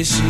λύση 0.00 0.29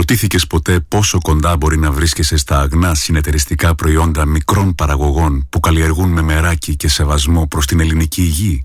Αναρωτήθηκε 0.00 0.46
ποτέ 0.48 0.80
πόσο 0.88 1.18
κοντά 1.20 1.56
μπορεί 1.56 1.78
να 1.78 1.90
βρίσκεσαι 1.90 2.36
στα 2.36 2.60
αγνά 2.60 2.94
συνεταιριστικά 2.94 3.74
προϊόντα 3.74 4.24
μικρών 4.24 4.74
παραγωγών 4.74 5.46
που 5.50 5.60
καλλιεργούν 5.60 6.10
με 6.10 6.22
μεράκι 6.22 6.76
και 6.76 6.88
σεβασμό 6.88 7.46
προς 7.46 7.66
την 7.66 7.80
ελληνική 7.80 8.22
υγεία; 8.22 8.64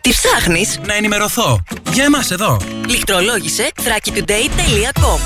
Τι 0.00 0.10
ψάχνεις; 0.10 0.78
Να 0.86 0.94
ενημερωθώ. 0.94 1.62
Για 1.92 2.04
εμάς 2.04 2.30
εδώ. 2.30 2.56
Λιχτρολόγησε 2.88 3.70
thrakitoday.com 3.76 5.20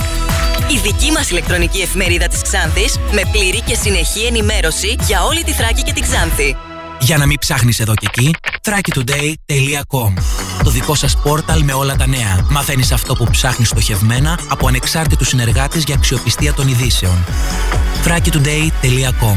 η 0.68 0.78
δική 0.82 1.10
μας 1.10 1.30
ηλεκτρονική 1.30 1.80
εφημερίδα 1.80 2.28
της 2.28 2.42
Ξάνθης 2.42 2.98
με 3.12 3.22
πλήρη 3.32 3.60
και 3.60 3.74
συνεχή 3.74 4.24
ενημέρωση 4.24 4.96
για 5.06 5.24
όλη 5.24 5.44
τη 5.44 5.52
Θράκη 5.52 5.82
και 5.82 5.92
την 5.92 6.02
Ξάνθη. 6.02 6.56
Για 7.00 7.16
να 7.16 7.26
μην 7.26 7.38
ψάχνεις 7.38 7.80
εδώ 7.80 7.94
και 7.94 8.06
εκεί, 8.10 8.34
thrakitoday.com 8.62 10.12
Το 10.64 10.70
δικό 10.70 10.94
σας 10.94 11.16
πόρταλ 11.22 11.62
με 11.62 11.72
όλα 11.72 11.96
τα 11.96 12.06
νέα. 12.06 12.46
Μαθαίνεις 12.50 12.92
αυτό 12.92 13.14
που 13.14 13.26
ψάχνεις 13.30 13.68
στοχευμένα 13.68 14.38
από 14.48 14.68
ανεξάρτητους 14.68 15.28
συνεργάτες 15.28 15.84
για 15.84 15.94
αξιοπιστία 15.94 16.52
των 16.52 16.68
ειδήσεων. 16.68 17.24
thrakitoday.com 18.04 19.36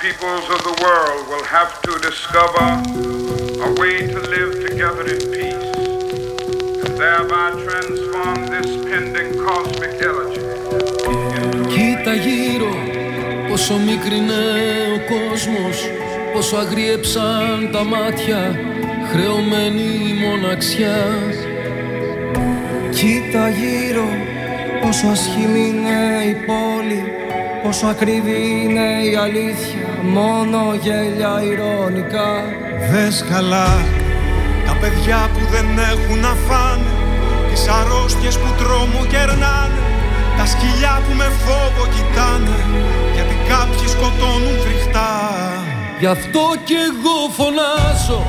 Peoples 0.00 0.46
of 0.50 0.60
the 0.68 0.76
world 0.84 1.22
will 1.28 1.44
have 1.44 1.72
to 1.86 1.92
discover 2.08 2.66
a 3.68 3.70
way 3.80 3.96
to 4.14 4.20
live 4.34 4.52
together 4.68 5.04
in 5.14 5.20
peace 5.34 5.68
and 6.82 6.92
thereby 7.02 7.46
transform 7.64 8.38
this 8.54 8.68
pending 8.84 9.30
cosmic 9.46 9.94
elegy. 10.10 10.44
Κοίτα 11.68 12.14
γύρω 12.14 12.74
πόσο 13.48 13.74
μικρινέ 13.76 14.44
ο 14.96 14.98
κόσμος 15.12 15.90
πόσο 16.32 16.56
αγριέψαν 16.56 17.70
τα 17.72 17.84
μάτια 17.84 18.60
χρεωμένη 19.12 20.14
μοναξιά 20.20 21.04
Κοίτα 22.90 23.48
γύρω 23.48 24.08
πόσο 24.82 25.06
ασχημή 25.06 25.68
είναι 25.68 26.24
η 26.24 26.34
πόλη 26.46 27.02
Πόσο 27.62 27.86
ακριβή 27.86 28.62
είναι 28.64 29.02
η 29.10 29.16
αλήθεια 29.16 29.85
Μόνο 30.14 30.60
γέλια 30.82 31.32
ηρωνικά 31.50 32.30
Δες 32.90 33.24
καλά 33.30 33.70
Τα 34.66 34.74
παιδιά 34.80 35.30
που 35.32 35.42
δεν 35.52 35.66
έχουν 35.92 36.18
να 36.18 36.34
φάνε 36.46 36.90
Τις 37.50 37.68
αρρώστιες 37.78 38.38
που 38.38 38.50
τρόμο 38.58 39.00
κερνάνε 39.12 39.80
Τα 40.38 40.46
σκυλιά 40.52 40.94
που 41.04 41.12
με 41.20 41.28
φόβο 41.44 41.84
κοιτάνε 41.94 42.58
Γιατί 43.14 43.36
κάποιοι 43.50 43.86
σκοτώνουν 43.94 44.56
φρικτά. 44.64 45.12
Γι' 46.00 46.10
αυτό 46.16 46.42
κι 46.66 46.78
εγώ 46.88 47.18
φωνάζω 47.36 48.22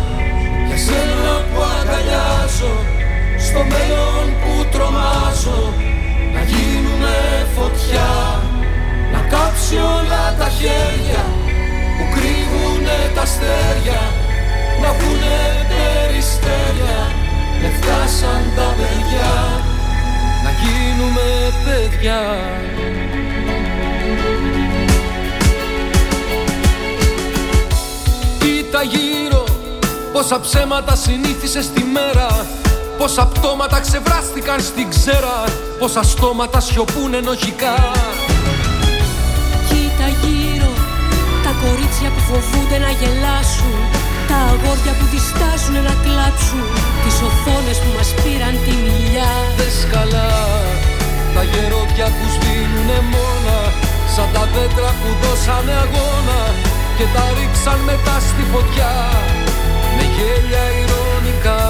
Για 0.68 0.78
σένα 0.86 1.34
που 1.50 1.59
αγκαλιάζω 1.74 2.76
Στο 3.48 3.62
μέλλον 3.72 4.26
που 4.42 4.54
τρομάζω 4.74 5.62
Να 6.34 6.42
γίνουμε 6.52 7.16
φωτιά 7.56 8.09
να 9.12 9.20
κάψει 9.20 9.76
όλα 9.76 10.36
τα 10.38 10.50
χέρια. 10.50 11.37
που 11.37 11.37
κρύβουνε 11.37 11.37
τα 13.16 13.22
αστέρια 13.22 14.02
να 14.81 14.90
βγουνε 14.97 15.40
περιστέρια 15.69 17.00
λεφτά 17.62 18.08
σαν 18.08 18.44
τα 18.56 18.75
παιδιά 18.78 19.31
να 20.44 20.52
γίνουμε 20.62 21.53
παιδιά. 21.66 22.22
Κοίτα 28.40 28.84
γύρω 28.84 29.44
πόσα 30.14 30.40
ψέματα 30.40 30.96
συνήθισες 30.96 31.69
τη 31.69 31.84
μέρα 31.84 32.46
Πόσα 32.97 33.25
πτώματα 33.25 33.79
ξεβράστηκαν 33.79 34.62
στην 34.62 34.90
ξέρα 34.90 35.44
Πόσα 35.79 36.03
στόματα 36.03 36.59
σιωπούν 36.59 37.14
ενοχικά 37.14 37.76
κορίτσια 41.64 42.09
που 42.14 42.22
φοβούνται 42.30 42.78
να 42.86 42.92
γελάσουν. 43.00 43.80
Τα 44.30 44.40
αγόρια 44.52 44.94
που 44.98 45.06
διστάζουν 45.14 45.78
να 45.90 45.96
κλάψουν. 46.04 46.68
Τις 47.04 47.18
οθόνες 47.28 47.78
που 47.84 47.92
μας 47.98 48.09
πήραν 48.22 48.56
τη 48.66 48.74
μιλιά. 48.86 49.32
Δες 49.58 49.78
καλά 49.94 50.32
Τα 51.36 51.44
γερόδια 51.52 52.08
που 52.16 52.26
σβήνουνε 52.34 53.00
μόνα. 53.12 53.59
Σαν 54.14 54.30
τα 54.34 54.44
δέντρα 54.54 54.92
που 55.00 55.09
δώσανε 55.22 55.76
αγώνα 55.84 56.42
Και 56.98 57.06
τα 57.16 57.26
ρίξαν 57.38 57.80
μετά 57.90 58.16
στη 58.30 58.44
φωτιά. 58.52 58.94
Με 59.96 60.06
γέλια 60.16 60.64
ηρωνικά 60.82 61.64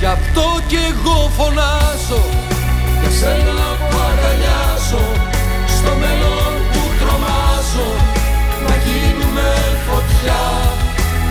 Γι' 0.00 0.10
αυτό 0.16 0.44
κι 0.68 0.80
εγώ 0.90 1.18
φωνάζω. 1.36 2.22
Για 3.00 3.12
σένα 3.18 3.68
που 3.88 3.96
αγκαλιάζω 4.08 5.04
Στο 5.76 5.92
μέλλον 6.00 6.45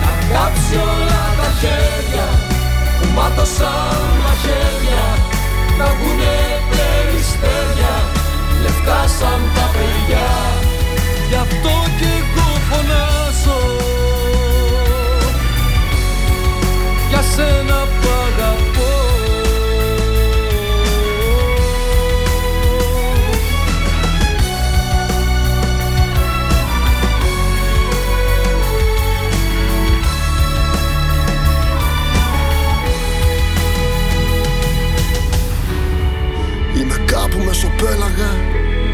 Να 0.02 0.10
κάψει 0.30 0.74
όλα 0.90 1.22
τα 1.38 1.48
χέρια 1.60 2.26
Που 2.98 3.06
μάτωσαν 3.16 4.06
μαχαίρια 4.24 5.04
Να 5.78 5.86
βγουνε 5.96 6.36
περιστέρια 6.70 7.94
Λευκά 8.62 9.00
σαν 9.18 9.40
τα 9.54 9.66
παιδιά. 9.74 10.28
Γι' 11.28 11.34
αυτό 11.34 11.74
και 11.98 12.10
εγώ 12.20 12.48
φωνάζω 12.68 13.60
Για 17.08 17.22
σένα 17.34 17.78
που 18.00 18.08
αγαπώ. 18.26 18.65
Κάπου 37.16 37.38
μεσοπέλαγα 37.46 38.30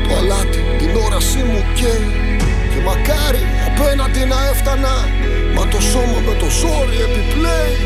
Το 0.04 0.10
αλάτι 0.18 0.60
την 0.78 0.96
όρασή 1.04 1.42
μου 1.50 1.62
καίει 1.78 2.10
Και 2.72 2.80
μακάρι 2.88 3.42
απέναντι 3.68 4.22
να 4.32 4.38
έφτανα. 4.52 4.94
Μα 5.54 5.64
το 5.72 5.80
σώμα 5.80 6.18
με 6.26 6.34
το 6.40 6.48
ζόρι 6.60 6.96
επιπλέει. 7.06 7.76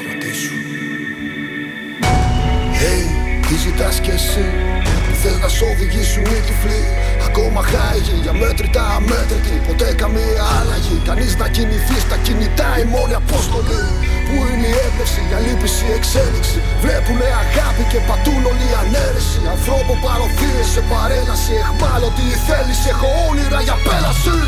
Κρατήσου. 0.00 0.56
Hey, 2.80 3.04
τι 3.46 3.54
ζητάς 3.64 4.00
κι 4.00 4.10
εσύ; 4.18 4.46
Που 5.04 5.14
θες 5.20 5.38
να 5.42 5.48
σ' 5.48 5.62
οδηγήσουν 5.70 6.26
οι 6.32 6.40
τυφλοί; 6.46 6.82
Ακόμα 7.28 7.60
χάγει 7.72 8.14
για 8.24 8.32
μέτρητα 8.32 8.82
αμέτρητη. 8.96 9.54
Ποτέ 9.66 9.88
καμία 10.02 10.42
άλλαγη. 10.58 10.96
Κανείς 11.08 11.36
να 11.36 11.48
κινηθεί 11.48 11.98
στα 12.06 12.16
κινητά 12.26 12.68
η 12.82 12.84
μόνη 12.94 13.14
απόστολη 13.22 13.80
Πού 14.28 14.38
είναι 14.50 14.68
η 14.74 14.76
έμπνευση, 14.86 15.20
η 15.30 15.32
αλήπηση, 15.38 15.82
η 15.90 15.92
εξέλιξη; 15.98 16.58
Βλέπουνε 16.84 17.28
αγάπη 17.44 17.82
και 17.92 18.00
πατούν 18.08 18.42
όλη 18.50 18.66
η 18.72 18.74
ανέρεση 18.82 19.38
Ανθρώπο 19.54 19.92
παροθείες 20.04 20.66
σε 20.74 20.82
παρέλαση 20.90 21.52
Εχμάλωτη 21.64 22.24
η 22.34 22.36
θέληση, 22.46 22.86
έχω 22.94 23.08
όνειρα 23.28 23.60
για 23.66 23.76
πέλαση 23.86 24.38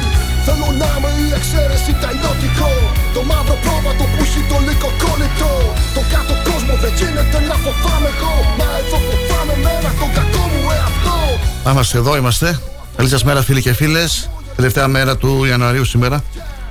Θέλω 0.47 0.69
να 0.81 0.89
είμαι 0.95 1.11
η 1.25 1.27
εξαίρεση, 1.39 1.91
τα 2.03 2.09
ιδιωτικό 2.17 2.73
Το 3.17 3.21
μαύρο 3.31 3.57
πρόβατο 3.65 4.05
που 4.13 4.21
έχει 4.27 4.43
το 4.51 4.57
λύκο 4.67 4.91
κόλλητο 5.03 5.53
Το 5.97 6.03
κάτω 6.13 6.35
κόσμο 6.49 6.75
δεν 6.83 6.93
γίνεται 6.99 7.39
να 7.51 7.57
φοβάμαι 7.65 8.11
εγώ 8.15 8.35
Μα 8.59 8.69
εδώ 8.81 8.99
φοβάμαι 9.09 9.55
μένα 9.65 9.91
τον 10.01 10.11
κακό 10.17 10.43
μου 10.53 10.63
εαυτό 10.77 11.19
Να 11.65 11.71
είμαστε 11.75 11.97
εδώ, 12.03 12.13
είμαστε. 12.21 12.49
Καλή 12.97 13.09
σας 13.09 13.25
μέρα, 13.25 13.43
φίλοι 13.43 13.63
και 13.63 13.73
φίλες. 13.73 14.31
Τελευταία 14.57 14.89
μέρα 14.89 15.17
του 15.17 15.45
Ιανουαρίου 15.45 15.85
σήμερα. 15.85 16.25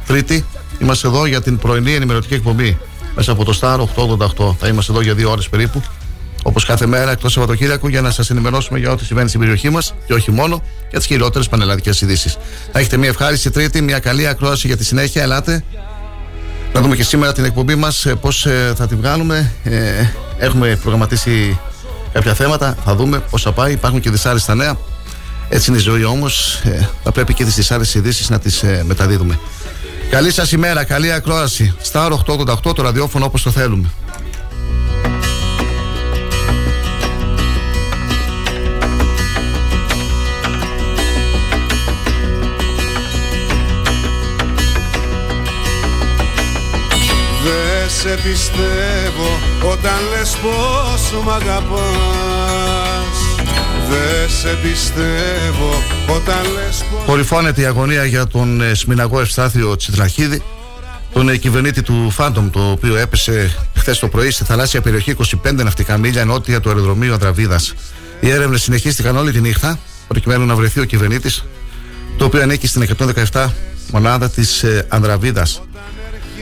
Τρίτη. 0.07 0.45
Είμαστε 0.79 1.07
εδώ 1.07 1.25
για 1.25 1.41
την 1.41 1.57
πρωινή 1.57 1.94
ενημερωτική 1.94 2.33
εκπομπή. 2.33 2.77
Μέσα 3.19 3.31
από 3.31 3.45
το 3.45 3.60
Star 3.62 3.80
888. 3.80 4.56
Θα 4.60 4.68
είμαστε 4.68 4.92
εδώ 4.92 5.01
για 5.01 5.13
δύο 5.13 5.31
ώρες 5.31 5.50
περίπου. 5.50 5.81
Όπως 6.44 6.66
κάθε 6.66 6.86
μέρα 6.86 7.12
εκτός 7.12 7.31
Σαββατοκύριακου 7.31 7.88
για 7.88 8.01
να 8.01 8.12
σας 8.12 8.30
ενημερώσουμε 8.30 8.80
για 8.80 8.92
ό,τι 8.92 9.06
συμβαίνει 9.06 9.27
στην 9.27 9.39
περιοχή 9.39 9.69
μας 9.69 9.94
και 10.06 10.13
όχι 10.13 10.31
μόνο 10.31 10.62
για 10.89 10.98
τις 10.98 11.07
χειρότερες 11.07 11.48
πανελλαδικές 11.48 12.01
ειδήσεις. 12.01 12.38
Θα 12.71 12.80
έχετε 12.80 12.98
μια 12.98 13.10
ευχάριστη 13.10 13.50
Τρίτη, 13.50 13.81
μια 13.81 14.00
καλή 14.00 14.27
ακρόαση 14.27 14.68
για 14.68 14.77
τη 14.77 14.86
συνέχεια. 14.86 15.21
Ελάτε. 15.21 15.63
Να 16.74 16.81
δούμε 16.81 16.95
και 16.95 17.04
σήμερα 17.04 17.33
την 17.33 17.45
εκπομπή 17.45 17.75
μας 17.75 18.07
πώς 18.21 18.48
θα 18.75 18.88
τη 18.88 18.95
βγάλουμε. 18.95 19.51
Ε, 19.63 20.06
έχουμε 20.38 20.75
προγραμματίσει 20.81 21.60
κάποια 22.13 22.33
θέματα. 22.33 22.77
Θα 22.86 22.95
δούμε 22.95 23.19
πώς 23.19 23.42
θα 23.42 23.51
πάει. 23.51 23.71
Υπάρχουν 23.71 24.00
και 24.00 24.10
δυσάρεστα 24.10 24.56
νέα. 24.56 24.77
Έτσι 25.50 25.69
είναι 25.69 25.80
η 25.80 25.83
ζωή 25.83 26.04
όμως. 26.04 26.62
Ε, 26.63 26.89
θα 27.04 27.12
πρέπει 27.12 27.33
και 27.33 27.44
τις 27.44 27.56
δυσάρεστες 27.56 28.01
ειδήσεις 28.01 28.30
να 28.30 28.39
τις 28.39 28.63
ε, 28.63 28.83
μεταδίδουμε. 28.88 29.39
Καλή 30.09 30.31
σας 30.31 30.51
ημέρα, 30.51 30.83
καλή 30.83 31.11
ακρόαση. 31.11 31.75
Star 31.91 32.11
888 32.11 32.75
το 32.75 32.81
ραδιόφωνο 32.81 33.25
όπως 33.25 33.44
το 33.44 33.51
θέλουμε. 33.51 33.89
Δε 47.44 47.89
σε 47.89 48.19
πιστεύω 48.23 49.39
όταν 49.71 49.97
λες 50.11 50.38
πως 50.41 51.23
μ' 51.23 51.29
αγαπάς 51.29 52.98
Δε 53.89 54.27
σε 54.27 54.57
πιστεύω 54.62 55.69
όταν 56.15 56.53
λες 56.53 56.83
πως 56.91 57.03
Κορυφώνεται 57.06 57.62
η 57.62 57.65
αγωνία 57.65 58.06
για 58.06 58.27
τον 58.27 58.62
ε, 58.62 58.74
Σμιναγό 58.74 59.19
Ευστάθιο 59.19 59.75
Τσιτραχίδη, 59.75 60.41
τον 61.13 61.30
ε, 61.30 61.38
κυβερνήτη 61.38 61.81
του 61.81 62.09
Φάντομ, 62.09 62.50
το 62.50 62.71
οποίο 62.71 62.95
έπεσε 62.95 63.56
χθες 63.75 64.00
το 64.00 64.07
πρωί 64.07 64.31
στη 64.31 64.44
θαλάσσια 64.44 64.81
περιοχή 64.81 65.15
25 65.45 65.53
ναυτικά 65.53 65.97
μίλια 65.97 66.25
νότια 66.25 66.59
του 66.59 66.69
αεροδρομίου 66.69 67.13
Ανδραβίδας. 67.13 67.74
Οι 68.19 68.30
έρευνες 68.30 68.62
συνεχίστηκαν 68.62 69.18
όλη 69.18 69.31
τη 69.31 69.41
νύχτα, 69.41 69.80
προκειμένου 70.07 70.45
να 70.45 70.56
βρεθεί 70.56 70.80
ο 70.80 70.83
κυβερνήτης, 70.83 71.44
το 72.18 72.25
οποίο 72.25 72.42
ανήκει 72.42 72.68
στην 72.68 72.88
117 73.31 73.45
μονάδα 73.92 74.30
της 74.30 74.65
Ανδραβίδας. 74.88 75.62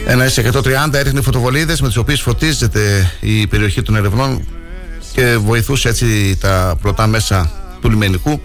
Ένα 0.05 0.29
S130 0.29 0.93
έριχνε 0.93 1.21
φωτοβολίδες 1.21 1.81
με 1.81 1.87
τις 1.87 1.97
οποίες 1.97 2.21
φωτίζεται 2.21 3.11
η 3.19 3.47
περιοχή 3.47 3.81
των 3.81 3.95
ερευνών 3.95 4.47
και 5.17 5.37
βοηθούσε 5.37 5.89
έτσι 5.89 6.37
τα 6.37 6.77
πρωτά 6.81 7.07
μέσα 7.07 7.51
του 7.81 7.89
λιμενικού. 7.89 8.41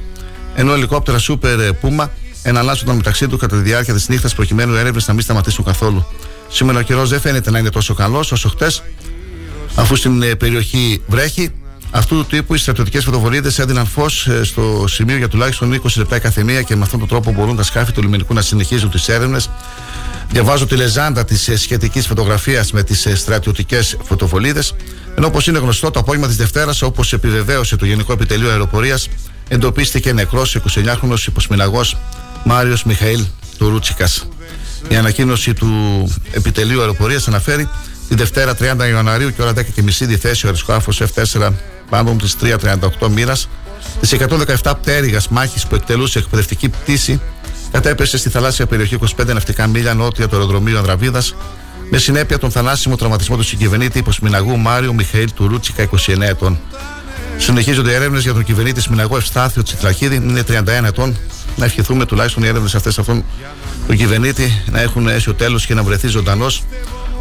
Ενώ 0.55 0.73
ελικόπτερα 0.73 1.19
Super 1.19 1.71
Puma 1.83 2.09
εναλλάσσονταν 2.43 2.97
μεταξύ 2.97 3.29
του 3.29 3.37
κατά 3.37 3.57
τη 3.57 3.63
διάρκεια 3.63 3.95
της 3.95 4.09
νύχτας 4.09 4.35
προκειμένου 4.35 4.75
οι 4.75 4.79
έρευνες 4.79 5.07
να 5.07 5.13
μην 5.13 5.23
σταματήσουν 5.23 5.65
καθόλου. 5.65 6.07
Σήμερα 6.49 6.79
ο 6.79 6.83
καιρός 6.83 7.09
δεν 7.09 7.21
φαίνεται 7.21 7.51
να 7.51 7.59
είναι 7.59 7.71
τόσο 7.71 7.95
καλός 7.95 8.33
όσο 8.33 8.49
χτες, 8.49 8.83
αφού 9.75 9.97
στην 9.97 10.23
ε, 10.23 10.35
περιοχή 10.35 11.03
βρέχει. 11.07 11.51
Αυτού 11.91 12.17
του 12.17 12.25
τύπου 12.25 12.55
οι 12.55 12.59
στρατιωτικές 12.59 13.05
φωτοβολίδες 13.05 13.59
έδιναν 13.59 13.87
φως 13.87 14.29
στο 14.43 14.85
σημείο 14.89 15.17
για 15.17 15.29
τουλάχιστον 15.29 15.81
20 15.83 15.87
λεπτά 15.97 16.17
η 16.17 16.21
καθεμία 16.21 16.63
και 16.63 16.77
με 16.77 16.83
αυτόν 16.83 16.99
τον 16.99 17.09
τρόπο 17.09 17.33
μπορούν 17.33 17.57
τα 17.57 17.63
σκάφη 17.63 17.93
του 17.93 18.03
λιμενικού 18.03 18.35
να 18.35 18.41
συνεχίζουν 18.41 18.91
τις 18.91 19.09
έρευνες. 19.09 19.51
Διαβάζω 20.31 20.67
τη 20.67 20.77
λεζάντα 20.77 21.25
της 21.25 21.51
σχετικής 21.55 22.07
φωτογραφίας 22.07 22.73
με 22.73 22.83
τις 22.83 23.09
στρατιωτικές 23.15 23.97
φωτοβολίδες. 24.03 24.75
Ενώ 25.15 25.27
όπως 25.27 25.47
είναι 25.47 25.59
γνωστό, 25.59 25.91
το 25.91 25.99
απόγευμα 25.99 26.27
της 26.27 26.37
Δευτέρας, 26.37 26.83
όπως 26.83 27.13
επιβεβαίωσε 27.13 27.77
το 27.77 27.85
Γενικό 27.85 28.13
Επιτελείο 28.13 28.51
Αεροπορίας, 28.51 29.09
εντοπίστηκε 29.49 30.13
νεκρός 30.13 30.55
29χρονο 30.55 31.27
υποσμηναγός 31.27 31.97
Μάριος 32.45 32.85
Μιχαήλ 32.85 33.25
Τουρούτσικας. 33.59 34.27
Η 34.89 34.97
ανακοίνωση 34.97 35.55
του 35.55 35.69
Επιτελείου 36.31 36.81
Αεροπορίας 36.81 37.29
αναφέρει 37.29 37.69
τη 38.09 38.15
Δευτέρα 38.15 38.55
30 38.55 38.89
Ιανουαρίου 38.89 39.35
και 39.35 39.43
ώρα 39.43 39.53
10.30 39.53 40.07
διθέσει 40.07 40.45
ο 40.45 40.49
αεροσκάφος 40.49 41.03
F4 41.15 41.53
πάνω 41.91 42.17
της 42.21 42.37
338 43.01 43.09
μοίρας 43.09 43.49
της 44.01 44.13
117 44.63 44.73
πτέρυγας 44.81 45.29
μάχης 45.29 45.67
που 45.67 45.75
εκτελούσε 45.75 46.19
εκπαιδευτική 46.19 46.69
πτήση 46.69 47.21
κατέπεσε 47.73 48.19
στη 48.19 48.29
θαλάσσια 48.29 48.67
περιοχή 48.67 48.99
25 49.17 49.27
ναυτικά 49.27 49.67
μίλια 49.67 49.95
νότια 49.95 50.29
του 50.29 50.37
αεροδρομίου 50.37 50.79
Ανδραβίδας 50.79 51.35
με 51.95 51.99
συνέπεια 51.99 52.39
τον 52.39 52.51
θανάσιμο 52.51 52.97
τραυματισμό 52.97 53.37
του 53.37 53.43
συγκυβερνήτη 53.43 53.99
υποσμηναγού 53.99 54.59
Μάριο 54.59 54.93
Μιχαήλ 54.93 55.33
Τουρούτσικα 55.33 55.89
29 56.07 56.21
ετών. 56.21 56.59
Συνεχίζονται 57.37 57.91
οι 57.91 57.95
έρευνες 57.95 58.23
για 58.23 58.33
τον 58.33 58.45
κυβερνήτη 58.45 58.81
Σμιναγό 58.81 59.17
Ευστάθιο 59.17 59.63
Τσιτραχίδη, 59.63 60.15
είναι 60.15 60.43
31 60.49 60.85
ετών. 60.85 61.17
Να 61.57 61.65
ευχηθούμε 61.65 62.07
τουλάχιστον 62.07 62.43
οι 62.43 62.47
έρευνες 62.47 62.75
αυτές 62.75 62.99
αυτόν 62.99 63.25
τον 63.87 63.97
κυβερνήτη 63.97 64.63
να 64.71 64.81
έχουν 64.81 65.09
αίσιο 65.09 65.35
τέλος 65.35 65.67
και 65.67 65.75
να 65.75 65.83
βρεθεί 65.83 66.09
ζωντανός 66.09 66.63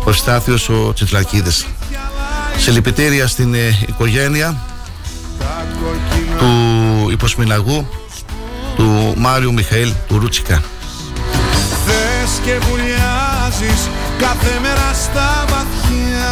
ο 0.04 0.10
Ευστάθιος 0.10 0.70
ο 0.70 0.94
Τσιτραχίδη. 0.94 1.52
Συλληπιτήρια 2.58 3.28
στην 3.28 3.54
ε, 3.54 3.78
οικογένεια 3.88 4.62
του 6.38 7.10
υποσμηναγού 7.12 7.88
του 8.76 9.14
Μάριου 9.18 9.54
Μιχαήλ 9.54 9.94
Τουρούτσικα. 10.08 10.64
Θες 11.86 12.40
και 12.44 12.52
βουλιάζεις 13.52 13.90
κάθε 14.18 14.60
μέρα 14.62 14.94
στα 14.94 15.46
βαθιά 15.48 16.32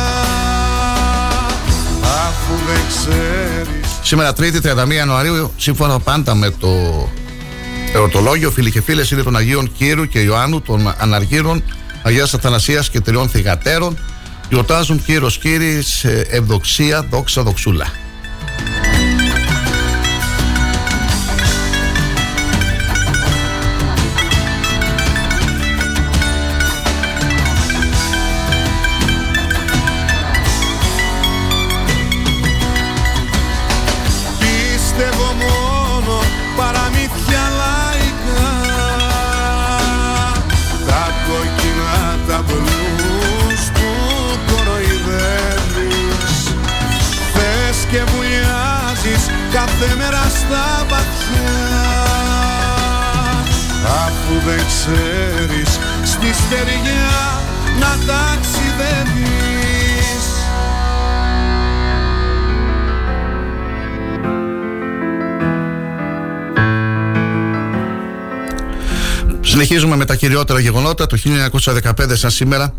Αφού 2.01 2.53
δεν 2.67 2.81
ξέρεις 2.87 3.99
Σήμερα 4.01 4.33
Τρίτη 4.33 4.59
31 4.63 4.93
Ιανουαρίου, 4.93 5.53
σύμφωνα 5.57 5.99
πάντα 5.99 6.35
με 6.35 6.49
το 6.49 6.69
ερωτολόγιο, 7.93 8.51
φίλοι 8.51 8.71
και 8.71 8.81
φίλες, 8.81 9.11
είναι 9.11 9.23
των 9.23 9.35
Αγίων 9.35 9.71
Κύρου 9.77 10.07
και 10.07 10.19
Ιωάννου, 10.19 10.61
των 10.61 10.95
Αναργύρων, 10.97 11.63
Αγίας 12.01 12.33
Αθανασίας 12.33 12.89
και 12.89 12.99
τριών 12.99 13.29
θηγατέρων. 13.29 13.97
Γιορτάζουν 14.49 15.03
Κύρος 15.03 15.37
Κύρις, 15.37 16.03
ε, 16.03 16.27
Ευδοξία, 16.29 17.07
Δόξα, 17.09 17.43
Δοξούλα. 17.43 17.85
Στα 50.49 50.85
βαθιά 50.89 51.57
Αφού 53.85 54.33
δεν 54.45 54.65
ξέρεις 54.67 55.79
στη 56.03 56.33
στεριά 56.33 57.41
να 57.79 57.97
ταξιδεύεις 58.07 59.27
Συνεχίζουμε 69.41 69.95
με 69.95 70.05
τα 70.05 70.15
κυριότερα 70.15 70.59
γεγονότα. 70.59 71.05
Το 71.05 71.17
1915 71.83 71.91
σαν 72.13 72.31
σήμερα 72.31 72.73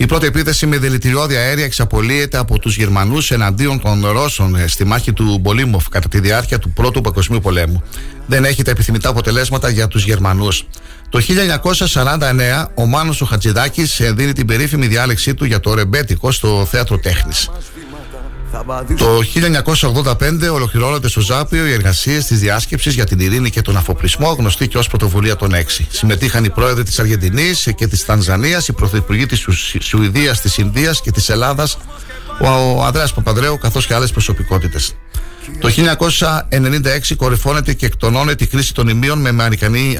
η 0.00 0.06
πρώτη 0.06 0.26
επίθεση 0.26 0.66
με 0.66 0.78
δηλητηριώδη 0.78 1.36
αέρια 1.36 1.64
εξαπολύεται 1.64 2.38
από 2.38 2.58
τους 2.58 2.76
Γερμανούς 2.76 3.30
εναντίον 3.30 3.80
των 3.80 4.06
Ρώσων 4.06 4.54
ε, 4.54 4.66
στη 4.66 4.84
μάχη 4.84 5.12
του 5.12 5.38
Μπολίμοφ 5.40 5.88
κατά 5.88 6.08
τη 6.08 6.20
διάρκεια 6.20 6.58
του 6.58 6.70
Πρώτου 6.70 7.00
Παγκοσμίου 7.00 7.40
Πολέμου. 7.40 7.82
Δεν 8.26 8.44
έχει 8.44 8.62
τα 8.62 8.70
επιθυμητά 8.70 9.08
αποτελέσματα 9.08 9.68
για 9.68 9.88
τους 9.88 10.04
Γερμανούς. 10.04 10.66
Το 11.08 11.20
1949 11.94 12.66
ο 12.74 12.86
Μάνος 12.86 13.20
ο 13.20 13.24
Χατζηδάκης 13.24 14.00
ε, 14.00 14.12
δίνει 14.12 14.32
την 14.32 14.46
περίφημη 14.46 14.86
διάλεξή 14.86 15.34
του 15.34 15.44
για 15.44 15.60
το 15.60 15.74
ρεμπέτικο 15.74 16.30
στο 16.30 16.66
Θέατρο 16.70 16.98
Τέχνης. 16.98 17.50
Το 18.96 19.20
1985 19.94 20.52
ολοκληρώνονται 20.52 21.08
στο 21.08 21.20
Ζάπιο 21.20 21.66
οι 21.66 21.72
εργασίες 21.72 22.26
της 22.26 22.38
διάσκεψης 22.38 22.94
για 22.94 23.06
την 23.06 23.20
ειρήνη 23.20 23.50
και 23.50 23.62
τον 23.62 23.76
αφοπλισμό, 23.76 24.32
γνωστή 24.32 24.68
και 24.68 24.78
ως 24.78 24.88
Πρωτοβουλία 24.88 25.36
των 25.36 25.54
Έξι. 25.54 25.86
Συμμετείχαν 25.90 26.44
οι 26.44 26.50
πρόεδροι 26.50 26.84
της 26.84 26.98
Αργεντινής 26.98 27.68
και 27.76 27.86
της 27.86 28.04
Τανζανίας, 28.04 28.68
οι 28.68 28.72
πρωθυπουργοί 28.72 29.26
της 29.26 29.46
Σουηδίας, 29.80 30.40
της 30.40 30.58
Ινδίας 30.58 31.00
και 31.00 31.10
της 31.10 31.28
Ελλάδας, 31.28 31.78
ο 32.40 32.84
Ανδρέας 32.84 33.12
Παπαδρέου, 33.12 33.58
καθώς 33.58 33.86
και 33.86 33.94
άλλες 33.94 34.10
προσωπικότητες. 34.10 34.94
Το 35.60 35.68
1996 35.68 37.16
κορυφώνεται 37.16 37.72
και 37.74 37.86
εκτονώνεται 37.86 38.44
η 38.44 38.46
κρίση 38.46 38.74
των 38.74 38.88
ημείων 38.88 39.18
με 39.20 39.28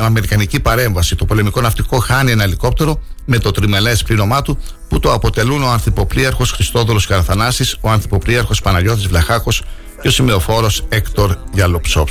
αμερικανική 0.01 0.61
παρέμβαση. 0.61 1.17
Το 1.17 1.25
πολεμικό 1.25 1.61
ναυτικό 1.61 1.99
χάνει 1.99 2.31
ένα 2.31 2.43
ελικόπτερο 2.43 3.03
με 3.25 3.39
το 3.39 3.51
τριμελές 3.51 4.03
πλήρωμά 4.03 4.43
του 4.43 4.59
που 4.89 5.01
το 5.01 5.13
αποτελούν 5.13 5.63
ο 5.63 5.71
ανθυποπλοίαρχο 5.71 6.45
Χριστόδωλο 6.45 7.01
Καραθανάσης, 7.09 7.77
ο 7.81 7.91
ανθυποπλοίαρχο 7.91 8.53
Παναγιώτης 8.63 9.07
Βλαχάκος 9.07 9.63
και 10.01 10.09
ο 10.09 10.11
σημειοφόρο 10.11 10.71
Έκτορ 10.89 11.37
Γιαλοψόπ. 11.53 12.09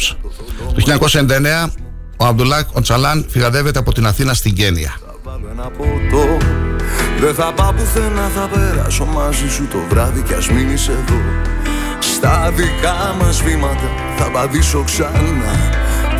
Το 0.76 1.00
1999 1.66 1.72
ο 2.18 2.26
Αμπτουλάκ 2.26 2.68
Οντσαλάν 2.76 3.26
φυγαδεύεται 3.30 3.80
από 3.80 3.94
την 3.94 4.06
Αθήνα 4.06 4.34
στην 4.34 4.54
Κένια. 4.54 5.00
Δεν 7.20 7.34
θα 7.34 7.54
πάω 7.54 7.74
πουθενά, 7.74 8.30
θα 8.36 8.50
περάσω 8.54 9.06
μαζί 9.06 9.50
σου 9.50 9.68
το 9.72 9.78
βράδυ 9.90 10.22
κι 10.22 10.34
ας 10.34 10.50
μείνεις 10.50 10.88
εδώ 10.88 11.16
Στα 12.00 12.52
δικά 12.56 13.16
μας 13.22 13.42
βήματα 13.44 13.90
θα 14.18 14.26
απαντήσω 14.26 14.84
ξανά 14.84 15.56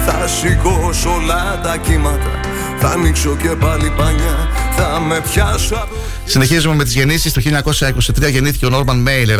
Θα 0.06 0.28
σηκώσω 0.28 1.10
όλα 1.10 1.62
τα 1.64 1.78
κύματα 1.78 2.40
Θα 2.80 2.88
ανοίξω 2.88 3.36
και 3.36 3.50
πάλι 3.50 3.92
πανιά 3.98 4.50
Θα 4.76 5.00
με 5.00 5.22
πιάσω 5.32 5.88
Συνεχίζουμε 6.26 6.76
με 6.76 6.84
τις 6.84 6.94
γεννήσεις. 6.94 7.34
Το 7.34 7.42
1923 7.42 8.30
γεννήθηκε 8.32 8.66
ο 8.66 8.70
Νόρμαν 8.70 8.98
Μέιλερ, 8.98 9.40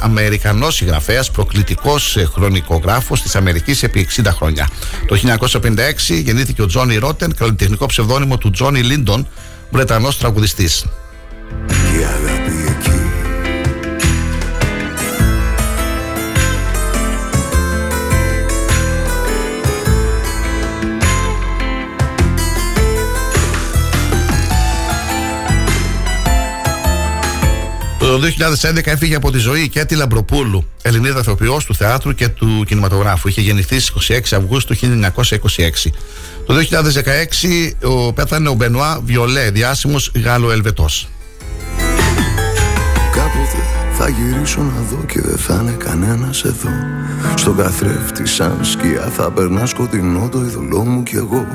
Αμερικανός 0.00 0.74
συγγραφέας, 0.74 1.30
προκλητικός 1.30 2.16
ε, 2.16 2.24
χρονικογράφος 2.24 3.22
της 3.22 3.36
Αμερικής 3.36 3.82
επί 3.82 4.08
60 4.16 4.26
χρόνια. 4.26 4.68
Το 5.06 5.16
1956 5.16 6.22
γεννήθηκε 6.22 6.62
ο 6.62 6.66
Τζόνι 6.66 6.96
Ρότεν, 6.96 7.34
καλλιτεχνικό 7.34 7.86
ψευδόνυμο 7.86 8.38
του 8.38 8.50
Τζόνι 8.50 8.80
Λίντον, 8.80 9.28
Βρετανός 9.70 10.18
τραγουδιστής. 10.18 10.84
Το 28.12 28.20
2011 28.20 28.80
έφυγε 28.84 29.14
από 29.14 29.30
τη 29.30 29.38
ζωή 29.38 29.60
η 29.60 29.68
Κέτη 29.68 29.94
Λαμπροπούλου, 29.94 30.64
Ελληνίδα 30.82 31.20
ηθοποιός 31.20 31.64
του 31.64 31.74
θεάτρου 31.74 32.14
και 32.14 32.28
του 32.28 32.64
κινηματογράφου. 32.66 33.28
Είχε 33.28 33.40
γεννηθεί 33.40 33.80
στις 33.80 34.10
26 34.32 34.36
Αυγούστου 34.36 34.76
1926. 34.76 35.90
Το 36.46 36.54
2016 36.54 37.72
ο, 37.82 38.12
πέθανε 38.12 38.48
ο 38.48 38.52
Μπενουά 38.52 39.00
Βιολέ, 39.04 39.50
διάσημος 39.50 40.12
Γάλλο-Ελβετός. 40.24 41.08
Κάποτε 43.12 43.62
θα 43.98 44.08
γυρίσω 44.08 44.60
να 44.60 44.80
δω 44.90 45.04
και 45.04 45.20
δεν 45.20 45.38
θα 45.38 45.58
είναι 45.62 45.76
κανένας 45.78 46.44
εδώ. 46.44 46.70
Στον 47.34 47.56
καθρέφτη, 47.56 48.26
σαν 48.26 48.58
σκιά, 48.62 49.12
θα 49.16 49.30
περνάς 49.30 49.70
σκοτεινό 49.70 50.28
το 50.28 50.38
ειδωλό 50.38 50.84
μου 50.84 51.02
κι 51.02 51.16
εγώ. 51.16 51.46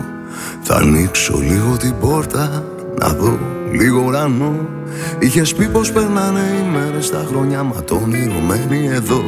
Θα 0.61 0.75
ανοίξω 0.75 1.37
λίγο 1.37 1.77
την 1.77 1.99
πόρτα 1.99 2.63
να 2.99 3.07
δω 3.07 3.39
λίγο 3.71 4.03
ουρανό. 4.05 4.67
Είχες 5.19 5.53
πει 5.53 5.67
πως 5.67 5.91
περνάνε 5.91 6.39
οι 6.39 6.69
μέρες 6.71 7.09
τα 7.09 7.25
χρόνια 7.27 7.63
μα 7.63 7.83
το 7.83 8.01
εδώ. 8.93 9.23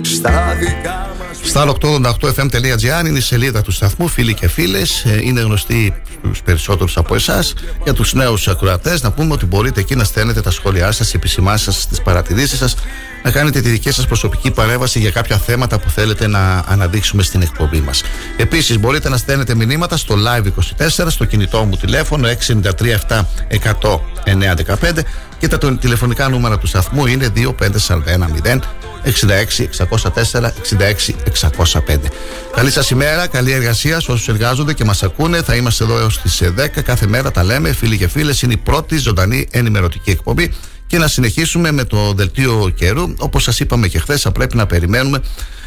Στα 0.00 0.30
δικά 0.58 1.10
Στα 1.42 1.74
888fm.gr 1.80 3.06
είναι 3.06 3.18
η 3.18 3.20
σελίδα 3.20 3.62
του 3.62 3.70
σταθμού, 3.70 4.08
φίλοι 4.08 4.34
και 4.34 4.48
φίλες. 4.48 5.04
Ε, 5.04 5.20
είναι 5.22 5.40
γνωστή 5.40 6.02
στους 6.24 6.42
περισσότερους 6.42 6.96
από 6.96 7.14
εσάς. 7.14 7.54
Για 7.84 7.92
τους 7.92 8.12
νέους 8.12 8.48
ακροατές, 8.48 9.02
να 9.02 9.10
πούμε 9.10 9.32
ότι 9.32 9.46
μπορείτε 9.46 9.80
εκεί 9.80 9.94
να 9.94 10.04
στέλνετε 10.04 10.40
τα 10.40 10.50
σχόλιά 10.50 10.86
σας, 10.86 10.96
τις 10.96 11.14
επισημάσεις 11.14 11.74
σας, 11.74 11.88
τις 11.88 12.02
παρατηρήσεις 12.02 12.58
σας, 12.58 12.74
να 13.22 13.30
κάνετε 13.30 13.60
τη 13.60 13.68
δική 13.68 13.90
σας 13.90 14.06
προσωπική 14.06 14.50
παρέμβαση 14.50 14.98
για 14.98 15.10
κάποια 15.10 15.36
θέματα 15.36 15.78
που 15.78 15.90
θέλετε 15.90 16.26
να 16.26 16.64
αναδείξουμε 16.66 17.22
στην 17.22 17.42
εκπομπή 17.42 17.80
μας. 17.80 18.02
Επίσης, 18.36 18.78
μπορείτε 18.78 19.08
να 19.08 19.16
στέλνετε 19.16 19.54
μηνύματα 19.54 19.96
στο 19.96 20.14
Live24, 20.14 21.10
στο 21.10 21.24
κινητό 21.24 21.64
μου 21.64 21.76
τηλέφωνο 21.76 22.28
693 22.28 23.00
700 23.48 25.02
και 25.38 25.48
τα 25.48 25.58
τηλεφωνικά 25.58 26.28
νούμερα 26.28 26.58
του 26.58 26.66
σταθμού 26.66 27.06
είναι 27.06 27.32
25410 27.36 28.58
66 29.04 29.68
604 29.78 30.52
66 30.62 31.14
605. 31.24 32.10
Καλή 32.54 32.70
σας 32.70 32.90
ημέρα, 32.90 33.26
καλή 33.26 33.52
εργασία 33.52 34.00
σε 34.00 34.12
όσους 34.12 34.28
εργάζονται 34.28 34.72
και 34.72 34.84
μας 34.84 35.02
ακούνε. 35.02 35.42
Θα 35.42 35.54
είμαστε 35.54 35.84
εδώ 35.84 35.98
έως 35.98 36.20
τις 36.20 36.42
10 36.42 36.82
κάθε 36.82 37.06
μέρα. 37.06 37.30
Τα 37.30 37.44
λέμε, 37.44 37.72
φίλοι 37.72 37.96
και 37.96 38.08
φίλες. 38.08 38.42
Είναι 38.42 38.52
η 38.52 38.56
πρώτη 38.56 38.96
ζωντανή 38.96 39.48
ενημερωτική 39.50 40.10
εκπομπή. 40.10 40.52
Και 40.86 40.98
να 40.98 41.08
συνεχίσουμε 41.08 41.72
με 41.72 41.84
το 41.84 42.12
δελτίο 42.12 42.72
καιρού. 42.74 43.14
Όπως 43.18 43.42
σας 43.42 43.60
είπαμε 43.60 43.88
και 43.88 43.98
χθες, 43.98 44.20
θα 44.20 44.32
πρέπει 44.32 44.56
να 44.56 44.66
περιμένουμε 44.66 45.20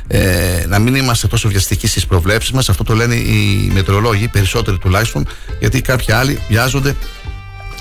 ε, 0.07 0.65
να 0.67 0.79
μην 0.79 0.95
είμαστε 0.95 1.27
τόσο 1.27 1.49
βιαστικοί 1.49 1.87
στις 1.87 2.05
προβλέψεις 2.05 2.51
μας. 2.51 2.69
Αυτό 2.69 2.83
το 2.83 2.95
λένε 2.95 3.15
οι 3.15 3.71
μετεωρολόγοι, 3.73 4.27
περισσότεροι 4.27 4.77
τουλάχιστον, 4.77 5.27
γιατί 5.59 5.81
κάποιοι 5.81 6.13
άλλοι 6.13 6.39
βιάζονται 6.49 6.95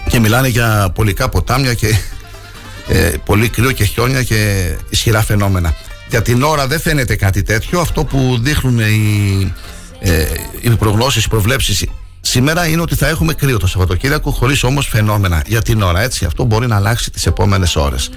και 0.09 0.21
μιλάνε 0.21 0.49
για 0.49 0.91
πολικά 0.95 1.29
ποτάμια 1.29 1.75
και 1.75 1.99
ε, 2.89 3.13
πολύ 3.25 3.49
κρύο 3.49 3.73
και 3.73 3.85
χιόνια 3.85 4.23
και 4.23 4.73
ισχυρά 4.89 5.23
φαινόμενα. 5.23 5.75
Για 6.09 6.23
την 6.23 6.43
ώρα 6.43 6.67
δεν 6.67 6.81
φαίνεται 6.81 7.17
κάτι 7.17 7.43
τέτοιο. 7.43 7.81
Αυτό 7.81 8.05
που 8.05 8.39
δείχνουν 8.41 8.79
οι, 8.79 9.53
ε, 10.01 10.25
οι 10.61 10.71
προγνώσεις, 10.71 11.25
οι 11.25 11.29
προβλέψεις 11.29 11.85
σήμερα 12.21 12.67
είναι 12.67 12.81
ότι 12.81 12.95
θα 12.95 13.09
έχουμε 13.09 13.35
κρύο 13.35 13.59
το 13.59 13.67
Σαββατοκύριακο 13.67 14.31
χωρίς 14.31 14.63
όμως 14.63 14.87
φαινόμενα 14.87 15.43
για 15.47 15.63
την 15.63 15.83
ώρα. 15.83 16.01
Έτσι, 16.01 16.25
αυτό 16.25 16.45
μπορεί 16.45 16.67
να 16.67 16.77
αλλάξει 16.77 17.11
τις 17.11 17.27
επόμενες 17.27 17.77
ώρες. 17.77 18.11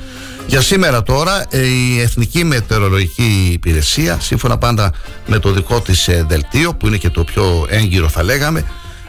Για 0.47 0.61
σήμερα 0.61 1.03
τώρα 1.03 1.45
ε, 1.49 1.65
η 1.65 1.99
Εθνική 1.99 2.43
Μετεωρολογική 2.43 3.49
Υπηρεσία, 3.51 4.17
σύμφωνα 4.19 4.57
πάντα 4.57 4.91
με 5.25 5.39
το 5.39 5.51
δικό 5.51 5.81
της 5.81 6.07
ε, 6.07 6.25
δελτίο, 6.27 6.73
που 6.73 6.87
είναι 6.87 6.97
και 6.97 7.09
το 7.09 7.23
πιο 7.23 7.65
έγκυρο 7.69 8.09
θα 8.09 8.23
λέγαμε, 8.23 8.65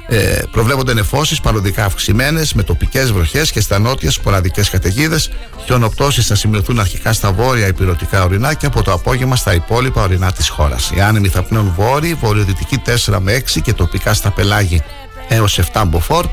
ε, 0.09 0.41
προβλέπονται 0.51 0.95
νεφώσεις 0.95 1.41
παροδικά 1.41 1.85
αυξημένες 1.85 2.55
με 2.55 2.63
τοπικές 2.63 3.13
βροχές 3.13 3.51
και 3.51 3.61
στα 3.61 3.79
νότια 3.79 4.11
σποραδικές 4.11 4.71
καταιγίδες. 4.71 5.31
Χιονοπτώσεις 5.65 6.27
θα 6.27 6.35
σημειωθούν 6.35 6.81
αρχικά 6.81 7.13
στα 7.13 7.33
βόρεια 7.33 7.67
υπηρετικά 7.67 8.25
ορεινά 8.25 8.55
και 8.55 8.67
από 8.67 8.83
το 8.83 8.93
απόγευμα 8.93 9.37
στα 9.37 9.55
υπόλοιπα 9.55 10.03
ορεινά 10.03 10.33
της 10.33 10.49
χώρας. 10.49 10.91
Οι 10.95 11.01
άνεμοι 11.01 11.29
θα 11.29 11.43
πνέουν 11.43 11.73
βόρειοι, 11.77 12.15
βορειοδυτικοί 12.15 12.83
4 13.07 13.19
με 13.21 13.33
6 13.33 13.61
και 13.61 13.73
τοπικά 13.73 14.15
στα 14.15 14.31
πελάγη 14.31 14.83
έως 15.29 15.59
7 15.73 15.85
μποφόρ. 15.87 16.27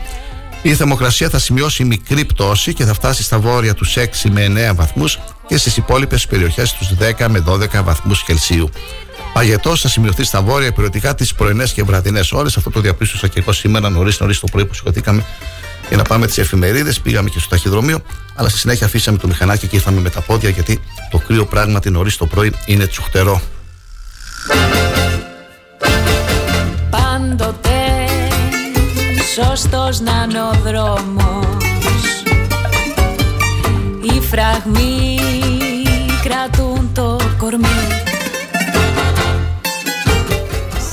Η 0.62 0.74
θερμοκρασία 0.74 1.30
θα 1.30 1.40
σημειώσει 1.40 1.84
μικρή 1.84 2.26
πτώση 2.26 2.74
και 2.74 2.86
θα 2.86 2.94
φτάσει 2.94 3.24
στα 3.24 3.40
βόρεια 3.40 3.74
τους 3.74 3.98
6 3.98 4.30
με 4.30 4.70
9 4.72 4.76
βαθμούς 4.76 5.20
και 5.48 5.58
στις 5.58 5.78
υπόλοιπες 5.78 6.28
περιοχές 6.28 6.74
τους 6.74 6.88
10 6.94 7.28
με 7.28 7.40
12 7.40 7.84
βαθμούς 7.84 8.24
Κελσίου. 8.24 8.70
Παγετός 9.34 9.82
θα 9.82 9.88
σημειωθεί 9.88 10.24
στα 10.24 10.42
βόρεια 10.42 10.68
υπηρετικά 10.68 11.16
τις 11.16 11.34
πρωινές 11.34 11.74
και 11.74 11.84
βραδινές 11.84 12.32
ώρες. 12.32 12.58
Αυτό 12.58 12.70
το 12.70 12.80
διαπίστωσα 12.80 13.28
και 13.28 13.40
εγώ 13.40 13.52
σήμερα 13.52 13.90
νωρίς 13.90 14.20
νωρίς 14.20 14.40
το 14.40 14.48
πρωί 14.52 14.66
που 14.66 14.74
σηκωθήκαμε 14.74 15.26
για 15.88 15.98
να 15.98 16.04
πάμε 16.04 16.28
τις 16.28 16.38
εφημερίδες. 16.38 17.00
Πήγαμε 17.00 17.30
και 17.30 17.40
στο 17.40 17.50
ταχυδρομείο, 17.50 18.02
αλλά 18.36 18.50
στη 18.50 18.58
συνέχεια 18.58 18.86
αφήσαμε 18.86 19.18
το 19.18 19.28
μηχανάκι 19.28 19.68
και 19.68 19.76
ήρθαμε 19.76 20.00
με 20.00 20.10
τα 20.10 20.22
πόδια 20.22 20.50
γιατί 20.50 20.80
το 21.12 21.18
κρύο 21.18 21.46
πράγματι 21.46 21.90
νωρίς 21.90 22.18
το 22.18 22.26
πρωί 22.26 22.54
είναι 22.66 22.88
τσουχτερό. 22.88 23.42
Πάντοτε 26.90 27.70
σωστός 29.34 30.00
να 30.00 30.28
είναι 30.30 30.42
ο 30.42 30.52
δρόμος 30.64 32.24
Οι 34.02 34.22
φραγμοί 34.22 35.23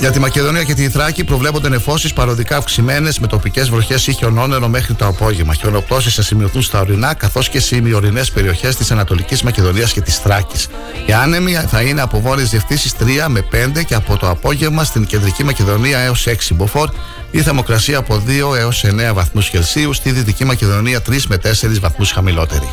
Για 0.01 0.11
τη 0.11 0.19
Μακεδονία 0.19 0.63
και 0.63 0.73
τη 0.73 0.89
Θράκη 0.89 1.23
προβλέπονται 1.23 1.69
νεφώσεις 1.69 2.13
παροδικά 2.13 2.57
αυξημένες 2.57 3.19
με 3.19 3.27
τοπικές 3.27 3.69
βροχές 3.69 4.07
ή 4.07 4.13
χιονόνερο 4.13 4.67
μέχρι 4.67 4.93
το 4.93 5.05
απόγευμα. 5.05 5.53
Χιονοπτώσεις 5.53 6.15
θα 6.15 6.21
σημειωθούν 6.21 6.61
στα 6.61 6.79
ορεινά 6.79 7.13
καθώς 7.13 7.49
και 7.49 7.59
σε 7.59 7.75
ημιορεινές 7.75 8.31
περιοχές 8.31 8.75
της 8.75 8.91
Ανατολικής 8.91 9.43
Μακεδονίας 9.43 9.93
και 9.93 10.01
της 10.01 10.17
Θράκης. 10.17 10.67
Η 11.05 11.13
άνεμη 11.13 11.53
θα 11.53 11.81
είναι 11.81 12.01
από 12.01 12.19
βόρειες 12.19 12.49
διευθύνσεις 12.49 12.93
3 12.93 13.27
με 13.27 13.41
5 13.41 13.83
και 13.83 13.95
από 13.95 14.17
το 14.17 14.29
απόγευμα 14.29 14.83
στην 14.83 15.05
κεντρική 15.05 15.43
Μακεδονία 15.43 15.99
έως 15.99 16.27
6 16.27 16.53
μποφόρ. 16.55 16.89
Η 17.31 17.41
θερμοκρασία 17.41 17.97
από 17.97 18.23
2 18.27 18.55
έως 18.55 18.83
9 18.83 19.13
βαθμούς 19.13 19.49
Κελσίου, 19.49 19.93
στη 19.93 20.11
Δυτική 20.11 20.45
Μακεδονία 20.45 21.01
3 21.01 21.27
με 21.27 21.37
4 21.37 21.79
βαθμούς 21.79 22.11
χαμηλότερη. 22.11 22.69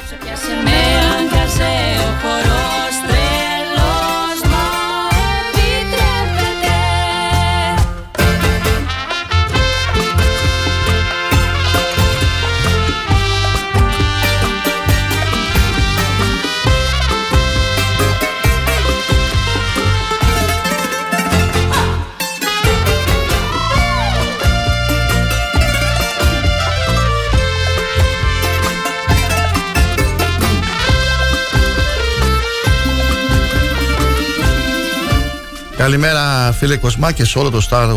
Καλημέρα 35.89 36.53
φίλε 36.53 36.77
Κοσμά 36.77 37.13
και 37.13 37.25
σε 37.25 37.39
όλο 37.39 37.51
το 37.51 37.67
Star 37.71 37.89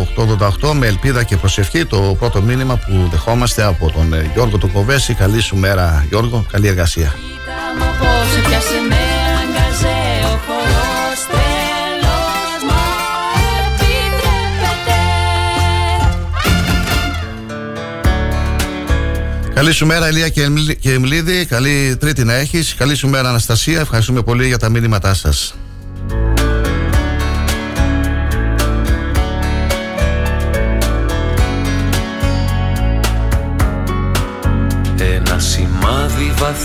888 0.70 0.72
με 0.74 0.88
ελπίδα 0.88 1.24
και 1.24 1.38
προσευχή 1.38 1.86
το 1.86 2.16
πρώτο 2.20 2.42
μήνυμα 2.42 2.78
που 2.78 3.08
δεχόμαστε 3.12 3.64
από 3.64 3.92
τον 3.92 4.14
ε, 4.14 4.32
Γιώργο 4.34 4.58
του 4.58 4.72
Κοβέση. 4.72 5.14
Καλή 5.14 5.42
σου 5.42 5.56
μέρα 5.56 6.06
Γιώργο, 6.10 6.46
καλή 6.52 6.68
εργασία. 6.68 7.16
Καλή 19.54 19.72
σου 19.72 19.86
μέρα 19.86 20.10
Ηλία 20.10 20.30
και 20.80 20.92
Εμλίδη, 20.92 21.46
καλή 21.46 21.98
τρίτη 22.00 22.24
να 22.24 22.34
έχεις 22.34 22.76
Καλή 22.76 22.96
σου 22.96 23.10
μέρα 23.10 23.30
Αναστασία, 23.30 23.80
ευχαριστούμε 23.80 24.22
πολύ 24.22 24.48
για 24.48 24.58
τα 24.58 24.70
μήνυματά 24.70 25.14
σας 25.14 25.56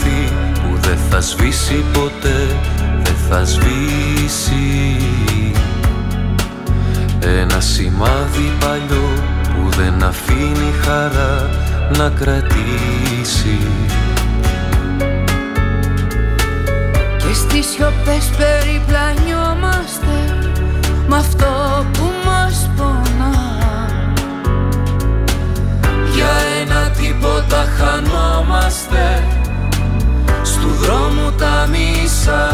βαθύ 0.07 0.33
που 0.55 0.79
δεν 0.81 0.99
θα 1.11 1.21
σβήσει 1.21 1.85
ποτέ, 1.93 2.57
δεν 3.03 3.17
θα 3.29 3.45
σβήσει. 3.45 4.97
Ένα 7.21 7.61
σημάδι 7.61 8.53
παλιό 8.61 9.09
που 9.43 9.69
δεν 9.77 10.03
αφήνει 10.03 10.73
χαρά 10.83 11.51
να 11.97 12.09
κρατήσει. 12.09 13.59
Και 17.17 17.35
στις 17.35 17.67
σιωπές 17.67 18.31
περιπλανιόμαστε 18.37 20.39
με 21.09 21.17
αυτό 21.17 21.85
που 21.93 22.11
μας 22.25 22.71
πονά. 22.77 23.35
Για 26.15 26.31
ένα 26.61 26.91
τίποτα 26.91 27.65
χανόμαστε 27.79 29.23
του 30.77 30.83
δρόμου 30.83 31.33
τα 31.39 31.69
μισά. 31.71 32.49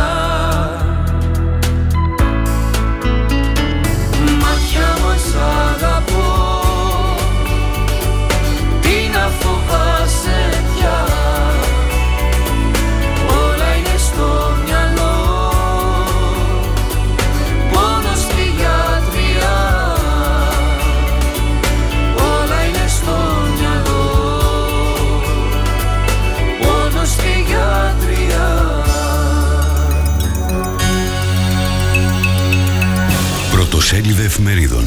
Μάτια 4.41 4.97
μας 5.03 5.35
αγαπώ 5.75 6.32
εφημερίδων 34.43 34.85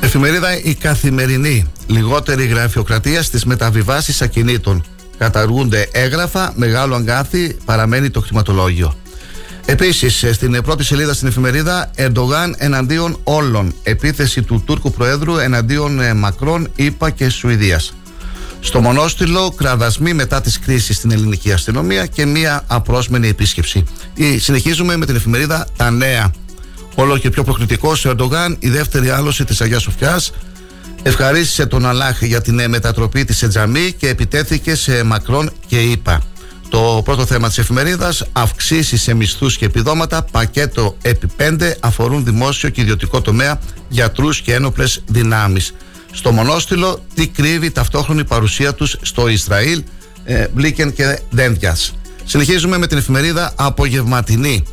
Εφημερίδα 0.00 0.62
Η 0.62 0.74
Καθημερινή. 0.74 1.72
Λιγότερη 1.86 2.44
γραφειοκρατία 2.46 3.22
στις 3.22 3.44
μεταβιβάσεις 3.44 4.22
ακινήτων. 4.22 4.84
Καταργούνται 5.18 5.88
έγγραφα, 5.92 6.52
μεγάλο 6.56 6.94
αγκάθι, 6.94 7.56
παραμένει 7.64 8.10
το 8.10 8.20
χρηματολόγιο. 8.20 8.96
Επίσης, 9.66 10.24
στην 10.32 10.62
πρώτη 10.62 10.84
σελίδα 10.84 11.14
στην 11.14 11.28
εφημερίδα, 11.28 11.90
Ερντογάν 11.94 12.54
εναντίον 12.58 13.20
όλων. 13.24 13.74
Επίθεση 13.82 14.42
του 14.42 14.62
Τούρκου 14.66 14.90
Προέδρου 14.90 15.36
εναντίον 15.36 16.00
ε, 16.00 16.14
Μακρόν, 16.14 16.70
ΗΠΑ 16.76 17.10
και 17.10 17.28
Σουηδίας. 17.28 17.94
Στο 18.64 18.80
μονόστιλο, 18.80 19.50
κραδασμοί 19.56 20.14
μετά 20.14 20.40
τις 20.40 20.58
κρίσεις 20.58 20.96
στην 20.96 21.10
ελληνική 21.10 21.52
αστυνομία 21.52 22.06
και 22.06 22.26
μία 22.26 22.64
απρόσμενη 22.66 23.28
επίσκεψη. 23.28 23.84
Συνεχίζουμε 24.38 24.96
με 24.96 25.06
την 25.06 25.16
εφημερίδα 25.16 25.66
Τα 25.76 25.90
Νέα. 25.90 26.30
Όλο 26.94 27.18
και 27.18 27.30
πιο 27.30 27.44
προκλητικό 27.44 27.92
ο 28.04 28.08
Ερντογάν, 28.08 28.56
η 28.58 28.68
δεύτερη 28.68 29.10
άλωση 29.10 29.44
της 29.44 29.60
Αγίας 29.60 29.82
Σοφιάς, 29.82 30.32
ευχαρίστησε 31.02 31.66
τον 31.66 31.86
Αλάχ 31.86 32.22
για 32.22 32.40
την 32.40 32.58
ε, 32.58 32.68
μετατροπή 32.68 33.24
της 33.24 33.42
Ετζαμή 33.42 33.92
και 33.92 34.08
επιτέθηκε 34.08 34.74
σε 34.74 35.02
Μακρόν 35.02 35.50
και 35.66 35.80
ΗΠΑ. 35.80 36.22
Το 36.68 37.00
πρώτο 37.04 37.26
θέμα 37.26 37.48
της 37.48 37.58
εφημερίδας, 37.58 38.24
αυξήσεις 38.32 39.02
σε 39.02 39.14
μισθούς 39.14 39.56
και 39.56 39.64
επιδόματα, 39.64 40.22
πακέτο 40.22 40.96
επί 41.02 41.28
5 41.36 41.72
αφορούν 41.80 42.24
δημόσιο 42.24 42.68
και 42.68 42.80
ιδιωτικό 42.80 43.20
τομέα, 43.20 43.60
γιατρούς 43.88 44.40
και 44.40 44.54
ένοπλες 44.54 45.02
δυνάμεις. 45.06 45.74
Στο 46.14 46.32
μονόστιλο, 46.32 47.04
τι 47.14 47.28
κρύβει 47.28 47.70
ταυτόχρονη 47.70 48.24
παρουσία 48.24 48.74
τους 48.74 48.96
στο 49.02 49.28
Ισραήλ, 49.28 49.82
ε, 50.24 50.46
Μπλίκεν 50.54 50.92
και 50.92 51.18
Δένδιας. 51.30 51.94
Συνεχίζουμε 52.24 52.78
με 52.78 52.86
την 52.86 52.98
εφημερίδα 52.98 53.52
Απογευματινή. 53.56 54.64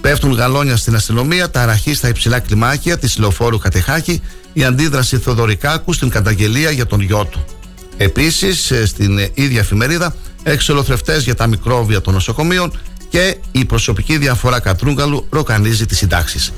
Πέφτουν 0.00 0.32
γαλόνια 0.32 0.76
στην 0.76 0.94
αστυνομία, 0.94 1.50
ταραχή 1.50 1.94
στα 1.94 2.08
υψηλά 2.08 2.38
κλιμάκια 2.38 2.98
της 2.98 3.18
λεωφόρου 3.18 3.58
Κατεχάκη, 3.58 4.20
η 4.52 4.64
αντίδραση 4.64 5.18
Θοδωρικάκου 5.18 5.92
στην 5.92 6.08
καταγγελία 6.08 6.70
για 6.70 6.86
τον 6.86 7.00
γιο 7.00 7.24
του. 7.24 7.44
Επίσης, 7.96 8.72
στην 8.84 9.18
ίδια 9.34 9.60
εφημερίδα, 9.60 10.14
εξολοθρευτές 10.42 11.24
για 11.24 11.34
τα 11.34 11.46
μικρόβια 11.46 12.00
των 12.00 12.12
νοσοκομείων 12.14 12.78
και 13.08 13.36
η 13.52 13.64
προσωπική 13.64 14.18
διαφορά 14.18 14.60
Κατρούγκαλου 14.60 15.26
ροκανίζει 15.30 15.86
τις 15.86 15.98
συντάξεις. 15.98 16.52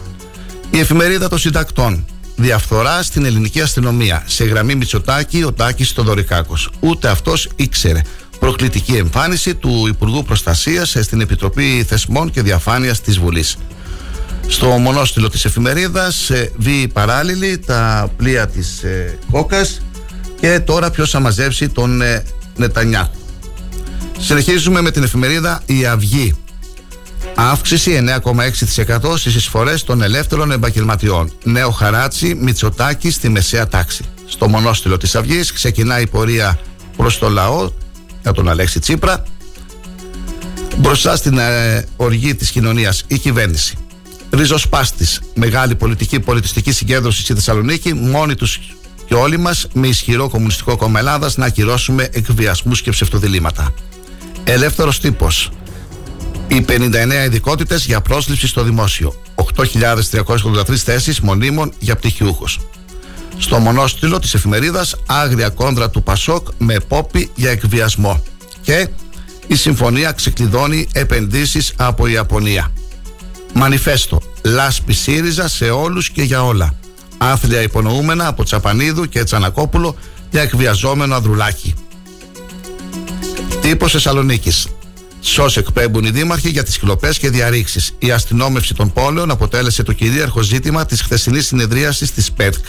Η 0.71 0.79
εφημερίδα 0.79 1.29
των 1.29 1.39
συντακτών. 1.39 2.05
Διαφθορά 2.37 3.03
στην 3.03 3.25
ελληνική 3.25 3.61
αστυνομία. 3.61 4.23
Σε 4.27 4.45
γραμμή 4.45 4.75
Μητσοτάκη, 4.75 5.43
ο 5.43 5.53
Τάκης 5.53 5.91
Θοδωρικάκος. 5.91 6.71
Ούτε 6.81 7.09
αυτός 7.09 7.49
ήξερε. 7.57 8.01
Προκλητική 8.39 8.93
εμφάνιση 8.93 9.55
του 9.55 9.87
Υπουργού 9.89 10.23
Προστασίας 10.23 10.97
στην 11.01 11.21
Επιτροπή 11.21 11.85
Θεσμών 11.89 12.31
και 12.31 12.43
Διαφάνειας 12.43 13.01
της 13.01 13.19
Βουλής. 13.19 13.57
Στο 14.47 14.67
μονόστιλο 14.67 15.29
της 15.29 15.45
εφημερίδας 15.45 16.31
βή 16.57 16.89
παράλληλη 16.89 17.59
τα 17.59 18.11
πλοία 18.17 18.49
της 18.49 18.83
ε, 18.83 19.19
Κόκας 19.31 19.81
και 20.41 20.61
τώρα 20.61 20.91
ποιος 20.91 21.11
θα 21.11 21.21
μαζέψει 21.21 21.69
τον 21.69 22.03
ε, 22.03 22.23
Νετανιάχου. 22.57 23.17
Συνεχίζουμε 24.19 24.81
με 24.81 24.91
την 24.91 25.03
εφημερίδα 25.03 25.63
Η 25.67 25.87
Αυγή. 25.87 26.35
Αύξηση 27.35 28.05
9,6% 28.25 29.17
στις 29.17 29.35
εισφορές 29.35 29.85
των 29.85 30.03
ελεύθερων 30.03 30.51
επαγγελματιών. 30.51 31.33
Νέο 31.45 31.71
χαράτσι 31.71 32.35
Μητσοτάκη 32.35 33.11
στη 33.11 33.29
μεσαία 33.29 33.69
τάξη. 33.69 34.05
Στο 34.27 34.49
μονόστιλο 34.49 34.97
της 34.97 35.15
Αυγής 35.15 35.53
ξεκινάει 35.53 36.03
η 36.03 36.07
πορεία 36.07 36.59
προς 36.97 37.19
το 37.19 37.29
λαό 37.29 37.71
για 38.23 38.33
τον 38.33 38.49
Αλέξη 38.49 38.79
Τσίπρα. 38.81 39.25
Μπροστά 40.77 41.17
στην 41.17 41.39
ε, 41.39 41.85
οργή 41.97 42.35
της 42.35 42.51
κοινωνίας 42.51 43.05
η 43.07 43.19
κυβέρνηση. 43.19 43.77
Ριζοσπάστης, 44.31 45.21
μεγάλη 45.35 45.75
πολιτική 45.75 46.21
πολιτιστική 46.21 46.73
συγκέντρωση 46.73 47.23
στη 47.23 47.35
Θεσσαλονίκη, 47.35 47.95
μόνοι 47.95 48.35
τους 48.35 48.61
και 49.07 49.15
όλοι 49.15 49.39
μας 49.39 49.67
με 49.73 49.87
ισχυρό 49.87 50.29
κομμουνιστικό 50.29 50.77
κόμμα 50.77 50.99
Ελλάδας 50.99 51.37
να 51.37 51.47
ακυρώσουμε 51.47 52.09
εκβιασμούς 52.13 52.83
και 52.83 52.91
ψευτοδιλήμματα. 52.91 53.75
Ελεύθερος 54.45 55.01
τύπος. 55.01 55.51
Οι 56.49 56.65
59 56.69 57.25
ειδικότητες 57.27 57.85
για 57.87 58.01
πρόσληψη 58.01 58.47
στο 58.47 58.63
δημόσιο. 58.63 59.15
8.383 59.35 60.77
θέσεις 60.77 61.21
μονίμων 61.21 61.73
για 61.79 61.97
πτυχιούχους. 61.97 62.61
Στο 63.39 63.59
μονόστιλο 63.59 64.19
της 64.19 64.35
εφημερίδας 64.35 64.97
Άγρια 65.07 65.49
κόντρα 65.49 65.91
του 65.91 66.03
Πασόκ 66.03 66.49
με 66.59 66.81
πόπι 66.89 67.31
για 67.35 67.51
εκβιασμό. 67.51 68.23
Και 68.63 68.89
η 69.47 69.55
συμφωνία 69.55 70.13
ξεκλειδώνει 70.13 70.89
επενδύσεις 70.93 71.73
από 71.77 72.07
Ιαπωνία. 72.07 72.73
Μανιφέστο. 73.53 74.21
Λάσπη 74.45 74.93
ΣΥΡΙΖΑ 74.93 75.49
σε 75.49 75.71
όλους 75.71 76.11
και 76.11 76.23
για 76.23 76.45
όλα. 76.45 76.75
Άθλια 77.19 77.63
υπονοούμενα 77.63 78.27
από 78.27 78.45
Τσαπανίδου 78.45 79.09
και 79.09 79.25
Τσανακόπουλο 79.25 79.97
για 80.31 80.43
εκβιαζόμενο 80.43 81.15
Ανδρουλάκη. 81.15 81.75
Τύπος 83.61 83.93
Θεσσαλονίκης. 83.93 84.67
Σώ 85.29 85.47
εκπέμπουν 85.55 86.05
οι 86.05 86.11
δήμαρχοι 86.11 86.49
για 86.49 86.63
τις 86.63 86.79
κλοπές 86.79 87.19
και 87.19 87.31
διαρρήξεις. 87.31 87.93
Η 87.99 88.11
αστυνόμευση 88.11 88.75
των 88.75 88.93
πόλεων 88.93 89.31
αποτέλεσε 89.31 89.83
το 89.83 89.93
κυρίαρχο 89.93 90.43
ζήτημα 90.43 90.87
της 90.87 91.03
χθεσινής 91.03 91.47
συνεδρίασης 91.47 92.13
της 92.13 92.33
ΠΕΤΚ. 92.33 92.65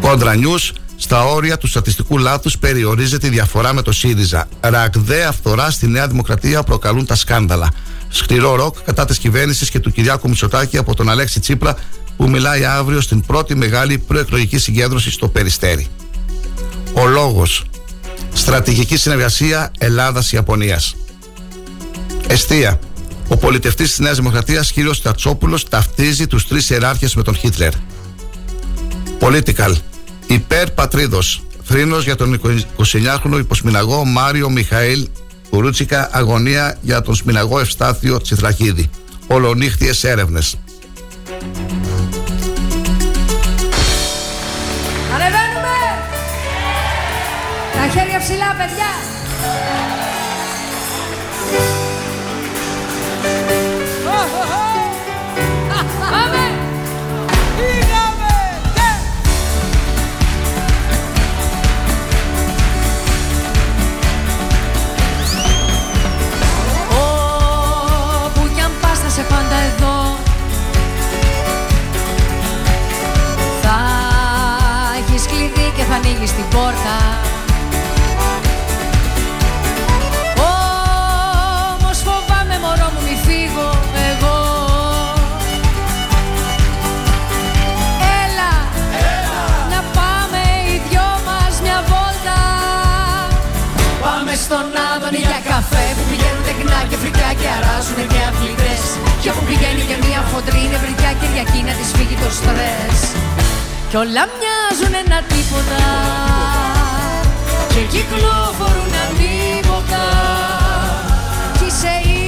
Κόντρα 0.00 0.34
News, 0.34 0.70
στα 0.96 1.24
όρια 1.24 1.58
του 1.58 1.66
στατιστικού 1.66 2.18
λάθους 2.18 2.58
περιορίζεται 2.58 3.26
η 3.26 3.30
διαφορά 3.30 3.72
με 3.72 3.82
το 3.82 3.92
ΣΥΡΙΖΑ. 3.92 4.48
Ραγδαία 4.60 5.32
φθορά 5.32 5.70
στη 5.70 5.86
Νέα 5.86 6.06
Δημοκρατία 6.06 6.62
προκαλούν 6.62 7.06
τα 7.06 7.14
σκάνδαλα. 7.14 7.72
Σκληρό 8.08 8.54
ροκ 8.54 8.76
κατά 8.84 9.04
της 9.04 9.18
κυβέρνησης 9.18 9.70
και 9.70 9.80
του 9.80 9.92
Κυριάκου 9.92 10.28
Μητσοτάκη 10.28 10.78
από 10.78 10.94
τον 10.94 11.10
Αλέξη 11.10 11.40
Τσίπρα 11.40 11.76
που 12.16 12.28
μιλάει 12.28 12.64
αύριο 12.64 13.00
στην 13.00 13.20
πρώτη 13.20 13.54
μεγάλη 13.54 13.98
προεκλογική 13.98 14.58
συγκέντρωση 14.58 15.10
στο 15.10 15.28
Περιστέρι. 15.28 15.86
Ο 16.92 17.06
λόγος. 17.06 17.64
Στρατηγική 18.32 18.96
συνεργασία 18.96 19.72
Ελλάδα-Ιαπωνία. 19.78 20.80
Εστία. 22.30 22.78
Ο 23.28 23.36
πολιτευτής 23.36 23.88
της 23.88 23.98
Νέας 23.98 24.16
Δημοκρατίας, 24.16 24.72
κ. 24.72 24.76
Τατσόπουλο, 25.02 25.60
ταυτίζει 25.70 26.26
τους 26.26 26.48
τρεις 26.48 26.70
ιεράρχες 26.70 27.14
με 27.14 27.22
τον 27.22 27.36
Χίτλερ. 27.36 27.72
Political. 29.20 29.74
Υπέρ 30.26 30.70
πατρίδος. 30.70 31.42
Θρήνος 31.64 32.04
για 32.04 32.16
τον 32.16 32.40
29χρονο 32.76 33.38
υποσμηναγό 33.38 34.04
Μάριο 34.04 34.50
Μιχαήλ 34.50 35.08
Κουρούτσικα. 35.50 36.08
Αγωνία 36.12 36.76
για 36.80 37.02
τον 37.02 37.14
σμηναγό 37.14 37.60
Ευστάθιο 37.60 38.20
Τσιθραχίδη. 38.20 38.90
Ολονύχτιες 39.26 40.04
έρευνες. 40.04 40.58
Ανεβαίνουμε! 45.14 45.76
Τα 47.74 47.98
χέρια 47.98 48.18
ψηλά, 48.18 48.54
παιδιά! 48.58 48.90
Ανοίγει 76.20 76.32
την 76.32 76.48
πόρτα. 76.48 76.96
Όμως 81.72 81.98
φοβάμαι 82.06 82.56
μωρό 82.64 82.88
μου 82.94 83.00
μη 83.06 83.16
φύγω 83.26 83.68
εγώ. 84.10 84.38
Έλα, 88.22 88.52
Έλα. 89.12 89.42
να 89.72 89.80
πάμε 89.96 90.40
οι 90.66 90.76
δυο 90.86 91.08
μας 91.26 91.54
μια 91.64 91.78
βόλτα. 91.90 92.38
Πάμε 94.04 94.32
στον 94.44 94.66
Άδωνη 94.90 95.22
για 95.30 95.40
καφέ 95.52 95.84
που 95.96 96.04
πηγαίνουν 96.10 96.42
τεκνά 96.48 96.80
και 96.90 96.96
φρικιά 97.02 97.30
και 97.40 97.48
αράζουν 97.58 97.98
και 98.12 98.20
αθλητές. 98.28 98.82
Και 99.22 99.30
που 99.34 99.42
πηγαίνει 99.48 99.82
και 99.88 99.96
μια 100.06 100.20
φωτρή 100.30 100.62
νευρικιά 100.72 101.12
Κυριακή 101.20 101.60
να 101.68 101.72
της 101.78 101.90
φύγει 101.96 102.16
το 102.22 102.30
στρες 102.38 102.98
κι 103.90 103.96
όλα 103.96 104.24
μοιάζουν 104.38 104.94
ένα 105.04 105.18
τίποτα. 105.30 105.82
Και 107.68 107.82
κυκλοφορούν 107.92 108.92
ανίποτα 109.04 110.04
Κι 111.58 111.64
είσαι 111.66 111.94
η 112.08 112.20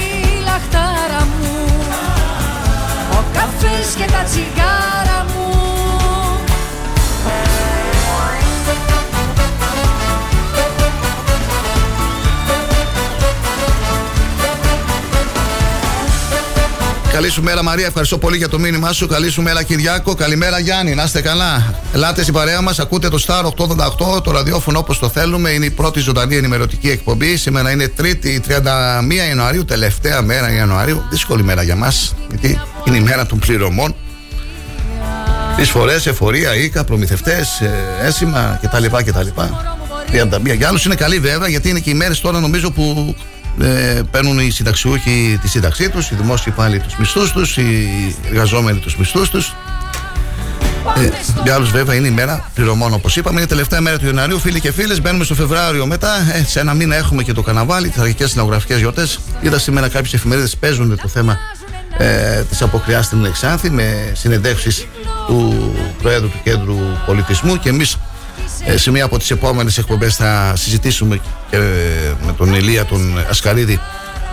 λαχτάρα 0.44 1.22
μου. 1.38 1.54
Ο 3.18 3.22
καφές 3.32 3.94
και 3.98 4.04
τα 4.12 4.22
τσιγάρα 4.22 5.20
μου 5.34 5.51
Καλή 17.12 17.30
σου 17.30 17.42
μέρα 17.42 17.62
Μαρία, 17.62 17.86
ευχαριστώ 17.86 18.18
πολύ 18.18 18.36
για 18.36 18.48
το 18.48 18.58
μήνυμά 18.58 18.92
σου. 18.92 19.06
Καλή 19.06 19.30
σου 19.30 19.42
μέρα 19.42 19.62
Κυριάκο, 19.62 20.14
καλημέρα 20.14 20.58
Γιάννη, 20.58 20.94
να 20.94 21.02
είστε 21.02 21.20
καλά. 21.20 21.74
Ελάτε 21.94 22.22
στην 22.22 22.34
παρέα 22.34 22.60
μας, 22.60 22.78
ακούτε 22.78 23.08
το 23.08 23.24
Star 23.26 23.44
888, 24.16 24.22
το 24.22 24.30
ραδιόφωνο 24.30 24.78
όπως 24.78 24.98
το 24.98 25.08
θέλουμε. 25.08 25.50
Είναι 25.50 25.64
η 25.64 25.70
πρώτη 25.70 26.00
ζωντανή 26.00 26.36
ενημερωτική 26.36 26.90
εκπομπή. 26.90 27.36
Σήμερα 27.36 27.70
είναι 27.70 27.92
3η 27.98 28.40
31 28.40 29.26
Ιανουαρίου, 29.28 29.64
τελευταία 29.64 30.22
μέρα 30.22 30.52
Ιανουαρίου. 30.52 31.02
Δύσκολη 31.10 31.42
μέρα 31.42 31.62
για 31.62 31.76
μας, 31.76 32.14
γιατί 32.28 32.60
είναι 32.84 32.96
η 32.96 33.00
μέρα 33.00 33.26
των 33.26 33.38
πληρωμών. 33.38 33.94
Εισφορές, 35.60 36.06
εφορία, 36.06 36.54
οίκα, 36.54 36.84
προμηθευτές, 36.84 37.60
ε, 37.60 38.06
έσημα 38.06 38.60
κτλ. 38.62 38.84
κτλ. 39.04 39.28
31. 40.12 40.54
Για 40.54 40.68
άλλους 40.68 40.84
είναι 40.84 40.94
καλή 40.94 41.18
βέβαια, 41.18 41.48
γιατί 41.48 41.68
είναι 41.68 41.80
και 41.80 41.90
οι 41.90 41.94
μέρες 41.94 42.20
τώρα 42.20 42.40
νομίζω 42.40 42.70
που 42.70 43.14
ε, 43.60 44.00
παίρνουν 44.10 44.38
οι 44.38 44.50
συνταξιούχοι 44.50 45.38
τη 45.42 45.48
σύνταξή 45.48 45.90
τους, 45.90 46.10
οι 46.10 46.14
δημόσιοι 46.14 46.52
πάλι 46.52 46.80
τους 46.80 46.96
μισθούς 46.96 47.32
τους, 47.32 47.56
οι 47.56 47.88
εργαζόμενοι 48.28 48.78
τους 48.78 48.96
μισθούς 48.96 49.30
τους. 49.30 49.54
Ε, 50.96 51.08
για 51.44 51.54
άλλους, 51.54 51.70
βέβαια, 51.70 51.94
είναι 51.94 52.06
η 52.06 52.10
μέρα 52.10 52.50
πληρωμών, 52.54 52.92
όπως 52.92 53.16
είπαμε. 53.16 53.34
Είναι 53.34 53.44
η 53.44 53.48
τελευταία 53.48 53.80
μέρα 53.80 53.98
του 53.98 54.06
Ιανουαρίου. 54.06 54.38
Φίλοι 54.38 54.60
και 54.60 54.72
φίλες, 54.72 55.00
μπαίνουμε 55.00 55.24
στο 55.24 55.34
Φεβράριο 55.34 55.86
μετά. 55.86 56.14
Ε, 56.32 56.44
σε 56.44 56.60
ένα 56.60 56.74
μήνα 56.74 56.96
έχουμε 56.96 57.22
και 57.22 57.32
το 57.32 57.42
καναβάλι, 57.42 57.88
τις 57.88 57.98
αρχικέ 57.98 58.26
συναγραφικέ 58.26 58.74
γιορτές. 58.74 59.18
Είδα 59.40 59.58
σήμερα 59.58 59.88
κάποιες 59.88 60.14
εφημερίδες 60.14 60.56
παίζουν 60.56 60.98
το 61.02 61.08
θέμα 61.08 61.38
ε, 61.98 62.42
της 62.42 62.62
αποκριάς 62.62 63.04
στην 63.06 63.24
Εξάνθη 63.24 63.70
με 63.70 64.12
συνεντεύξεις 64.14 64.86
του 65.26 65.72
Προέδρου 66.02 66.28
του 66.28 66.40
Κέντρου 66.42 66.76
Πολιτισμού 67.06 67.58
και 67.58 67.68
εμείς 67.68 67.92
ε, 67.92 67.98
σε 68.74 68.90
μία 68.90 69.04
από 69.04 69.18
τις 69.18 69.30
επόμενες 69.30 69.78
εκπομπές 69.78 70.16
θα 70.16 70.52
συζητήσουμε 70.56 71.20
και 71.50 71.58
με 72.26 72.32
τον 72.36 72.54
Ηλία 72.54 72.84
τον 72.84 73.24
Ασκαρίδη 73.28 73.80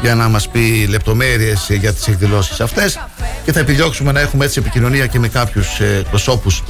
για 0.01 0.15
να 0.15 0.27
μας 0.27 0.49
πει 0.49 0.87
λεπτομέρειες 0.89 1.67
για 1.69 1.93
τις 1.93 2.07
εκδηλώσεις 2.07 2.59
αυτές 2.59 2.99
και 3.45 3.51
θα 3.51 3.59
επιδιώξουμε 3.59 4.11
να 4.11 4.19
έχουμε 4.19 4.45
έτσι 4.45 4.59
επικοινωνία 4.59 5.05
και 5.05 5.19
με 5.19 5.27
κάποιους 5.27 5.79
ε, 5.79 6.03
προσώπους 6.09 6.63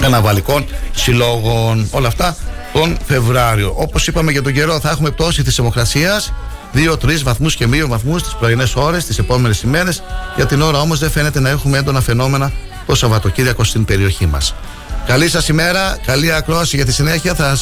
καναβαλικών, 0.00 0.66
συλλόγων, 0.94 1.88
όλα 1.90 2.08
αυτά 2.08 2.36
τον 2.72 2.96
Φεβράριο. 3.06 3.72
Όπως 3.76 4.06
είπαμε 4.06 4.32
για 4.32 4.42
τον 4.42 4.52
καιρό 4.52 4.80
θα 4.80 4.90
έχουμε 4.90 5.10
πτώση 5.10 5.42
της 5.42 5.54
δημοκρασίας 5.54 6.32
2-3 6.74 7.22
βαθμούς 7.22 7.56
και 7.56 7.66
μείον 7.66 7.88
βαθμούς 7.88 8.22
τις 8.22 8.34
πρωινές 8.34 8.74
ώρες, 8.74 9.04
τις 9.04 9.18
επόμενες 9.18 9.62
ημέρες 9.62 10.02
για 10.36 10.46
την 10.46 10.60
ώρα 10.62 10.80
όμως 10.80 10.98
δεν 10.98 11.10
φαίνεται 11.10 11.40
να 11.40 11.48
έχουμε 11.48 11.78
έντονα 11.78 12.00
φαινόμενα 12.00 12.52
το 12.86 12.94
Σαββατοκύριακο 12.94 13.64
στην 13.64 13.84
περιοχή 13.84 14.26
μας. 14.26 14.54
Καλή 15.06 15.28
σας 15.28 15.48
ημέρα, 15.48 15.98
καλή 16.06 16.32
ακρόαση 16.32 16.76
για 16.76 16.84
τη 16.84 16.92
συνέχεια. 16.92 17.34
Θα, 17.34 17.56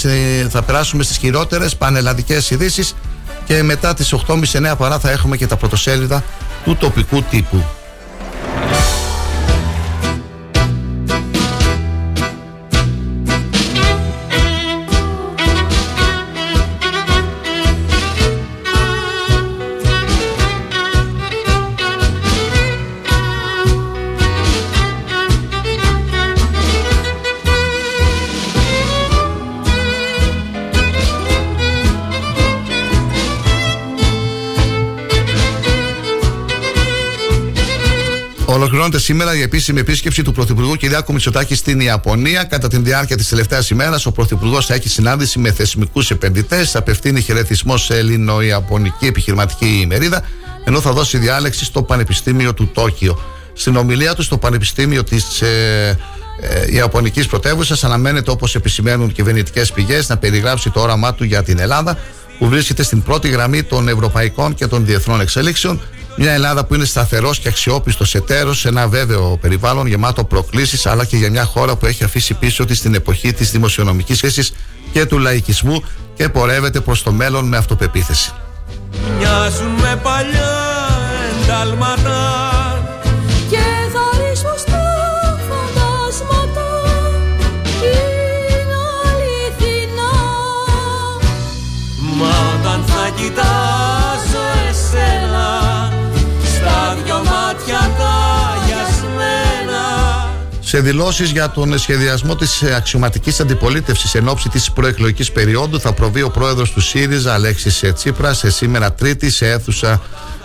θα 0.49 0.63
περάσουμε 0.63 1.03
στις 1.03 1.17
χειρότερες 1.17 1.77
πανελλαδικές 1.77 2.51
ειδήσεις 2.51 2.95
και 3.45 3.63
μετά 3.63 3.95
τις 3.95 4.15
8.30-9 4.27 4.75
παρά 4.79 4.99
θα 4.99 5.11
έχουμε 5.11 5.37
και 5.37 5.47
τα 5.47 5.57
πρωτοσέλιδα 5.57 6.25
του 6.65 6.77
τοπικού 6.77 7.23
τύπου. 7.23 7.65
Ολοκληρώνεται 38.79 39.13
σήμερα 39.13 39.41
η 39.41 39.43
επίσημη 39.43 39.81
επίσκεψη 39.81 40.23
του 40.23 40.33
Πρωθυπουργού 40.33 40.75
Κυριάκου 40.75 41.13
Μητσοτάκη 41.13 41.55
στην 41.55 41.81
Ιαπωνία. 41.81 42.45
Κατά 42.45 42.69
τη 42.69 42.79
διάρκεια 42.79 43.17
της 43.17 43.29
τελευταίας 43.29 43.71
ημέρας, 43.71 44.07
ο 44.07 44.13
Πρωθυπουργός 44.13 44.67
θα 44.67 44.75
έχει 44.75 44.89
συνάντηση 44.89 45.39
με 45.39 45.53
θεσμικούς 45.53 46.11
επενδυτές, 46.11 46.77
απευθύνει 46.77 47.21
χαιρετισμό 47.21 47.77
σε 47.77 47.97
Ελληνο-Ιαπωνική 47.97 49.07
επιχειρηματική 49.07 49.81
ημερίδα, 49.83 50.23
ενώ 50.65 50.81
θα 50.81 50.93
δώσει 50.93 51.19
διάλεξη 51.19 51.65
στο 51.65 51.83
Πανεπιστήμιο 51.83 52.55
του 52.55 52.71
Τόκιο. 52.75 53.23
Στην 53.53 53.77
ομιλία 53.77 54.15
του 54.15 54.23
στο 54.23 54.39
Πανεπιστήμιο 54.39 55.05
της 55.05 55.43
ε, 55.43 55.99
ε, 56.41 56.75
Ιαπωνικής 56.75 57.27
πρωτεύουσας 57.27 57.85
αναμένεται, 57.85 58.31
όπως 58.31 58.55
επισημαίνουν 58.55 59.13
κυβερνητικές 59.13 59.73
πηγές, 59.73 60.09
να 60.09 60.17
περιγράψει 60.17 60.71
το 60.71 60.81
όραμά 60.81 61.15
του 61.15 61.25
για 61.25 61.43
την 61.43 61.59
Ελλάδα, 61.59 61.99
που 62.39 62.49
βρίσκεται 62.49 62.83
στην 62.83 63.03
πρώτη 63.03 63.29
γραμμή 63.29 63.63
των 63.63 63.89
ευρωπαϊκών 63.89 64.55
και 64.55 64.67
των 64.67 64.85
διεθνών 64.85 65.21
εξελίξεων. 65.21 65.81
Μια 66.21 66.33
Ελλάδα 66.33 66.65
που 66.65 66.75
είναι 66.75 66.85
σταθερός 66.85 67.39
και 67.39 67.49
αξιόπιστος 67.49 68.15
εταίρος 68.15 68.59
σε 68.59 68.69
ένα 68.69 68.89
βέβαιο 68.89 69.39
περιβάλλον 69.41 69.87
γεμάτο 69.87 70.25
προκλήσεις, 70.25 70.87
αλλά 70.87 71.05
και 71.05 71.17
για 71.17 71.31
μια 71.31 71.45
χώρα 71.45 71.77
που 71.77 71.87
έχει 71.87 72.05
αφήσει 72.05 72.35
πίσω 72.35 72.65
της 72.65 72.81
την 72.81 72.95
εποχή 72.95 73.33
της 73.33 73.51
δημοσιονομικής 73.51 74.21
κρίση 74.21 74.55
και 74.93 75.07
του 75.07 75.19
λαϊκισμού 75.19 75.85
και 76.15 76.29
πορεύεται 76.29 76.81
προς 76.81 77.03
το 77.03 77.13
μέλλον 77.13 77.45
με 77.45 77.57
αυτοπεποίθηση. 77.57 78.33
Μοιάζουν 79.19 79.71
με 79.81 80.01
παλιά 80.03 80.57
εντάλματα 81.43 82.48
Σε 100.69 100.81
δηλώσεις 100.81 101.31
για 101.31 101.51
τον 101.51 101.79
σχεδιασμό 101.79 102.37
της 102.37 102.63
αξιωματικής 102.63 103.41
αντιπολίτευσης 103.41 104.15
εν 104.15 104.29
ώψη 104.29 104.49
της 104.49 104.73
προεκλογικής 104.73 105.33
περίοδου 105.33 105.81
θα 105.81 105.93
προβεί 105.93 106.23
ο 106.23 106.31
πρόεδρος 106.31 106.71
του 106.71 106.81
ΣΥΡΙΖΑ, 106.81 107.35
Αλέξης 107.35 107.85
Τσίπρας, 107.95 108.39
σε 108.39 108.51
σήμερα 108.51 108.93
Τρίτη 108.93 109.31
σε 109.31 109.51
αίθουσα 109.51 110.03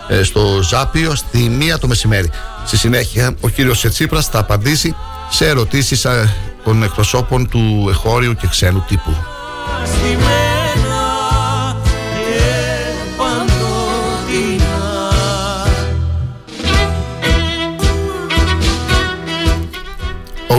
ε, 0.08 0.22
στο 0.22 0.62
Ζάπιο 0.62 1.14
στη 1.14 1.38
μία 1.38 1.78
το 1.78 1.86
μεσημέρι. 1.86 2.30
Στη 2.66 2.76
συνέχεια, 2.76 3.34
ο 3.40 3.48
κύριος 3.48 3.86
Τσίπρας 3.88 4.26
θα 4.26 4.38
απαντήσει 4.38 4.94
σε 5.30 5.46
ερωτήσεις 5.46 6.04
ε, 6.04 6.34
των 6.64 6.82
εκπροσώπων 6.82 7.48
του 7.48 7.86
εχώριου 7.90 8.34
και 8.34 8.46
ξένου 8.46 8.84
τύπου. 8.88 9.16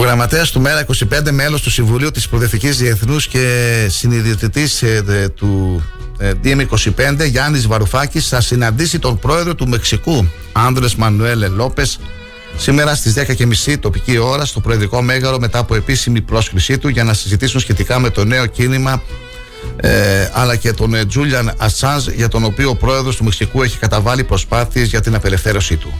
Γραμματέας 0.06 0.50
του 0.50 0.60
ΜΕΡΑ 0.60 0.86
25, 1.26 1.30
μέλος 1.30 1.62
του 1.62 1.70
Συμβουλίου 1.70 2.10
της 2.10 2.28
Προοδευτική 2.28 2.68
Διεθνούς 2.68 3.26
και 3.26 3.86
συνειδιοτητή 3.90 4.68
ε, 4.80 5.28
του 5.28 5.82
ε, 6.18 6.32
DM25, 6.44 7.28
Γιάννης 7.28 7.66
Βαρουφάκης, 7.66 8.28
θα 8.28 8.40
συναντήσει 8.40 8.98
τον 8.98 9.18
πρόεδρο 9.18 9.54
του 9.54 9.68
Μεξικού, 9.68 10.28
Άνδρες 10.52 10.94
Μανουέλε 10.94 11.48
Λόπες, 11.48 11.98
σήμερα 12.56 12.94
στις 12.94 13.14
10.30 13.16 13.78
τοπική 13.80 14.18
ώρα 14.18 14.44
στο 14.44 14.60
Προεδρικό 14.60 15.02
Μέγαρο 15.02 15.38
μετά 15.38 15.58
από 15.58 15.74
επίσημη 15.74 16.20
πρόσκλησή 16.20 16.78
του 16.78 16.88
για 16.88 17.04
να 17.04 17.14
συζητήσουν 17.14 17.60
σχετικά 17.60 17.98
με 17.98 18.10
το 18.10 18.24
νέο 18.24 18.46
κίνημα 18.46 19.02
ε, 19.76 20.30
αλλά 20.32 20.56
και 20.56 20.72
τον 20.72 21.08
Τζούλιαν 21.08 21.52
Ασάνζ 21.56 22.06
για 22.08 22.28
τον 22.28 22.44
οποίο 22.44 22.70
ο 22.70 22.74
πρόεδρος 22.74 23.16
του 23.16 23.24
Μεξικού 23.24 23.62
έχει 23.62 23.78
καταβάλει 23.78 24.24
προσπάθειες 24.24 24.88
για 24.88 25.00
την 25.00 25.14
απελευθέρωσή 25.14 25.76
του. 25.76 25.92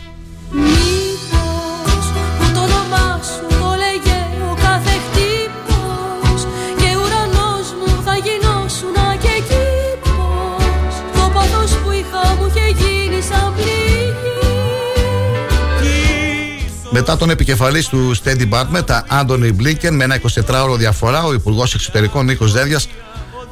Μετά 16.99 17.17
τον 17.17 17.31
επικεφαλής 17.31 17.89
του 17.89 18.17
State 18.17 18.49
Department, 18.49 19.01
Άντωνι 19.07 19.53
Μπλίνκεν, 19.53 19.95
με 19.95 20.05
ένα 20.05 20.21
24ωρο 20.21 20.77
διαφορά, 20.77 21.25
ο 21.25 21.33
Υπουργός 21.33 21.75
Εξωτερικών 21.75 22.25
Νίκος 22.25 22.53
Δέδια 22.53 22.81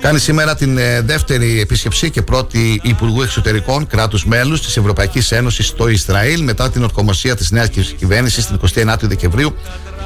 κάνει 0.01 0.19
σήμερα 0.19 0.55
την 0.55 0.79
ε, 0.79 1.01
δεύτερη 1.01 1.61
επίσκεψη 1.61 2.11
και 2.11 2.23
πρώτη 2.23 2.81
Υπουργού 2.83 3.23
Εξωτερικών 3.23 3.87
κράτους 3.87 4.25
μέλους 4.27 4.63
της 4.63 4.77
Ευρωπαϊκής 4.77 5.33
Ένωσης 5.33 5.67
στο 5.67 5.89
Ισραήλ 5.89 6.43
μετά 6.43 6.71
την 6.71 6.83
ορκομοσία 6.83 7.37
της 7.37 7.51
νέας 7.51 7.69
κυβέρνησης 7.99 8.47
την 8.47 8.59
29η 8.63 9.01
Δεκεμβρίου 9.01 9.55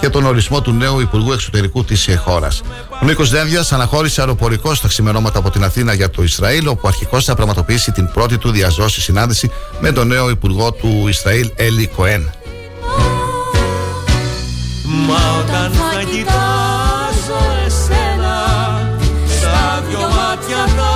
και 0.01 0.09
τον 0.09 0.24
ορισμό 0.24 0.61
του 0.61 0.72
νέου 0.72 1.01
Υπουργού 1.01 1.33
Εξωτερικού 1.33 1.85
της 1.85 2.09
ε, 2.09 2.16
χώρας. 2.16 2.62
Ο 3.03 3.05
Νίκος 3.05 3.31
Δένδιας 3.31 3.72
αναχώρησε 3.72 4.20
αεροπορικό 4.20 4.74
στα 4.74 4.88
ξημερώματα 4.88 5.38
από 5.38 5.51
την 5.51 5.64
Αθήνα 5.64 5.94
για 5.94 6.11
το 6.11 6.22
Ισραήλ, 6.22 6.66
όπου 6.66 6.88
αρχικώς 6.88 7.24
θα 7.24 7.35
πραγματοποιήσει 7.35 7.92
την 7.92 8.11
πρώτη 8.12 8.38
του 8.38 8.51
διαζώση 8.51 9.01
συνάντηση 9.01 9.51
με 9.81 9.92
τον 9.92 10.07
νέο 10.07 10.31
Υπουργό 10.31 10.72
του 10.72 11.05
Ισραήλ, 11.09 11.51
Έλλη 11.57 11.87
Κοέν. 11.87 12.31
Μα 15.06 15.38
όταν 15.40 15.72
θα 15.72 16.02
κοιτάζω 16.02 17.40
εσένα 17.66 18.37
Στα 19.38 19.82
δυο 19.88 20.00
μάτια 20.00 20.74
τα 20.76 20.94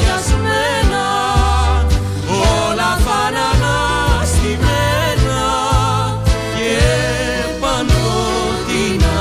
γιασμένα 0.00 1.06
Όλα 2.68 2.96
θα 3.04 3.28
είναι 3.28 3.38
αναστημένα 3.54 5.42
Και 6.56 6.78
παντοτινά 7.60 9.18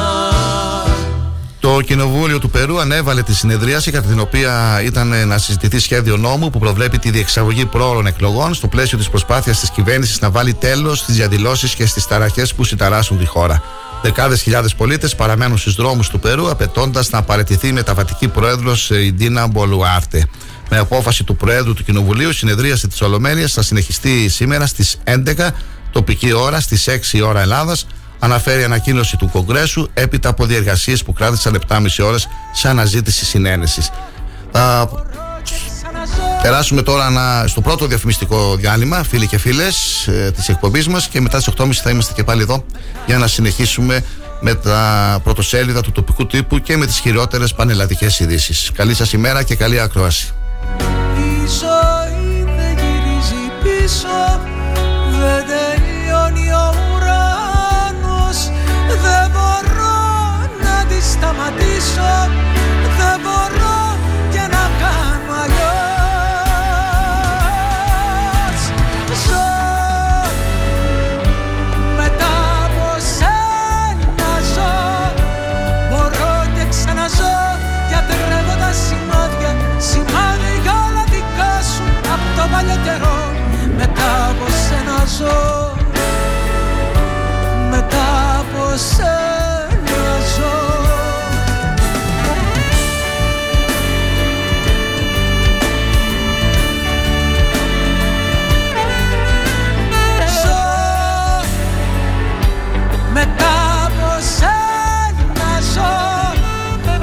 Το 1.59 1.81
Κοινοβούλιο 1.81 2.39
του 2.39 2.49
Περού 2.49 2.79
ανέβαλε 2.79 3.23
τη 3.23 3.35
συνεδρίαση 3.35 3.91
κατά 3.91 4.07
την 4.07 4.19
οποία 4.19 4.81
ήταν 4.83 5.27
να 5.27 5.37
συζητηθεί 5.37 5.79
σχέδιο 5.79 6.17
νόμου 6.17 6.49
που 6.49 6.59
προβλέπει 6.59 6.97
τη 6.97 7.09
διεξαγωγή 7.09 7.65
πρόωρων 7.65 8.05
εκλογών 8.05 8.53
στο 8.53 8.67
πλαίσιο 8.67 8.97
της 8.97 9.09
προσπάθειας 9.09 9.59
της 9.59 9.69
κυβέρνησης 9.69 10.19
να 10.21 10.29
βάλει 10.29 10.53
τέλος 10.53 10.99
στις 10.99 11.15
διαδηλώσεις 11.15 11.75
και 11.75 11.85
στις 11.85 12.07
ταραχές 12.07 12.53
που 12.53 12.63
συνταράσσουν 12.63 13.17
τη 13.17 13.25
χώρα. 13.25 13.63
Δεκάδες 14.01 14.41
χιλιάδες 14.41 14.75
πολίτες 14.75 15.15
παραμένουν 15.15 15.57
στους 15.57 15.75
δρόμους 15.75 16.09
του 16.09 16.19
Περού, 16.19 16.49
απαιτώντας 16.49 17.09
να 17.09 17.17
απαρατηθεί 17.17 17.67
η 17.67 17.71
μεταβατική 17.71 18.27
πρόεδρος 18.27 18.89
η 18.89 19.13
Ντίνα 19.13 19.47
Μπολουάρτε. 19.47 20.27
Με 20.69 20.77
απόφαση 20.77 21.23
του 21.23 21.35
Προέδρου 21.35 21.73
του 21.73 21.83
Κοινοβουλίου, 21.83 22.29
η 22.29 22.33
συνεδρίαση 22.33 22.87
της 22.87 23.01
Ολομέλειας 23.01 23.53
θα 23.53 23.61
συνεχιστεί 23.61 24.29
σήμερα 24.29 24.65
στις 24.65 24.97
11 25.03 25.55
τοπική 25.91 26.33
ώρα, 26.33 26.59
στις 26.59 26.87
6 26.87 27.21
ώρα 27.21 27.41
Ελλάδας. 27.41 27.87
Αναφέρει 28.19 28.63
ανακοίνωση 28.63 29.17
του 29.17 29.29
Κογκρέσου 29.29 29.87
έπειτα 29.93 30.29
από 30.29 30.45
διεργασίες 30.45 31.03
που 31.03 31.13
κράτησαν 31.13 31.55
7,5 31.55 32.03
ώρες 32.03 32.27
σε 32.53 32.69
αναζήτηση 32.69 33.25
συνένεσης. 33.25 33.91
Περάσουμε 36.41 36.81
τώρα 36.81 37.09
να, 37.09 37.47
στο 37.47 37.61
πρώτο 37.61 37.85
διαφημιστικό 37.85 38.55
διάλειμμα, 38.55 39.03
φίλοι 39.03 39.27
και 39.27 39.37
φίλες 39.37 40.07
ε, 40.07 40.31
της 40.31 40.49
εκπομπής 40.49 40.87
μας, 40.87 41.07
και 41.07 41.21
μετά 41.21 41.39
στις 41.39 41.53
8.30 41.57 41.73
θα 41.73 41.89
είμαστε 41.89 42.13
και 42.13 42.23
πάλι 42.23 42.41
εδώ 42.41 42.65
για 43.05 43.17
να 43.17 43.27
συνεχίσουμε 43.27 44.03
με 44.39 44.55
τα 44.55 45.19
πρωτοσέλιδα 45.23 45.81
του 45.81 45.91
τοπικού 45.91 46.25
τύπου 46.25 46.59
και 46.59 46.77
με 46.77 46.85
τις 46.85 46.99
χειρότερες 46.99 47.53
πανελλαδικές 47.53 48.19
ειδήσεις. 48.19 48.71
Καλή 48.75 48.93
σας 48.93 49.13
ημέρα 49.13 49.43
και 49.43 49.55
καλή 49.55 49.79
ακρόαση. 49.79 50.33
Η 51.17 51.47
ζωή 51.47 52.43
δεν 52.43 52.77
γυρίζει 52.77 53.43
πίσω, 53.63 54.41
δεν 55.19 55.43
τελειώνει 55.47 56.51
ο 56.51 56.75
ουρανός. 56.95 58.37
Δεν 58.87 59.31
μπορώ 59.31 59.97
να 60.63 60.85
τη 60.85 61.03
σταματήσω, 61.03 62.29
ζω 85.19 85.71
μετά 87.69 88.39
από 88.39 88.77
σένα 88.77 90.11
ζω. 90.35 90.57
Ζω 100.41 100.61
μετά 103.13 103.53
από 103.85 104.21
σένα 104.35 105.51
ζω. 105.73 105.91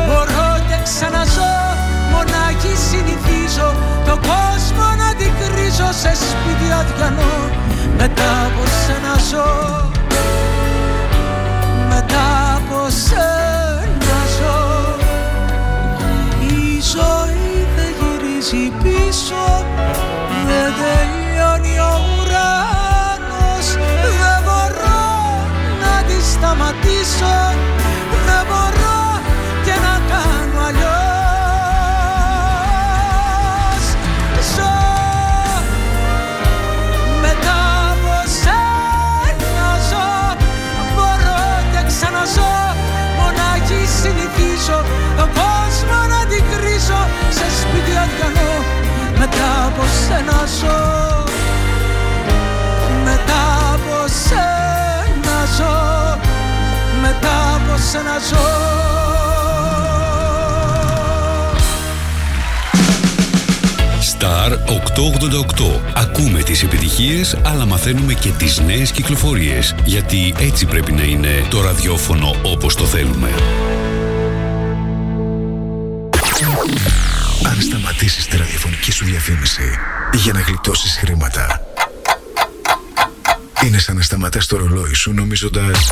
Μπορώ 0.07 0.59
και 0.69 0.79
ξαναζώ 0.85 1.55
μονάχη 2.11 2.77
συνηθίζω 2.91 3.75
το 4.07 4.13
κόσμο 4.13 4.87
σε 5.93 6.15
σπίτι 6.15 6.73
αδιανό 6.73 7.56
μετά 7.99 8.47
από 8.47 8.63
σένα 8.67 9.15
ζω. 9.31 9.91
Μετά 11.89 12.55
από 12.57 12.91
σένα 12.91 14.19
ζω. 14.39 14.59
Η 16.41 16.81
ζωή 16.81 17.67
δεν 17.77 17.95
γυρίζει 17.99 18.73
πίσω. 18.83 19.65
Δεν 20.47 20.73
τελειώνει 20.81 21.81
όμως 21.81 22.16
από 50.17 50.25
σένα 50.25 50.47
ζω 50.61 51.25
μετά 53.05 53.73
από 53.75 54.07
σένα 54.25 55.45
ζω 55.57 56.19
μετά 57.01 57.55
από 57.55 57.77
σένα 57.91 58.19
ζω 58.31 58.75
Star 64.19 64.51
888. 64.51 65.81
Ακούμε 65.95 66.43
τις 66.43 66.63
επιτυχίες, 66.63 67.37
αλλά 67.45 67.67
μαθαίνουμε 67.67 68.15
και 68.15 68.31
τις 68.31 68.61
νέες 68.61 68.91
κυκλοφορίες. 68.91 69.75
Γιατί 69.85 70.35
έτσι 70.39 70.67
πρέπει 70.67 70.93
να 70.93 71.03
είναι 71.03 71.45
το 71.51 71.61
ραδιόφωνο 71.61 72.35
όπως 72.43 72.75
το 72.75 72.85
θέλουμε. 72.85 73.29
Αν 77.43 77.61
σταματήσεις 77.61 78.27
τη 78.27 78.37
ραδιοφωνική 78.37 78.93
σου 78.93 79.05
διαφήμιση 79.05 79.63
για 80.13 80.33
να 80.33 80.41
γλιτώσεις 80.41 80.97
χρήματα, 80.99 81.67
είναι 83.65 83.79
σαν 83.79 83.97
να 83.97 84.03
σταματάς 84.03 84.47
το 84.47 84.57
ρολόι 84.57 84.95
σου 84.95 85.13
νομίζοντας 85.13 85.91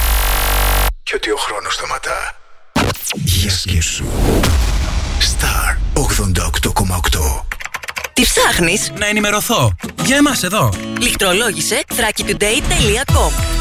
και 1.02 1.12
ότι 1.14 1.30
ο 1.30 1.36
χρόνος 1.36 1.74
σταματά. 1.74 2.36
Για 3.14 3.50
σκέψου. 3.50 4.04
Star 5.20 5.76
88,8 5.94 7.44
Τι 8.12 8.22
ψάχνεις, 8.22 8.92
Να 8.98 9.06
ενημερωθώ. 9.06 9.74
Για 10.04 10.16
εμάς 10.16 10.42
εδώ. 10.42 10.72
Λιχτρολόγησε 11.00 11.84
thrakitoday.com 11.88 13.54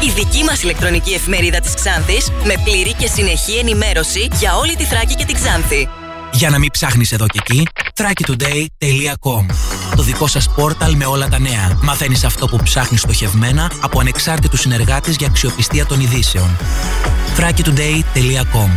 η 0.00 0.10
δική 0.10 0.44
μας 0.44 0.62
ηλεκτρονική 0.62 1.12
εφημερίδα 1.12 1.60
της 1.60 1.74
Ξάνθης 1.74 2.30
με 2.44 2.54
πλήρη 2.64 2.92
και 2.92 3.06
συνεχή 3.06 3.58
ενημέρωση 3.58 4.28
για 4.32 4.56
όλη 4.56 4.76
τη 4.76 4.84
Θράκη 4.84 5.14
και 5.14 5.24
την 5.24 5.34
Ξάνθη. 5.34 5.88
Για 6.38 6.50
να 6.50 6.58
μην 6.58 6.70
ψάχνεις 6.70 7.12
εδώ 7.12 7.26
και 7.26 7.38
εκεί, 7.42 7.66
thrakitoday.com 7.94 9.46
Το 9.96 10.02
δικό 10.02 10.26
σας 10.26 10.48
πόρταλ 10.48 10.94
με 10.94 11.04
όλα 11.04 11.28
τα 11.28 11.38
νέα. 11.38 11.78
Μαθαίνεις 11.82 12.24
αυτό 12.24 12.46
που 12.46 12.58
ψάχνεις 12.62 13.00
στοχευμένα 13.00 13.70
από 13.80 14.00
ανεξάρτητους 14.00 14.60
συνεργάτες 14.60 15.16
για 15.16 15.26
αξιοπιστία 15.26 15.86
των 15.86 16.00
ειδήσεων. 16.00 16.56
thrakitoday.com 17.36 18.68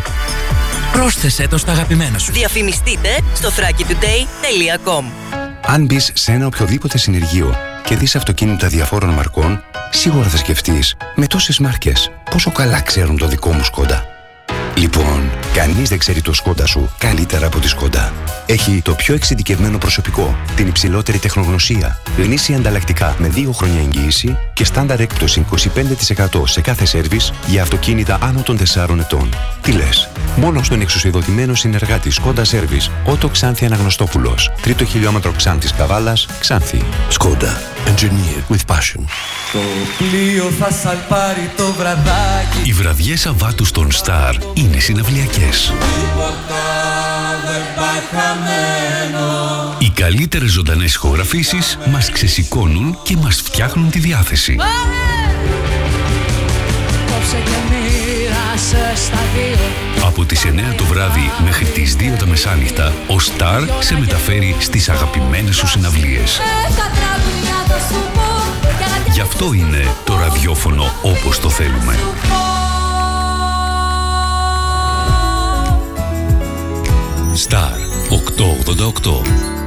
Πρόσθεσέ 0.91 1.47
το 1.47 1.57
στα 1.57 1.71
αγαπημένα 1.71 2.17
σου. 2.17 2.31
Διαφημιστείτε 2.31 3.09
στο 3.33 3.49
thrakitoday.com 3.49 5.03
Αν 5.65 5.85
μπεις 5.85 6.11
σε 6.13 6.31
ένα 6.31 6.45
οποιοδήποτε 6.45 6.97
συνεργείο 6.97 7.55
και 7.85 7.95
δεις 7.95 8.15
αυτοκίνητα 8.15 8.67
διαφόρων 8.67 9.09
μαρκών, 9.09 9.63
σίγουρα 9.89 10.29
θα 10.29 10.37
σκεφτείς 10.37 10.95
με 11.15 11.27
τόσες 11.27 11.59
μάρκες 11.59 12.11
πόσο 12.31 12.51
καλά 12.51 12.81
ξέρουν 12.81 13.17
το 13.17 13.27
δικό 13.27 13.51
μου 13.51 13.63
σκόντα. 13.63 14.10
Λοιπόν, 14.77 15.31
κανείς 15.53 15.89
δεν 15.89 15.97
ξέρει 15.97 16.21
το 16.21 16.33
σκόντα 16.33 16.65
σου 16.65 16.89
καλύτερα 16.97 17.45
από 17.45 17.59
τη 17.59 17.67
σκόντα. 17.67 18.13
Έχει 18.51 18.81
το 18.81 18.93
πιο 18.93 19.13
εξειδικευμένο 19.13 19.77
προσωπικό, 19.77 20.35
την 20.55 20.67
υψηλότερη 20.67 21.17
τεχνογνωσία, 21.17 21.99
γνήσια 22.17 22.57
ανταλλακτικά 22.57 23.15
με 23.19 23.31
2 23.35 23.49
χρόνια 23.53 23.79
εγγύηση 23.79 24.37
και 24.53 24.65
στάνταρ 24.65 24.99
έκπτωση 24.99 25.45
25% 26.31 26.47
σε 26.47 26.61
κάθε 26.61 26.85
σέρβις 26.85 27.33
για 27.47 27.61
αυτοκίνητα 27.61 28.17
άνω 28.21 28.41
των 28.41 28.57
4 28.57 28.99
ετών. 28.99 29.29
Τι 29.61 29.71
λες, 29.71 30.09
μόνο 30.35 30.63
στον 30.63 30.81
εξουσιοδοτημένο 30.81 31.55
συνεργάτη 31.55 32.09
Σκόντα 32.09 32.43
Σέρβις, 32.43 32.91
Ότο 33.05 33.27
Ξάνθη 33.29 33.65
Αναγνωστόπουλος, 33.65 34.51
τρίτο 34.61 34.85
χιλιόμετρο 34.85 35.31
Ξάνθης 35.31 35.73
Καβάλας, 35.73 36.27
Ξάνθη. 36.39 36.83
Σκόντα. 37.09 37.61
Engineer 37.85 38.53
with 38.53 38.75
passion. 38.75 39.03
Το 39.51 39.59
πλοίο 39.97 40.49
θα 40.59 40.71
σαλπάρει 40.71 41.51
το 41.57 41.73
βραδάκι 41.77 42.61
Οι 42.63 42.73
βραδιές 42.73 43.19
Σαββάτου 43.19 43.65
στον 43.65 43.87
Star 43.91 44.33
είναι 44.53 44.79
συναυλιακές. 44.79 45.73
Τίποτα 45.79 46.55
δεν 46.55 46.79
πάει 46.87 47.01
χαμένο 47.01 47.10
Οι 49.77 49.89
καλύτερες 49.89 50.51
ζωντανές 50.51 50.93
ηχογραφήσεις 50.93 51.77
μας 51.91 52.11
ξεσηκώνουν 52.11 52.97
και 53.03 53.15
μας 53.15 53.41
φτιάχνουν 53.41 53.89
τη 53.89 53.99
διάθεση. 53.99 54.55
Κόψε 57.05 57.37
και 57.45 57.57
μοίρασες 57.69 58.99
στα 58.99 59.19
δύο 59.35 60.05
Από 60.05 60.25
τις 60.25 60.45
9 60.45 60.75
το 60.77 60.85
βράδυ 60.85 61.31
μέχρι 61.43 61.65
τις 61.65 61.95
2 61.95 62.17
τα 62.19 62.25
μεσάνυχτα, 62.25 62.87
ο 62.87 63.15
Star 63.15 63.67
σε 63.79 63.99
μεταφέρει 63.99 64.55
στις 64.59 64.89
αγαπημένες 64.89 65.55
σου 65.55 65.67
συναυλίες. 65.67 66.39
Τα 66.77 66.91
τραγουδιά 66.95 67.63
θα 67.67 67.79
σου 67.93 68.01
πω 68.13 68.43
κι 68.61 68.83
αγάπη 68.83 69.11
Γι' 69.11 69.21
αυτό 69.21 69.53
είναι 69.53 69.95
το 70.03 70.17
ραδιόφωνο 70.17 70.91
όπως 71.01 71.39
το 71.39 71.49
θέλουμε. 71.49 71.99
Star 77.35 77.77
888 78.09 79.60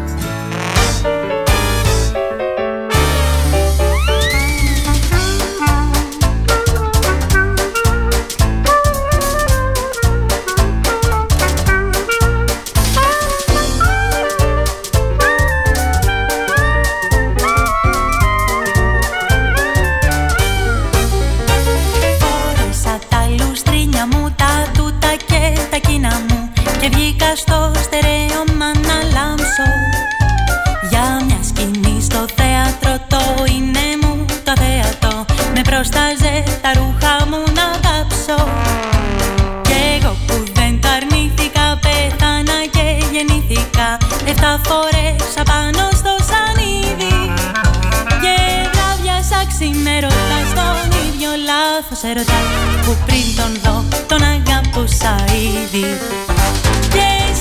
στο 27.36 27.72
στερέωμα 27.82 28.66
να 28.88 28.96
λάμψω 29.14 29.66
Για 30.90 31.24
μια 31.26 31.40
σκηνή 31.42 32.02
στο 32.02 32.24
θέατρο 32.36 33.04
το 33.08 33.44
είναι 33.54 33.86
μου 34.02 34.24
το 34.44 34.52
θέατο 34.62 35.24
Με 35.54 35.60
πρόσταζε 35.62 36.42
τα 36.62 36.70
ρούχα 36.74 37.26
μου 37.30 37.42
να 37.58 37.66
κάψω 37.84 38.48
Κι 39.62 39.74
εγώ 39.94 40.16
που 40.26 40.34
δεν 40.54 40.80
το 40.80 40.88
αρνήθηκα 40.88 41.78
πέθανα 41.82 42.58
και 42.70 42.86
γεννήθηκα. 43.12 43.88
Εφτά 44.26 44.60
φορές 44.64 45.22
απάνω 45.38 45.93
βράδιασα 49.54 49.58
ξημερώτα 49.58 50.38
στον 50.50 50.90
ίδιο 51.06 51.30
λάθος 51.50 52.02
ερωτάς 52.10 52.46
Που 52.84 52.96
πριν 53.06 53.26
τον 53.36 53.52
δω 53.62 53.84
τον 54.06 54.22
αγαπούσα 54.22 55.24
ήδη. 55.34 55.86
Και 56.94 57.33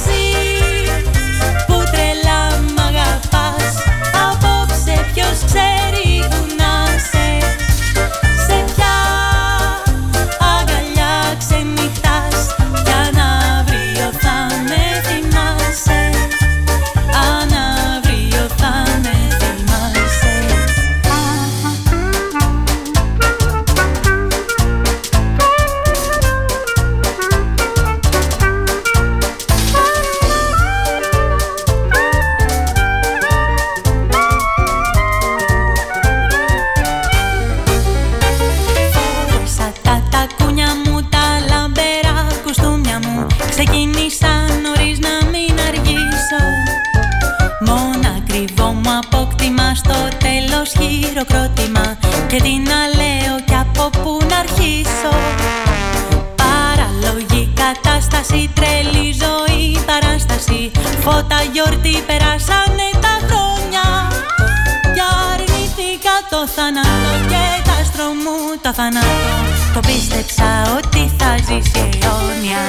μου 68.73 68.79
το 68.79 68.81
θάνατο 68.81 69.73
Το 69.73 69.79
πίστεψα 69.79 70.77
ότι 70.77 71.11
θα 71.17 71.37
ζήσει 71.37 71.89
αιώνια 72.01 72.63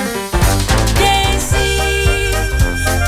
Και 0.95 1.37
εσύ 1.37 1.67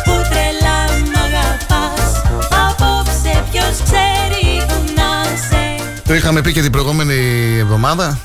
που 0.05 0.13
τρελά 0.31 1.05
μ' 1.05 1.19
αγαπάς 1.25 2.23
Απόψε 2.51 3.45
ποιος 3.51 3.77
ξέρει 3.85 4.67
που 4.69 4.93
να 4.95 5.37
σε 5.49 5.83
Το 6.07 6.15
είχαμε 6.15 6.41
πει 6.41 6.53
και 6.53 6.63
την 6.63 6.73
προηγούμενη 6.73 7.15
εβδομάδα 7.59 8.19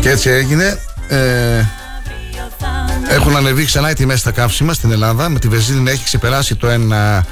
και 0.00 0.10
έτσι 0.10 0.30
έγινε. 0.30 0.78
Ε, 1.08 1.64
έχουν 3.08 3.36
ανεβεί 3.36 3.64
ξανά 3.64 3.90
οι 3.90 3.94
τιμές 3.94 4.20
στα 4.20 4.30
καύσιμα 4.30 4.72
στην 4.72 4.90
Ελλάδα. 4.90 5.28
Με 5.28 5.38
τη 5.38 5.48
βενζίνη 5.48 5.80
να 5.80 5.90
έχει 5.90 6.04
ξεπεράσει 6.04 6.56
το 6.56 6.68
1 6.68 7.22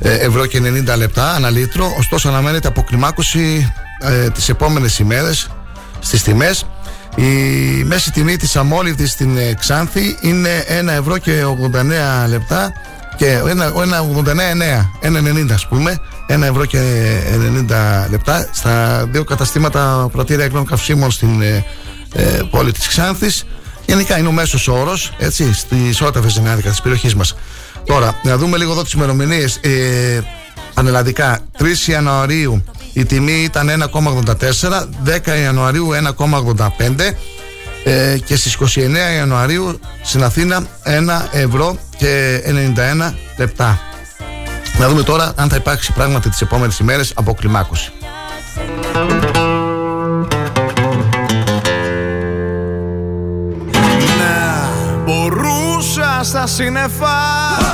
ε, 0.00 0.14
ευρώ 0.14 0.46
και 0.46 0.58
90 0.58 0.96
λεπτά 0.96 1.30
ανά 1.30 1.50
λίτρο. 1.50 1.94
Ωστόσο, 1.98 2.28
αναμένεται 2.28 2.68
αποκλιμάκωση 2.68 3.72
ε, 4.04 4.30
τις 4.30 4.48
επόμενες 4.48 4.98
ημέρες 4.98 5.50
στις 5.98 6.22
τιμές. 6.22 6.66
Η 7.16 7.22
μέση 7.84 8.12
τιμή 8.12 8.36
της 8.36 8.56
αμόλυβδης 8.56 9.10
στην 9.10 9.36
ε, 9.36 9.54
Ξάνθη 9.58 10.16
είναι 10.20 10.64
1 10.82 10.88
ευρώ 10.88 11.18
και 11.18 11.42
89 12.24 12.28
λεπτά 12.28 12.72
και 13.16 13.40
1,89 15.00 15.08
1,90 15.46 15.50
ας 15.52 15.66
πούμε 15.66 15.98
1 16.28 16.42
ευρώ 16.42 16.64
και 16.64 16.80
90 17.68 18.10
λεπτά 18.10 18.48
στα 18.52 19.04
δύο 19.10 19.24
καταστήματα 19.24 20.08
πρατήρια 20.12 20.44
εκνών 20.44 20.66
καυσίμων 20.66 21.10
στην 21.10 21.42
ε, 21.42 21.64
ε, 22.14 22.40
πόλη 22.50 22.72
της 22.72 22.88
Ξάνθης. 22.88 23.44
Γενικά 23.86 24.18
είναι 24.18 24.28
ο 24.28 24.32
μέσος 24.32 24.68
όρος 24.68 25.12
έτσι, 25.18 25.54
στη 25.54 25.92
σώτα 25.92 26.20
βεζινάδικα 26.20 26.70
της 26.70 26.80
περιοχής 26.80 27.14
μας. 27.14 27.36
Τώρα 27.84 28.20
να 28.22 28.36
δούμε 28.36 28.56
λίγο 28.56 28.72
εδώ 28.72 28.82
τις 28.82 28.92
ημερομηνίες. 28.92 29.56
Ε, 29.56 30.20
πανελλαδικά 30.74 31.38
3 31.58 31.88
Ιανουαρίου 31.88 32.64
η 32.94 33.04
τιμή 33.04 33.32
ήταν 33.32 33.90
1,84 33.92 34.84
10 35.04 35.40
Ιανουαρίου 35.42 35.88
1,85 36.16 36.66
ε, 37.84 38.18
και 38.18 38.36
στις 38.36 38.58
29 38.76 39.16
Ιανουαρίου 39.16 39.80
στην 40.02 40.24
Αθήνα 40.24 40.66
1 40.84 40.90
ευρώ 41.32 41.76
και 41.96 42.42
91 43.08 43.12
λεπτά. 43.36 43.80
Να 44.78 44.88
δούμε 44.88 45.02
τώρα 45.02 45.32
αν 45.36 45.48
θα 45.48 45.56
υπάρξει 45.56 45.92
πράγματι 45.92 46.28
τις 46.28 46.40
επόμενες 46.40 46.78
ημέρες 46.78 47.12
αποκλιμάκωση. 47.14 47.92
Να 54.18 54.68
μπορούσα 55.04 56.20
στα 56.22 56.46
σύννεφα 56.46 57.73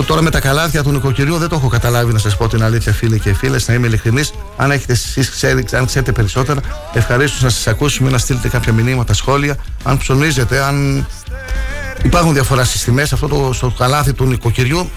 Αυτό 0.00 0.10
τώρα 0.12 0.24
με 0.24 0.30
τα 0.30 0.40
καλάθια 0.40 0.82
του 0.82 0.90
νοικοκυριού 0.90 1.36
δεν 1.36 1.48
το 1.48 1.54
έχω 1.54 1.68
καταλάβει 1.68 2.12
να 2.12 2.18
σας 2.18 2.36
πω 2.36 2.48
την 2.48 2.62
αλήθεια, 2.62 2.92
φίλοι 2.92 3.20
και 3.20 3.34
φίλες. 3.34 3.68
Να 3.68 3.74
είμαι 3.74 3.86
ειλικρινής. 3.86 4.32
Αν 4.56 4.70
έχετε 4.70 4.92
εσείς 4.92 5.30
ξέρει, 5.30 5.64
αν 5.72 5.86
ξέρετε 5.86 6.12
περισσότερα, 6.12 6.60
ευχαρίστως 6.92 7.42
να 7.42 7.48
σας 7.48 7.66
ακούσουμε, 7.66 8.10
να 8.10 8.18
στείλετε 8.18 8.48
κάποια 8.48 8.72
μηνύματα, 8.72 9.14
σχόλια. 9.14 9.56
Αν 9.82 9.98
ψωνίζετε, 9.98 10.62
αν 10.62 11.06
υπάρχουν 12.02 12.32
διαφοράς 12.32 12.68
στις 12.68 12.84
τιμές, 12.84 13.12
αυτό 13.12 13.28
το 13.28 13.52
στο 13.52 13.74
καλάθι 13.78 14.12
του 14.12 14.24
νοικοκυριού. 14.24 14.90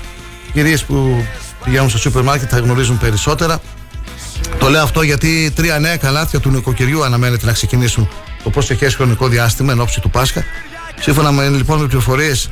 Κυρίες 0.54 0.84
που 0.84 1.26
πηγαίνουν 1.64 1.90
στο 1.90 1.98
σούπερ 1.98 2.24
μάρκετ 2.24 2.48
θα 2.52 2.60
γνωρίζουν 2.60 2.98
περισσότερα. 2.98 3.62
Το 4.60 4.70
λέω 4.70 4.84
αυτό 4.84 5.02
γιατί 5.02 5.52
τρία 5.56 5.80
νέα 5.80 5.98
καλάθια 5.98 6.40
του 6.40 6.50
νοικοκυριού 6.50 7.04
αναμένεται 7.04 7.46
να 7.46 7.52
ξεκινήσουν 7.52 8.10
το 8.44 8.50
προσεχέ 8.50 8.90
χρονικό 8.90 9.28
διάστημα 9.28 9.72
εν 9.72 9.80
ώψη 9.80 10.02
του 10.02 10.10
Πάσχα. 10.10 10.44
Σύμφωνα 11.00 11.32
με 11.32 11.48
λοιπόν 11.48 11.80
με 11.80 11.88
πληροφορίες 11.88 12.50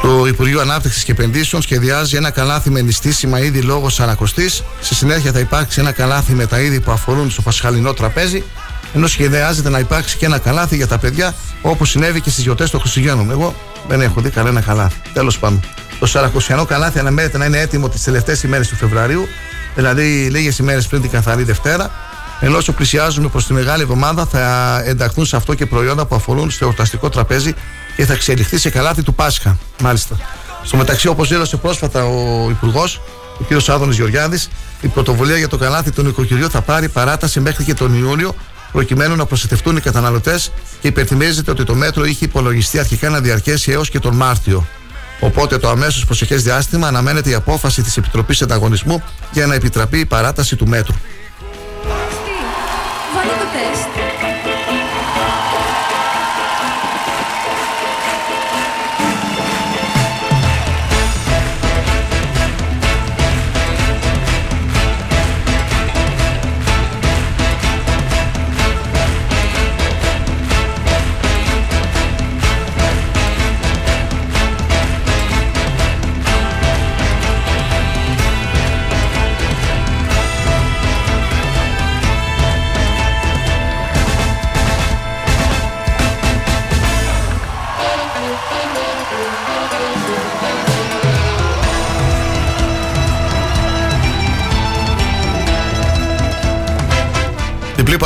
το 0.00 0.26
Υπουργείο 0.26 0.60
Ανάπτυξης 0.60 1.04
και 1.04 1.12
Επενδύσεων 1.12 1.62
σχεδιάζει 1.62 2.16
ένα 2.16 2.30
καλάθι 2.30 2.70
με 2.70 2.80
νηστίσιμα 2.80 3.40
είδη 3.40 3.60
λόγω 3.60 3.88
Σαρακοστής. 3.88 4.62
Στη 4.80 4.94
συνέχεια 4.94 5.32
θα 5.32 5.38
υπάρξει 5.38 5.80
ένα 5.80 5.92
καλάθι 5.92 6.32
με 6.32 6.46
τα 6.46 6.60
είδη 6.60 6.80
που 6.80 6.90
αφορούν 6.90 7.30
στο 7.30 7.42
πασχαλινό 7.42 7.92
τραπέζι. 7.92 8.44
Ενώ 8.94 9.06
σχεδιάζεται 9.06 9.68
να 9.68 9.78
υπάρξει 9.78 10.16
και 10.16 10.26
ένα 10.26 10.38
καλάθι 10.38 10.76
για 10.76 10.86
τα 10.86 10.98
παιδιά 10.98 11.34
όπως 11.62 11.90
συνέβη 11.90 12.20
και 12.20 12.30
στις 12.30 12.42
γιορτές 12.42 12.70
των 12.70 12.80
Χριστουγέννων. 12.80 13.30
Εγώ 13.30 13.54
δεν 13.88 14.00
έχω 14.00 14.20
δει 14.20 14.30
κανένα 14.30 14.60
καλάθι. 14.60 15.00
Τέλος 15.12 15.38
πάντων. 15.38 15.60
Το 15.98 16.06
Σαρακοστιανό 16.06 16.64
καλάθι 16.64 16.98
αναμένεται 16.98 17.38
να 17.38 17.44
είναι 17.44 17.58
έτοιμο 17.58 17.88
τις 17.88 18.02
τελευταίες 18.02 18.42
ημέρες 18.42 18.68
του 18.68 18.76
Φεβρουαρίου, 18.76 19.28
δηλαδή 19.74 20.28
λίγες 20.30 20.58
ημέρες 20.58 20.86
πριν 20.86 21.00
την 21.00 21.10
καθαρή 21.10 21.42
Δευτέρα. 21.42 21.90
Ενώ 22.40 22.56
όσο 22.56 22.72
πλησιάζουμε 22.72 23.28
προς 23.28 23.46
τη 23.46 23.52
μεγάλη 23.52 23.82
εβδομάδα, 23.82 24.26
θα 24.26 24.82
ενταχθούν 24.84 25.26
σε 25.26 25.36
αυτό 25.36 25.54
και 25.54 25.66
προϊόντα 25.66 26.06
που 26.06 26.14
αφορούν 26.14 26.50
στο 26.50 26.64
εορταστικό 26.64 27.08
τραπέζι 27.08 27.54
και 27.96 28.06
θα 28.06 28.12
εξελιχθεί 28.12 28.58
σε 28.58 28.70
καλάθι 28.70 29.02
του 29.02 29.14
Πάσχα. 29.14 29.58
Μάλιστα. 29.82 30.16
Στο 30.64 30.76
μεταξύ, 30.76 31.08
όπως 31.08 31.28
δήλωσε 31.28 31.56
πρόσφατα 31.56 32.04
ο 32.04 32.50
Υπουργός, 32.50 33.00
ο 33.38 33.44
κ. 33.48 33.68
Άδωνης 33.68 33.96
Γεωργιάδης, 33.96 34.48
η 34.80 34.88
πρωτοβουλία 34.88 35.36
για 35.36 35.48
το 35.48 35.56
καλάθι 35.56 35.90
του 35.90 36.02
νοικοκυριού 36.02 36.50
θα 36.50 36.60
πάρει 36.60 36.88
παράταση 36.88 37.40
μέχρι 37.40 37.64
και 37.64 37.74
τον 37.74 37.98
Ιούνιο, 37.98 38.34
προκειμένου 38.72 39.16
να 39.16 39.26
προστατευτούν 39.26 39.76
οι 39.76 39.80
καταναλωτές 39.80 40.52
και 40.80 40.88
υπενθυμίζεται 40.88 41.50
ότι 41.50 41.64
το 41.64 41.74
μέτρο 41.74 42.04
είχε 42.04 42.24
υπολογιστεί 42.24 42.78
αρχικά 42.78 43.08
να 43.08 43.20
διαρκέσει 43.20 43.72
έως 43.72 43.90
και 43.90 43.98
τον 43.98 44.14
Μάρτιο. 44.14 44.66
Οπότε 45.20 45.58
το 45.58 45.68
αμέσως 45.68 46.04
προσεχές 46.04 46.42
διάστημα 46.42 46.86
αναμένεται 46.86 47.30
η 47.30 47.34
απόφαση 47.34 47.82
της 47.82 47.96
Επιτροπής 47.96 48.42
Ανταγωνισμού 48.42 49.02
για 49.32 49.46
να 49.46 49.54
επιτραπεί 49.54 49.98
η 49.98 50.06
παράταση 50.06 50.56
του 50.56 50.66
μέτρου. 50.68 50.94
Βάλε 53.14 53.32
το 53.32 53.44
τεστ. 53.52 54.11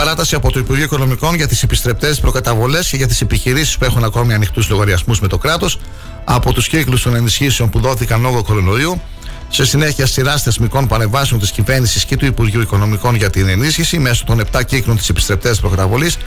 Παράταση 0.07 0.35
από 0.35 0.53
το 0.53 0.59
Υπουργείο 0.59 0.85
Οικονομικών 0.85 1.35
για 1.35 1.49
τις 1.49 1.63
επιστρεπτές 1.63 2.21
προκαταβολές 2.21 2.89
και 2.89 2.97
για 2.97 3.07
τις 3.07 3.21
επιχειρήσεις 3.21 3.79
που 3.79 3.85
έχουν 3.85 4.05
ακόμη 4.05 4.35
ανοιχτούς 4.35 4.69
λογαριασμούς 4.69 5.21
με 5.21 5.29
το 5.29 5.39
κράτος 5.39 5.79
από 6.25 6.53
τους 6.53 6.69
κύκλους 6.69 7.03
των 7.03 7.15
ενισχύσεων 7.15 7.71
που 7.71 7.81
δόθηκαν 7.81 8.21
λόγω 8.21 8.43
κορονοϊού. 8.43 9.01
Σε 9.49 9.65
συνέχεια, 9.65 10.07
σειρά 10.07 10.37
θεσμικών 10.37 10.87
παρεμβάσεων 10.87 11.41
της 11.41 11.51
κυβέρνησης 11.51 12.05
και 12.05 12.17
του 12.17 12.27
Υπουργείου 12.27 12.61
Οικονομικών 12.61 13.15
για 13.15 13.31
την 13.31 13.49
ενίσχυση 13.49 13.99
μέσω 13.99 14.25
των 14.25 14.43
7 14.53 14.61
κύκλων 14.67 14.97
της 14.97 15.09
επιστρεπτές 15.09 15.61
προκαταβολής 15.61 16.19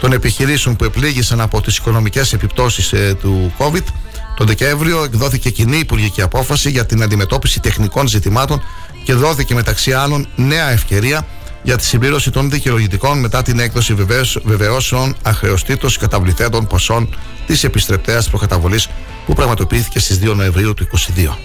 των 0.00 0.12
επιχειρήσεων 0.12 0.76
που 0.76 0.84
επλήγησαν 0.84 1.40
από 1.40 1.60
τις 1.60 1.76
οικονομικές 1.76 2.32
επιπτώσεις 2.32 2.92
ε, 2.92 3.16
του 3.20 3.52
COVID. 3.58 3.84
Τον 4.36 4.46
Δεκέμβριο 4.46 5.04
εκδόθηκε 5.04 5.50
κοινή 5.50 5.76
υπουργική 5.76 6.22
απόφαση 6.22 6.70
για 6.70 6.86
την 6.86 7.02
αντιμετώπιση 7.02 7.60
τεχνικών 7.60 8.08
ζητημάτων 8.08 8.62
και 9.04 9.14
δόθηκε 9.14 9.54
μεταξύ 9.54 9.92
άλλων 9.92 10.28
νέα 10.36 10.70
ευκαιρία 10.70 11.26
για 11.64 11.76
τη 11.76 11.84
συμπλήρωση 11.84 12.30
των 12.30 12.50
δικαιολογητικών 12.50 13.18
μετά 13.18 13.42
την 13.42 13.58
έκδοση 13.58 13.94
βεβαίως- 13.94 14.38
βεβαιώσεων 14.44 15.16
αχρεωστήτως 15.22 15.96
καταβληθέντων 15.98 16.66
ποσών 16.66 17.14
της 17.46 17.64
επιστρεπτέας 17.64 18.28
προκαταβολής 18.28 18.88
που 19.26 19.32
πραγματοποιήθηκε 19.34 19.98
στις 19.98 20.18
2 20.18 20.34
Νοεμβρίου 20.34 20.74
του 20.74 20.84
2022. 20.84 21.38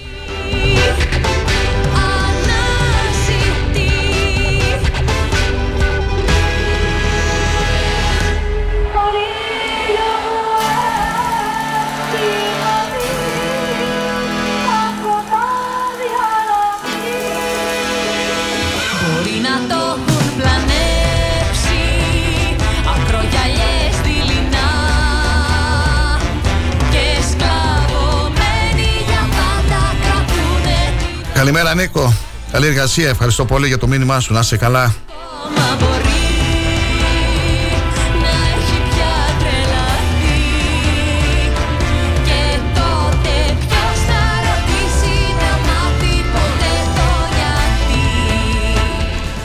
Καλημέρα 31.39 31.75
Νίκο. 31.75 32.13
Καλή 32.51 32.67
εργασία. 32.67 33.09
Ευχαριστώ 33.09 33.45
πολύ 33.45 33.67
για 33.67 33.77
το 33.77 33.87
μήνυμά 33.87 34.19
σου. 34.19 34.33
Να 34.33 34.39
είσαι 34.39 34.57
καλά. 34.57 34.95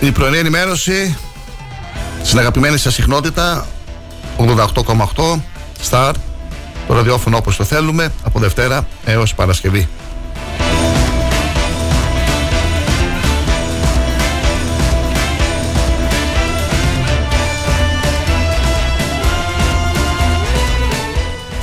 Η 0.00 0.12
πρωινή 0.12 0.38
ενημέρωση 0.38 1.16
στην 2.22 2.38
αγαπημένη 2.38 2.78
σας 2.78 2.94
συχνότητα 2.94 3.66
88,8 4.38 5.40
Star 5.90 6.12
το 6.86 6.94
ραδιόφωνο 6.94 7.36
όπως 7.36 7.56
το 7.56 7.64
θέλουμε 7.64 8.12
από 8.22 8.38
Δευτέρα 8.38 8.86
έως 9.04 9.34
Παρασκευή. 9.34 9.88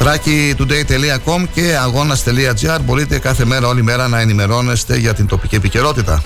Traki.today.com 0.04 1.44
και 1.54 1.78
αγώνας.gr 1.82 2.80
μπορείτε 2.86 3.20
κάθε 3.20 3.46
μέρα 3.46 3.68
όλη 3.68 3.84
μέρα 3.84 4.08
να 4.08 4.20
ενημερώνεστε 4.20 4.98
για 4.98 5.14
την 5.14 5.28
τοπική 5.28 5.56
επικαιρότητα. 5.56 6.24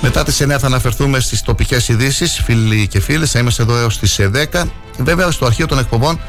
Μετά 0.00 0.24
τις 0.24 0.42
9 0.42 0.46
θα 0.58 0.66
αναφερθούμε 0.66 1.20
στις 1.20 1.42
τοπικές 1.42 1.88
ειδήσεις, 1.88 2.40
φίλοι 2.44 2.86
και 2.86 3.00
φίλες. 3.00 3.30
Θα 3.30 3.38
είμαστε 3.38 3.62
εδώ 3.62 3.76
έως 3.76 3.98
τις 3.98 4.20
10. 4.52 4.64
Βέβαια 4.98 5.30
στο 5.30 5.46
αρχείο 5.46 5.66
των 5.66 5.78
εκπομπών 5.78 6.20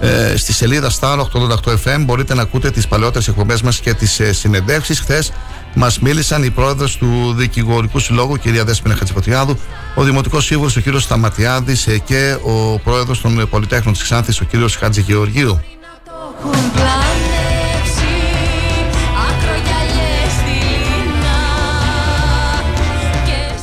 ε, 0.00 0.36
στη 0.36 0.52
σελίδα 0.52 0.90
Star 1.00 1.18
888 1.18 1.72
FM 1.84 2.00
μπορείτε 2.00 2.34
να 2.34 2.42
ακούτε 2.42 2.70
τις 2.70 2.88
παλαιότερες 2.88 3.28
εκπομπές 3.28 3.62
μας 3.62 3.80
και 3.80 3.94
τις 3.94 4.20
ε, 4.20 4.32
συνεντεύξεις. 4.32 5.00
Χθες 5.00 5.32
μας 5.74 5.98
μίλησαν 5.98 6.42
οι 6.42 6.50
πρόεδρος 6.50 6.96
του 6.96 7.34
Δικηγορικού 7.36 7.98
Συλλόγου, 7.98 8.36
κυρία 8.36 8.64
Δέσποινα 8.64 8.94
Χατζηποτιάδου, 8.94 9.58
ο 9.94 10.02
Δημοτικός 10.02 10.44
Σύμβουλος, 10.44 10.76
ο 10.76 10.80
κύριος 10.80 11.02
Σταματιάδης 11.02 11.86
ε, 11.86 11.98
και 11.98 12.36
ο 12.42 12.78
πρόεδρος 12.78 13.20
των 13.20 13.48
Πολυτέχνων 13.50 13.92
της 13.92 14.02
Ξάνθης, 14.02 14.40
ο 14.40 14.44
κύριος 14.44 14.76
Χατζη 14.76 15.00
Γεωργίου. 15.00 15.60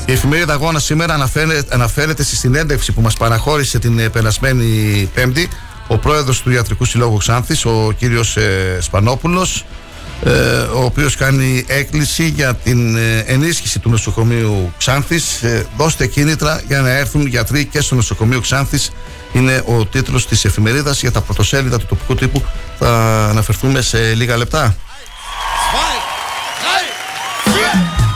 Η 0.05 0.11
εφημερίδα 0.11 0.53
Αγώνα 0.53 0.79
σήμερα 0.79 1.13
αναφέρεται, 1.13 1.75
αναφέρεται 1.75 2.23
στη 2.23 2.35
συνέντευξη 2.35 2.91
που 2.91 3.01
μας 3.01 3.15
παραχώρησε 3.15 3.79
την 3.79 3.99
ε, 3.99 4.09
περασμένη 4.09 5.09
Πέμπτη 5.13 5.49
ο 5.87 5.97
πρόεδρος 5.97 6.41
του 6.41 6.51
Ιατρικού 6.51 6.85
Συλλόγου 6.85 7.17
Ξάνθης, 7.17 7.65
ο 7.65 7.91
κύριος 7.97 8.37
ε, 8.37 8.77
Σπανόπουλος, 8.81 9.65
ε, 10.23 10.31
ο 10.59 10.83
οποίος 10.83 11.15
κάνει 11.15 11.63
έκκληση 11.67 12.27
για 12.27 12.55
την 12.55 12.95
ε, 12.95 13.23
ενίσχυση 13.27 13.79
του 13.79 13.89
νοσοκομείου 13.89 14.73
Ξάνθης. 14.77 15.43
δώστε 15.77 16.07
κίνητρα 16.07 16.61
για 16.67 16.81
να 16.81 16.89
έρθουν 16.89 17.25
γιατροί 17.25 17.65
και 17.65 17.81
στο 17.81 17.95
νοσοκομείο 17.95 18.41
Ξάνθης. 18.41 18.91
Είναι 19.33 19.63
ο 19.65 19.85
τίτλος 19.85 20.27
της 20.27 20.45
εφημερίδας 20.45 21.01
για 21.01 21.11
τα 21.11 21.21
πρωτοσέλιδα 21.21 21.77
του 21.77 21.85
τοπικού 21.85 22.15
τύπου. 22.15 22.43
Θα 22.79 23.27
αναφερθούμε 23.29 23.81
σε 23.81 24.13
λίγα 24.13 24.37
λεπτά. 24.37 24.75
Uno, 27.59 28.06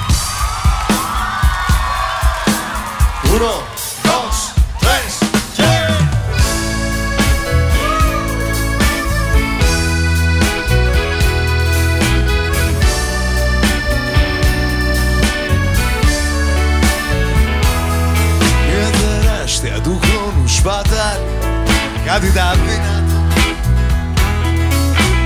Κάτι 22.13 22.31
τα 22.31 22.55
δύνατα 22.65 23.19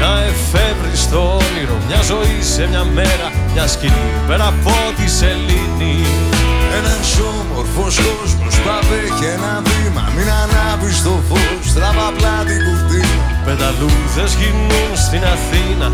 Να 0.01 0.11
εφεύρεις 0.29 1.09
το 1.09 1.19
όνειρο 1.19 1.77
Μια 1.87 2.01
ζωή 2.11 2.37
σε 2.53 2.67
μια 2.71 2.83
μέρα 2.83 3.27
Μια 3.53 3.67
σκηνή 3.67 4.09
πέρα 4.27 4.47
από 4.47 4.75
τη 4.97 5.07
σελήνη. 5.17 5.95
Ένας 6.79 7.07
όμορφος 7.33 7.95
κόσμος 8.05 8.55
Πάπε 8.65 8.99
και 9.19 9.27
ένα 9.37 9.53
βήμα 9.67 10.03
Μην 10.15 10.27
ανάβεις 10.41 10.97
το 11.05 11.13
φως 11.27 11.65
Τραβά 11.75 12.07
πλάτη 12.17 12.55
κουφτίνα 12.65 13.25
Πεταλούδες 13.45 14.31
γυμνούν 14.39 14.91
στην 15.05 15.23
Αθήνα 15.35 15.87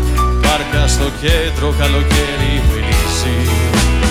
Πάρκα 0.44 0.84
στο 0.94 1.08
κέντρο 1.22 1.68
καλοκαίρι 1.80 2.52
μιλήσει 2.70 3.34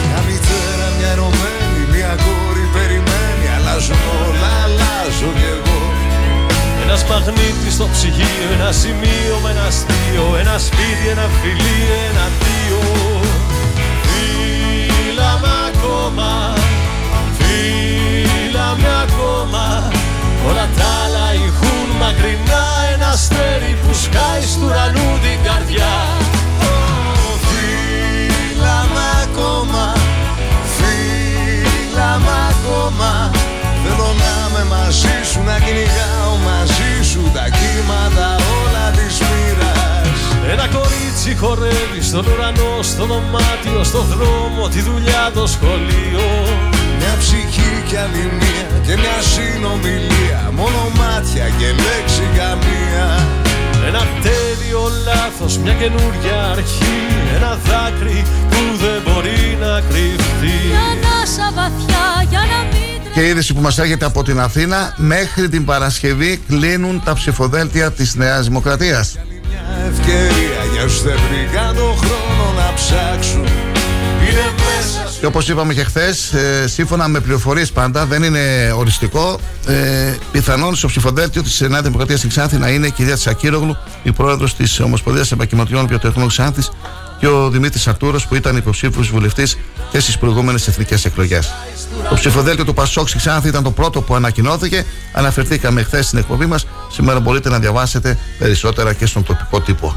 Μια 0.04 0.20
μητέρα 0.28 0.88
μια 0.98 1.10
ερωμένη 1.16 1.82
Μια 1.94 2.14
κόρη 2.26 2.66
περιμένει 2.76 3.46
Αλλάζουν 3.56 4.02
όλα 4.24 4.50
αλλάζω 4.64 5.32
κι 5.40 5.50
εγώ 5.56 5.81
ένα 6.92 7.00
μαγνήτης 7.10 7.74
στο 7.74 7.88
ψυγείο, 7.92 8.48
ένα 8.54 8.72
σημείο 8.72 9.36
με 9.44 9.50
ένα 9.50 9.64
αστείο 9.64 10.26
Ένα 10.40 10.58
σπίτι, 10.58 11.06
ένα 11.12 11.28
φιλί, 11.42 11.80
ένα 12.10 12.26
δύο 12.42 12.82
Φύλαμε 14.08 15.54
ακόμα 15.68 16.54
με 18.78 18.90
ακόμα. 19.04 19.92
Όλα 20.48 20.70
τα 20.78 20.88
άλλα 21.04 21.34
ηχούν 21.34 21.90
μακρινά 22.00 22.64
Ένα 22.94 23.08
αστέρι 23.08 23.78
που 23.82 23.94
σκάει 23.94 24.42
στου 24.42 24.66
ουρανού 24.66 25.20
την 25.24 25.38
καρδιά. 25.44 25.94
Φίλαμε 27.48 29.06
ακόμα 29.24 29.94
Φίλαμε 30.76 32.36
ακόμα. 32.52 33.32
Θέλω 33.84 34.14
να 34.22 34.32
είμαι 34.48 34.64
μαζί 34.76 35.16
σου 35.32 35.42
Να 35.46 35.60
κυνηγάω 35.60 36.21
Ένα 40.52 40.68
κορίτσι 40.76 41.36
χορεύει 41.42 42.02
στον 42.02 42.26
ουρανό 42.26 42.74
Στο 42.82 43.06
δωμάτιο, 43.06 43.84
στο 43.84 44.02
δρόμο 44.02 44.68
Τη 44.68 44.82
δουλειά, 44.82 45.32
το 45.34 45.48
σχολείο. 45.48 46.28
Μια 47.00 47.16
ψυχή 47.20 47.72
και 47.88 47.98
άλλη 48.00 48.26
μία 48.40 48.68
και 48.86 48.94
μια 49.02 49.18
συνομιλία 49.34 50.42
Μόνο 50.60 50.82
μάτια 51.00 51.46
και 51.60 51.68
λέξη 51.86 52.26
καμία. 52.38 53.08
Ένα 53.88 54.04
τέλειο 54.26 54.84
λάθος, 55.08 55.58
μια 55.58 55.74
καινούρια 55.74 56.38
αρχή 56.52 56.98
Ένα 57.36 57.52
δάκρυ 57.68 58.26
που 58.50 58.62
δεν 58.82 59.00
μπορεί 59.06 59.58
να 59.64 59.74
κρυφτεί. 59.90 60.58
Για 60.74 60.86
ανάσα 60.94 61.48
βαθιά, 61.58 62.08
για 62.30 62.40
να 62.52 62.60
μην 62.72 62.92
και 63.14 63.22
η 63.22 63.30
είδηση 63.30 63.54
που 63.54 63.62
μας 63.62 63.78
έρχεται 63.78 64.06
από 64.06 64.24
την 64.24 64.40
Αθήνα 64.40 64.94
μέχρι 64.98 65.50
την 65.50 65.66
Παρασκευή 65.66 66.42
κλείνουν 66.48 67.02
τα 67.06 67.14
ψηφοδέλτια 67.14 67.92
της 67.92 68.16
Νέας 68.16 68.46
Δημοκρατίας. 68.46 69.18
Μια 69.52 69.88
ευκαιρία 69.92 70.64
για 70.74 70.84
όσους 70.84 71.02
δεν 71.02 71.18
βρήκαν 71.30 71.76
το 71.76 71.82
χρόνο 71.82 72.54
να 72.58 72.74
ψάξουν 72.74 73.46
Είναι 74.28 74.46
μέσα 74.58 75.02
και 75.20 75.26
όπως 75.26 75.50
είπαμε 75.50 75.74
και 75.74 75.84
χθες, 75.84 76.34
ε, 76.34 76.68
σύμφωνα 76.68 77.08
με 77.08 77.20
πληροφορίες 77.20 77.72
πάντα, 77.72 78.06
δεν 78.06 78.24
είναι 78.24 78.74
οριστικό. 78.76 79.40
Ε, 79.68 80.16
πιθανόν 80.32 80.76
στο 80.76 80.88
ψηφοδέλτιο 80.88 81.44
της 81.44 81.60
Νέα 81.62 81.82
Δημοκρατίας 81.82 82.18
στην 82.18 82.30
Ξάνθη 82.30 82.58
να 82.58 82.70
είναι 82.70 82.88
η 82.88 82.92
κυρία 82.92 83.16
Τσακύρογλου, 83.16 83.78
η 84.04 84.12
πρόεδρος 84.12 84.56
της 84.56 84.80
Ομοσπονδίας 84.80 85.32
Επαγγελματιών 85.32 85.88
Βιοτεχνών 85.88 86.28
Ξάνθης, 86.28 86.72
και 87.20 87.28
ο 87.28 87.50
Δημήτρης 87.50 87.88
Αρτούρο, 87.88 88.20
που 88.30 88.36
ήταν 88.36 88.58
υποψήφιος 88.58 89.10
βουλευτής 89.10 89.58
και 89.92 90.00
στις 90.00 90.18
προηγούμενες 90.18 90.68
εθνικές 90.68 91.06
εκλογές. 91.06 91.54
Το 92.10 92.16
ψηφοδέλτιο 92.16 92.66
του 92.66 92.74
Πασόκ 92.74 93.08
στη 93.08 93.18
Ξάνθη 93.18 93.48
ήταν 93.48 93.64
το 93.64 93.72
πρώτο 93.72 94.02
που 94.02 94.16
ανακοινώθηκε. 94.16 94.86
Αναφερθήκαμε 95.12 95.84
χθες 95.84 96.06
στην 96.06 96.18
εκπομπή 96.18 96.46
μας. 96.46 96.68
Σήμερα 96.92 97.20
μπορείτε 97.20 97.50
να 97.50 97.60
διαβάσετε 97.60 98.18
περισσότερα 98.38 98.94
και 98.94 99.06
στον 99.06 99.24
τοπικό 99.24 99.62
τύπο. 99.62 99.96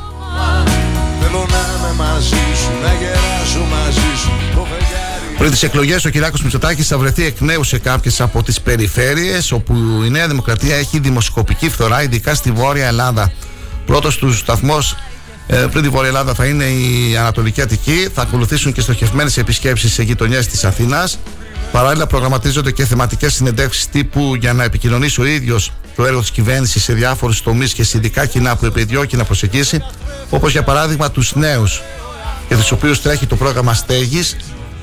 Θέλω 1.21 1.47
να 1.51 1.89
είμαι 1.89 2.05
μαζί 2.05 2.29
σου, 2.29 2.71
να 2.83 2.93
γεράσω 2.93 3.59
μαζί 3.59 4.17
σου. 4.23 4.31
Πριν 5.39 5.51
τις 5.51 5.63
εκλογές, 5.63 6.05
ο 6.05 6.09
Κυριάκος 6.09 6.43
Μητσοτάκης 6.43 6.87
θα 6.87 6.99
βρεθεί 6.99 7.25
εκ 7.25 7.41
νέου 7.41 7.65
σε 7.65 7.79
κάποιες 7.79 8.21
από 8.21 8.43
τις 8.43 8.61
περιφέρειες 8.61 9.53
όπου 9.53 9.75
η 10.05 10.11
Νέα 10.11 10.29
Δημοκρατία 10.29 10.77
έχει 10.77 10.99
δημοσκοπική 10.99 11.71
φθορά, 11.71 12.03
ειδικά 12.03 12.35
στη 12.35 12.51
Βόρεια 12.51 12.87
Ελλάδα. 12.87 13.33
Πρώτος 13.87 14.17
του 14.17 14.35
σταθμός 14.35 14.97
ε, 15.47 15.57
πριν 15.57 15.83
τη 15.83 15.89
Βόρεια 15.89 16.09
Ελλάδα 16.09 16.35
θα 16.35 16.47
είναι 16.47 16.65
η 16.65 17.17
Ανατολική 17.17 17.61
Αττική. 17.61 18.09
Θα 18.15 18.23
ακολουθήσουν 18.23 18.73
και 18.73 18.81
στοχευμένες 18.81 19.37
επισκέψεις 19.37 19.93
σε 19.93 20.03
γειτονιές 20.03 20.47
της 20.47 20.65
Αθήνας. 20.65 21.19
Παράλληλα, 21.73 22.07
προγραμματίζονται 22.07 22.71
και 22.71 22.85
θεματικές 22.85 23.35
συνεντεύξεις 23.35 23.89
τύπου 23.89 24.35
για 24.35 24.53
να 24.53 24.65
επικοινωνήσει 24.65 25.21
ο 25.21 25.25
ίδιος 25.25 25.73
το 25.97 26.05
έργο 26.05 26.21
της 26.21 26.31
κυβέρνησης 26.31 26.83
σε 26.83 26.93
διάφορους 26.93 27.43
τομείς 27.43 27.73
και 27.73 27.85
συνδικά 27.85 28.27
κοινά 28.27 28.57
που 28.57 28.67
επιδιώκει 28.67 29.17
να 29.17 29.25
προσεγγίσει, 29.25 29.83
όπως 30.31 30.53
για 30.53 30.63
παράδειγμα 30.63 31.11
τους 31.11 31.35
νέους, 31.35 31.83
για 32.49 32.57
τους 32.57 32.71
οποίους 32.71 33.03
τρέχει 33.03 33.27
το 33.27 33.37
πρόγραμμα 33.37 33.75
στέγης 33.75 34.37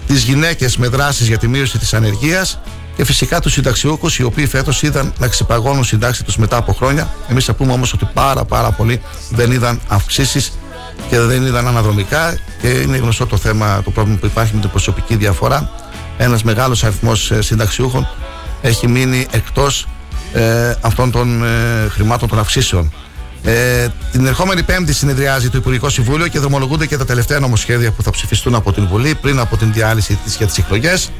τις 0.08 0.24
γυναίκες 0.24 0.78
με 0.78 0.88
δράσεις 0.88 1.28
για 1.28 1.38
τη 1.38 1.48
μείωση 1.48 1.78
της 1.78 1.94
ανεργίας 1.94 2.60
και 3.02 3.08
φυσικά 3.08 3.40
τους 3.40 3.54
συνταξιούχους 3.54 4.20
οι 4.20 4.24
οποίοι 4.24 4.48
φέτος 4.48 4.82
είδαν 4.82 5.14
να 5.18 5.28
ξεπαγώνουν 5.28 5.84
συντάξεις 5.84 6.24
τους 6.24 6.38
μετά 6.38 6.58
από 6.58 6.74
χρόνια. 6.74 7.14
Εμείς 7.28 7.46
θα 7.46 7.54
πούμε 7.54 7.74
όμως 7.74 7.94
ότι 7.94 8.10
πάρα 8.14 8.46
πάρα 8.46 8.72
πολλοί 8.72 9.02
δεν 9.30 9.52
είδαν 9.52 9.80
αυξήσεις 9.88 10.52
και 11.10 11.20
δεν 11.20 11.46
είδαν 11.46 11.68
αναδρομικά 11.68 12.38
και 12.62 12.68
είναι 12.68 12.98
γνωστό 12.98 13.26
το 13.26 13.38
θέμα, 13.38 13.82
το 13.84 13.92
πρόβλημα 13.92 14.20
που 14.20 14.26
υπάρχει 14.26 14.56
με 14.56 14.62
την 14.62 14.70
προσωπική 14.70 15.16
διαφορά. 15.16 15.72
Ένας 16.18 16.44
μεγάλος 16.44 16.84
αριθμός 16.84 17.32
ε, 17.32 17.42
συνταξιούχων 17.42 18.08
έχει 18.62 18.88
μείνει 18.88 19.28
εκτός 19.32 19.88
ε, 20.34 20.74
αυτών 20.82 21.12
των 21.12 21.44
ε, 21.44 21.88
χρημάτων 21.90 22.30
των 22.30 22.40
αυξήσεων. 22.40 22.94
Ε, 23.44 23.88
την 24.12 24.26
ερχόμενη 24.26 24.64
Πέμπτη 24.64 24.94
συνεδριάζει 24.94 25.50
το 25.50 25.58
Υπουργικό 25.58 25.90
Συμβούλιο 25.90 26.28
και 26.28 26.40
δρομολογούνται 26.40 26.86
και 26.86 26.98
τα 26.98 27.06
τελευταία 27.06 27.40
νομοσχέδια 27.40 27.92
που 27.92 28.04
θα 28.04 28.12
ψηφιστούν 28.12 28.56
από 28.56 28.74
την 28.74 28.88
Βουλή 28.88 29.16
πριν 29.16 29.40
από 29.40 29.58
την 29.58 29.74
διάλυση 29.74 30.20
της 30.24 30.36
για 30.36 30.46
τις 30.46 30.58
εκλογές. 30.58 31.12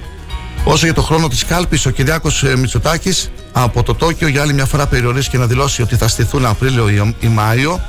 Όσο 0.64 0.86
για 0.86 0.94
το 0.94 1.02
χρόνο 1.02 1.28
τη 1.28 1.46
κάλπη, 1.46 1.80
ο 1.88 1.90
Κυριάκο 1.90 2.30
ε, 2.44 2.56
Μητσοτάκη 2.56 3.14
από 3.52 3.84
το 3.84 3.96
Τόκιο 3.96 4.28
για 4.28 4.42
άλλη 4.42 4.54
μια 4.54 4.66
φορά 4.66 4.88
περιορίστηκε 4.88 5.38
να 5.38 5.46
δηλώσει 5.46 5.82
ότι 5.82 5.96
θα 5.96 6.08
στηθούν 6.08 6.46
Απρίλιο 6.46 7.14
ή 7.20 7.28
Μάιο. 7.28 7.80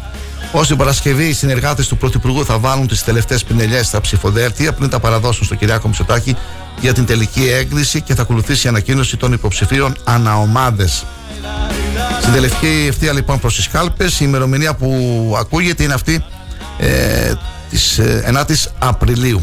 Ω 0.53 0.61
την 0.61 0.77
Παρασκευή, 0.77 1.25
οι 1.25 1.33
συνεργάτε 1.33 1.83
του 1.83 1.97
Πρωθυπουργού 1.97 2.45
θα 2.45 2.59
βάλουν 2.59 2.87
τι 2.87 3.05
τελευταίε 3.05 3.39
πινελιέ 3.47 3.83
στα 3.83 4.01
ψηφοδέλτια 4.01 4.73
πριν 4.73 4.91
τα 4.91 5.01
παραδώσουν 5.01 5.45
στον 5.45 5.59
Κυριάκο 5.59 5.87
Μητσοτάκη 5.87 6.37
για 6.81 6.93
την 6.93 7.07
τελική 7.07 7.49
έγκριση 7.49 8.01
και 8.01 8.15
θα 8.15 8.23
ακολουθήσει 8.23 8.67
η 8.67 8.69
ανακοίνωση 8.69 9.17
των 9.17 9.33
υποψηφίων 9.33 9.97
αναομάδε. 10.05 10.89
Στην 12.21 12.33
τελευταία 12.33 12.87
ευθεία 12.87 13.13
λοιπόν 13.13 13.39
προ 13.39 13.51
τι 13.51 13.69
κάλπε, 13.73 14.05
η 14.05 14.17
ημερομηνία 14.21 14.75
που 14.75 15.35
ακούγεται 15.39 15.83
είναι 15.83 15.95
αυτή 15.95 16.25
ε, 16.79 17.33
τη 17.71 17.79
9η 18.33 18.51
ε, 18.51 18.55
Απριλίου. 18.79 19.43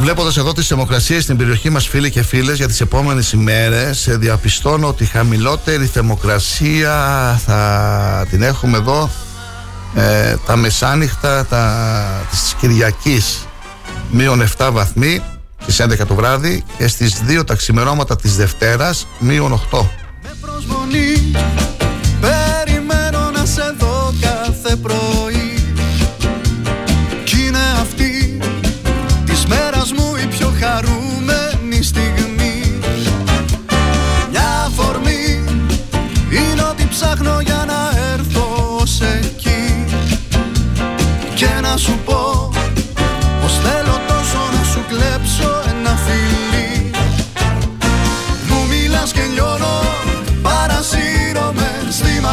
Βλέποντας 0.00 0.36
εδώ 0.36 0.52
τις 0.52 0.66
θερμοκρασίες 0.66 1.22
στην 1.22 1.36
περιοχή 1.36 1.70
μας, 1.70 1.88
φίλοι 1.88 2.10
και 2.10 2.22
φίλες, 2.22 2.56
για 2.56 2.66
τις 2.66 2.80
επόμενες 2.80 3.32
ημέρες, 3.32 4.08
διαπιστώνω 4.10 4.88
ότι 4.88 5.02
η 5.02 5.06
χαμηλότερη 5.06 5.86
θερμοκρασία 5.86 6.94
θα 7.46 8.26
την 8.30 8.42
έχουμε 8.42 8.76
εδώ 8.76 9.10
ε, 9.94 10.34
τα 10.46 10.56
μεσάνυχτα 10.56 11.46
τα, 11.46 12.26
της 12.30 12.54
Κυριακής 12.58 13.46
μείον 14.10 14.48
7 14.56 14.68
βαθμοί 14.72 15.22
στις 15.62 15.80
11 15.80 16.06
το 16.06 16.14
βράδυ 16.14 16.64
και 16.76 16.88
στις 16.88 17.22
2 17.28 17.46
τα 17.46 17.54
ξημερώματα 17.54 18.16
της 18.16 18.36
Δευτέρας 18.36 19.06
μείον 19.18 19.52
8. 19.70 19.86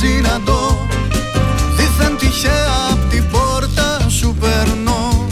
συναντώ 0.00 0.86
δίθεν 1.76 2.16
τυχαία 2.16 2.90
απ' 2.90 3.10
την 3.10 3.24
πόρτα 3.30 4.08
σου 4.08 4.36
περνώ 4.40 5.28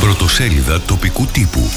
Πρωτοσέλιδα 0.00 0.80
τοπικού 0.80 1.26
τύπου. 1.26 1.70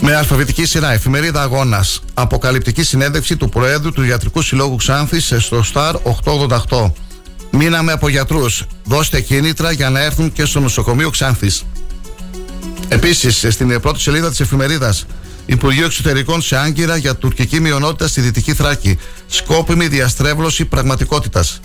Με 0.00 0.14
αλφαβητική 0.16 0.64
σειρά, 0.64 0.92
εφημερίδα 0.92 1.42
Αγώνας. 1.42 2.00
Αποκαλυπτική 2.14 2.82
συνέντευξη 2.82 3.36
του 3.36 3.48
Προέδρου 3.48 3.92
του 3.92 4.02
Ιατρικού 4.02 4.42
Συλλόγου 4.42 4.76
Ξάνθης 4.76 5.34
στο 5.38 5.62
Σταρ 5.62 5.94
888. 5.94 7.03
Μείναμε 7.56 7.92
από 7.92 8.08
γιατρούς. 8.08 8.64
Δώστε 8.84 9.20
κίνητρα 9.20 9.72
για 9.72 9.90
να 9.90 10.00
έρθουν 10.00 10.32
και 10.32 10.44
στο 10.44 10.60
νοσοκομείο 10.60 11.10
Ξάνθης. 11.10 11.64
Επίσης, 12.88 13.46
στην 13.54 13.80
πρώτη 13.80 14.00
σελίδα 14.00 14.30
της 14.30 14.40
εφημερίδας, 14.40 15.06
Υπουργείο 15.46 15.84
Εξωτερικών 15.84 16.42
σε 16.42 16.56
Άγκυρα 16.56 16.96
για 16.96 17.16
τουρκική 17.16 17.60
μειονότητα 17.60 18.08
στη 18.08 18.20
Δυτική 18.20 18.54
Θράκη. 18.54 18.98
Σκόπιμη 19.26 19.86
διαστρέβλωση 19.86 20.64
πραγματικότητας. 20.64 21.60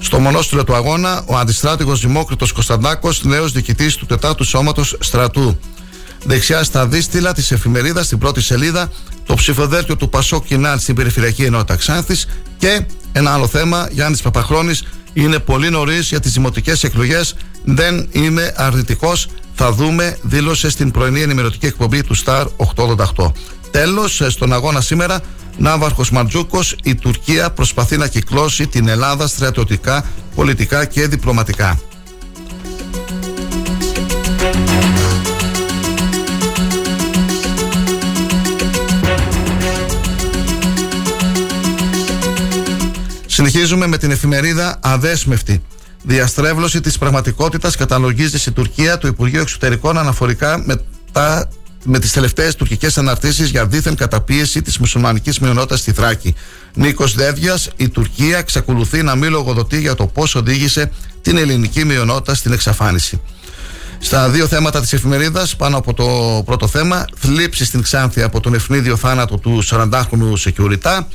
Στο 0.00 0.18
μονόστρο 0.18 0.64
του 0.64 0.74
αγώνα, 0.74 1.22
ο 1.26 1.36
αντιστράτηγος 1.36 2.00
Δημόκριτος 2.00 2.52
Κωνσταντάκος, 2.52 3.24
νέος 3.24 3.52
διοικητής 3.52 3.96
του 3.96 4.06
4ου 4.06 4.44
Σώματος 4.44 4.96
Στρατού. 5.00 5.58
Δεξιά 6.24 6.62
στα 6.62 6.86
δίστηλα 6.86 7.32
της 7.32 7.50
εφημερίδας, 7.50 8.06
στην 8.06 8.18
πρώτη 8.18 8.42
σελίδα, 8.42 8.90
το 9.26 9.34
ψηφοδέλτιο 9.34 9.96
του 9.96 10.08
Πασό 10.08 10.42
Κινάλ 10.42 10.78
στην 10.78 10.94
Περιφερειακή 10.94 11.44
Ενότητα 11.44 11.76
Ξάνθης 11.76 12.26
και 12.58 12.86
ένα 13.12 13.32
άλλο 13.32 13.46
θέμα, 13.46 13.88
Γιάννης 13.90 14.22
Παπαχρόνης, 14.22 14.84
είναι 15.12 15.38
πολύ 15.38 15.70
νωρίς 15.70 16.08
για 16.08 16.20
τις 16.20 16.32
δημοτικές 16.32 16.84
εκλογές. 16.84 17.34
Δεν 17.64 18.08
είμαι 18.10 18.52
αρνητικός. 18.56 19.28
Θα 19.54 19.72
δούμε, 19.72 20.18
δήλωσε 20.22 20.70
στην 20.70 20.90
πρωινή 20.90 21.20
ενημερωτική 21.20 21.66
εκπομπή 21.66 22.02
του 22.02 22.16
Star 22.24 22.46
888. 22.56 23.32
Τέλος, 23.70 24.22
στον 24.28 24.52
αγώνα 24.52 24.80
σήμερα, 24.80 25.20
Ναύαρχος 25.56 26.10
Μαρτζούκος, 26.10 26.76
η 26.82 26.94
Τουρκία 26.94 27.50
προσπαθεί 27.50 27.96
να 27.96 28.08
κυκλώσει 28.08 28.66
την 28.66 28.88
Ελλάδα 28.88 29.26
στρατιωτικά, 29.26 30.04
πολιτικά 30.34 30.84
και 30.84 31.06
διπλωματικά. 31.06 31.78
Συνεχίζουμε 43.34 43.86
με 43.86 43.98
την 43.98 44.10
εφημερίδα 44.10 44.78
Αδέσμευτη. 44.82 45.62
Διαστρέβλωση 46.02 46.80
της 46.80 46.98
πραγματικότητας 46.98 47.76
καταλογίζεις 47.76 48.40
στην 48.40 48.52
Τουρκία 48.52 48.98
το 48.98 49.08
Υπουργείο 49.08 49.40
Εξωτερικών 49.40 49.98
αναφορικά 49.98 50.62
με, 50.64 50.80
τα, 51.12 51.48
με 51.84 51.98
τις 51.98 52.12
τελευταίες 52.12 52.54
τουρκικές 52.54 52.98
αναρτήσεις 52.98 53.50
για 53.50 53.66
δίθεν 53.66 53.94
καταπίεση 53.96 54.62
της 54.62 54.78
μουσουλμανικής 54.78 55.38
μειονότητας 55.38 55.78
στη 55.78 55.92
Θράκη. 55.92 56.34
Νίκος 56.74 57.14
Δεύδια, 57.14 57.58
η 57.76 57.88
Τουρκία 57.88 58.38
εξακολουθεί 58.38 59.02
να 59.02 59.14
μην 59.14 59.30
λογοδοτεί 59.30 59.80
για 59.80 59.94
το 59.94 60.06
πώς 60.06 60.34
οδήγησε 60.34 60.90
την 61.22 61.36
ελληνική 61.36 61.84
μειονότητα 61.84 62.34
στην 62.34 62.52
εξαφάνιση. 62.52 63.20
Στα 63.98 64.28
δύο 64.28 64.46
θέματα 64.46 64.80
της 64.80 64.92
εφημερίδας, 64.92 65.56
πάνω 65.56 65.76
από 65.76 65.94
το 65.94 66.42
πρώτο 66.44 66.66
θέμα, 66.66 67.04
θλίψη 67.16 67.64
στην 67.64 67.82
Ξάνθη 67.82 68.22
από 68.22 68.40
τον 68.40 68.54
ευνίδιο 68.54 68.96
θάνατο 68.96 69.38
του 69.38 69.62
40χρονου 69.70 70.32
Σεκιουριτά 70.34 71.08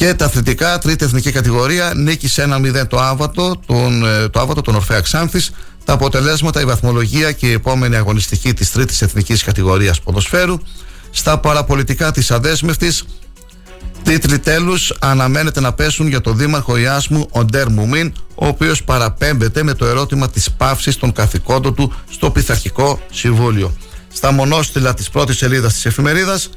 Και 0.00 0.14
τα 0.14 0.24
αθλητικά, 0.24 0.78
τρίτη 0.78 1.04
εθνική 1.04 1.32
κατηγορία, 1.32 1.92
νίκησε 1.96 2.42
1-0 2.42 2.86
το 2.86 3.00
Άβατο, 3.00 3.60
τον, 3.66 4.06
ε, 4.06 4.28
το 4.28 4.40
Άβατο, 4.40 4.60
τον 4.60 4.74
Ορφέα 4.74 5.00
Ξάνθης. 5.00 5.50
Τα 5.84 5.92
αποτελέσματα, 5.92 6.60
η 6.60 6.64
βαθμολογία 6.64 7.32
και 7.32 7.46
η 7.46 7.52
επόμενη 7.52 7.96
αγωνιστική 7.96 8.54
της 8.54 8.70
τρίτης 8.72 9.02
εθνικής 9.02 9.44
κατηγορίας 9.44 10.00
ποδοσφαίρου. 10.00 10.58
Στα 11.10 11.38
παραπολιτικά 11.38 12.10
της 12.10 12.30
αδέσμευτης, 12.30 13.04
Τίτλοι 14.02 14.38
τέλους 14.38 14.94
αναμένεται 14.98 15.60
να 15.60 15.72
πέσουν 15.72 16.08
για 16.08 16.20
τον 16.20 16.36
Δήμαρχο 16.36 16.76
Ιάσμου, 16.76 17.26
ο 17.30 17.44
Ντέρ 17.44 17.70
Μουμίν, 17.70 18.12
ο 18.34 18.46
οποίος 18.46 18.84
παραπέμπεται 18.84 19.62
με 19.62 19.74
το 19.74 19.86
ερώτημα 19.86 20.30
της 20.30 20.50
πάυσης 20.50 20.96
των 20.96 21.12
καθηκόντων 21.12 21.74
του 21.74 21.92
στο 22.10 22.30
Πειθαρχικό 22.30 23.00
Συμβούλιο. 23.10 23.72
Στα 24.12 24.32
μονόστιλα 24.32 24.94
της 24.94 25.10
πρώτης 25.10 25.36
σελίδας 25.36 25.72
της 25.72 25.86
εφημερίδας, 25.86 26.50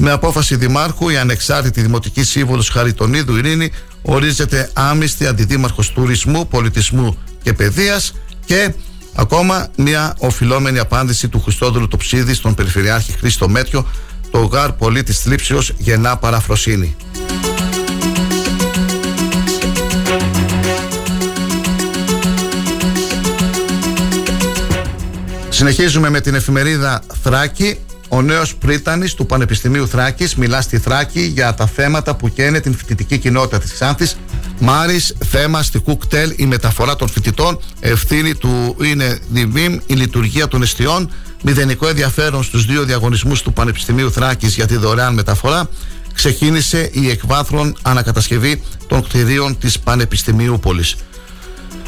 με 0.00 0.10
απόφαση 0.10 0.56
Δημάρχου, 0.56 1.08
η 1.08 1.16
ανεξάρτητη 1.16 1.80
Δημοτική 1.80 2.22
Σύμβουλος 2.22 2.68
Χαριτονίδου 2.68 3.36
Ειρήνη 3.36 3.70
ορίζεται 4.02 4.70
άμυστη 4.72 5.26
αντιδήμαρχος 5.26 5.90
τουρισμού, 5.90 6.48
πολιτισμού 6.48 7.18
και 7.42 7.52
παιδείας 7.52 8.12
και 8.44 8.72
ακόμα 9.14 9.68
μια 9.76 10.14
οφειλόμενη 10.18 10.78
απάντηση 10.78 11.28
του 11.28 11.40
Χριστόδουλου 11.40 11.88
Τοψίδη 11.88 12.34
στον 12.34 12.54
Περιφερειάρχη 12.54 13.12
Χρήστο 13.12 13.48
Μέτιο 13.48 13.86
το 14.30 14.38
γάρ 14.38 14.72
πολίτη 14.72 15.12
θλίψεως 15.12 15.72
γεννά 15.78 16.16
παραφροσύνη. 16.16 16.96
Συνεχίζουμε 25.48 26.10
με 26.10 26.20
την 26.20 26.34
εφημερίδα 26.34 27.02
Θράκη. 27.22 27.78
Ο 28.08 28.22
νέος 28.22 28.54
πρίτανης 28.54 29.14
του 29.14 29.26
Πανεπιστημίου 29.26 29.88
Θράκης 29.88 30.34
μιλά 30.34 30.60
στη 30.60 30.78
Θράκη 30.78 31.20
για 31.20 31.54
τα 31.54 31.66
θέματα 31.66 32.16
που 32.16 32.28
καίνε 32.28 32.60
την 32.60 32.74
φοιτητική 32.74 33.18
κοινότητα 33.18 33.58
της 33.58 33.72
Ξάνθης. 33.72 34.16
Μάρι, 34.58 35.00
θέμα 35.24 35.62
στη 35.62 35.78
κουκτέλ, 35.78 36.32
η 36.36 36.46
μεταφορά 36.46 36.96
των 36.96 37.08
φοιτητών. 37.08 37.60
Ευθύνη 37.80 38.34
του 38.34 38.76
είναι 38.82 39.18
διβήμ, 39.28 39.78
η 39.86 39.94
λειτουργία 39.94 40.48
των 40.48 40.62
εστιών 40.62 41.10
μηδενικό 41.42 41.88
ενδιαφέρον 41.88 42.42
στους 42.42 42.66
δύο 42.66 42.84
διαγωνισμούς 42.84 43.42
του 43.42 43.52
Πανεπιστημίου 43.52 44.12
Θράκης 44.12 44.54
για 44.54 44.66
τη 44.66 44.76
δωρεάν 44.76 45.14
μεταφορά 45.14 45.68
ξεκίνησε 46.14 46.90
η 46.92 47.10
εκβάθρον 47.10 47.76
ανακατασκευή 47.82 48.62
των 48.86 49.02
κτηρίων 49.02 49.58
της 49.58 49.78
Πανεπιστημίου 49.78 50.58
Πόλης. 50.58 50.96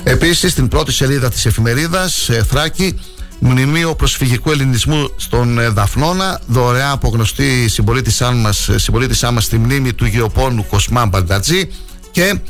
Επίσης 0.03 0.53
στην 0.53 0.69
πρώτη 0.69 0.93
σελίδα 0.93 1.31
της 1.31 1.47
εφημερίδας 1.47 2.29
ε, 2.29 2.43
Θράκη 2.43 3.01
Μνημείο 3.43 3.95
προσφυγικού 3.95 4.51
ελληνισμού 4.51 5.11
στον 5.17 5.59
ε, 5.59 5.69
Δαφνώνα, 5.69 6.41
δωρεά 6.47 6.91
απογνωστή 6.91 7.69
συμπολίτησά 7.69 8.31
μας, 8.31 8.69
ε, 8.69 8.79
συμπολίτησά 8.79 9.31
μας 9.31 9.45
στη 9.45 9.59
μνήμη 9.59 9.93
του 9.93 10.07
γεωπόνου 10.07 10.67
Κοσμά 10.67 11.07
Μπαντατζή 11.07 11.69
και 12.11 12.41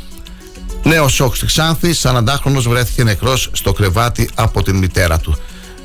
νέος 0.83 1.13
σοκ 1.13 1.37
στη 1.37 1.47
Ξάνθη, 1.47 1.91
40χρονος 2.03 2.63
βρέθηκε 2.69 3.05
νεκρός 3.05 3.51
στο 3.53 3.73
κρεβάτι 3.73 4.31
από 4.35 4.63
την 4.63 4.77
μητέρα 4.77 5.19
του 5.19 5.39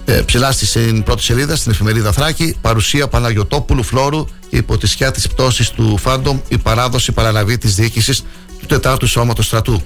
ε, 0.06 0.22
ψηλά 0.22 0.52
στην 0.52 1.04
πρώτη 1.04 1.24
σελίδα, 1.24 1.56
στην 1.56 1.72
εφημερίδα 1.72 2.12
Θράκη, 2.12 2.56
παρουσία 2.62 3.08
Παναγιοτόπουλου 3.08 3.84
Φλόρου 3.84 4.26
και 4.50 4.58
υπό 4.58 4.78
τη 4.78 4.88
σκιά 4.88 5.12
της 5.12 5.28
πτώσης 5.28 5.70
του 5.70 5.98
Φάντομ 5.98 6.40
η 6.48 6.58
παράδοση 6.58 7.12
παραλαβή 7.12 7.58
της 7.58 7.76
διοίκησης 7.76 8.24
του 8.60 8.66
Τετάρτου 8.66 9.08
Σώματος 9.08 9.46
Στρατού. 9.46 9.82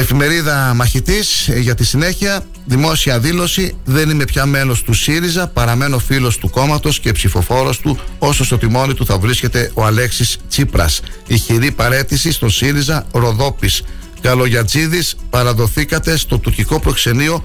Εφημερίδα 0.00 0.74
Μαχητής 0.74 1.48
ε, 1.48 1.58
για 1.58 1.74
τη 1.74 1.84
συνέχεια. 1.84 2.40
Δημόσια 2.64 3.18
δήλωση. 3.18 3.74
Δεν 3.84 4.10
είμαι 4.10 4.24
πια 4.24 4.46
μέλος 4.46 4.82
του 4.82 4.92
ΣΥΡΙΖΑ. 4.92 5.48
Παραμένω 5.48 5.98
φίλος 5.98 6.38
του 6.38 6.50
κόμματος 6.50 7.00
και 7.00 7.12
ψηφοφόρος 7.12 7.78
του, 7.78 7.98
όσο 8.18 8.44
στο 8.44 8.58
τιμόνι 8.58 8.94
του 8.94 9.06
θα 9.06 9.18
βρίσκεται 9.18 9.70
ο 9.74 9.84
Αλέξης 9.84 10.36
Τσίπρας. 10.48 11.00
Ηχηρή 11.26 11.70
παρέτηση 11.70 12.32
στον 12.32 12.50
ΣΥΡΙΖΑ 12.50 13.06
Ροδόπης. 13.12 13.82
Καλογιατζίδης, 14.20 15.16
παραδοθήκατε 15.30 16.16
στο 16.16 16.38
τουρκικό 16.38 16.80
προξενείο 16.80 17.44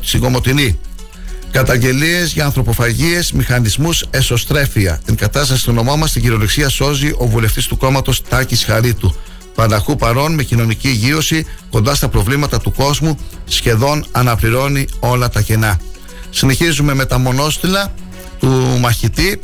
στην 0.00 0.20
Κομωτινή. 0.20 0.78
Καταγγελίες 1.50 2.32
για 2.32 2.44
ανθρωποφαγίες, 2.44 3.32
μηχανισμούς, 3.32 4.04
εσωστρέφεια. 4.10 5.00
Την 5.04 5.16
κατάσταση 5.16 5.60
στο 5.60 5.72
νομό 5.72 5.96
μας 5.96 6.10
στην 6.10 6.22
κυριολεξία 6.22 6.68
σώζει 6.68 7.14
ο 7.18 7.26
βουλευτής 7.26 7.66
του 7.66 7.76
κόμματος 7.76 8.22
Τάκης 8.22 8.64
Χαρίτου. 8.64 9.14
Πανταχού 9.54 9.96
παρών 9.96 10.34
με 10.34 10.42
κοινωνική 10.42 10.88
υγείωση 10.88 11.46
κοντά 11.70 11.94
στα 11.94 12.08
προβλήματα 12.08 12.60
του 12.60 12.72
κόσμου 12.72 13.18
σχεδόν 13.44 14.06
αναπληρώνει 14.12 14.86
όλα 15.00 15.28
τα 15.28 15.40
κενά. 15.40 15.80
Συνεχίζουμε 16.30 16.94
με 16.94 17.04
τα 17.04 17.18
μονόστιλα 17.18 17.94
του 18.38 18.78
μαχητή. 18.80 19.40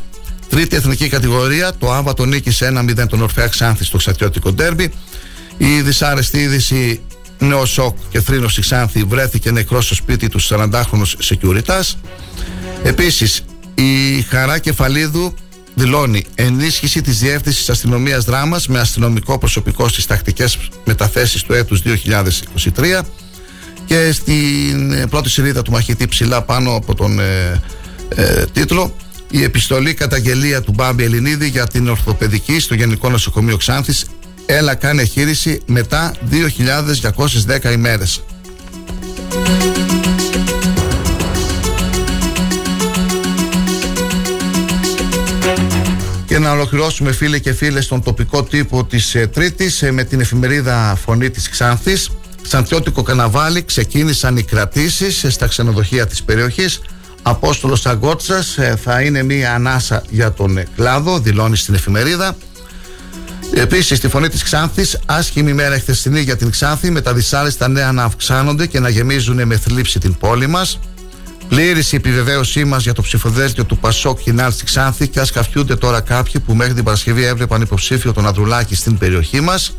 Τρίτη 0.49 0.77
εθνική 0.77 1.09
κατηγορία. 1.09 1.73
Το 1.79 1.93
Άβατο 1.93 2.25
νίκησε 2.25 2.85
1-0 3.01 3.07
τον 3.09 3.23
Ορφέα 3.23 3.47
Ξάνθη 3.47 3.85
στο 3.85 3.97
Ξατιώτικο 3.97 4.53
Ντέρμπι. 4.53 4.93
Η 5.57 5.81
δυσάρεστη 5.81 6.39
είδηση 6.39 7.01
νέο 7.39 7.65
σοκ 7.65 7.97
και 8.11 8.21
θρήνο 8.21 8.49
στη 8.49 8.61
Ξάνθη 8.61 9.03
βρέθηκε 9.03 9.51
νεκρό 9.51 9.81
στο 9.81 9.95
σπίτι 9.95 10.29
του 10.29 10.41
40χρονου 10.43 11.03
Σεκιουριτά. 11.19 11.85
Επίσης, 12.83 13.45
η 13.75 14.23
Χαρά 14.23 14.59
Κεφαλίδου 14.59 15.35
δηλώνει 15.81 16.25
ενίσχυση 16.35 17.03
της 17.03 17.19
Διεύθυνσης 17.19 17.71
Αστυνομίας 17.71 18.25
Δράμας 18.25 18.69
με 18.69 18.79
αστυνομικό 18.79 19.39
προσωπικό 19.39 19.89
στις 19.89 20.07
τακτικές 20.07 20.59
μεταθέσεις 20.85 21.43
του 21.43 21.53
έτους 21.53 21.83
2023 21.83 23.01
και 23.87 24.13
στην 24.13 24.93
ε, 24.93 25.07
πρώτη 25.07 25.31
σελίδα 25.31 25.63
του 25.63 25.71
μαχητή 25.71 26.09
ψηλά 26.09 26.43
πάνω 26.43 26.75
από 26.75 26.95
τον 26.95 27.21
ε, 27.21 27.63
ε, 28.09 28.45
τίτλο 28.53 28.95
η 29.31 29.43
επιστολή 29.43 29.95
καταγγελία 29.95 30.63
του 30.63 30.73
Μπάμπη 30.73 31.05
Ελληνίδη 31.05 31.49
για 31.49 31.67
την 31.67 31.89
ορθοπαιδική 31.89 32.61
στο 32.61 32.75
Γενικό 32.75 33.11
Νοσοκομείο 33.11 33.57
Ξάνθης 33.57 34.07
έλα 34.47 34.75
κάνει 34.75 35.01
εγχείρηση 35.01 35.61
μετά 35.67 36.15
2.210 37.67 37.73
ημέρες. 37.73 38.23
Και 46.31 46.39
να 46.39 46.53
ολοκληρώσουμε 46.53 47.13
φίλε 47.13 47.39
και 47.39 47.53
φίλες 47.53 47.85
στον 47.85 48.03
τοπικό 48.03 48.43
τύπο 48.43 48.85
της 48.85 49.15
ε, 49.15 49.27
Τρίτης 49.27 49.83
ε, 49.83 49.91
με 49.91 50.05
την 50.05 50.21
εφημερίδα 50.21 50.99
Φωνή 51.05 51.31
της 51.31 51.49
Ξάνθης. 51.49 52.11
Ξανθιώτικο 52.43 53.03
καναβάλι 53.03 53.63
ξεκίνησαν 53.63 54.37
οι 54.37 54.43
κρατήσεις 54.43 55.25
ε, 55.25 55.31
στα 55.31 55.47
ξενοδοχεία 55.47 56.07
της 56.07 56.23
περιοχής. 56.23 56.81
Απόστολος 57.23 57.87
Αγκότσας 57.87 58.59
ε, 58.59 58.77
θα 58.83 59.01
είναι 59.01 59.23
μία 59.23 59.55
ανάσα 59.55 60.03
για 60.11 60.33
τον 60.33 60.59
ε, 60.59 60.67
κλάδο, 60.77 61.19
δηλώνει 61.19 61.57
στην 61.57 61.75
εφημερίδα. 61.75 62.37
Επίσης, 63.55 63.99
στη 63.99 64.09
φωνή 64.09 64.29
της 64.29 64.43
Ξάνθης, 64.43 64.99
άσχημη 65.07 65.53
μέρα 65.53 65.79
χθεσινή 65.79 66.21
για 66.21 66.37
την 66.37 66.51
Ξάνθη, 66.51 66.91
με 66.91 67.01
τα 67.01 67.15
δυσάρεστα 67.15 67.69
νέα 67.69 67.93
να 67.93 68.05
αυξάνονται 68.05 68.67
και 68.67 68.81
να 68.81 68.89
γεμίζουν 68.89 69.47
με 69.47 69.57
θλίψη 69.57 69.99
την 69.99 70.17
πόλη 70.19 70.47
μας. 70.47 70.79
Πλήρης 71.51 71.93
η 71.93 71.97
επιβεβαίωσή 71.97 72.65
μας 72.65 72.83
για 72.83 72.93
το 72.93 73.03
ψηφοδέλτιο 73.03 73.65
του 73.65 73.79
Πασόκ 73.79 74.19
Κινάλ 74.21 74.53
στη 74.53 74.65
Ξάνθη 74.65 75.09
και 75.09 75.21
ας 75.21 75.31
καφιούνται 75.31 75.77
τώρα 75.77 76.01
κάποιοι 76.01 76.41
που 76.41 76.55
μέχρι 76.55 76.75
την 76.75 76.85
Παρασκευή 76.85 77.25
έβλεπαν 77.25 77.61
υποψήφιο 77.63 78.13
τον 78.13 78.27
Ανδρουλάκη 78.27 78.75
στην 78.75 78.99
περιοχή 78.99 79.41
μας. 79.41 79.77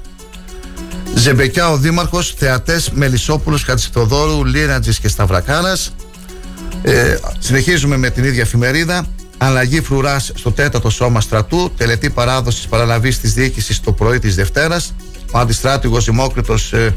Ζεμπεκιά 1.16 1.70
ο 1.70 1.78
Δήμαρχος, 1.78 2.34
θεατές 2.38 2.90
Μελισσόπουλος, 2.90 3.64
Χατζηθοδόρου, 3.64 4.46
Λίρατζη 4.46 5.00
και 5.00 5.08
Σταυρακάρα. 5.08 5.78
Ε, 6.82 7.18
συνεχίζουμε 7.40 7.98
με 7.98 8.10
την 8.10 8.24
ίδια 8.24 8.42
εφημερίδα. 8.42 9.06
Αλλαγή 9.38 9.82
φρουράς 9.82 10.32
στο 10.36 10.52
τέταρτο 10.52 10.90
σώμα 10.90 11.22
στρατού. 11.22 11.72
Τελετή 11.78 12.10
παράδοσης 12.10 12.68
παραλαβής 12.68 13.20
της 13.20 13.34
διοίκησης 13.34 13.80
το 13.80 13.92
πρωί 13.92 14.20
της 14.20 14.36
Δευτέρας. 14.36 14.94
Ο 15.32 15.40
αντιστράτηγος 15.40 16.06
Δημόκριτος 16.06 16.74
ε, 16.74 16.96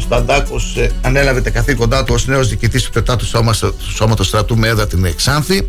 ο 0.00 0.02
Σταντάκος 0.02 0.76
ε, 0.76 0.90
ανέλαβε 1.02 1.40
τα 1.40 1.50
καθήκοντά 1.50 2.04
του 2.04 2.14
ως 2.14 2.26
νέος 2.26 2.48
διοικητής 2.48 2.82
του 2.82 2.90
Τετάτου 2.90 3.26
Σώματος 3.94 4.26
Στρατού 4.26 4.58
με 4.58 4.68
έδρα 4.68 4.86
την 4.86 5.04
Εξάνθη. 5.04 5.66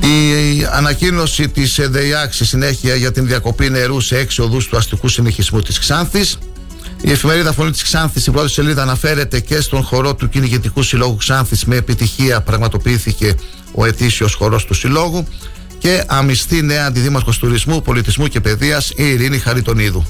Η 0.00 0.66
ανακοίνωση 0.72 1.48
της 1.48 1.80
ΔΕΙΑΚ 1.90 2.32
συνέχεια 2.32 2.94
για 2.94 3.12
την 3.12 3.26
διακοπή 3.26 3.70
νερού 3.70 4.00
σε 4.00 4.18
έξι 4.18 4.40
οδούς 4.40 4.68
του 4.68 4.76
αστικού 4.76 5.08
συνεχισμού 5.08 5.60
της 5.60 5.78
Ξάνθης. 5.78 6.38
Η 7.00 7.10
εφημερίδα 7.10 7.52
Φωνή 7.52 7.70
της 7.70 7.82
Ξάνθης 7.82 8.20
στην 8.20 8.32
πρώτη 8.32 8.50
σελίδα 8.50 8.82
αναφέρεται 8.82 9.40
και 9.40 9.60
στον 9.60 9.82
χορό 9.82 10.14
του 10.14 10.28
Κυνηγητικού 10.28 10.82
Συλλόγου 10.82 11.16
Ξάνθης. 11.16 11.64
Με 11.64 11.76
επιτυχία 11.76 12.40
πραγματοποιήθηκε 12.40 13.34
ο 13.72 13.84
ετήσιος 13.84 14.34
χορός 14.34 14.64
του 14.64 14.74
Συλλόγου. 14.74 15.26
Και 15.78 16.04
αμυστή 16.06 16.62
νέα 16.62 16.86
αντιδήμαρχος 16.86 17.38
τουρισμού, 17.38 17.82
πολιτισμού 17.82 18.26
και 18.26 18.40
παιδείας 18.40 18.90
η 18.96 19.08
Ειρήνη 19.08 19.38
Χαριτονίδου. 19.38 20.04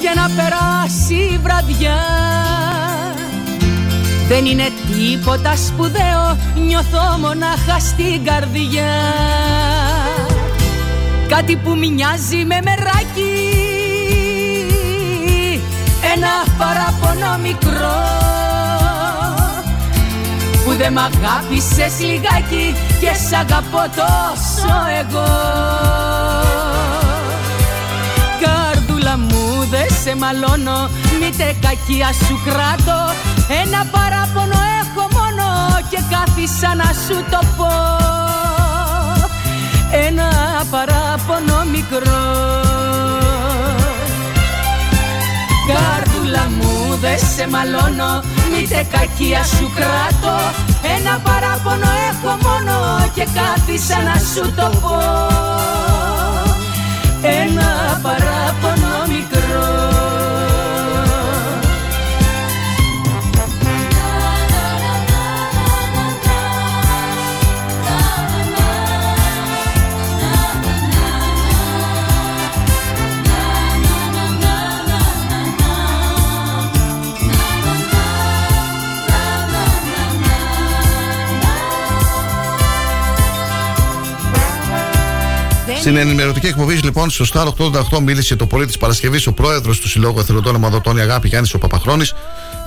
Για 0.00 0.12
να 0.14 0.30
περάσει 0.36 1.14
η 1.14 1.38
βραδιά. 1.42 1.98
Δεν 4.28 4.44
είναι 4.44 4.68
τίποτα 4.86 5.56
σπουδαίο 5.56 6.36
Νιώθω 6.66 7.18
μονάχα 7.18 7.78
στην 7.78 8.24
καρδιά. 8.24 8.92
Κάτι 11.28 11.56
που 11.56 11.76
μοιάζει 11.76 12.36
με 12.36 12.58
μεράκι. 12.64 13.54
Ένα 16.14 16.32
παραπονό 16.58 17.38
μικρό. 17.42 18.24
Που 20.64 20.72
δεν 20.72 20.92
μ' 20.92 20.98
αγάπησες 20.98 22.00
λιγάκι 22.00 22.74
Και 23.00 23.10
σ' 23.28 23.32
αγαπώ 23.32 23.82
τόσο 23.96 24.74
εγώ 25.00 26.15
σε 30.02 30.16
μαλώνω 30.16 30.88
Μήτε 31.20 31.56
κακία 31.60 32.10
σου 32.26 32.40
κράτω. 32.44 32.98
Ένα 33.62 33.86
παράπονο 33.94 34.58
έχω 34.80 35.04
μόνο 35.16 35.46
και 35.90 36.00
κάθισα 36.10 36.74
να 36.74 36.84
σου 36.84 37.24
το 37.30 37.40
πω. 37.56 37.72
Ένα 40.06 40.28
παράπονο 40.70 41.64
μικρό. 41.72 42.24
Καρδούλα 45.68 46.50
μου 46.58 46.98
δε 47.00 47.16
σε 47.16 47.48
μαλώνω 47.48 48.22
Μήτε 48.52 48.86
κακία 48.90 49.44
σου 49.44 49.70
κράτω. 49.76 50.34
Ένα 50.96 51.20
παράπονο 51.26 51.90
έχω 52.10 52.38
μόνο 52.46 52.74
και 53.14 53.26
κάθισα 53.34 54.02
να 54.02 54.14
σου 54.14 54.54
το 54.54 54.78
πω 54.80 55.95
Ένα 57.28 58.00
παράπονο 58.02 59.06
μικρό 59.08 59.95
Στην 85.86 85.98
ενημερωτική 85.98 86.46
εκπομπή, 86.46 86.74
λοιπόν, 86.74 87.10
στο 87.10 87.24
Σταρ 87.24 87.46
88 87.46 88.00
μίλησε 88.02 88.36
το 88.36 88.46
πρωί 88.46 88.66
της 88.66 88.78
Παρασκευής 88.78 89.26
ο 89.26 89.32
πρόεδρος 89.32 89.80
του 89.80 89.88
Συλλόγου 89.88 90.18
Εθελοντών 90.18 90.54
Ομαδοτών, 90.54 90.96
η 90.96 91.00
Αγάπη 91.00 91.28
Γιάννης 91.28 91.54
ο 91.54 91.58
Παπαχρόνης, 91.58 92.14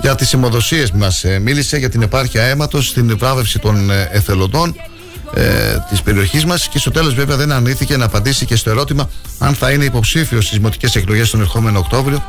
για 0.01 0.15
τις 0.15 0.33
αιμοδοσίε 0.33 0.85
μας. 0.93 1.23
Ε, 1.23 1.39
μίλησε 1.39 1.77
για 1.77 1.89
την 1.89 2.01
επάρκεια 2.01 2.43
αίματος, 2.43 2.93
την 2.93 3.17
βράβευση 3.17 3.59
των 3.59 3.89
ε, 3.89 4.09
εθελοντών 4.11 4.75
ε, 5.33 5.43
της 5.89 6.01
περιοχής 6.01 6.45
μας 6.45 6.67
και 6.67 6.79
στο 6.79 6.91
τέλος, 6.91 7.13
βέβαια, 7.13 7.35
δεν 7.35 7.51
αρνήθηκε 7.51 7.97
να 7.97 8.05
απαντήσει 8.05 8.45
και 8.45 8.55
στο 8.55 8.69
ερώτημα 8.69 9.09
αν 9.39 9.53
θα 9.53 9.71
είναι 9.71 9.83
υποψήφιος 9.83 10.45
στις 10.45 10.57
δημοτικές 10.57 10.95
εκλογές 10.95 11.29
τον 11.29 11.39
ερχόμενο 11.39 11.79
Οκτώβριο. 11.79 12.23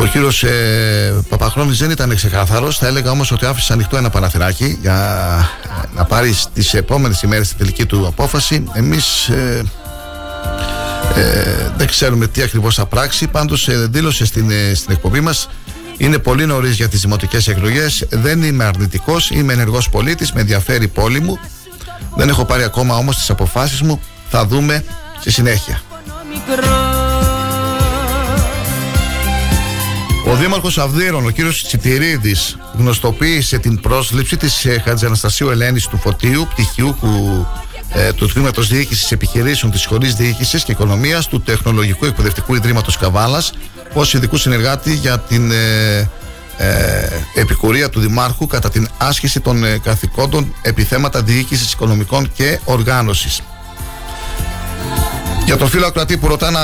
Ο 0.00 0.06
κύριο 0.06 0.48
ε, 0.48 1.12
Παπαχρόνη 1.28 1.72
δεν 1.72 1.90
ήταν 1.90 2.16
ξεκάθαρο. 2.16 2.70
Θα 2.70 2.86
έλεγα 2.86 3.10
όμω 3.10 3.22
ότι 3.32 3.46
άφησε 3.46 3.72
ανοιχτό 3.72 3.96
ένα 3.96 4.10
παραθυράκι 4.10 4.78
για 4.80 5.48
να 5.94 6.04
πάρει 6.04 6.34
τι 6.54 6.78
επόμενε 6.78 7.14
ημέρε 7.24 7.42
τη 7.42 7.54
τελική 7.54 7.86
του 7.86 8.06
απόφαση. 8.06 8.64
Εμεί 8.72 8.96
ε, 9.28 9.62
ε, 11.20 11.70
δεν 11.76 11.86
ξέρουμε 11.86 12.26
τι 12.26 12.42
ακριβώ 12.42 12.70
θα 12.70 12.86
πράξει. 12.86 13.26
Πάντω 13.26 13.56
ε, 13.66 13.86
δήλωσε 13.86 14.26
στην, 14.26 14.50
ε, 14.50 14.74
στην 14.74 14.92
εκπομπή 14.92 15.20
μα 15.20 15.34
είναι 15.96 16.18
πολύ 16.18 16.46
νωρί 16.46 16.70
για 16.70 16.88
τι 16.88 16.96
δημοτικέ 16.96 17.38
εκλογέ. 17.50 17.86
Δεν 18.10 18.42
είμαι 18.42 18.64
αρνητικό, 18.64 19.16
είμαι 19.30 19.52
ενεργό 19.52 19.78
πολίτη, 19.90 20.28
με 20.34 20.40
ενδιαφέρει 20.40 20.84
η 20.84 20.88
πόλη 20.88 21.20
μου. 21.20 21.38
Δεν 22.16 22.28
έχω 22.28 22.44
πάρει 22.44 22.62
ακόμα 22.62 22.96
όμω 22.96 23.10
τι 23.10 23.26
αποφάσει 23.28 23.84
μου. 23.84 24.00
Θα 24.30 24.46
δούμε 24.46 24.84
στη 25.20 25.30
συνέχεια. 25.30 25.80
Ο 30.28 30.34
Δήμαρχος 30.34 30.78
Αυδείρων, 30.78 31.26
ο 31.26 31.30
κύριος 31.30 31.64
Τσιτηρίδης, 31.64 32.56
γνωστοποίησε 32.78 33.58
την 33.58 33.80
πρόσληψη 33.80 34.36
της 34.36 34.64
ε, 34.64 34.82
Χατζαναστασίου 34.84 35.50
Ελένης 35.50 35.86
του 35.86 35.96
Φωτίου, 35.96 36.48
πτυχιούχου 36.50 37.46
ε, 37.92 38.12
του 38.12 38.26
Τμήματος 38.26 38.68
Διοίκησης 38.68 39.12
Επιχειρήσεων 39.12 39.72
της 39.72 39.80
Σχολή 39.80 40.08
Διοίκησης 40.08 40.64
και 40.64 40.72
Οικονομίας 40.72 41.26
του 41.28 41.40
Τεχνολογικού 41.40 42.04
Εκπαιδευτικού 42.04 42.54
Ιδρύματος 42.54 42.96
Καβάλας 42.96 43.52
ως 43.92 44.14
ειδικού 44.14 44.36
συνεργάτη 44.36 44.94
για 44.94 45.18
την 45.18 45.50
ε, 45.50 46.10
ε, 46.56 47.08
επικουρία 47.34 47.88
του 47.88 48.00
Δημάρχου 48.00 48.46
κατά 48.46 48.70
την 48.70 48.88
άσκηση 48.98 49.40
των 49.40 49.64
ε, 49.64 49.78
καθηκόντων 49.78 50.54
επιθέματα 50.62 51.22
διοίκησης 51.22 51.72
οικονομικών 51.72 52.32
και 52.32 52.60
οργάνωσης. 52.64 53.42
Για 55.48 55.56
τον 55.56 55.68
φίλο 55.68 55.86
Ακροατή 55.86 56.16
που 56.16 56.28
ρωτά 56.28 56.50
να 56.50 56.60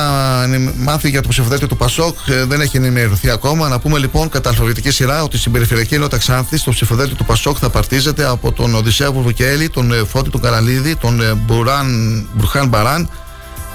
μάθει 0.77 1.09
για 1.09 1.23
το 1.23 1.29
ψηφοδέλτιο 1.29 1.69
του 1.69 1.77
Πασόκ, 1.77 2.17
ε, 2.29 2.45
δεν 2.45 2.61
έχει 2.61 2.77
ενημερωθεί 2.77 3.31
ακόμα. 3.31 3.69
Να 3.69 3.79
πούμε 3.79 3.99
λοιπόν 3.99 4.29
κατά 4.29 4.49
αλφαβητική 4.49 4.91
σειρά 4.91 5.23
ότι 5.23 5.39
στην 5.39 5.53
περιφερειακή 5.53 5.95
ενότητα 5.95 6.19
Ξάνθη 6.19 6.63
το 6.63 6.71
ψηφοδέλτιο 6.71 7.17
του 7.17 7.25
Πασόκ 7.25 7.57
θα 7.61 7.71
παρτίζεται 7.71 8.25
από 8.25 8.53
τον 8.53 8.75
Οδυσσέα 8.75 9.13
Βουρβουκέλη, 9.13 9.69
τον 9.69 9.93
ε, 9.93 10.05
Φώτη 10.05 10.31
του 10.31 10.39
Καραλίδη, 10.41 10.97
τον 10.97 11.21
ε, 11.21 11.35
Μπουράν, 11.35 12.27
Μπουρχάν 12.35 12.69
Μπαράν 12.69 13.11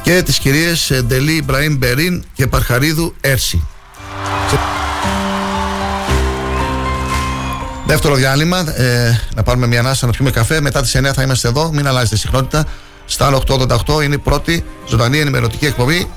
και 0.01 0.21
τις 0.21 0.37
κυρίες 0.39 0.91
Ντελή 1.03 1.35
Ιμπραήμ 1.35 1.77
Μπερίν 1.77 2.23
και 2.33 2.47
Παρχαρίδου 2.47 3.13
Έρση. 3.21 3.67
Δεύτερο 7.85 8.15
διάλειμμα, 8.15 8.79
ε, 8.79 9.19
να 9.35 9.43
πάρουμε 9.43 9.67
μια 9.67 9.79
ανάσα 9.79 10.05
να 10.05 10.11
πιούμε 10.11 10.31
καφέ. 10.31 10.61
Μετά 10.61 10.81
τις 10.81 10.95
9 10.95 11.13
θα 11.13 11.21
είμαστε 11.21 11.47
εδώ. 11.47 11.71
Μην 11.73 11.87
αλλάζετε 11.87 12.15
συχνότητα. 12.15 12.65
Στα 13.11 13.39
888 13.47 14.03
είναι 14.03 14.15
η 14.15 14.17
πρώτη 14.17 14.63
ζωντανή 14.87 15.19
ενημερωτική 15.19 15.65
εκπομπή. 15.65 16.09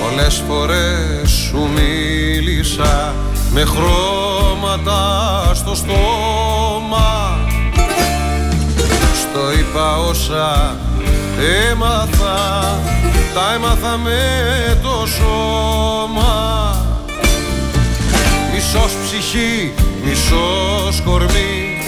Πολλές 0.00 0.42
φορές 0.48 1.30
σου 1.30 1.68
μίλησα 1.74 3.14
με 3.50 3.64
χρώματα 4.72 5.54
στο 5.54 5.74
στόμα. 5.74 7.38
Στο 9.20 9.52
είπα 9.52 9.96
όσα 9.98 10.76
έμαθα 11.70 12.80
Τα 13.34 13.52
έμαθα 13.54 13.96
με 13.96 14.78
το 14.82 15.06
σώμα. 15.06 16.76
Μισός 18.52 18.92
ψυχή, 19.04 19.72
μισός 20.04 21.02
κορμί 21.04 21.78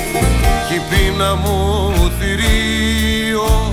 Κι 0.68 0.74
η 0.74 0.80
πείνα 0.91 1.35
μου 1.35 1.93
θηρίο. 2.18 3.72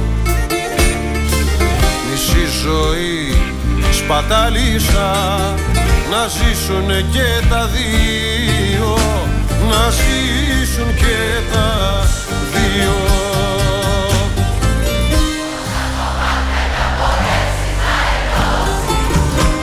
Μισή 2.12 2.46
ζωή 2.64 3.52
σπατάλησα 3.92 5.12
να 6.12 6.28
ζήσουν 6.28 6.88
και 7.12 7.48
τα 7.50 7.70
δύο 7.74 8.98
να 9.70 9.90
ζήσουν 9.90 10.96
και 10.96 11.18
τα 11.54 11.70
δύο. 12.54 12.96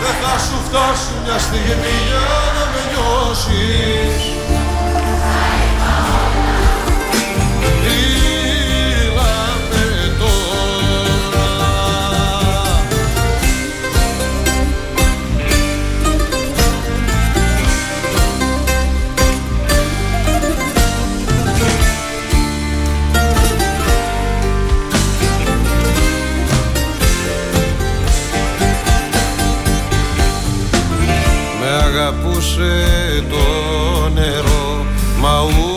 Δεν 0.02 0.14
θα 0.22 0.38
σου 0.38 0.58
φτάσει 0.68 1.10
μια 1.24 1.38
στιγμή 1.38 1.96
για 2.08 2.26
να 2.54 2.64
με 2.72 2.80
νιώσεις 2.90 4.37
Σε 32.40 33.22
το 33.30 34.08
νερό 34.08 34.86
Μα 35.20 35.40
ο 35.40 35.68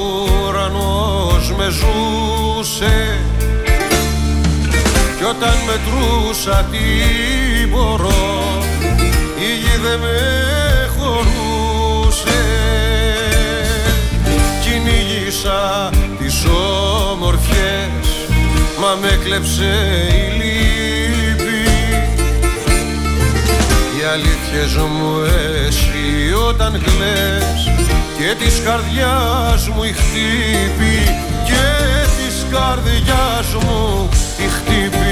με 1.58 1.70
ζούσε. 1.70 3.20
Κι 5.18 5.24
όταν 5.24 5.54
μετρούσα 5.66 6.68
τι 6.72 6.78
μπορώ 7.68 8.42
Η 9.40 9.56
γη 9.62 9.78
δεν 9.82 10.00
με 10.00 10.18
χωρούσε. 10.98 12.42
Κυνήγησα 14.64 15.90
τις 16.20 16.46
όμορφιες 17.12 18.08
Μα 18.80 18.98
με 19.02 19.20
κλέψε 19.24 19.74
η 20.14 20.38
λύση. 20.38 20.71
Οι 24.02 24.04
αλήθειες 24.04 24.76
μου 24.76 25.22
εσύ 25.68 26.34
όταν 26.48 26.72
κλαις 26.72 27.62
και 28.18 28.36
της 28.44 28.62
καρδιάς 28.66 29.68
μου 29.68 29.84
η 29.84 29.92
χτύπη 29.92 30.96
και 31.46 31.66
της 32.18 32.46
καρδιάς 32.52 33.54
μου 33.64 34.10
η 34.46 34.48
χτύπη 34.56 35.11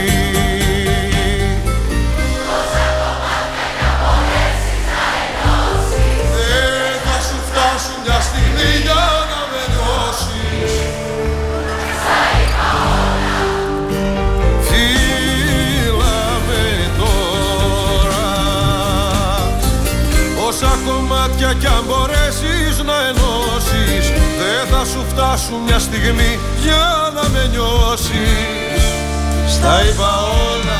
κομμάτια 21.39 21.59
κι 21.59 21.67
αν 21.67 21.83
μπορέσεις 21.87 22.83
να 22.83 22.97
ενώσεις 23.07 24.05
Δεν 24.39 24.67
θα 24.71 24.85
σου 24.85 25.05
φτάσουν 25.09 25.59
μια 25.59 25.79
στιγμή 25.79 26.39
για 26.61 27.11
να 27.15 27.29
με 27.29 27.47
νιώσεις. 27.51 28.83
Στα 29.47 29.83
είπα 29.83 30.09
όλα 30.53 30.79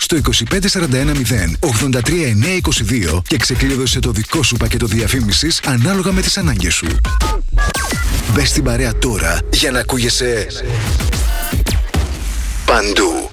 στο 0.00 0.16
25410 0.16 0.20
83922 3.16 3.22
και 3.26 3.36
ξεκλείδωσε 3.36 3.98
το 3.98 4.10
δικό 4.10 4.42
σου 4.42 4.56
πακέτο 4.56 4.86
διαφήμισης 4.86 5.60
ανάλογα 5.64 6.12
με 6.12 6.20
τις 6.20 6.38
ανάγκες 6.38 6.74
σου. 6.74 6.86
Μπες 8.32 8.48
στην 8.48 8.64
παρέα 8.64 8.98
τώρα 8.98 9.38
για 9.52 9.70
να 9.70 9.78
ακούγεσαι 9.78 10.46
παντού. 12.64 13.30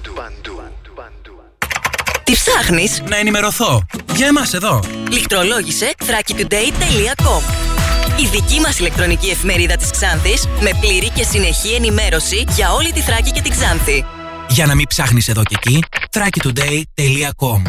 Τι 2.24 2.34
ψάχνεις; 2.34 3.02
Να 3.08 3.16
ενημερωθώ. 3.16 3.86
Για 4.14 4.26
εμάς 4.26 4.54
εδώ. 4.54 4.82
Λιχτρολόγησε 5.10 5.94
thrakitoday.com 5.98 7.42
Η 8.20 8.26
δική 8.32 8.60
μας 8.60 8.78
ηλεκτρονική 8.78 9.28
εφημερίδα 9.28 9.76
της 9.76 9.90
Ξάνθης 9.90 10.46
με 10.60 10.70
πλήρη 10.80 11.10
και 11.10 11.22
συνεχή 11.22 11.74
ενημέρωση 11.74 12.44
για 12.56 12.72
όλη 12.72 12.92
τη 12.92 13.00
Θράκη 13.00 13.30
και 13.30 13.40
την 13.40 13.50
Ξάνθη. 13.50 14.04
Για 14.48 14.66
να 14.66 14.74
μην 14.74 14.86
ψάχνεις 14.86 15.28
εδώ 15.28 15.42
και 15.42 15.56
εκεί, 15.58 15.84
thrakitoday.com 16.12 17.62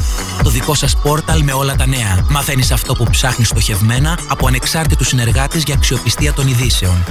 Το 0.43 0.49
δικό 0.49 0.73
σας 0.73 0.97
πόρταλ 0.97 1.43
με 1.43 1.53
όλα 1.53 1.75
τα 1.75 1.87
νέα. 1.87 2.25
Μαθαίνεις 2.29 2.71
αυτό 2.71 2.93
που 2.93 3.05
ψάχνεις 3.11 3.47
στοχευμένα 3.47 4.19
από 4.27 4.47
ανεξάρτητους 4.47 5.07
συνεργάτες 5.07 5.63
για 5.63 5.75
αξιοπιστία 5.75 6.33
των 6.33 6.47
ειδήσεων. 6.47 7.03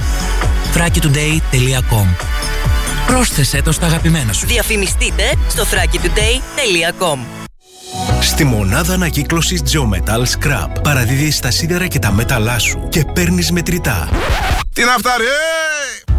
thrakitoday.com 0.73 2.05
Πρόσθεσέ 3.07 3.61
το 3.61 3.71
στα 3.71 3.85
αγαπημένα 3.85 4.33
σου. 4.33 4.45
Διαφημιστείτε 4.47 5.23
στο 5.49 5.63
thrakitoday.com 5.63 7.17
Στη 8.21 8.43
μονάδα 8.43 8.93
ανακύκλωσης 8.93 9.61
Geometal 9.71 10.23
Scrap 10.23 10.81
παραδίδεις 10.83 11.39
τα 11.39 11.51
σίδερα 11.51 11.87
και 11.87 11.99
τα 11.99 12.11
μέταλά 12.11 12.59
σου 12.59 12.87
και 12.89 13.05
παίρνεις 13.13 13.51
μετρητά. 13.51 14.09
Τι 14.73 14.83
να 14.83 14.91
φτάρει, 14.97 15.23
ε! 15.23 16.18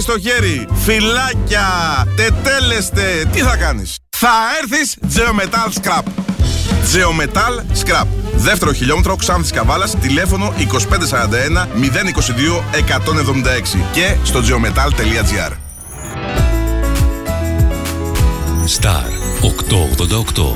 στο 0.01 0.19
χέρι. 0.19 0.67
Φυλάκια, 0.73 1.67
τετέλεστε, 2.15 3.25
τι 3.31 3.39
θα 3.39 3.55
κάνεις; 3.55 3.95
Θα 4.09 4.29
έρθεις 4.61 4.97
Geometal 5.15 5.81
Scrap. 5.81 6.03
Geometal 6.93 7.75
Scrap. 7.83 8.05
Δεύτερο 8.35 8.73
χιλιόμετρο 8.73 9.15
Ξάνθης 9.15 9.51
Καβάλας, 9.51 9.95
τηλέφωνο 9.99 10.53
2541 10.57 11.67
022 11.75 12.63
176 12.71 13.85
και 13.91 14.15
στο 14.23 14.39
geometal.gr. 14.39 15.51
Star 18.79 19.09
888. 19.41 20.55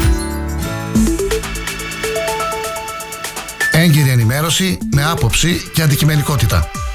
Έγκυρη 3.72 4.10
ενημέρωση 4.10 4.78
με 4.92 5.06
άποψη 5.06 5.72
και 5.74 5.82
αντικειμενικότητα. 5.82 6.70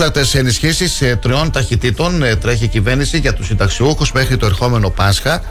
Έκτακτες 0.00 0.34
ενισχύσεις 0.34 1.02
τριών 1.20 1.50
ταχυτήτων 1.50 2.24
τρέχει 2.40 2.64
η 2.64 2.68
κυβέρνηση 2.68 3.18
για 3.18 3.34
τους 3.34 3.46
συνταξιούχους 3.46 4.12
μέχρι 4.12 4.36
το 4.36 4.46
ερχόμενο 4.46 4.90
Πάσχα. 4.90 5.42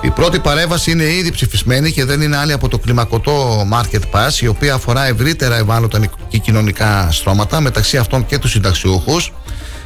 Η 0.00 0.10
πρώτη 0.10 0.38
παρέμβαση 0.38 0.90
είναι 0.90 1.04
ήδη 1.04 1.30
ψηφισμένη 1.30 1.92
και 1.92 2.04
δεν 2.04 2.20
είναι 2.20 2.36
άλλη 2.36 2.52
από 2.52 2.68
το 2.68 2.78
κλιμακωτό 2.78 3.66
Market 3.72 4.00
Pass, 4.12 4.40
η 4.40 4.46
οποία 4.46 4.74
αφορά 4.74 5.06
ευρύτερα 5.06 5.56
ευάλωτα 5.56 6.00
και 6.28 6.38
κοινωνικά 6.38 7.08
στρώματα, 7.12 7.60
μεταξύ 7.60 7.96
αυτών 7.96 8.26
και 8.26 8.38
τους 8.38 8.50
συνταξιούχους. 8.50 9.32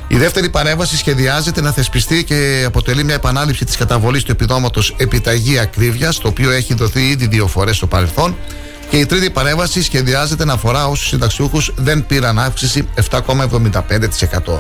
Η 0.09 0.17
δεύτερη 0.17 0.49
παρέμβαση 0.49 0.97
σχεδιάζεται 0.97 1.61
να 1.61 1.73
θεσπιστεί 1.73 2.25
και 2.25 2.63
αποτελεί 2.67 3.05
μια 3.05 3.15
επανάληψη 3.15 3.65
της 3.65 3.77
καταβολής 3.77 4.23
του 4.23 4.31
επιδόματος 4.31 4.95
επιταγή 4.97 5.59
ακρίβειας, 5.59 6.19
το 6.19 6.29
οποίο 6.29 6.51
έχει 6.51 6.75
δοθεί 6.75 7.09
ήδη 7.09 7.27
δύο 7.27 7.47
φορές 7.47 7.77
στο 7.77 7.87
παρελθόν. 7.87 8.37
Και 8.91 8.97
η 8.97 9.07
τρίτη 9.07 9.31
παρέμβαση 9.31 9.83
σχεδιάζεται 9.83 10.45
να 10.45 10.53
αφορά 10.53 10.87
όσους 10.87 11.09
συνταξιούχους 11.09 11.73
δεν 11.77 12.07
πήραν 12.07 12.39
αύξηση 12.39 12.89
7,75%. 13.11 14.59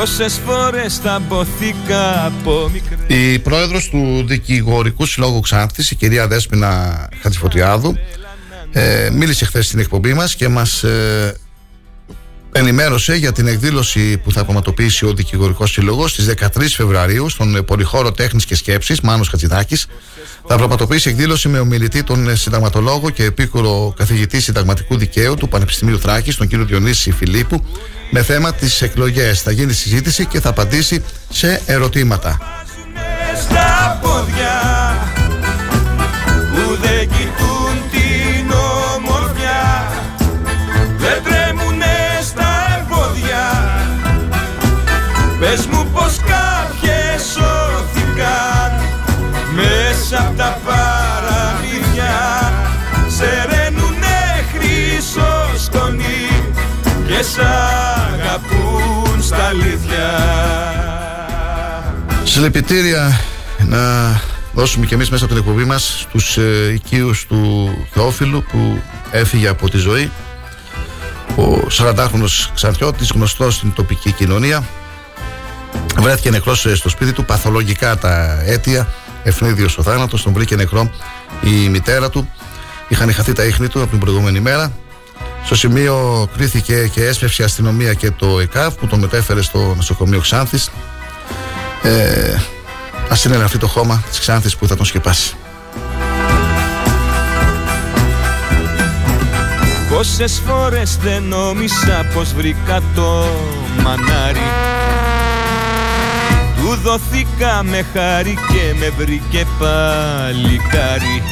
Πόσες 0.00 0.40
φορές 0.46 0.98
θα 0.98 1.18
μποθήκα 1.28 2.26
από 2.26 2.70
μικρέ 2.72 3.14
Η 3.16 3.38
πρόεδρος 3.38 3.88
του 3.88 4.24
Δικηγορικού 4.26 5.06
Συλλόγου 5.06 5.40
Ξάνθης, 5.40 5.90
η 5.90 5.94
κυρία 5.94 6.26
Δέσποινα 6.26 7.08
Χατζηφωτιάδου 7.22 7.96
ε, 8.72 9.10
μίλησε 9.12 9.44
χθες 9.44 9.66
στην 9.66 9.78
εκπομπή 9.78 10.14
μας 10.14 10.34
και 10.34 10.48
μας 10.48 10.82
ε, 10.82 11.36
ενημέρωσε 12.52 13.14
για 13.14 13.32
την 13.32 13.46
εκδήλωση 13.46 14.18
που 14.18 14.32
θα 14.32 14.42
πραγματοποιήσει 14.42 15.06
ο 15.06 15.12
Δικηγορικός 15.12 15.70
Σύλλογος 15.70 16.10
στις 16.10 16.34
13 16.40 16.48
Φεβρουαρίου 16.68 17.28
στον 17.28 17.64
Πολυχώρο 17.64 18.12
Τέχνης 18.12 18.44
και 18.44 18.54
Σκέψης, 18.54 19.00
Μάνος 19.00 19.28
Χατζηδάκης. 19.28 19.86
Θα 20.46 20.56
πραγματοποιήσει 20.56 21.08
εκδήλωση 21.08 21.48
με 21.48 21.58
ομιλητή 21.58 22.02
τον 22.02 22.36
συνταγματολόγο 22.36 23.10
και 23.10 23.24
επίκουρο 23.24 23.94
καθηγητή 23.96 24.40
συνταγματικού 24.40 24.96
δικαίου 24.96 25.34
του 25.34 25.48
Πανεπιστημίου 25.48 26.00
Θράκης, 26.00 26.36
τον 26.36 26.46
κύριο 26.46 26.64
Διονύση 26.64 27.10
Φιλίππου, 27.10 27.64
με 28.10 28.22
θέμα 28.22 28.52
τις 28.52 28.82
εκλογές. 28.82 29.42
Θα 29.42 29.50
γίνει 29.50 29.72
συζήτηση 29.72 30.26
και 30.26 30.40
θα 30.40 30.48
απαντήσει 30.48 31.04
σε 31.30 31.62
ερωτήματα. 31.66 32.38
Πες 33.32 33.46
Συλληπιτήρια 62.40 63.20
να 63.66 63.80
δώσουμε 64.52 64.86
και 64.86 64.94
εμείς 64.94 65.10
μέσα 65.10 65.24
από 65.24 65.34
την 65.34 65.42
εκπομπή 65.42 65.64
μας 65.64 66.00
στους 66.00 66.36
ε, 66.36 66.72
οικείους 66.72 67.26
του 67.26 67.70
Θεόφιλου 67.90 68.42
που 68.42 68.82
έφυγε 69.10 69.48
από 69.48 69.70
τη 69.70 69.76
ζωή 69.76 70.10
ο 71.36 71.66
40χρονος 71.78 72.50
Ξανθιώτης 72.54 73.10
γνωστός 73.10 73.54
στην 73.54 73.72
τοπική 73.72 74.12
κοινωνία 74.12 74.64
Βρέθηκε 75.98 76.30
νεκρός 76.30 76.66
στο 76.74 76.88
σπίτι 76.88 77.12
του, 77.12 77.24
παθολογικά 77.24 77.96
τα 77.96 78.42
αίτια. 78.44 78.88
Ευνίδιος 79.22 79.78
ο 79.78 79.82
θάνατος, 79.82 80.22
τον 80.22 80.32
βρήκε 80.32 80.56
νεκρό 80.56 80.90
η 81.42 81.68
μητέρα 81.68 82.10
του. 82.10 82.30
Είχαν 82.88 83.12
χαθεί 83.12 83.32
τα 83.32 83.44
ίχνη 83.44 83.68
του 83.68 83.80
από 83.80 83.90
την 83.90 83.98
προηγούμενη 83.98 84.40
μέρα. 84.40 84.72
Στο 85.44 85.54
σημείο 85.54 86.28
κρίθηκε 86.36 86.88
και 86.92 87.04
έσπευσε 87.04 87.42
η 87.42 87.44
αστυνομία 87.44 87.94
και 87.94 88.10
το 88.10 88.40
ΕΚΑΒ 88.40 88.74
που 88.74 88.86
τον 88.86 88.98
μετέφερε 88.98 89.42
στο 89.42 89.74
νοσοκομείο 89.76 90.20
Ξάνθης. 90.20 90.70
Ε, 91.82 92.34
Α 93.10 93.16
είναι 93.26 93.44
αυτό 93.44 93.58
το 93.58 93.66
χώμα 93.66 94.02
της 94.08 94.18
Ξάνθης 94.20 94.56
που 94.56 94.66
θα 94.66 94.76
τον 94.76 94.86
σκεπάσει. 94.86 95.34
Πόσες 99.90 100.42
φορές 100.46 100.96
δεν 101.02 101.22
νόμισα 101.22 102.06
πως 102.14 102.32
βρήκα 102.32 102.80
το 102.94 103.26
μανάρι. 103.82 104.50
Του 106.56 106.78
δοθήκα 106.82 107.62
με 107.62 107.84
χάρη 107.94 108.34
και 108.48 108.74
με 108.78 108.90
βρήκε 108.98 109.46
παλικάρι. 109.58 111.22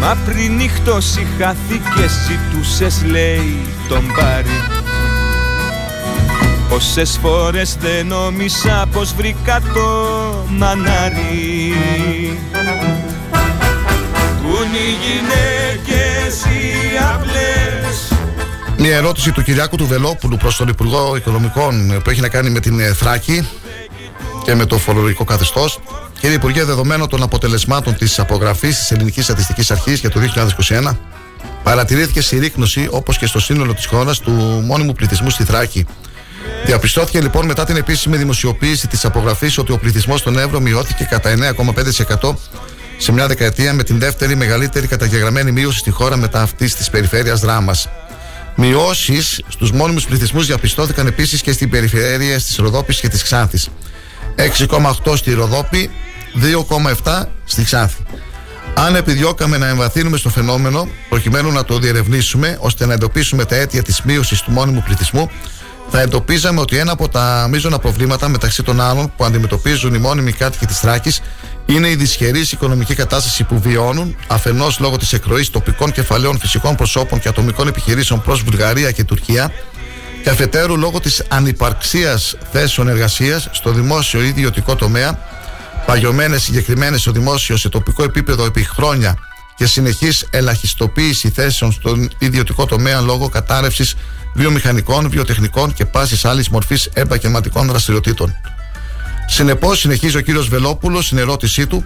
Μα 0.00 0.16
πριν 0.24 0.56
νύχτωση 0.56 1.26
χάθηκε 1.38 2.08
ζητούσες 2.26 3.02
λέει 3.04 3.66
τον 3.88 4.06
πάρει 4.16 4.79
Πόσες 6.70 7.18
φορές 7.22 7.76
δεν 7.80 8.06
νόμισα 8.06 8.88
πως 8.92 9.14
βρήκα 9.14 9.60
το 9.74 9.80
μανάρι 10.48 11.74
Που 14.42 14.56
οι 14.72 14.90
γυναίκες 15.02 16.44
οι 16.44 16.96
απλές 17.14 17.60
μια 18.78 18.96
ερώτηση 18.96 19.32
του 19.32 19.42
Κυριάκου 19.42 19.76
του 19.76 19.86
Βελόπουλου 19.86 20.36
προς 20.36 20.56
τον 20.56 20.68
Υπουργό 20.68 21.16
Οικονομικών 21.16 22.00
που 22.04 22.10
έχει 22.10 22.20
να 22.20 22.28
κάνει 22.28 22.50
με 22.50 22.60
την 22.60 22.80
ε, 22.80 22.92
Θράκη 22.92 23.48
και 24.44 24.54
με 24.54 24.66
το 24.66 24.78
φορολογικό 24.78 25.24
καθεστώς. 25.24 25.78
Κύριε 26.20 26.36
Υπουργέ, 26.36 26.64
δεδομένων 26.64 27.08
των 27.08 27.22
αποτελεσμάτων 27.22 27.96
της 27.96 28.18
απογραφής 28.18 28.78
της 28.78 28.90
Ελληνικής 28.90 29.24
Στατιστικής 29.24 29.70
Αρχής 29.70 30.00
για 30.00 30.10
το 30.10 30.20
2021, 30.68 30.96
παρατηρήθηκε 31.62 32.20
συρρήκνωση 32.20 32.88
όπως 32.90 33.18
και 33.18 33.26
στο 33.26 33.40
σύνολο 33.40 33.74
της 33.74 33.86
χώρας 33.86 34.18
του 34.18 34.32
μόνιμου 34.66 34.92
πληθυσμού 34.92 35.30
στη 35.30 35.44
Θράκη. 35.44 35.86
Διαπιστώθηκε 36.64 37.20
λοιπόν 37.20 37.46
μετά 37.46 37.64
την 37.64 37.76
επίσημη 37.76 38.16
δημοσιοποίηση 38.16 38.86
της 38.86 39.04
απογραφής 39.04 39.58
ότι 39.58 39.72
ο 39.72 39.78
πληθυσμός 39.78 40.20
στον 40.20 40.38
Εύρο 40.38 40.60
μειώθηκε 40.60 41.04
κατά 41.04 41.34
9,5% 42.20 42.34
σε 42.98 43.12
μια 43.12 43.26
δεκαετία 43.26 43.74
με 43.74 43.82
την 43.82 43.98
δεύτερη 43.98 44.36
μεγαλύτερη 44.36 44.86
καταγεγραμμένη 44.86 45.52
μείωση 45.52 45.78
στη 45.78 45.90
χώρα 45.90 46.16
μετά 46.16 46.42
αυτή 46.42 46.74
της 46.74 46.90
περιφέρειας 46.90 47.40
δράμας. 47.40 47.88
Μειώσεις 48.56 49.42
στους 49.48 49.72
μόνιμους 49.72 50.06
πληθυσμούς 50.06 50.46
διαπιστώθηκαν 50.46 51.06
επίσης 51.06 51.42
και 51.42 51.52
στην 51.52 51.70
περιφέρεια 51.70 52.36
της 52.36 52.56
Ροδόπης 52.56 53.00
και 53.00 53.08
της 53.08 53.22
Ξάνθης. 53.22 53.68
6,8 54.36 55.16
στη 55.16 55.32
Ροδόπη, 55.32 55.90
2,7 56.34 57.28
στη 57.44 57.64
Ξάνθη. 57.64 58.02
Αν 58.74 58.94
επιδιώκαμε 58.94 59.58
να 59.58 59.66
εμβαθύνουμε 59.66 60.16
στο 60.16 60.28
φαινόμενο, 60.28 60.88
προκειμένου 61.08 61.52
να 61.52 61.64
το 61.64 61.78
διερευνήσουμε, 61.78 62.56
ώστε 62.60 62.86
να 62.86 62.92
εντοπίσουμε 62.92 63.44
τα 63.44 63.56
αίτια 63.56 63.82
της 63.82 64.02
μείωσης 64.02 64.40
του 64.40 64.50
μόνιμου 64.50 64.82
πληθυσμού, 64.86 65.30
θα 65.90 66.00
εντοπίζαμε 66.00 66.60
ότι 66.60 66.76
ένα 66.76 66.92
από 66.92 67.08
τα 67.08 67.46
μείζωνα 67.50 67.78
προβλήματα 67.78 68.28
μεταξύ 68.28 68.62
των 68.62 68.80
άλλων 68.80 69.12
που 69.16 69.24
αντιμετωπίζουν 69.24 69.94
οι 69.94 69.98
μόνιμοι 69.98 70.32
κάτοικοι 70.32 70.66
της 70.66 70.78
Θράκης 70.78 71.20
είναι 71.66 71.88
η 71.88 71.94
δυσχερής 71.94 72.52
οικονομική 72.52 72.94
κατάσταση 72.94 73.44
που 73.44 73.60
βιώνουν 73.60 74.16
αφενός 74.26 74.78
λόγω 74.78 74.96
της 74.96 75.12
εκροής 75.12 75.50
τοπικών 75.50 75.92
κεφαλαίων 75.92 76.38
φυσικών 76.38 76.76
προσώπων 76.76 77.20
και 77.20 77.28
ατομικών 77.28 77.68
επιχειρήσεων 77.68 78.22
προς 78.22 78.42
Βουλγαρία 78.42 78.90
και 78.90 79.04
Τουρκία 79.04 79.52
και 80.22 80.30
αφετέρου 80.30 80.76
λόγω 80.76 81.00
της 81.00 81.24
ανυπαρξίας 81.28 82.36
θέσεων 82.52 82.88
εργασίας 82.88 83.48
στο 83.50 83.70
δημόσιο 83.70 84.22
ή 84.22 84.28
ιδιωτικό 84.28 84.74
τομέα, 84.74 85.18
παγιωμένες 85.86 86.42
συγκεκριμένες 86.42 87.00
στο 87.00 87.10
δημόσιο 87.10 87.56
σε 87.56 87.68
τοπικό 87.68 88.02
επίπεδο 88.02 88.44
επί 88.44 88.64
χρόνια 88.64 89.16
και 89.56 89.66
συνεχής 89.66 90.26
ελαχιστοποίηση 90.30 91.30
θέσεων 91.30 91.72
στον 91.72 92.10
ιδιωτικό 92.18 92.66
τομέα 92.66 93.00
λόγω 93.00 93.28
κατάρρευσης 93.28 93.94
βιομηχανικών, 94.34 95.10
βιοτεχνικών 95.10 95.72
και 95.72 95.84
πάσης 95.84 96.24
άλλης 96.24 96.48
μορφής 96.48 96.88
επαγγελματικών 96.92 97.66
δραστηριοτήτων. 97.66 98.34
Συνεπώς, 99.26 99.78
συνεχίζει 99.78 100.16
ο 100.16 100.20
κύριος 100.20 100.48
Βελόπουλος 100.48 101.06
στην 101.06 101.18
ερώτησή 101.18 101.66
του, 101.66 101.84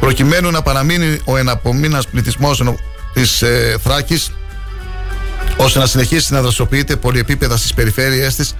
προκειμένου 0.00 0.50
να 0.50 0.62
παραμείνει 0.62 1.20
ο 1.24 1.36
εναπομείνας 1.36 2.06
πληθυσμός 2.06 2.62
της 3.12 3.42
ε, 3.42 3.76
Θράκης, 3.82 4.32
ώστε 5.56 5.78
να 5.78 5.86
συνεχίσει 5.86 6.32
να 6.32 6.42
δραστηριοποιείται 6.42 6.96
πολυεπίπεδα 6.96 7.56
στις 7.56 7.74
περιφέρειές 7.74 8.36
της, 8.36 8.54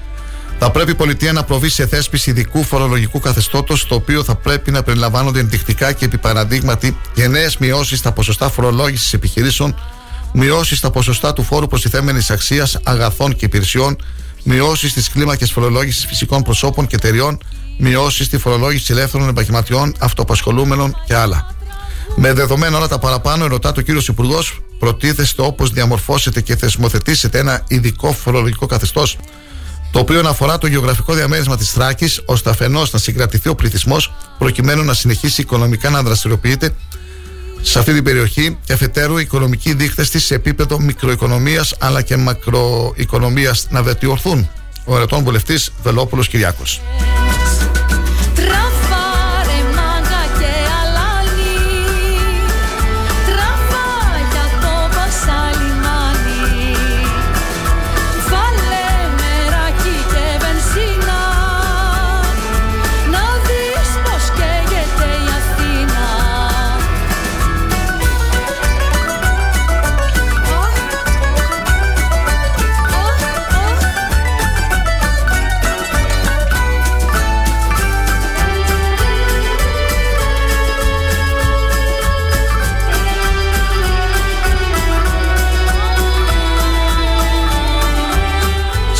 θα 0.58 0.70
πρέπει 0.70 0.90
η 0.90 0.94
πολιτεία 0.94 1.32
να 1.32 1.42
προβεί 1.42 1.68
σε 1.68 1.86
θέσπιση 1.86 2.30
ειδικού 2.30 2.64
φορολογικού 2.64 3.20
καθεστώτος, 3.20 3.86
το 3.86 3.94
οποίο 3.94 4.24
θα 4.24 4.34
πρέπει 4.34 4.70
να 4.70 4.82
περιλαμβάνονται 4.82 5.40
ενδεικτικά 5.40 5.92
και 5.92 6.04
επί 6.04 6.18
παραδείγματι 6.18 6.96
γενναίε 7.14 7.50
μειώσεις 7.58 7.98
στα 7.98 8.12
ποσοστά 8.12 8.50
φορολόγησης 8.50 9.12
επιχειρήσεων, 9.12 9.74
μειώσεις 10.36 10.78
στα 10.78 10.90
ποσοστά 10.90 11.32
του 11.32 11.42
φόρου 11.42 11.66
προστιθέμενης 11.66 12.30
αξίας 12.30 12.78
αγαθών 12.82 13.36
και 13.36 13.44
υπηρεσιών, 13.44 13.96
μειώσεις 14.42 14.90
στι 14.90 15.10
κλίμακες 15.10 15.52
φορολόγησης 15.52 16.06
φυσικών 16.06 16.42
προσώπων 16.42 16.86
και 16.86 16.96
εταιριών, 16.96 17.38
μειώσεις 17.78 18.26
στη 18.26 18.38
φορολόγηση 18.38 18.92
ελεύθερων 18.92 19.28
επαγγελματιών, 19.28 19.94
αυτοπασχολούμενων 19.98 20.96
και 21.06 21.14
άλλα. 21.14 21.54
Με 22.16 22.32
δεδομένα 22.32 22.76
όλα 22.76 22.88
τα 22.88 22.98
παραπάνω, 22.98 23.46
ρωτά 23.46 23.72
το 23.72 23.82
κύριος 23.82 24.08
Υπουργός, 24.08 24.60
προτίθεστε 24.78 25.42
όπως 25.42 25.70
διαμορφώσετε 25.70 26.40
και 26.40 26.56
θεσμοθετήσετε 26.56 27.38
ένα 27.38 27.64
ειδικό 27.68 28.12
φορολογικό 28.12 28.66
καθεστώς. 28.66 29.18
το 29.92 30.00
οποίο 30.00 30.28
αφορά 30.28 30.58
το 30.58 30.66
γεωγραφικό 30.66 31.14
διαμέρισμα 31.14 31.56
της 31.56 31.70
Θράκης, 31.70 32.20
ώστε 32.24 32.50
αφενός 32.50 32.92
να 32.92 32.98
συγκρατηθεί 32.98 33.48
ο 33.48 33.54
πληθυσμός, 33.54 34.14
προκειμένου 34.38 34.84
να 34.84 34.94
συνεχίσει 34.94 35.40
οικονομικά 35.40 35.90
να 35.90 36.02
δραστηριοποιείται 36.02 36.74
σε 37.66 37.78
αυτή 37.78 37.94
την 37.94 38.04
περιοχή 38.04 38.58
και 38.64 38.72
αφετέρου 38.72 39.18
οι 39.18 39.22
οικονομικοί 39.22 39.74
δείχτες 39.74 40.10
της 40.10 40.24
σε 40.24 40.34
επίπεδο 40.34 40.80
μικροοικονομίας 40.80 41.74
αλλά 41.78 42.02
και 42.02 42.16
μακροοικονομίας 42.16 43.66
να 43.70 43.82
βελτιωθούν. 43.82 44.48
Ο 44.84 44.96
ερετών 44.96 45.24
βουλευτής 45.24 45.72
Βελόπουλος 45.82 46.28
Κυριάκος. 46.28 46.80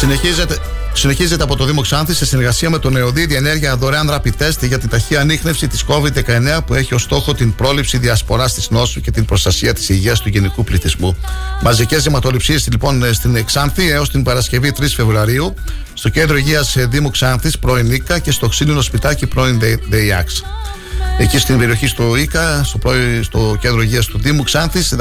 Συνεχίζεται, 0.04 0.58
συνεχίζεται 0.92 1.42
από 1.42 1.56
το 1.56 1.64
Δήμο 1.64 1.80
Ξάνθη 1.80 2.14
σε 2.14 2.26
συνεργασία 2.26 2.70
με 2.70 2.78
τον 2.78 2.96
ΕΟΔΗ 2.96 3.26
διενέργεια 3.26 3.76
δωρεάν 3.76 4.10
rapid 4.10 4.42
test 4.42 4.66
για 4.66 4.78
την 4.78 4.88
ταχεία 4.88 5.20
ανείχνευση 5.20 5.68
της 5.68 5.84
COVID-19 5.88 6.58
που 6.66 6.74
έχει 6.74 6.94
ως 6.94 7.02
στόχο 7.02 7.34
την 7.34 7.54
πρόληψη 7.54 7.98
διασποράς 7.98 8.54
της 8.54 8.70
νόσου 8.70 9.00
και 9.00 9.10
την 9.10 9.24
προστασία 9.24 9.74
της 9.74 9.88
υγείας 9.88 10.20
του 10.20 10.28
γενικού 10.28 10.64
πληθυσμού. 10.64 11.16
Μαζικές 11.62 12.06
αιματοληψίες 12.06 12.68
λοιπόν 12.70 13.14
στην 13.14 13.44
Ξάνθη 13.44 13.90
έως 13.90 14.10
την 14.10 14.22
Παρασκευή 14.22 14.72
3 14.80 14.84
Φεβρουαρίου 14.94 15.54
στο 15.94 16.08
κέντρο 16.08 16.36
υγείας 16.36 16.74
Δήμου 16.78 17.10
Ξάνθης 17.10 17.58
πρώην 17.58 17.86
Νίκα 17.86 18.18
και 18.18 18.30
στο 18.30 18.48
ξύλινο 18.48 18.80
σπιτάκι 18.80 19.26
πρώην 19.26 19.60
ΔΕΙΑΞ 19.88 20.42
εκεί 21.18 21.38
στην 21.38 21.58
περιοχή 21.58 21.86
στο 21.86 22.16
ΙΚΑ, 22.16 22.64
στο, 22.64 22.78
πρωί, 22.78 23.22
στο 23.22 23.56
κέντρο 23.60 23.82
υγείας 23.82 24.06
του 24.06 24.18
Δήμου 24.18 24.42
Ξάνθης, 24.42 24.94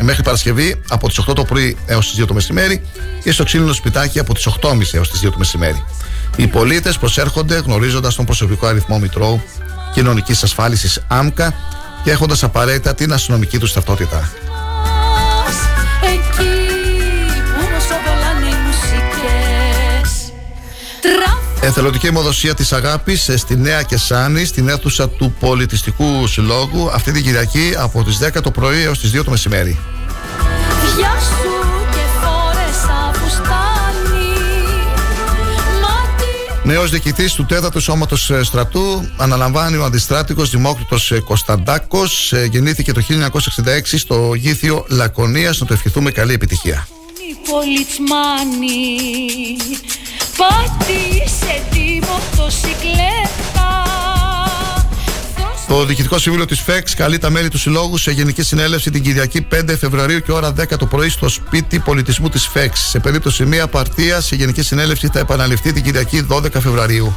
μέχρι 0.00 0.22
Παρασκευή 0.22 0.82
από 0.88 1.08
τις 1.08 1.18
8 1.18 1.34
το 1.34 1.44
πρωί 1.44 1.76
έως 1.86 2.10
τις 2.10 2.22
2 2.22 2.26
το 2.26 2.34
μεσημέρι 2.34 2.82
και 3.22 3.32
στο 3.32 3.44
ξύλινο 3.44 3.72
σπιτάκι 3.72 4.18
από 4.18 4.34
τις 4.34 4.48
8.30 4.60 4.94
έως 4.94 5.10
τις 5.10 5.20
2 5.24 5.30
το 5.30 5.38
μεσημέρι. 5.38 5.84
Οι 6.36 6.46
πολίτες 6.46 6.98
προσέρχονται 6.98 7.58
γνωρίζοντας 7.58 8.14
τον 8.14 8.24
προσωπικό 8.24 8.66
αριθμό 8.66 8.98
Μητρώου 8.98 9.42
Κοινωνικής 9.94 10.42
Ασφάλισης 10.42 11.04
ΑΜΚΑ 11.08 11.54
και 12.04 12.10
έχοντας 12.10 12.42
απαραίτητα 12.42 12.94
την 12.94 13.12
αστυνομική 13.12 13.58
τους 13.58 13.72
ταυτότητα. 13.72 14.30
Εθελοντική 21.60 22.06
αιμοδοσία 22.06 22.54
της 22.54 22.72
αγάπης 22.72 23.28
ε, 23.28 23.36
στη 23.36 23.56
Νέα 23.56 23.82
Κεσάνη, 23.82 24.44
στην 24.44 24.68
αίθουσα 24.68 25.08
του 25.08 25.34
Πολιτιστικού 25.40 26.26
Συλλόγου, 26.26 26.90
αυτή 26.90 27.12
την 27.12 27.22
Κυριακή 27.22 27.74
από 27.78 28.04
τις 28.04 28.18
10 28.22 28.42
το 28.42 28.50
πρωί 28.50 28.82
έως 28.82 28.98
τις 29.00 29.10
2 29.14 29.24
το 29.24 29.30
μεσημέρι. 29.30 29.78
Νέος 36.66 36.90
διοικητής 36.90 37.34
του 37.34 37.46
4ου 37.50 37.80
Σώματος 37.80 38.30
ε, 38.30 38.42
Στρατού 38.42 39.08
αναλαμβάνει 39.16 39.76
ο 39.76 39.84
αντιστράτηγο 39.84 40.44
Δημόκριτος 40.44 41.10
ε, 41.10 41.20
Κωνσταντάκος. 41.20 42.32
Γεννήθηκε 42.50 42.92
το 42.92 43.02
1966 43.08 43.80
στο 43.82 44.34
γήθιο 44.34 44.84
Λακωνίας. 44.88 45.60
Να 45.60 45.66
το 45.66 45.72
ευχηθούμε 45.72 46.10
καλή 46.10 46.32
επιτυχία. 46.32 46.86
Πάτησε 50.36 51.64
τη 51.70 52.00
μοτοσυκλέτα 52.06 53.36
το 55.68 55.84
Διοικητικό 55.84 56.18
Συμβούλιο 56.18 56.46
της 56.46 56.60
ΦΕΞ 56.60 56.94
καλεί 56.94 57.18
τα 57.18 57.30
μέλη 57.30 57.48
του 57.48 57.58
Συλλόγου 57.58 57.98
σε 57.98 58.10
Γενική 58.10 58.42
Συνέλευση 58.42 58.90
την 58.90 59.02
Κυριακή 59.02 59.46
5 59.54 59.76
Φεβρουαρίου 59.78 60.20
και 60.20 60.32
ώρα 60.32 60.52
10 60.60 60.66
το 60.78 60.86
πρωί 60.86 61.08
στο 61.08 61.28
σπίτι 61.28 61.78
πολιτισμού 61.78 62.28
της 62.28 62.46
ΦΕΞ. 62.46 62.80
Σε 62.88 62.98
περίπτωση 62.98 63.46
μία 63.46 63.64
απαρτίας, 63.64 64.30
η 64.30 64.36
Γενική 64.36 64.62
Συνέλευση 64.62 65.08
θα 65.12 65.18
επαναληφθεί 65.18 65.72
την 65.72 65.82
Κυριακή 65.82 66.26
12 66.30 66.50
Φεβρουαρίου. 66.52 67.16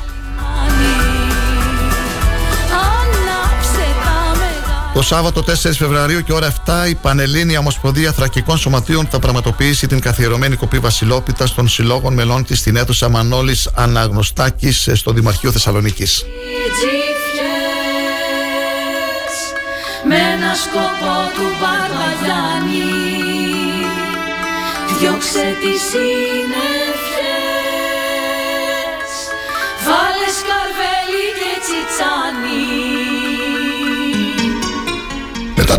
Το 4.94 5.02
Σάββατο 5.02 5.44
4 5.48 5.54
Φεβρουαρίου 5.54 6.22
και 6.22 6.34
ώρα 6.34 6.54
7 6.66 6.90
η 6.90 6.96
Πανελλήνια 6.96 7.60
Ομοσπονδία 7.60 8.12
Θρακικών 8.12 8.58
Σωματείων 8.58 9.08
θα 9.08 9.20
πραγματοποιήσει 9.20 9.88
την 9.88 10.00
καθιερωμένη 10.00 10.56
κοπή 10.56 10.80
Βασιλόπιτα 10.80 11.48
των 11.56 11.68
συλλόγων 11.68 12.14
μελών 12.14 12.46
της 12.46 12.60
στην 12.60 12.76
αίθουσα 12.76 13.10
Μανώλης 13.10 13.70
Αναγνωστάκης 13.74 14.90
στο 14.94 15.12
Δημαρχείο 15.12 15.52
Θεσσαλονίκης. 15.52 16.26
Με 20.08 20.16
ένα 20.16 20.54
σκοπό 20.54 21.16
του 21.36 21.48
Μπαρβαγιάννη 21.60 23.00
Διώξε 25.00 25.56
τις 25.62 25.82
συννεφιές 25.82 26.79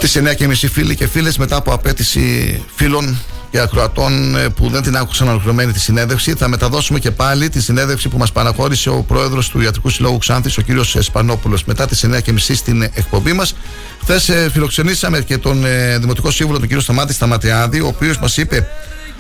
τι 0.01 0.13
9.30 0.15 0.53
φίλοι 0.73 0.95
και 0.95 1.07
φίλες, 1.07 1.39
μετά 1.39 1.57
από 1.57 1.73
απέτηση 1.73 2.63
φίλων 2.75 3.19
και 3.51 3.61
ακροατών 3.61 4.37
ε, 4.37 4.49
που 4.49 4.69
δεν 4.69 4.83
την 4.83 4.97
άκουσαν 4.97 5.29
ολοκληρωμένη 5.29 5.73
τη 5.73 5.81
συνέντευξη, 5.81 6.35
θα 6.35 6.49
μεταδώσουμε 6.49 6.99
και 6.99 7.11
πάλι 7.11 7.49
τη 7.49 7.63
συνέντευξη 7.63 8.09
που 8.09 8.19
μας 8.19 8.33
παραχώρησε 8.33 8.91
ο 8.91 9.03
πρόεδρος 9.03 9.49
του 9.49 9.61
Ιατρικού 9.61 9.89
Συλλόγου 9.89 10.19
Ξάνθης, 10.19 10.59
ο 10.59 10.63
κύριος 10.63 10.97
Σπανόπουλο, 11.01 11.59
μετά 11.67 11.87
τις 11.87 12.05
9.30 12.07 12.19
στην 12.37 12.83
εκπομπή 12.83 13.33
μας. 13.33 13.55
Χθες 14.03 14.31
φιλοξενήσαμε 14.53 15.21
και 15.21 15.39
τον 15.39 15.65
ε, 15.65 15.99
Δημοτικό 15.99 16.31
Σύμβουλο, 16.31 16.59
τον 16.59 16.67
κύριο 16.67 16.83
Σταμάτη 16.83 17.13
Σταματιάδη, 17.13 17.81
ο 17.81 17.87
οποίος 17.87 18.19
μας 18.19 18.37
είπε 18.37 18.69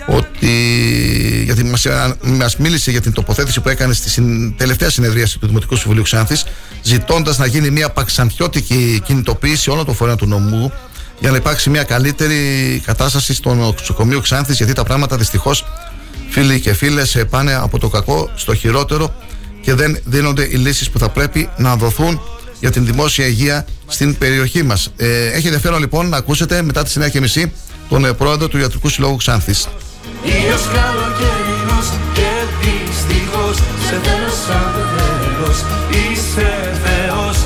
ότι 0.06 0.50
γιατί 1.44 1.64
μας, 1.64 1.86
μας 2.20 2.56
μίλησε 2.56 2.90
για 2.90 3.00
την 3.00 3.12
τοποθέτηση 3.12 3.60
που 3.60 3.68
έκανε 3.68 3.92
στη 3.92 4.22
τελευταία 4.56 4.90
συνεδρίαση 4.90 5.38
του 5.38 5.46
Δημοτικού 5.46 5.76
Συμβουλίου 5.76 6.02
Ξάνθης 6.02 6.44
ζητώντας 6.82 7.38
να 7.38 7.46
γίνει 7.46 7.70
μια 7.70 7.90
παξαντιώτικη 7.90 9.02
κινητοποίηση 9.04 9.70
όλων 9.70 9.84
των 9.84 9.94
φορέων 9.94 10.16
του 10.16 10.26
νομού 10.26 10.72
για 11.20 11.30
να 11.30 11.36
υπάρξει 11.36 11.70
μια 11.70 11.82
καλύτερη 11.82 12.36
κατάσταση 12.84 13.34
στο 13.34 13.54
νοσοκομείο 13.54 14.20
Ξάνθης 14.20 14.56
γιατί 14.56 14.72
τα 14.72 14.84
πράγματα 14.84 15.16
δυστυχώς 15.16 15.64
φίλοι 16.28 16.60
και 16.60 16.72
φίλες 16.72 17.24
πάνε 17.30 17.54
από 17.54 17.78
το 17.78 17.88
κακό 17.88 18.30
στο 18.34 18.54
χειρότερο 18.54 19.14
και 19.62 19.74
δεν 19.74 19.98
δίνονται 20.04 20.44
οι 20.44 20.54
λύσεις 20.54 20.90
που 20.90 20.98
θα 20.98 21.08
πρέπει 21.08 21.48
να 21.56 21.76
δοθούν 21.76 22.20
για 22.60 22.70
την 22.70 22.86
δημόσια 22.86 23.26
υγεία 23.26 23.66
στην 23.86 24.18
περιοχή 24.18 24.62
μας. 24.62 24.92
Ε, 24.96 25.26
έχει 25.26 25.46
ενδιαφέρον 25.46 25.80
λοιπόν 25.80 26.08
να 26.08 26.16
ακούσετε 26.16 26.62
μετά 26.62 26.82
τις 26.82 26.98
9.30 27.34 27.44
τον 27.88 28.04
ε, 28.04 28.12
πρόεδρο 28.12 28.48
του 28.48 28.58
Ιατρικού 28.58 28.88
Συλλόγου 28.88 29.16
Ξάνθης. 29.16 29.68
Ήλιος 30.22 30.64
καλοκαιρινός 30.76 31.86
και 32.16 32.30
δυστυχώς 32.60 33.56
Σε 33.86 33.96
θέλω 34.04 34.32
σαν 34.44 34.74
τέλος 34.96 35.58
Είσαι 35.98 36.50
Θεός. 36.84 37.36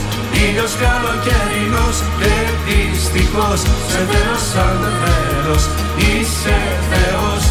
Ήλιος 0.45 0.75
καλοκαιρινός 0.85 1.97
και 2.21 2.35
δυστυχώς 2.67 3.61
Σε 3.93 4.01
θέλω 4.11 4.39
σαν 4.53 4.79
τέλος 5.03 5.63
Είσαι 5.97 6.59
Θεός. 6.91 7.43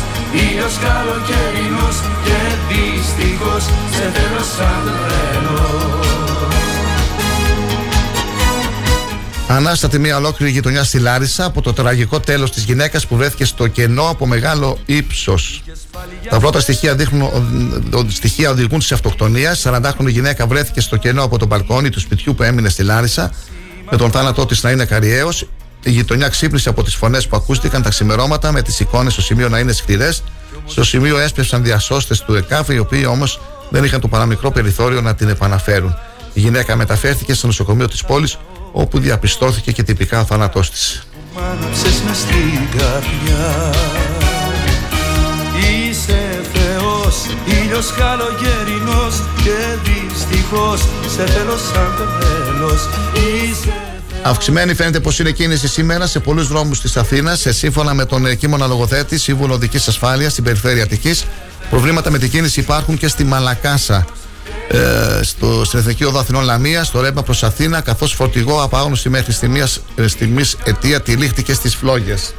Ήλιος 0.46 0.76
καλοκαιρινός 0.86 1.98
και 2.26 2.40
δυστυχώς 2.70 3.64
Σε 3.96 4.06
θέλω 4.16 4.44
σαν 4.56 4.84
τέλος 5.08 6.33
Ανάστατη 9.48 10.00
μια 10.00 10.18
ολόκληρη 10.18 10.52
γειτονιά 10.52 10.84
στη 10.84 11.00
Λάρισα 11.00 11.46
από 11.46 11.62
το 11.62 11.74
τραγικό 11.74 12.20
τέλος 12.20 12.52
της 12.52 12.64
γυναίκας 12.64 13.08
που 13.08 13.16
βρέθηκε 13.16 13.46
στο 13.46 13.68
κενό 13.68 14.10
από 14.10 14.28
μεγάλο 14.28 14.78
ύψος. 14.86 15.64
Τα 16.30 16.40
πρώτα 16.40 16.60
στοιχεία, 16.60 16.96
δείχνουν, 16.96 17.30
στοιχεία 18.08 18.50
οδηγούν 18.50 18.82
σε 18.82 18.94
αυτοκτονία. 18.94 19.56
40χρονη 19.64 20.08
γυναίκα 20.08 20.48
βρέθηκε 20.48 20.82
στο 20.82 20.98
κενό 20.98 21.24
από 21.24 21.38
το 21.38 21.46
μπαλκόνι 21.46 21.90
του 21.90 22.00
σπιτιού 22.00 22.36
που 22.36 22.44
έμεινε 22.44 22.70
στη 22.70 22.84
Λάρισα, 22.84 23.32
με 23.92 23.98
τον 23.98 24.12
θάνατό 24.12 24.46
της 24.46 24.64
να 24.64 24.72
είναι 24.72 24.86
καριαίο. 24.86 25.30
Η 25.84 25.92
γειτονιά 25.92 26.28
ξύπνησε 26.28 26.70
από 26.70 26.84
τις 26.84 26.96
φωνές 26.96 27.28
που 27.28 27.36
ακούστηκαν 27.36 27.82
τα 27.82 27.90
ξημερώματα, 27.90 28.52
με 28.52 28.62
τις 28.62 28.80
εικόνες 28.80 29.14
στο 29.14 29.22
σημείο 29.22 29.50
να 29.50 29.60
είναι 29.60 29.72
σκληρές. 29.72 30.24
Στο 30.66 30.84
σημείο 30.84 31.18
έσπευσαν 31.20 31.64
διασώστες 31.64 32.22
του 32.22 32.36
ΕΚΑΦ, 32.36 32.70
οι 32.70 32.78
οποίοι 32.78 33.06
όμως 33.08 33.40
δεν 33.70 33.84
είχαν 33.84 34.00
το 34.00 34.08
παραμικρό 34.08 34.52
περιθώριο 34.52 35.02
να 35.02 35.16
την 35.16 35.30
επαναφέρουν. 35.30 35.96
Η 36.34 36.40
γυναίκα 36.40 36.76
μεταφέρθηκε 36.76 37.34
στο 37.34 37.48
νοσοκομείο 37.48 37.88
της 37.88 38.04
πόλης, 38.04 38.38
όπου 38.74 39.00
διαπιστώθηκε 39.00 39.72
και 39.72 39.84
τυπικά 39.84 40.20
ο 40.20 40.26
θάνατός 40.26 40.72
της. 40.72 41.08
Είσαι 45.58 46.42
Θεός, 46.54 47.16
ήλιος 47.46 47.94
καλογερινός 47.94 49.24
και 49.44 49.78
δυστυχώς 49.84 50.80
σε 51.16 51.26
θέλω 51.26 51.58
σαν 51.58 51.96
το 51.98 52.06
τέλος 52.20 52.82
Είσαι 53.14 53.74
Αυξημένη 54.26 54.74
φαίνεται 54.74 55.00
πως 55.00 55.20
είναι 55.20 55.32
κίνηση 55.32 55.68
σήμερα 55.68 56.08
σε 56.08 56.20
πολλούς 56.20 56.48
δρόμους 56.48 56.82
της 56.82 56.98
Αθήνας, 56.98 57.46
σύμφωνα 57.50 57.94
με 57.94 58.06
τον 58.06 58.38
Κίμωνα 58.38 58.68
Λογοθέτη, 58.68 59.18
Σύμβουλο 59.18 59.54
Οδικής 59.54 59.88
Ασφάλειας 59.88 60.32
στην 60.32 60.44
περιφέρεια 60.44 60.84
Αττικής. 60.84 61.26
Προβλήματα 61.70 62.12
με 62.12 62.18
την 62.18 62.30
κίνηση 62.30 62.60
υπάρχουν 62.60 62.98
και 62.98 63.08
στη 63.08 63.24
Μαλακάσα, 63.24 64.06
ε, 64.68 65.24
στο, 65.24 65.64
στην 65.66 65.80
Εθνική 65.80 66.04
Οδό 66.04 66.20
Αθηνών 66.20 66.44
Λαμίας, 66.44 66.88
στο 66.88 67.02
ρέμα 67.02 67.24
προς 67.24 67.44
Αθήνα, 67.44 67.82
καθώς 67.82 68.14
φορτηγό 68.14 68.62
από 68.62 68.78
άγνωστη 68.78 69.10
μέχρι 69.10 69.32
στιγμής 70.08 70.58
αιτία 70.64 71.02
τυλίχτηκε 71.02 71.54
στις 71.54 71.76
φλόγες. 71.76 72.34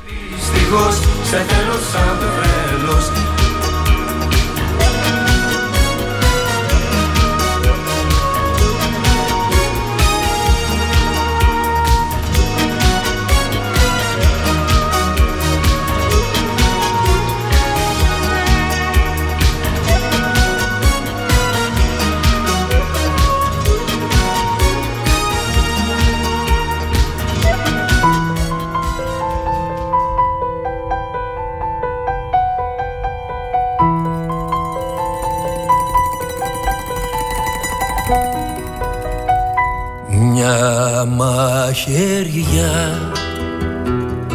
Μαχαιριά 41.17 43.13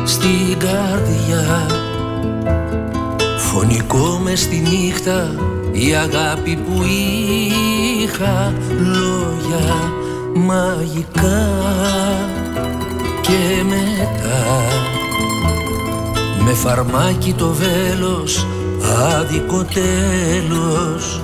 στην 0.04 0.58
καρδιά. 0.58 1.66
Φωνικό 3.38 4.20
με 4.24 4.36
στη 4.36 4.56
νύχτα 4.70 5.36
η 5.72 5.96
αγάπη 5.96 6.56
που 6.56 6.84
είχα 8.04 8.54
Λόγια 8.80 9.92
μαγικά. 10.36 11.48
Και 13.22 13.64
μετά 13.64 14.62
Με 16.44 16.54
φαρμάκι 16.54 17.34
το 17.34 17.54
βέλος 17.54 18.48
άδικο 19.18 19.64
τέλος. 19.64 21.22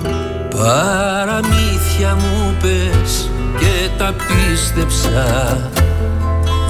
Παραμύθια 0.56 2.14
μου 2.14 2.54
πες 2.60 3.30
και 3.58 3.88
τα 3.98 4.14
πίστεψα. 4.14 5.58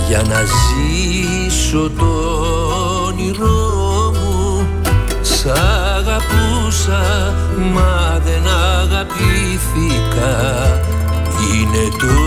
Για 0.08 0.22
να 0.22 0.40
ζήσω 0.44 1.90
το 1.98 2.04
όνειρό 3.06 4.12
μου 4.14 4.66
Σ' 5.20 5.46
αγαπούσα 5.96 7.34
μα 7.74 8.20
δεν 8.24 8.46
αγαπήθηκα. 8.80 10.34
Είναι 11.52 11.88
το 11.98 12.25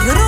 σε 0.00 0.27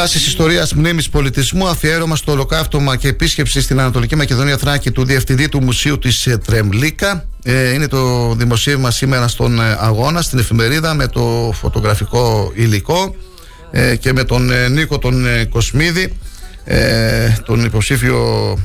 Δράση 0.00 0.18
Ιστορίας 0.18 0.74
Μνήμης 0.74 1.08
Πολιτισμού, 1.08 1.66
αφιέρωμα 1.66 2.16
στο 2.16 2.32
ολοκαύτωμα 2.32 2.96
και 2.96 3.08
επίσκεψη 3.08 3.60
στην 3.60 3.80
Ανατολική 3.80 4.16
Μακεδονία 4.16 4.56
Θράκη 4.56 4.90
του 4.90 5.04
Διευθυντή 5.04 5.48
του 5.48 5.62
Μουσείου 5.62 5.98
της 5.98 6.26
ε, 6.26 6.36
Τρεμλίκα. 6.36 7.24
Ε, 7.42 7.72
είναι 7.72 7.88
το 7.88 8.34
δημοσίευμα 8.34 8.90
σήμερα 8.90 9.28
στον 9.28 9.60
ε, 9.60 9.76
αγώνα, 9.78 10.22
στην 10.22 10.38
εφημερίδα, 10.38 10.94
με 10.94 11.06
το 11.06 11.52
φωτογραφικό 11.54 12.52
υλικό 12.54 13.14
και 14.00 14.12
με 14.12 14.24
τον 14.24 14.50
Νίκο 14.70 14.98
τον 14.98 15.24
Κοσμίδη, 15.50 16.12
τον 17.44 17.64
υποψήφιο 17.64 18.58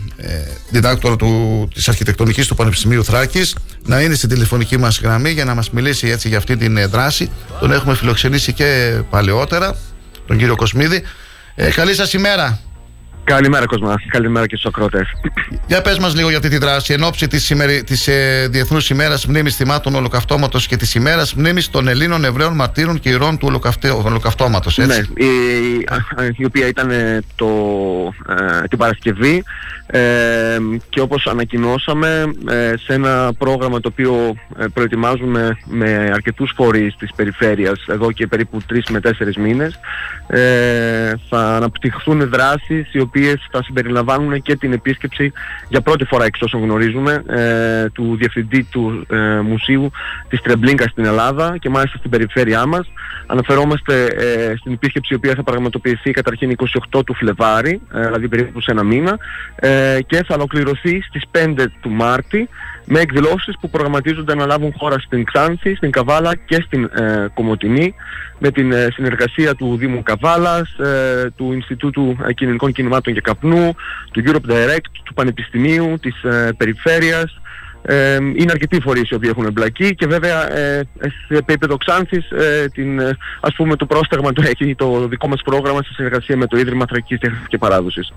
διδάκτορα 0.69 1.15
του, 1.15 1.67
της 1.73 1.87
αρχιτεκτονικής 1.87 2.47
του 2.47 2.55
Πανεπιστημίου 2.55 3.03
Θράκης 3.03 3.55
να 3.85 4.01
είναι 4.01 4.15
στην 4.15 4.29
τηλεφωνική 4.29 4.77
μας 4.77 4.99
γραμμή 4.99 5.29
για 5.29 5.45
να 5.45 5.55
μας 5.55 5.69
μιλήσει 5.69 6.07
έτσι 6.07 6.27
για 6.27 6.37
αυτή 6.37 6.57
την 6.57 6.89
δράση 6.89 7.29
τον 7.59 7.71
έχουμε 7.71 7.95
φιλοξενήσει 7.95 8.53
και 8.53 8.99
παλαιότερα 9.09 9.75
τον 10.27 10.37
κύριο 10.37 10.55
Κοσμίδη. 10.55 11.03
Ε, 11.55 11.69
καλή 11.69 11.93
σας 11.93 12.13
ημέρα. 12.13 12.59
Καλημέρα 13.23 13.65
Κοσμά, 13.65 13.95
καλημέρα 14.07 14.47
και 14.47 14.55
στους 14.55 14.65
ακρότες. 14.65 15.07
Για 15.67 15.81
πες 15.81 15.97
μας 15.97 16.15
λίγο 16.15 16.27
για 16.27 16.37
αυτή 16.37 16.49
τη 16.49 16.57
δράση 16.57 16.93
εν 16.93 17.03
ώψη 17.03 17.27
της, 17.27 17.43
σημερι... 17.43 17.83
της 17.83 18.07
ε, 18.07 18.47
Διεθνούς 18.51 18.89
ημέρας 18.89 19.25
μνήμης 19.25 19.55
θυμάτων 19.55 19.95
ολοκαυτώματος 19.95 20.67
και 20.67 20.77
της 20.77 20.95
ημέρας 20.95 21.33
μνήμης 21.33 21.69
των 21.69 21.87
Ελλήνων 21.87 22.25
Εβραίων 22.25 22.53
μαρτύρων 22.55 22.99
και 22.99 23.09
ηρών 23.09 23.37
του 23.37 23.61
ολοκαυτώματος, 24.03 24.77
έτσι; 24.77 24.99
Ναι, 24.99 25.25
η, 25.25 25.29
η 26.37 26.45
οποία 26.45 26.67
ήταν 26.67 26.91
ε, 26.91 27.19
το, 27.35 27.47
ε, 28.29 28.67
την 28.67 28.77
Παρασκευή 28.77 29.43
ε, 29.87 30.57
και 30.89 31.01
όπως 31.01 31.27
ανακοινώσαμε 31.27 32.33
ε, 32.49 32.73
σε 32.77 32.93
ένα 32.93 33.33
πρόγραμμα 33.37 33.79
το 33.79 33.89
οποίο 33.91 34.35
ε, 34.57 34.65
προετοιμάζουμε 34.73 35.57
με 35.65 36.09
αρκετούς 36.13 36.51
φορείς 36.55 36.95
της 36.95 37.09
περιφέρειας 37.15 37.85
εδώ 37.87 38.11
και 38.11 38.27
περίπου 38.27 38.61
3 38.73 38.79
με 38.89 38.99
4 39.03 39.11
μήνες 39.37 39.79
θα 41.29 41.55
αναπτυχθούν 41.55 42.29
δράσεις 42.29 42.93
οι 42.93 42.99
οποίες 42.99 43.47
θα 43.51 43.63
συμπεριλαμβάνουν 43.63 44.41
και 44.41 44.55
την 44.55 44.73
επίσκεψη 44.73 45.31
για 45.69 45.81
πρώτη 45.81 46.05
φορά 46.05 46.25
εξ 46.25 46.41
όσων 46.41 46.61
γνωρίζουμε 46.61 47.23
του 47.93 48.15
Διευθυντή 48.17 48.67
του 48.71 49.05
Μουσείου 49.43 49.91
της 50.27 50.41
Τρεμπλίνκας 50.41 50.91
στην 50.91 51.05
Ελλάδα 51.05 51.57
και 51.59 51.69
μάλιστα 51.69 51.97
στην 51.97 52.09
περιφέρειά 52.09 52.65
μας. 52.65 52.91
Αναφερόμαστε 53.25 54.07
στην 54.59 54.73
επίσκεψη 54.73 55.13
η 55.13 55.15
οποία 55.15 55.33
θα 55.35 55.43
πραγματοποιηθεί 55.43 56.11
καταρχήν 56.11 56.55
28 56.93 57.05
του 57.05 57.13
Φλεβάρι 57.13 57.81
δηλαδή 57.91 58.27
περίπου 58.27 58.61
σε 58.61 58.71
ένα 58.71 58.83
μήνα 58.83 59.17
και 60.07 60.23
θα 60.27 60.35
ολοκληρωθεί 60.35 61.01
στις 61.01 61.21
5 61.31 61.65
του 61.81 61.89
Μάρτη 61.89 62.49
με 62.85 62.99
εκδηλώσεις 62.99 63.55
που 63.59 63.69
προγραμματίζονται 63.69 64.35
να 64.35 64.45
λάβουν 64.45 64.73
χώρα 64.77 64.99
στην 64.99 65.23
Ξάνθη, 65.23 65.75
στην 65.75 65.91
Καβάλα 65.91 66.35
και 66.45 66.63
στην 66.65 66.83
ε, 66.83 67.25
Κομωτινή 67.33 67.93
με 68.39 68.51
την 68.51 68.71
ε, 68.71 68.87
συνεργασία 68.93 69.55
του 69.55 69.77
Δήμου 69.77 70.03
Καβάλας, 70.03 70.69
ε, 70.79 71.31
του 71.35 71.53
Ινστιτούτου 71.53 72.17
Κοινωνικών 72.33 72.71
Κινημάτων 72.71 73.13
και 73.13 73.21
Καπνού, 73.21 73.75
του 74.11 74.23
Europe 74.25 74.51
Direct, 74.51 74.89
του 75.03 75.13
Πανεπιστημίου, 75.13 75.97
της 76.01 76.23
ε, 76.23 76.49
Περιφέρειας. 76.57 77.39
είναι 78.35 78.51
αρκετοί 78.51 78.79
φορείς 78.81 79.09
οι 79.09 79.13
οποίοι 79.13 79.29
έχουν 79.31 79.45
εμπλακεί 79.45 79.95
και 79.95 80.07
βέβαια 80.07 80.47
σε 81.27 81.35
επίπεδο 81.37 81.77
Ξάνθης 81.77 82.25
την, 82.73 83.01
ας 83.39 83.53
πούμε 83.55 83.75
το 83.75 83.85
πρόσταγμα 83.85 84.33
το 84.33 84.43
έχει 84.45 84.75
το 84.75 85.07
δικό 85.07 85.27
μας 85.27 85.41
πρόγραμμα 85.41 85.83
σε 85.83 85.93
συνεργασία 85.93 86.37
με 86.37 86.47
το 86.47 86.57
Ίδρυμα 86.57 86.85
Θρακικής 86.85 87.19
Τέχνης 87.19 87.47
και 87.47 87.57
Παράδοσης. 87.57 88.13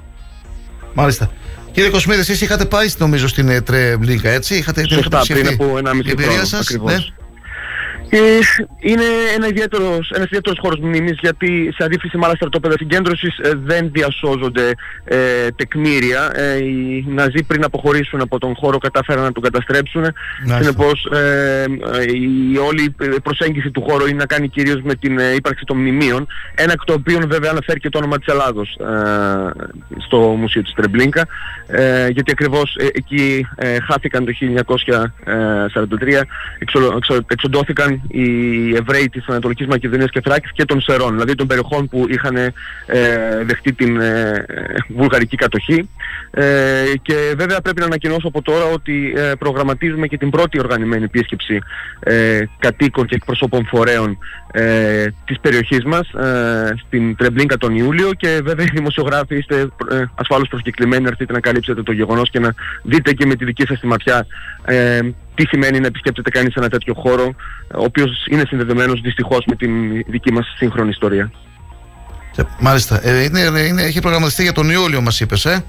Μάλιστα. 0.95 1.31
Κύριε 1.73 1.91
Κοσμίδης, 1.91 2.29
εσείς 2.29 2.41
είχατε 2.41 2.65
πάει 2.65 2.89
νομίζω 2.99 3.29
στην 3.29 3.65
Τρεμπλίνκα, 3.65 4.31
έτσι; 4.31 4.55
Είχατε 4.55 4.89
Σωστά, 4.89 5.23
πριν 5.29 5.47
από 5.49 5.79
ένα 5.79 5.95
μισή 5.95 6.17
χρόνο. 6.19 6.45
Σας, 6.45 6.71
ναι. 6.71 6.97
Ε, 8.11 8.19
είναι 8.81 9.05
ένα 9.37 9.47
ιδιαίτερος, 9.47 10.11
ένας 10.11 10.27
ιδιαίτερος 10.27 10.59
χώρος 10.59 10.79
μνήμης 10.79 11.19
γιατί 11.21 11.75
σε 11.77 11.85
αντίθεση 11.85 12.19
με 12.19 12.27
άλλα 12.27 12.35
στρατόπεδα 12.35 12.75
συγκέντρωσης 12.79 13.39
ε, 13.39 13.51
δεν 13.65 13.91
διασώζονται 13.93 14.71
ε, 15.05 15.17
τεκμήρια. 15.57 16.31
Ε, 16.35 16.57
οι 16.65 17.05
Ναζί 17.09 17.43
πριν 17.47 17.65
αποχωρήσουν 17.65 18.21
από 18.21 18.39
τον 18.39 18.55
χώρο 18.57 18.79
κατάφεραν 18.79 19.23
να 19.23 19.33
τον 19.33 19.43
καταστρέψουν. 19.43 20.05
Συνεπώς 20.59 21.05
ε, 21.05 21.65
η 22.53 22.57
όλη 22.57 22.95
προσέγγιση 23.23 23.71
του 23.71 23.83
χώρου 23.89 24.07
είναι 24.07 24.19
να 24.19 24.27
κάνει 24.27 24.49
κυρίως 24.49 24.81
με 24.83 24.95
την 24.95 25.19
ύπαρξη 25.37 25.65
των 25.65 25.77
μνημείων. 25.77 26.27
Ένα 26.55 26.73
εκ 26.73 26.85
των 26.85 26.97
οποίων 26.99 27.29
βέβαια 27.29 27.51
αναφέρει 27.51 27.81
και 27.81 27.89
το 27.89 27.99
όνομα 27.99 28.19
της 28.19 28.27
Ελλάδος 28.27 28.77
στο 30.07 30.19
Μουσείο 30.19 30.63
της 30.63 30.73
Τρεμπλίνκα 30.75 31.27
γιατί 32.11 32.31
ακριβώς 32.31 32.77
εκεί 32.93 33.47
χάθηκαν 33.89 34.25
το 34.25 34.33
1943, 35.95 36.23
εξοντώθηκαν 37.27 37.98
οι 38.09 38.29
Εβραίοι 38.77 39.09
της 39.09 39.27
Ανατολικής 39.27 39.67
Μακεδονίας 39.67 40.11
και 40.11 40.21
Θράκης 40.21 40.53
και 40.53 40.65
των 40.65 40.81
Σερών, 40.81 41.13
δηλαδή 41.13 41.35
των 41.35 41.47
περιοχών 41.47 41.89
που 41.89 42.07
είχαν 42.09 42.37
ε, 42.37 42.53
δεχτεί 43.45 43.73
την 43.73 44.01
ε, 44.01 44.45
βουλγαρική 44.89 45.37
κατοχή. 45.37 45.89
Ε, 46.31 46.85
και 47.03 47.35
βέβαια 47.37 47.61
πρέπει 47.61 47.81
να 47.81 47.87
ανακοινώσω 47.87 48.29
από 48.29 48.43
τώρα 48.43 48.65
ότι 48.65 49.15
ε, 49.17 49.33
προγραμματίζουμε 49.39 50.07
και 50.07 50.17
την 50.17 50.31
πρώτη 50.31 50.59
οργανημένη 50.59 51.05
επίσκεψη 51.05 51.59
ε, 52.01 52.43
κατοίκων 52.59 53.07
και 53.07 53.15
εκπροσώπων 53.15 53.67
φορέων 53.67 54.19
ε, 54.53 55.07
της 55.25 55.41
περιοχής 55.41 55.85
μας 55.85 56.11
στην 56.87 57.17
Τρεμπλίνκα 57.17 57.57
τον 57.57 57.77
Ιούλιο 57.77 58.11
και 58.17 58.41
βέβαια 58.45 58.65
οι 58.65 58.75
δημοσιογράφοι 58.75 59.37
είστε 59.37 59.69
ασφάλως 60.15 60.49
προσκεκλημένοι 60.49 61.03
να 61.03 61.09
έρθετε 61.09 61.33
να 61.33 61.41
καλύψετε 61.41 61.83
το 61.83 61.93
γεγονός 61.93 62.31
και 62.31 62.39
να 62.39 62.55
δείτε 62.83 63.13
και 63.13 63.27
με 63.27 63.35
τη 63.35 63.45
δική 63.45 63.65
σας 63.67 63.81
τη 63.81 63.87
ματιά 63.87 64.27
τι 65.39 65.47
σημαίνει 65.47 65.81
να 65.81 65.87
επισκέπτεται 65.87 66.31
κανείς 66.31 66.55
ένα 66.55 66.69
τέτοιο 66.69 66.95
χώρο, 66.95 67.35
ο 67.75 67.83
οποίος 67.83 68.27
είναι 68.31 68.43
συνδεδεμένος 68.49 69.01
δυστυχώς 69.01 69.45
με 69.47 69.57
την 69.57 69.71
δική 70.07 70.33
μας 70.33 70.55
σύγχρονη 70.57 70.89
ιστορία. 70.89 71.31
Ε, 72.37 72.43
μάλιστα. 72.61 73.01
Ε, 73.03 73.23
είναι, 73.23 73.41
είναι, 73.41 73.83
έχει 73.83 74.01
προγραμματιστεί 74.01 74.43
για 74.43 74.53
τον 74.53 74.71
Ιούλιο 74.71 75.01
μας 75.01 75.21
είπες, 75.21 75.45
ε; 75.45 75.65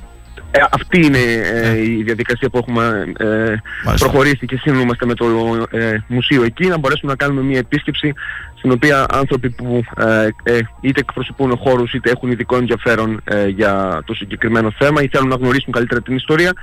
Ε, 0.51 0.59
αυτή 0.71 1.05
είναι 1.05 1.17
ε, 1.53 1.81
η 1.81 2.03
διαδικασία 2.03 2.49
που 2.49 2.57
έχουμε 2.57 3.13
ε, 3.17 3.55
προχωρήσει 3.95 4.45
και 4.45 4.57
συνομαστε 4.57 5.05
με 5.05 5.13
το 5.13 5.25
ε, 5.71 5.97
μουσείο 6.07 6.43
εκεί 6.43 6.67
να 6.67 6.77
μπορέσουμε 6.77 7.11
να 7.11 7.17
κάνουμε 7.17 7.41
μια 7.41 7.57
επίσκεψη 7.57 8.13
στην 8.57 8.71
οποία 8.71 9.05
άνθρωποι 9.09 9.49
που 9.49 9.83
είτε 10.81 10.99
εκπροσωπούν 10.99 11.57
χώρους 11.57 11.93
είτε 11.93 12.09
έχουν 12.09 12.31
ειδικό 12.31 12.55
ενδιαφέρον 12.55 13.21
για 13.55 14.01
το 14.05 14.13
συγκεκριμένο 14.13 14.71
θέμα 14.77 15.01
ή 15.01 15.07
θέλουν 15.07 15.27
να 15.27 15.35
γνωρίσουν 15.35 15.73
καλύτερα 15.73 16.01
την 16.01 16.15
ιστορία 16.15 16.53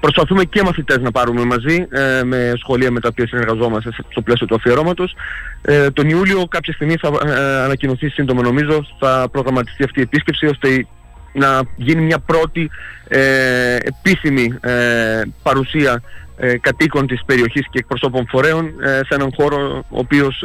Προσπαθούμε 0.00 0.44
και 0.44 0.62
μαθητές 0.62 0.98
να 0.98 1.10
πάρουμε 1.10 1.44
μαζί 1.44 1.86
ε, 1.90 2.22
με 2.24 2.52
σχολεία 2.56 2.90
με 2.90 3.00
τα 3.00 3.08
οποία 3.12 3.26
συνεργαζόμαστε 3.26 3.90
στο 4.10 4.20
πλαίσιο 4.20 4.46
του 4.46 4.54
αφιερώματος. 4.54 5.16
Ε, 5.62 5.90
τον 5.90 6.08
Ιούλιο 6.08 6.46
κάποια 6.48 6.72
στιγμή 6.72 6.96
θα 6.96 7.08
ε, 7.26 7.64
ανακοινωθεί 7.64 8.08
σύντομα 8.08 8.42
νομίζω, 8.42 8.86
θα 8.98 9.28
προγραμματιστεί 9.32 9.84
αυτή 9.84 9.98
η 9.98 10.02
επίσκεψη 10.02 10.46
ώστε 10.46 10.86
να 11.32 11.60
γίνει 11.76 12.02
μια 12.02 12.18
πρώτη 12.18 12.70
ε, 13.08 13.76
επίσημη 13.76 14.54
ε, 14.60 15.22
παρουσία 15.42 16.02
κατοίκων 16.60 17.06
της 17.06 17.24
περιοχής 17.26 17.66
και 17.70 17.78
εκπροσώπων 17.78 18.26
φορέων 18.28 18.70
σε 18.80 19.14
έναν 19.14 19.30
χώρο 19.36 19.84
ο 19.90 19.98
οποίος 19.98 20.44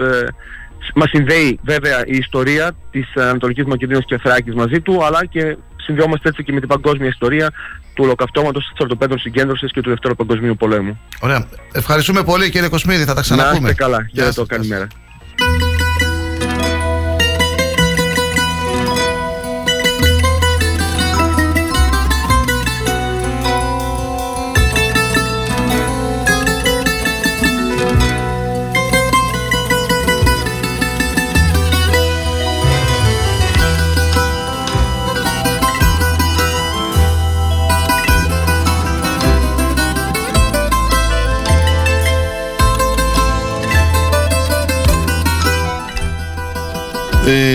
μας 0.96 1.10
συνδέει 1.10 1.60
βέβαια 1.64 2.06
η 2.06 2.16
ιστορία 2.16 2.72
της 2.92 3.16
Ανατολικής 3.16 3.66
Μακεδονίας 3.66 4.06
και 4.06 4.18
Θράκης 4.18 4.54
μαζί 4.54 4.82
του 4.82 5.06
αλλά 5.06 5.26
και 5.26 5.58
συνδυόμαστε 5.84 6.30
έτσι 6.30 6.44
και 6.44 6.52
με 6.52 6.60
την 6.60 6.68
παγκόσμια 6.68 7.08
ιστορία 7.08 7.52
του 7.94 8.04
ολοκαυτώματος 8.04 8.70
της 8.70 8.80
ορτοπέδων 8.80 9.20
συγκέντρωσης 9.20 9.72
και 9.72 9.82
του 9.82 9.90
Δευτέρου 9.90 10.16
Παγκοσμίου 10.16 10.56
Πολέμου. 10.56 11.00
Ωραία. 11.20 11.48
Ευχαριστούμε 11.74 12.24
πολύ 12.24 12.50
κύριε 12.50 12.68
Κοσμίδη. 12.68 13.04
Θα 13.04 13.14
τα 13.14 13.22
ξαναπούμε. 13.22 13.60
Να 13.60 13.70
είστε 13.70 13.84
καλά. 13.84 14.08
Γεια 14.12 14.32
σας. 14.32 14.48
Καλημέρα. 14.48 14.88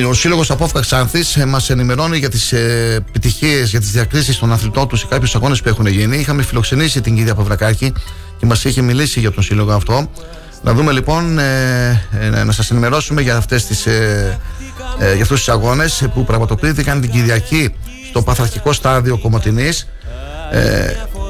Ο 0.09 0.13
Σύλλογος 0.13 0.51
Απόφκα 0.51 0.81
Ξάνθη 0.81 1.41
ε, 1.41 1.45
μας 1.45 1.71
ενημερώνει 1.71 2.19
για 2.19 2.29
τις 2.29 2.53
ε, 2.53 2.95
επιτυχίες, 3.09 3.71
για 3.71 3.81
τις 3.81 3.91
διακρίσεις 3.91 4.39
των 4.39 4.53
αθλητών 4.53 4.89
τους 4.89 5.01
σε 5.01 5.07
κάποιους 5.07 5.35
αγώνες 5.35 5.63
που 5.63 5.69
έχουν 5.69 5.87
γίνει. 5.87 6.17
Είχαμε 6.17 6.43
φιλοξενήσει 6.43 7.01
την 7.01 7.17
κυρία 7.17 7.35
Παυρακάκη 7.35 7.93
και 8.39 8.47
μας 8.47 8.65
είχε 8.65 8.83
μιλήσει 8.83 9.21
για 9.21 9.31
τον 9.33 9.43
Σύλλογο 9.43 9.73
αυτό. 9.73 10.11
Να 10.63 10.73
δούμε 10.73 10.93
λοιπόν, 10.93 11.35
να 12.45 12.53
σας 12.53 12.71
ενημερώσουμε 12.71 13.23
για, 13.23 13.37
αυτές 13.37 13.67
τις, 13.67 13.87
για 14.99 15.23
αυτούς 15.23 15.39
τους 15.39 15.49
αγώνες 15.49 16.09
που 16.15 16.25
πραγματοποιήθηκαν 16.25 17.01
την 17.01 17.11
Κυριακή 17.11 17.75
στο 18.09 18.23
παθαρχικό 18.23 18.73
στάδιο 18.73 19.19
Κομωτινής 19.19 19.89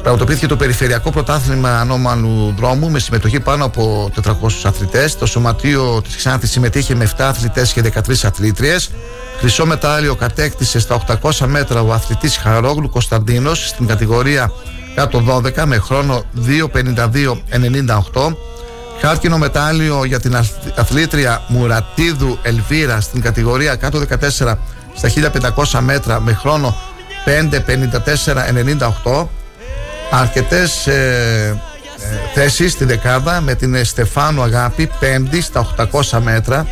Πραγματοποιήθηκε 0.07 0.47
το 0.47 0.57
Περιφερειακό 0.57 1.11
Πρωτάθλημα 1.11 1.81
Ανώμαλου 1.81 2.55
Δρόμου 2.57 2.91
με 2.91 2.99
συμμετοχή 2.99 3.41
πάνω 3.41 3.65
από 3.65 4.11
400 4.25 4.33
αθλητές. 4.65 5.19
Το 5.19 5.27
Σωματείο 5.27 6.03
της 6.03 6.17
Ξάνθης 6.17 6.51
συμμετείχε 6.51 6.95
με 6.95 7.11
7 7.17 7.23
αθλητές 7.23 7.73
και 7.73 7.83
13 7.83 8.25
αθλήτριες. 8.25 8.91
Χρυσό 9.39 9.67
μετάλλιο 9.67 10.15
κατέκτησε 10.15 10.79
στα 10.79 11.03
800 11.23 11.47
μέτρα 11.47 11.81
ο 11.81 11.93
αθλητής 11.93 12.37
Χαρόγλου 12.37 12.89
Κωνσταντίνος 12.89 13.69
στην 13.69 13.87
κατηγορία 13.87 14.53
κάτω 14.95 15.43
12 15.57 15.65
με 15.65 15.79
χρόνο 15.79 16.25
2.52.98. 16.47 18.35
Χάρκινο 19.01 19.39
μετάλλιο 19.39 20.05
για 20.05 20.21
την 20.21 20.37
αθλήτρια 20.75 21.43
Μουρατίδου 21.49 22.39
Ελβίρα 22.43 23.01
στην 23.01 23.21
κατηγορία 23.21 23.77
κάτω 23.77 24.03
14 24.11 24.55
στα 24.95 25.11
1500 25.71 25.81
μέτρα 25.81 26.21
με 26.21 26.33
χρόνο 26.33 26.77
5.54.98 29.05 29.27
αρκετές 30.11 30.87
ε, 30.87 31.61
ε, 31.99 32.41
θέσεις 32.41 32.73
στη 32.73 32.85
δεκάδα 32.85 33.41
με 33.41 33.55
την 33.55 33.85
Στεφάνου 33.85 34.43
Αγάπη 34.43 34.91
πέμπτη 35.01 35.41
στα 35.41 35.67
800 35.93 36.19
μέτρα 36.23 36.67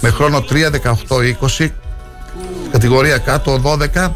με 0.00 0.10
χρόνο 0.10 0.44
3.18.20 1.58 1.68
κατηγορία 2.72 3.18
κάτω 3.18 3.78
12 3.94 4.10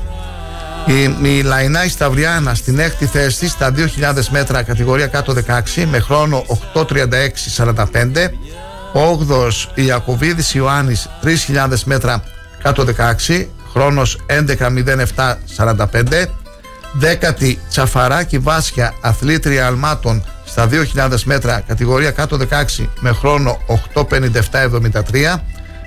η, 0.87 1.17
η 1.23 1.43
Λαϊνάη 1.43 1.89
Σταυριάνα 1.89 2.55
στην 2.55 2.79
έκτη 2.79 3.07
θέση 3.07 3.49
στα 3.49 3.73
2.000 3.77 4.25
μέτρα 4.31 4.63
κατηγορία 4.63 5.07
κάτω 5.07 5.35
16 5.77 5.85
με 5.91 5.99
χρόνο 5.99 6.45
8.36.45 6.73 6.85
8ος 8.93 9.67
Ιακωβίδης 9.75 10.55
Ιωάννης 10.55 11.09
3.000 11.23 11.69
μέτρα 11.85 12.23
κάτω 12.63 12.85
16 13.29 13.47
χρόνος 13.73 14.19
11.07.45 14.27 16.25
Δέκατη 16.93 17.59
Τσαφαράκη 17.69 18.39
Βάσια 18.39 18.95
αθλήτρια 19.01 19.67
αλμάτων 19.67 20.25
στα 20.45 20.69
2.000 20.95 21.21
μέτρα 21.25 21.63
κατηγορία 21.67 22.11
κάτω 22.11 22.39
16 22.79 22.87
με 23.01 23.13
χρόνο 23.13 23.59
8.57.73 23.95 25.39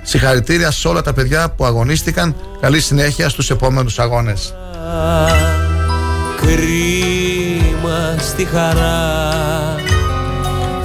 Συγχαρητήρια 0.02 0.70
σε 0.70 0.88
όλα 0.88 1.02
τα 1.02 1.12
παιδιά 1.12 1.50
που 1.50 1.64
αγωνίστηκαν. 1.64 2.36
Καλή 2.60 2.80
συνέχεια 2.80 3.28
στους 3.28 3.50
επόμενους 3.50 3.98
αγώνες. 3.98 4.54
Κρίμα 6.40 8.16
στη 8.18 8.44
χαρά 8.44 9.71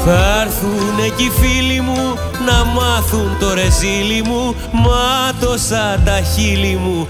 Θα 0.09 0.41
έρθουν 0.41 0.99
εκεί 1.05 1.23
οι 1.23 1.31
φίλοι 1.39 1.81
μου 1.81 2.17
να 2.45 2.65
μάθουν 2.65 3.37
το 3.39 3.53
ρεζίλι 3.53 4.21
μου. 4.25 4.55
Μάτωσα 4.71 6.01
τα 6.05 6.21
χείλη 6.21 6.75
μου 6.75 7.07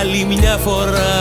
άλλη 0.00 0.24
μια 0.24 0.56
φορά. 0.64 1.20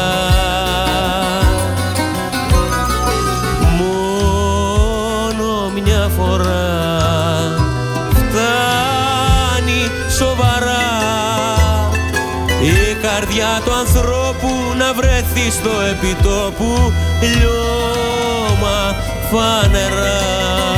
Μόνο 3.77 5.69
μια 5.69 6.09
φορά. 6.17 6.69
Φτάνει 8.09 9.81
σοβαρά 10.17 10.89
η 12.61 12.95
καρδιά 13.01 13.61
του 13.65 13.73
ανθρώπου 13.73 14.49
να 14.77 14.93
βρεθεί 14.93 15.51
στο 15.51 15.69
επιτόπου. 15.91 16.93
Λιώμα 17.21 18.95
φανερά 19.31 20.70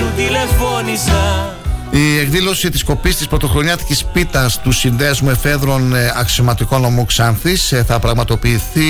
Η 0.00 1.98
Η 1.98 2.18
εκδήλωση 2.18 2.70
της 2.70 2.84
κοπής 2.84 3.16
της 3.16 3.26
πρωτοχρονιάτικης 3.26 4.04
πίτας 4.04 4.60
του 4.60 4.72
Συνδέσμου 4.72 5.30
Εφέδρων 5.30 5.94
ε, 5.94 6.12
Αξιωματικών 6.16 6.84
Ομού 6.84 7.04
Ξάνθης 7.04 7.72
ε, 7.72 7.84
θα 7.84 7.98
πραγματοποιηθεί 7.98 8.82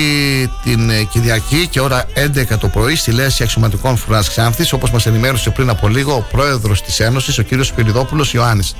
την 0.63 0.89
ε, 0.89 1.03
Κυριακή 1.03 1.67
και 1.67 1.79
ώρα 1.79 2.05
11 2.51 2.57
το 2.59 2.67
πρωί 2.67 2.95
στη 2.95 3.11
Λέση 3.11 3.43
Αξιωματικών 3.43 3.97
Φρουράς 3.97 4.29
Ξάνθης, 4.29 4.73
όπως 4.73 4.91
μας 4.91 5.05
ενημέρωσε 5.05 5.49
πριν 5.49 5.69
από 5.69 5.87
λίγο 5.87 6.15
ο 6.15 6.25
πρόεδρος 6.31 6.81
της 6.81 6.99
Ένωσης, 6.99 7.37
ο 7.37 7.43
κ. 7.43 7.63
Σπυριδόπουλος 7.63 8.33
Ιωάννης. 8.33 8.75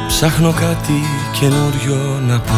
Ψάχνω 0.07 0.51
κάτι 0.51 1.03
καινούριο 1.39 2.19
να 2.27 2.39
πω 2.39 2.53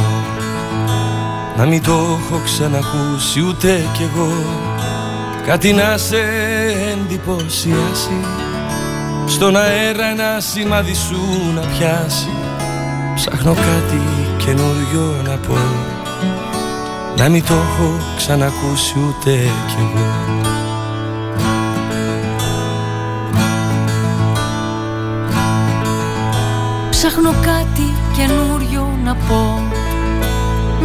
Να 1.58 1.66
μην 1.66 1.84
το 1.84 1.92
έχω 1.92 2.42
ξανακούσει 2.44 3.42
ούτε 3.48 3.90
κι 3.94 4.04
εγώ. 4.04 4.32
Κάτι 5.46 5.74
να 5.74 5.98
σε 5.98 6.18
εντυπωσιάσει 6.92 8.47
Στον 9.28 9.56
αέρα 9.56 10.06
ένα 10.06 10.40
σημάδι 10.40 10.94
σου 10.94 11.20
να 11.56 11.62
πιάσει. 11.62 12.30
Ψάχνω 13.16 13.54
κάτι 13.54 14.02
καινούριο 14.38 15.22
να 15.24 15.38
πω. 15.38 15.58
Να 17.18 17.30
μην 17.30 17.46
το 17.46 17.54
έχω 17.54 17.98
ξανακούσει 18.18 18.94
ούτε 19.08 19.32
κι 19.68 19.76
εγώ. 19.80 20.12
Ψάχνω 26.90 27.32
κάτι 27.32 27.94
καινούριο 28.16 28.98
να 29.04 29.16
πω. 29.16 29.62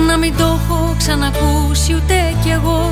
Να 0.06 0.16
μην 0.19 0.36
το 0.36 0.44
έχω 0.44 0.94
ξανακούσει 0.98 1.94
ούτε 1.94 2.36
κι 2.43 2.51
εγώ. 2.51 2.90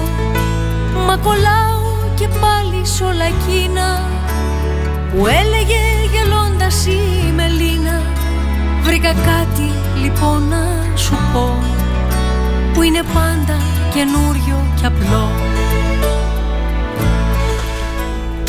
Μα 1.06 1.16
κολλάω 1.16 1.80
και 2.14 2.28
πάλι 2.28 2.86
σ' 2.86 3.00
όλα 3.00 3.24
εκείνα 3.24 4.09
Που 5.10 5.26
έλεγε 5.26 5.82
γελώντας 6.12 6.86
η 6.86 7.32
Μελίνα. 7.34 8.02
Βρήκα 8.82 9.12
κάτι 9.12 9.72
λοιπόν 10.02 10.48
να 10.48 10.96
σου 10.96 11.16
πω 11.32 11.58
Που 12.74 12.82
είναι 12.82 13.02
πάντα 13.14 13.56
καινούριο 13.94 14.66
και 14.80 14.86
απλό 14.86 15.49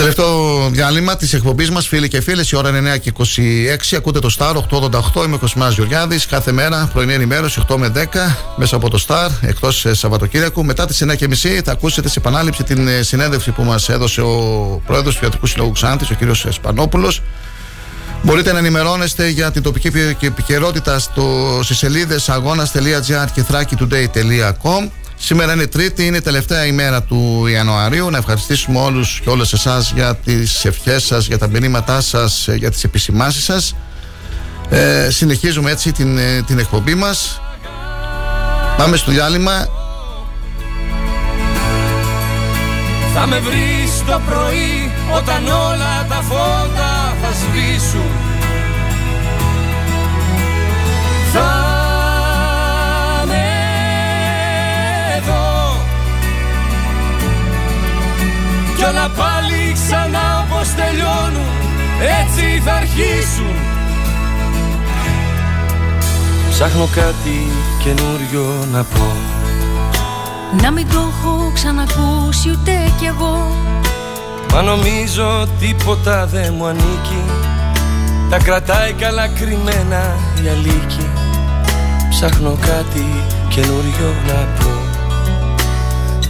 Τελευταίο 0.01 0.69
διάλειμμα 0.69 1.15
της 1.15 1.33
εκπομπής 1.33 1.69
μας, 1.69 1.87
φίλοι 1.87 2.07
και 2.07 2.21
φίλες, 2.21 2.51
η 2.51 2.55
ώρα 2.55 2.69
είναι 2.69 2.93
9 2.93 2.97
και 2.97 3.09
26. 3.09 3.95
Ακούτε 3.95 4.19
το 4.19 4.35
Star 4.37 4.55
888. 4.55 5.23
Είμαι 5.25 5.35
ο 5.35 5.37
Κοσμάς 5.37 5.73
Γεωργιάδης. 5.73 6.25
Κάθε 6.25 6.51
μέρα 6.51 6.89
πρωινή 6.93 7.13
ενημέρωση 7.13 7.61
8 7.69 7.77
με 7.77 7.89
10 7.89 8.37
μέσα 8.55 8.75
από 8.75 8.89
το 8.89 9.03
Star, 9.07 9.29
εκτός 9.41 9.85
ε, 9.85 9.93
Σαββατοκύριακου. 9.93 10.65
Μετά 10.65 10.85
τις 10.85 11.03
9.30 11.05 11.61
θα 11.63 11.71
ακούσετε 11.71 12.09
σε 12.09 12.19
επανάληψη 12.19 12.63
την 12.63 12.87
ε, 12.87 13.01
συνέντευξη 13.01 13.51
που 13.51 13.63
μας 13.63 13.89
έδωσε 13.89 14.21
ο 14.21 14.35
πρόεδρος 14.85 15.15
του 15.15 15.23
Ιατρικού 15.23 15.45
Συλλόγου 15.45 15.71
Ξάντη, 15.71 16.05
ο 16.11 16.15
κ. 16.19 16.51
Σπανόπουλος. 16.53 17.21
Μπορείτε 18.23 18.51
να 18.51 18.57
ενημερώνεστε 18.57 19.27
για 19.27 19.51
την 19.51 19.61
τοπική 19.61 19.91
επικαιρότητα 20.21 20.99
στι 21.61 21.73
σελίδες 21.73 22.29
αγώνα.gr 22.29 23.27
και 23.33 23.43
thrakitoday.com. 23.51 24.89
Σήμερα 25.23 25.53
είναι 25.53 25.67
Τρίτη, 25.67 26.05
είναι 26.05 26.17
η 26.17 26.21
τελευταία 26.21 26.65
ημέρα 26.65 27.03
του 27.03 27.47
Ιανουαρίου. 27.47 28.09
Να 28.09 28.17
ευχαριστήσουμε 28.17 28.79
όλους 28.79 29.19
και 29.23 29.29
όλες 29.29 29.53
εσάς 29.53 29.91
για 29.95 30.15
τις 30.15 30.65
ευχές 30.65 31.03
σας, 31.03 31.27
για 31.27 31.37
τα 31.37 31.47
μηνύματά 31.47 32.01
σας, 32.01 32.47
για 32.55 32.71
τις 32.71 32.83
επισημάσει 32.83 33.41
σας. 33.41 33.75
Ε, 34.69 35.09
συνεχίζουμε 35.09 35.71
έτσι 35.71 35.91
την, 35.91 36.17
ε, 36.17 36.41
την 36.47 36.59
εκπομπή 36.59 36.95
μας. 36.95 37.41
Πάμε 38.77 38.97
στο 38.97 39.11
διάλειμμα. 39.11 39.67
Θα 43.13 43.27
με 43.27 43.39
βρεις 43.39 44.03
το 44.07 44.21
πρωί 44.29 44.91
όταν 45.15 45.47
όλα 45.47 46.05
τα 46.09 46.21
φώτα 46.21 47.15
σβήσουν 47.33 48.11
Θα 51.33 51.39
με 51.43 51.60
Κι 58.81 58.87
όλα 58.87 59.09
πάλι 59.09 59.73
ξανά 59.73 60.45
όπως 60.45 60.67
τελειώνουν 60.73 61.51
Έτσι 62.21 62.61
θα 62.65 62.73
αρχίσουν. 62.73 63.55
Ψάχνω 66.49 66.87
κάτι 66.95 67.47
καινούριο 67.83 68.65
να 68.71 68.83
πω. 68.83 69.07
Να 70.61 70.71
μην 70.71 70.87
το 70.89 70.99
έχω 70.99 71.51
ξανακούσει 71.53 72.49
ούτε 72.49 72.71
κι 72.99 73.05
εγώ. 73.05 73.55
Μα 74.53 74.61
νομίζω 74.61 75.47
τίποτα 75.59 76.25
δεν 76.25 76.53
μου 76.57 76.65
ανήκει. 76.65 77.23
Τα 78.29 78.37
κρατάει 78.37 78.93
καλά 78.93 79.27
κρυμμένα 79.27 80.15
η 80.43 80.47
αλήκη. 80.47 81.09
Ψάχνω 82.09 82.57
κάτι 82.61 83.05
καινούριο 83.49 84.13
να 84.27 84.33
πω. 84.33 84.71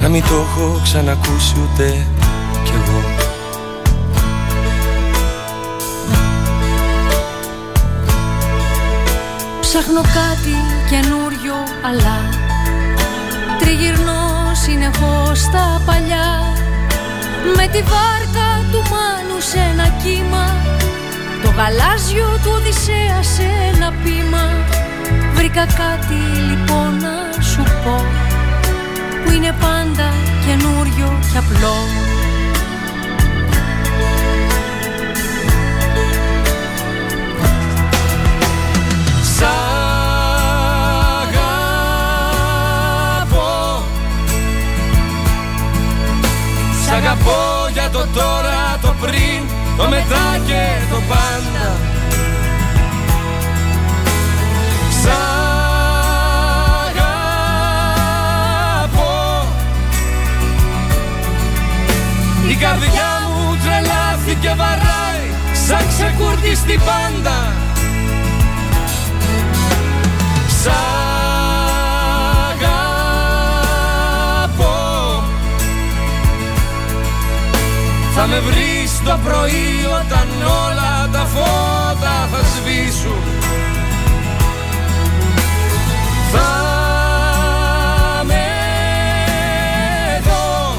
Να 0.02 0.10
μην 0.10 0.22
το 0.22 0.34
έχω 0.34 0.80
ξανακούσει 0.84 1.56
ούτε 1.64 2.06
Ψάχνω 9.74 10.02
κάτι 10.02 10.56
καινούριο 10.90 11.56
αλλά 11.82 12.18
Τριγυρνώ 13.60 14.52
συνεχώς 14.64 15.40
στα 15.40 15.82
παλιά. 15.86 16.30
Με 17.56 17.68
τη 17.68 17.82
βάρκα 17.92 18.50
του 18.72 18.82
Μάνου 18.92 19.40
σε 19.40 19.58
ένα 19.72 19.88
κύμα 20.04 20.46
Το 21.44 21.50
γαλάζιο 21.58 22.40
του 22.44 22.52
Οδυσσέα 22.56 23.24
σε 23.24 23.48
ένα 23.74 23.94
πείμα. 24.04 24.46
Βρήκα 25.34 25.66
κάτι 25.66 26.20
λοιπόν 26.50 26.90
να 27.02 27.42
σου 27.42 27.64
πω 27.84 28.06
Που 29.24 29.32
είναι 29.32 29.56
πάντα 29.60 30.08
καινούριο 30.46 31.20
και 31.32 31.38
απλό 31.38 31.76
Σ' 47.12 47.14
αγαπώ 47.14 47.68
για 47.74 47.90
το 47.90 48.08
τώρα, 48.14 48.78
το 48.82 48.96
πριν, 49.02 49.44
το 49.78 49.88
μετά 49.90 50.40
και 50.48 50.64
το 50.90 51.02
πάντα. 51.10 51.76
Σ' 55.02 55.08
αγαπώ. 58.28 59.48
Η 62.50 62.56
καρδιά 62.56 63.22
μου 63.28 63.58
τρελάθηκε 63.64 64.54
βαράει 64.58 65.26
σαν 65.68 65.88
ξεκουρδιστή 65.88 66.80
πάντα. 66.86 67.54
Σ' 70.62 70.91
Θα 78.24 78.28
με 78.28 78.40
βρεις 78.40 79.02
το 79.04 79.20
πρωί 79.24 79.86
όταν 80.02 80.28
όλα 80.66 81.10
τα 81.12 81.26
φώτα 81.26 82.30
θα 82.32 82.42
σβήσουν. 82.56 83.22
Θα 86.32 86.50
με 88.24 88.46
δω. 90.24 90.76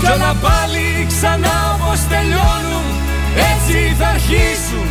Κι 0.00 0.06
όλα 0.06 0.36
πάλι 0.40 1.06
ξανά 1.08 1.78
όπως 1.78 2.00
τελειώνουν 2.08 2.86
έτσι 3.52 3.96
θα 3.98 4.06
αρχίσουν 4.06 4.89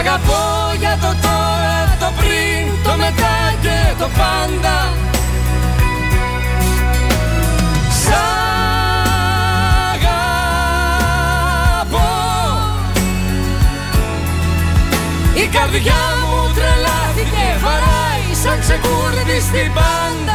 αγαπώ 0.00 0.74
για 0.78 0.98
το 1.00 1.10
τώρα, 1.22 1.96
το 2.00 2.12
πριν, 2.16 2.84
το 2.84 2.92
μετά 2.96 3.34
και 3.62 3.94
το 3.98 4.08
πάντα. 4.18 4.76
Σ' 8.02 8.08
αγαπώ. 9.94 10.48
Η 15.34 15.46
καρδιά 15.46 16.02
μου 16.28 16.40
τρελάθηκε, 16.54 17.46
βαράει 17.62 18.26
σαν 18.42 18.60
ξεκούρδι 18.60 19.40
στην 19.40 19.72
πάντα 19.72 20.29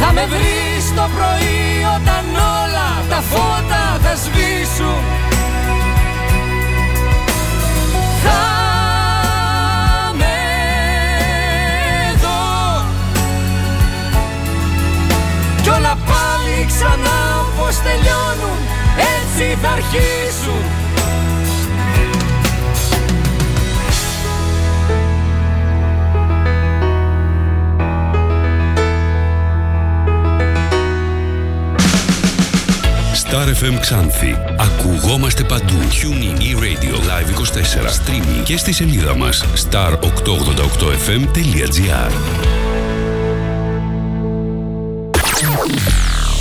Θα 0.00 0.12
με 0.12 0.26
βρεις 0.26 0.94
το 0.94 1.08
πρωί 1.14 1.84
όταν 1.96 2.24
όλα 2.34 2.88
τα 3.08 3.20
φώτα 3.30 3.98
θα 4.02 4.14
σβήσουν. 4.16 5.02
Θα 8.24 8.42
με 10.14 10.36
δω. 12.22 12.84
Κι 15.62 15.68
όλα 15.68 15.96
πάλι 16.10 16.66
ξανά 16.66 17.18
όπως 17.40 17.76
τελειώνουν 17.82 18.58
έτσι 19.16 19.58
θα 19.62 19.68
αρχίσουν 19.68 20.77
Star 33.30 33.48
FM 33.62 33.76
Ξάνθη. 33.80 34.36
Ακουγόμαστε 34.58 35.44
παντού. 35.44 35.74
TuneIn 35.74 36.40
e-radio 36.40 36.94
live 36.94 37.34
24. 37.34 37.38
Streaming 37.98 38.42
και 38.44 38.56
στη 38.56 38.72
σελίδα 38.72 39.16
μας 39.16 39.44
star888fm.gr 39.44 42.10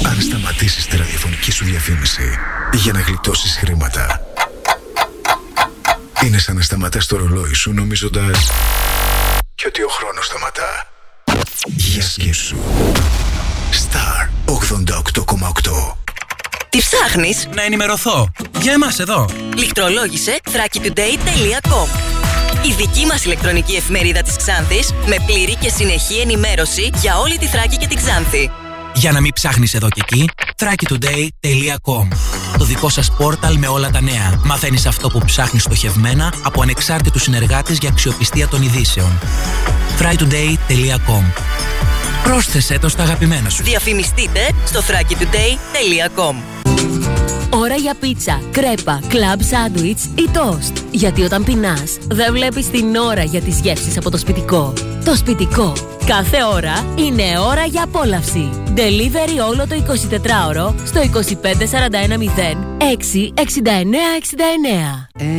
Αν 0.06 0.22
σταματήσεις 0.22 0.88
τη 0.88 0.98
ραδιοφωνική 0.98 1.52
σου 1.52 1.66
διαφήμιση 1.66 2.38
για 2.74 2.94
να 2.94 3.00
γλιτώσεις 3.00 3.58
χρήματα, 3.58 4.22
είναι 6.26 6.38
σαν 6.38 6.56
να 6.56 6.62
σταματάς 6.62 7.06
το 7.06 7.18
ρολόι 7.18 7.54
σου 7.54 7.74
νομίζοντας 7.74 8.52
και 9.56 9.68
ότι 9.68 9.84
ο 9.84 9.90
χρόνος 9.90 10.26
σταματά. 10.26 10.88
Για 11.66 12.02
σκέψου. 12.02 12.58
Star 13.72 14.30
88,8 14.46 15.97
Τι 16.78 16.84
ψάχνεις; 16.84 17.48
Να 17.56 17.64
ενημερωθώ. 17.64 18.32
Για 18.62 18.74
εμάς 18.74 19.00
εδώ. 19.00 19.26
Λιχτρολόγησε 19.56 20.40
thrakitoday.com 20.44 21.88
Η 22.66 22.74
δική 22.78 23.06
μας 23.06 23.26
ηλεκτρονική 23.26 23.76
εφημερίδα 23.76 24.22
της 24.22 24.36
Ξάνθης 24.36 24.94
με 25.06 25.16
πλήρη 25.26 25.56
και 25.56 25.70
συνεχή 25.70 26.20
ενημέρωση 26.20 26.90
για 27.02 27.18
όλη 27.18 27.38
τη 27.38 27.46
Θράκη 27.46 27.78
και 27.78 27.88
την 27.88 27.98
Ξάνθη. 27.98 28.52
Για 28.96 29.12
να 29.12 29.22
μην 29.22 29.34
ψάχνεις 29.34 29.74
εδώ 29.74 29.90
και 29.90 30.02
εκεί, 30.04 30.30
thrakitoday.com 30.58 32.08
Το 32.58 32.66
δικό 32.66 32.90
σας 32.90 33.12
πόρταλ 33.18 33.58
με 33.58 33.68
όλα 33.68 33.90
τα 33.90 34.02
νέα. 34.02 34.42
Μαθαίνεις 34.44 34.86
αυτό 34.86 35.10
που 35.10 35.20
ψάχνεις 35.26 35.64
στοχευμένα 35.64 36.34
από 36.44 36.62
ανεξάρτητους 36.62 37.22
συνεργάτες 37.22 37.78
για 37.78 37.90
αξιοπιστία 37.90 38.48
των 38.48 38.62
ειδήσεων. 38.62 39.20
thrakitoday.com 40.00 41.24
Πρόσθεσέ 42.28 42.80
το 42.80 42.90
στα 42.90 43.04
αγαπημένα 43.04 43.50
σου. 43.50 43.64
Διαφημιστείτε 43.64 44.40
στο 44.66 44.80
thrakitoday.com 44.80 46.36
Ώρα 47.50 47.76
για 47.76 47.94
πίτσα, 48.00 48.42
κρέπα, 48.52 49.02
κλαμπ 49.08 49.42
σάντουιτς 49.42 50.04
ή 50.04 50.30
τόστ. 50.34 50.78
Γιατί 50.92 51.22
όταν 51.22 51.44
πεινάς, 51.44 51.98
δεν 52.08 52.34
βλέπεις 52.34 52.70
την 52.70 52.96
ώρα 52.96 53.24
για 53.24 53.42
τις 53.42 53.60
γεύσεις 53.60 53.98
από 53.98 54.12
το 54.12 54.18
σπιτικό. 54.18 54.74
Το 55.06 55.16
σπιτικό. 55.16 55.74
Κάθε 56.06 56.38
ώρα 56.54 56.86
είναι 56.96 57.40
ώρα 57.40 57.66
για 57.66 57.84
απόλαυση. 57.84 58.50
Delivery 58.76 59.48
όλο 59.50 59.68
το 59.68 59.76
24ωρο 59.76 60.74
στο 60.86 61.02
25410 61.02 61.06
66969. 62.80 62.84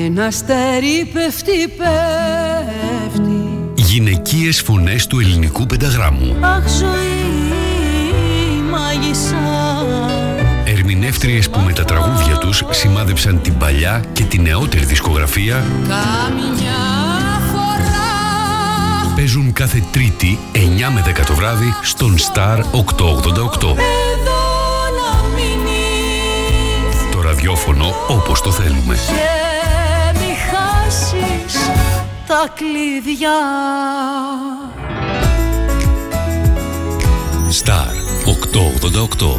Ένα 0.04 0.26
αστέρι 0.26 1.10
πέφτει, 1.12 1.68
πέφτει 1.68 2.57
Γυναικείες 3.88 4.60
φωνές 4.60 5.06
του 5.06 5.20
ελληνικού 5.20 5.66
πενταγράμμου. 5.66 6.36
Αχ 6.40 6.68
ζωή 6.68 8.62
μάγισσα 8.70 9.86
Ερμηνεύτριες 10.64 11.50
που 11.50 11.60
με 11.60 11.72
τα 11.72 11.84
τραγούδια 11.84 12.36
τους 12.36 12.64
σημάδεψαν 12.70 13.40
την 13.42 13.56
παλιά 13.58 14.04
και 14.12 14.24
την 14.24 14.42
νεότερη 14.42 14.84
δισκογραφία 14.84 15.64
Καμιά 15.82 16.78
φορά 17.52 19.14
παίζουν 19.16 19.52
κάθε 19.52 19.82
Τρίτη 19.92 20.38
9 20.54 20.58
με 20.94 21.04
10 21.06 21.24
το 21.26 21.34
βράδυ 21.34 21.74
στον 21.82 22.16
Star 22.18 22.58
888. 22.58 22.62
εδώ 22.72 24.40
να 24.98 25.28
μείνεις 25.34 26.96
Το 27.12 27.20
ραδιόφωνο 27.20 27.94
όπως 28.08 28.40
το 28.40 28.50
θέλουμε. 28.50 28.96
Και 32.28 32.34
μη 32.34 32.36
χάσεις 32.36 32.36
τα 32.36 32.48
κλειδιά 32.54 33.38
Star 37.64 37.92
888. 39.16 39.36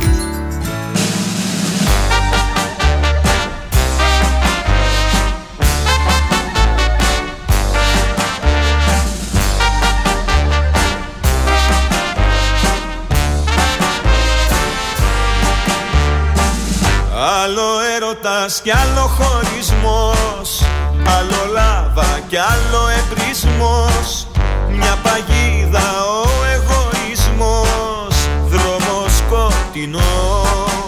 Άλλο 17.43 17.79
έρωτας 17.95 18.61
κι 18.61 18.71
άλλο 18.71 19.07
χωρισμός 19.07 20.68
Άλλο 21.05 21.53
λάβα 21.53 22.19
κι 22.27 22.37
άλλο 22.37 22.81
εμπρισμός. 22.99 24.27
Μια 24.69 24.97
παγίδα 25.03 26.05
ο 26.05 26.27
εγωισμός. 26.53 28.15
Δρόμος 28.45 29.11
σκοτεινός. 29.17 30.79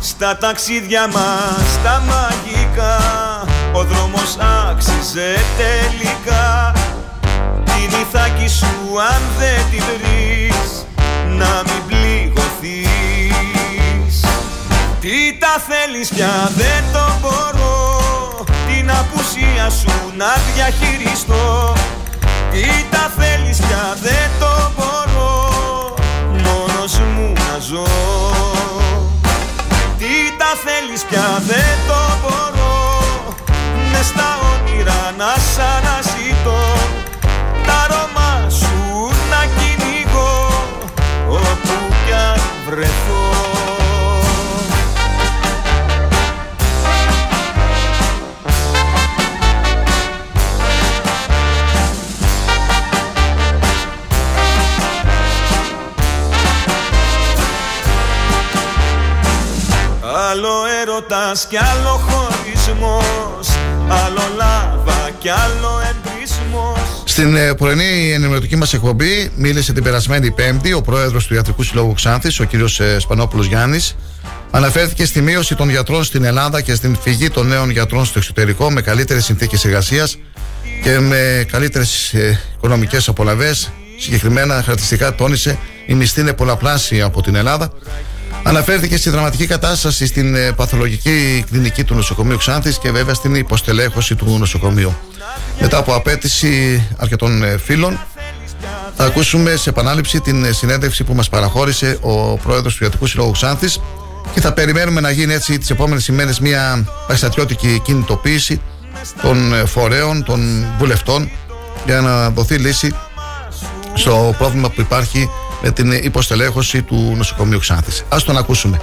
Στα 0.00 0.38
ταξίδια 0.38 1.06
μας 1.06 1.78
τα 1.82 2.02
μαγικά 2.08 2.98
Ο 3.72 3.84
δρόμος 3.84 4.36
άξιζε 4.70 5.34
τελικά. 5.56 6.72
Την 7.64 8.00
ηθάκη 8.00 8.48
σου 8.48 9.00
αν 9.12 9.22
δεν 9.38 9.64
την 9.70 9.82
βρεις 9.82 10.86
Να 11.28 11.62
μην 11.66 11.86
πληγωθείς. 11.86 12.86
Τι 15.00 15.38
τα 15.38 15.62
θέλεις 15.68 16.08
πια 16.08 16.50
δεν 16.56 16.84
το 16.92 17.18
μπορώ 17.20 17.85
Την 18.86 18.94
απουσία 18.94 19.70
σου 19.70 20.12
να 20.16 20.26
διαχειριστώ. 20.54 21.72
Τι 22.50 22.64
τα 22.90 23.12
θέλεις 23.18 23.58
πια 23.58 23.96
δεν 24.02 24.30
το 24.38 24.70
μπορώ. 24.76 25.94
Μόνος 26.30 26.98
μου 26.98 27.32
να 27.32 27.58
ζω. 27.58 27.86
Τι 29.98 30.14
τα 30.38 30.50
θέλεις 30.64 31.02
πια 31.02 31.42
δεν 31.46 31.76
το 31.88 32.00
μπορώ. 32.22 32.74
Μες 33.92 34.06
στα 34.06 34.38
όνειρα 34.52 35.14
να 35.18 35.34
σ' 35.52 35.58
αναζητώ. 35.74 36.62
Τα 37.66 37.74
αρώμα 37.84 38.50
σου 38.50 39.10
να 39.30 39.40
κυνηγώ 39.56 40.50
Όπου 41.28 41.94
κι 42.06 42.12
αν 42.12 42.40
βρεθώ 42.66 43.55
Άλλο 60.30 60.48
έρωτας 60.82 61.46
κι 61.46 61.56
άλλο 61.56 61.90
χωρισμός 61.90 63.48
Άλλο 63.88 64.22
λάβα 64.36 65.10
κι 65.18 65.28
άλλο 65.28 65.80
εμπρισμός 65.90 67.02
Στην 67.04 67.36
ε, 67.36 67.54
πρωινή 67.54 68.12
ενημερωτική 68.12 68.56
μας 68.56 68.72
εκπομπή 68.72 69.30
μίλησε 69.36 69.72
την 69.72 69.82
περασμένη 69.82 70.30
Πέμπτη 70.30 70.72
ο 70.72 70.80
πρόεδρος 70.80 71.26
του 71.26 71.34
Ιατρικού 71.34 71.62
Συλλόγου 71.62 71.92
Ξάνθης, 71.92 72.40
ο 72.40 72.44
κ. 72.44 72.50
Σπανόπουλος 72.98 73.46
Γιάννης. 73.46 73.96
Αναφέρθηκε 74.50 75.04
στη 75.04 75.20
μείωση 75.20 75.54
των 75.54 75.70
γιατρών 75.70 76.04
στην 76.04 76.24
Ελλάδα 76.24 76.60
και 76.60 76.74
στην 76.74 76.96
φυγή 77.00 77.30
των 77.30 77.46
νέων 77.46 77.70
γιατρών 77.70 78.04
στο 78.04 78.18
εξωτερικό 78.18 78.70
με 78.70 78.80
καλύτερες 78.80 79.24
συνθήκες 79.24 79.64
εργασίας 79.64 80.18
και 80.82 80.98
με 80.98 81.46
καλύτερες 81.50 82.14
οικονομικές 82.56 83.08
απολαυές 83.08 83.70
συγκεκριμένα 83.98 84.54
χαρακτηριστικά 84.54 85.14
τόνισε 85.14 85.58
η 85.86 85.94
μισθή 85.94 86.20
είναι 86.20 86.32
πολλαπλάσια 86.32 87.04
από 87.04 87.22
την 87.22 87.34
Ελλάδα. 87.34 87.70
Αναφέρθηκε 88.42 88.96
στη 88.96 89.10
δραματική 89.10 89.46
κατάσταση 89.46 90.06
στην 90.06 90.34
ε, 90.34 90.52
παθολογική 90.52 91.44
κλινική 91.50 91.84
του 91.84 91.94
νοσοκομείου 91.94 92.36
Ξάνθης 92.36 92.78
και 92.78 92.90
βέβαια 92.90 93.14
στην 93.14 93.34
υποστελέχωση 93.34 94.14
του 94.14 94.36
νοσοκομείου. 94.38 94.96
Μετά 95.60 95.78
από 95.78 95.94
απέτηση 95.94 96.82
αρκετών 96.96 97.42
ε, 97.42 97.58
φίλων, 97.58 97.98
θα 98.96 99.04
ακούσουμε 99.04 99.56
σε 99.56 99.70
επανάληψη 99.70 100.20
την 100.20 100.44
ε, 100.44 100.52
συνέντευξη 100.52 101.04
που 101.04 101.14
μας 101.14 101.28
παραχώρησε 101.28 101.98
ο 102.00 102.36
πρόεδρος 102.36 102.74
του 102.74 102.84
Ιατρικού 102.84 103.06
Συλλόγου 103.06 103.30
Ξάνθης 103.30 103.80
και 104.34 104.40
θα 104.40 104.52
περιμένουμε 104.52 105.00
να 105.00 105.10
γίνει 105.10 105.34
έτσι 105.34 105.58
τις 105.58 105.70
επόμενες 105.70 106.08
ημέρες 106.08 106.40
μια 106.40 106.84
παστατιώτικη 107.06 107.80
κινητοποίηση 107.84 108.60
των 109.22 109.66
φορέων, 109.66 110.24
των 110.24 110.64
βουλευτών 110.78 111.30
για 111.86 112.00
να 112.00 112.30
δοθεί 112.30 112.56
λύση 112.56 112.94
στο 113.94 114.34
πρόβλημα 114.38 114.70
που 114.70 114.80
υπάρχει 114.80 115.30
με 115.62 115.70
την 115.70 115.92
υποστελέχωση 115.92 116.82
του 116.82 117.14
νοσοκομείου 117.16 117.58
Ξάνθης. 117.58 118.04
Ας 118.08 118.24
τον 118.24 118.36
ακούσουμε. 118.36 118.80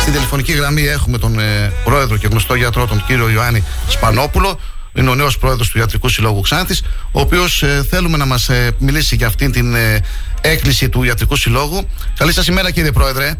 Στην 0.00 0.12
τηλεφωνική 0.12 0.52
γραμμή 0.52 0.82
έχουμε 0.82 1.18
τον 1.18 1.38
ε, 1.38 1.72
πρόεδρο 1.84 2.16
και 2.16 2.26
γνωστό 2.26 2.54
γιατρό, 2.54 2.86
τον 2.86 3.04
κύριο 3.06 3.30
Ιωάννη 3.30 3.64
Σπανόπουλο. 3.88 4.58
Είναι 4.94 5.10
ο 5.10 5.14
νέος 5.14 5.38
πρόεδρος 5.38 5.68
του 5.68 5.78
Ιατρικού 5.78 6.08
Συλλόγου 6.08 6.40
Ξάνθης, 6.40 6.82
ο 7.12 7.20
οποίος 7.20 7.62
ε, 7.62 7.86
θέλουμε 7.90 8.16
να 8.16 8.26
μας 8.26 8.48
ε, 8.48 8.70
μιλήσει 8.78 9.16
για 9.16 9.26
αυτήν 9.26 9.52
την 9.52 9.74
ε, 9.74 10.00
έκκληση 10.40 10.88
του 10.88 11.02
Ιατρικού 11.02 11.36
Συλλόγου. 11.36 11.88
Καλή 12.16 12.32
σας 12.32 12.46
ημέρα, 12.46 12.70
κύριε 12.70 12.92
Πρόεδρε. 12.92 13.34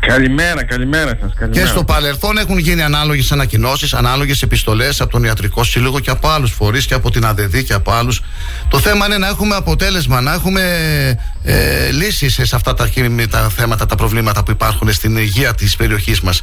Καλημέρα, 0.00 0.64
καλημέρα 0.64 1.18
σας. 1.20 1.50
Και 1.50 1.66
στο 1.66 1.84
παρελθόν 1.84 2.38
έχουν 2.38 2.58
γίνει 2.58 2.82
ανάλογες 2.82 3.32
ανακοινώσεις, 3.32 3.94
ανάλογες 3.94 4.42
επιστολές 4.42 5.00
από 5.00 5.10
τον 5.10 5.24
Ιατρικό 5.24 5.64
Σύλλογο 5.64 6.00
και 6.00 6.10
από 6.10 6.28
άλλους 6.28 6.52
φορείς 6.52 6.86
και 6.86 6.94
από 6.94 7.10
την 7.10 7.26
ΑΔΔ 7.26 7.56
και 7.56 7.72
από 7.72 7.92
άλλους. 7.92 8.22
Το 8.68 8.80
θέμα 8.80 9.06
είναι 9.06 9.18
να 9.18 9.26
έχουμε 9.26 9.54
αποτέλεσμα, 9.54 10.20
να 10.20 10.32
έχουμε 10.32 10.62
ε, 11.42 11.90
λύσεις 11.90 12.34
σε 12.42 12.56
αυτά 12.56 12.74
τα, 12.74 12.88
τα 13.30 13.48
θέματα, 13.48 13.86
τα 13.86 13.94
προβλήματα 13.94 14.42
που 14.42 14.50
υπάρχουν 14.50 14.92
στην 14.92 15.16
υγεία 15.16 15.54
της 15.54 15.76
περιοχής 15.76 16.20
μας. 16.20 16.40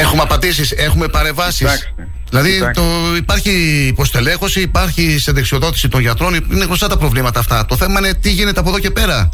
Έχουμε 0.00 0.22
απαντήσεις, 0.22 0.70
έχουμε 0.70 1.08
παρεμβάσεις. 1.08 1.92
Δηλαδή 2.28 2.70
το, 2.74 2.82
υπάρχει 3.16 3.50
υποστελέχωση, 3.88 4.60
υπάρχει 4.60 5.18
σε 5.18 5.32
δεξιοδότηση 5.32 5.88
των 5.88 6.00
γιατρών, 6.00 6.34
είναι 6.34 6.64
γνωστά 6.64 6.88
τα 6.88 6.96
προβλήματα 6.96 7.40
αυτά. 7.40 7.66
Το 7.66 7.76
θέμα 7.76 7.98
είναι 7.98 8.14
τι 8.14 8.30
γίνεται 8.30 8.60
από 8.60 8.68
εδώ 8.68 8.78
και 8.78 8.90
πέρα. 8.90 9.28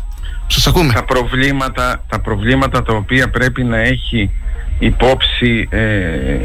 Σας 0.50 0.66
ακούμε. 0.66 0.92
Τα 0.92 1.04
προβλήματα 1.04 2.04
τα, 2.08 2.20
προβλήματα 2.20 2.82
τα 2.82 2.94
οποία 2.94 3.30
πρέπει 3.30 3.64
να 3.64 3.78
έχει 3.78 4.30
υπόψη 4.78 5.68
ε, 5.70 6.38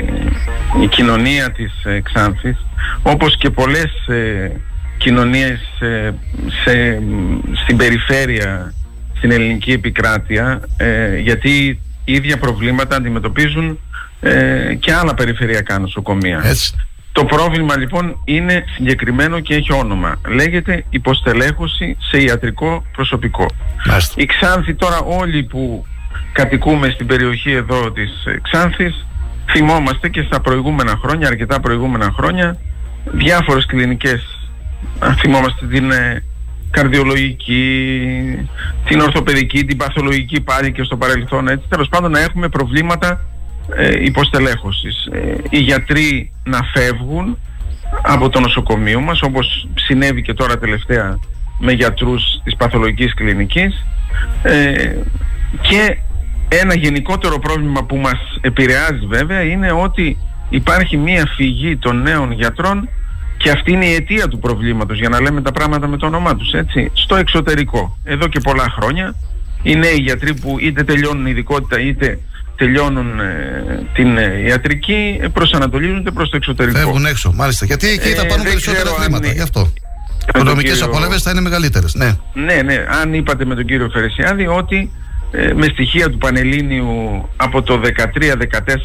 η 0.83 0.87
κοινωνία 0.89 1.51
της 1.51 1.83
ε, 1.83 2.01
Ξάνθης 2.01 2.65
όπως 3.01 3.37
και 3.37 3.49
πολλές 3.49 4.07
ε, 4.07 4.51
κοινωνίες 4.97 5.59
ε, 5.79 6.13
σε, 6.63 7.01
στην 7.63 7.77
περιφέρεια 7.77 8.73
στην 9.17 9.31
ελληνική 9.31 9.71
επικράτεια 9.71 10.61
ε, 10.77 11.17
γιατί 11.17 11.79
ίδια 12.05 12.37
προβλήματα 12.37 12.95
αντιμετωπίζουν 12.95 13.79
ε, 14.19 14.75
και 14.79 14.93
άλλα 14.93 15.13
περιφερειακά 15.13 15.79
νοσοκομεία. 15.79 16.41
Το 17.13 17.25
πρόβλημα 17.25 17.77
λοιπόν 17.77 18.21
είναι 18.23 18.63
συγκεκριμένο 18.75 19.39
και 19.39 19.55
έχει 19.55 19.73
όνομα. 19.73 20.15
Λέγεται 20.27 20.85
υποστελέχωση 20.89 21.97
σε 21.99 22.21
ιατρικό 22.21 22.83
προσωπικό. 22.91 23.45
Η 24.15 24.25
Ξάνθη 24.25 24.73
τώρα 24.73 24.99
όλοι 24.99 25.43
που 25.43 25.85
κατοικούμε 26.31 26.89
στην 26.89 27.07
περιοχή 27.07 27.51
εδώ 27.51 27.91
της 27.91 28.11
Ξάνθης 28.41 29.05
θυμόμαστε 29.51 30.09
και 30.09 30.21
στα 30.21 30.41
προηγούμενα 30.41 30.99
χρόνια, 31.03 31.27
αρκετά 31.27 31.59
προηγούμενα 31.59 32.13
χρόνια 32.17 32.57
διάφορες 33.03 33.65
κλινικές 33.65 34.49
θυμόμαστε 35.19 35.65
την 35.65 35.91
ε, 35.91 36.23
καρδιολογική, 36.71 38.49
την 38.85 38.99
ορθοπαιδική, 38.99 39.65
την 39.65 39.77
παθολογική 39.77 40.41
πάλι 40.41 40.71
και 40.71 40.83
στο 40.83 40.97
παρελθόν 40.97 41.47
έτσι 41.47 41.65
τέλος 41.69 41.89
πάντων 41.89 42.11
να 42.11 42.19
έχουμε 42.19 42.49
προβλήματα 42.49 43.21
ε, 43.75 44.03
υποστελέχωσης. 44.03 45.05
Ε, 45.05 45.35
οι 45.49 45.59
γιατροί 45.59 46.31
να 46.43 46.59
φεύγουν 46.73 47.37
από 48.01 48.29
το 48.29 48.39
νοσοκομείο 48.39 48.99
μας 48.99 49.21
όπως 49.21 49.67
συνέβη 49.75 50.21
και 50.21 50.33
τώρα 50.33 50.57
τελευταία 50.57 51.19
με 51.59 51.71
γιατρούς 51.71 52.41
της 52.43 52.55
παθολογικής 52.55 53.13
κλινικής 53.13 53.85
ε, 54.43 54.95
και 55.61 55.97
ένα 56.47 56.75
γενικότερο 56.75 57.39
πρόβλημα 57.39 57.83
που 57.83 57.97
μας 57.97 58.37
επηρεάζει 58.41 59.05
βέβαια 59.05 59.41
είναι 59.41 59.71
ότι 59.71 60.17
υπάρχει 60.49 60.97
μία 60.97 61.25
φυγή 61.35 61.77
των 61.77 62.01
νέων 62.01 62.31
γιατρών 62.31 62.89
και 63.37 63.49
αυτή 63.49 63.71
είναι 63.71 63.85
η 63.85 63.93
αιτία 63.93 64.27
του 64.27 64.39
προβλήματος 64.39 64.99
για 64.99 65.09
να 65.09 65.21
λέμε 65.21 65.41
τα 65.41 65.51
πράγματα 65.51 65.87
με 65.87 65.97
το 65.97 66.05
όνομά 66.05 66.35
τους 66.35 66.53
έτσι 66.53 66.91
στο 66.93 67.15
εξωτερικό 67.15 67.97
εδώ 68.03 68.27
και 68.27 68.39
πολλά 68.39 68.69
χρόνια 68.69 69.15
οι 69.61 69.75
νέοι 69.75 69.97
γιατροί 69.97 70.33
που 70.33 70.57
είτε 70.59 70.83
τελειώνουν 70.83 71.25
ειδικότητα 71.25 71.79
είτε 71.79 72.19
τελειώνουν 72.55 73.19
ε, 73.19 73.87
την 73.93 74.17
ε, 74.17 74.41
ιατρική 74.47 75.19
ε, 75.21 75.27
προσανατολίζονται 75.27 76.11
προς 76.11 76.29
το 76.29 76.35
εξωτερικό. 76.35 76.77
Φεύγουν 76.77 77.05
έξω, 77.05 77.31
μάλιστα. 77.35 77.65
Γιατί 77.65 77.87
εκεί 77.87 78.09
θα 78.09 78.25
πάρουν 78.25 78.43
περισσότερα 78.43 78.89
χρήματα, 78.89 79.27
γι' 79.27 79.41
αυτό. 79.41 79.71
Οι 79.73 80.25
οικονομικές 80.27 80.71
κύριο... 80.71 80.85
απολέμες 80.85 81.21
θα 81.21 81.31
είναι 81.31 81.41
μεγαλύτερες, 81.41 81.95
ναι. 81.95 82.17
Ναι, 82.33 82.61
ναι. 82.61 82.85
Αν 83.01 83.13
είπατε 83.13 83.45
με 83.45 83.55
τον 83.55 83.65
κύριο 83.65 83.89
Φερεσιάδη 83.89 84.47
ότι 84.47 84.91
με 85.55 85.65
στοιχεία 85.65 86.09
του 86.09 86.17
Πανελλήνιου 86.17 87.29
από 87.35 87.61
το 87.61 87.81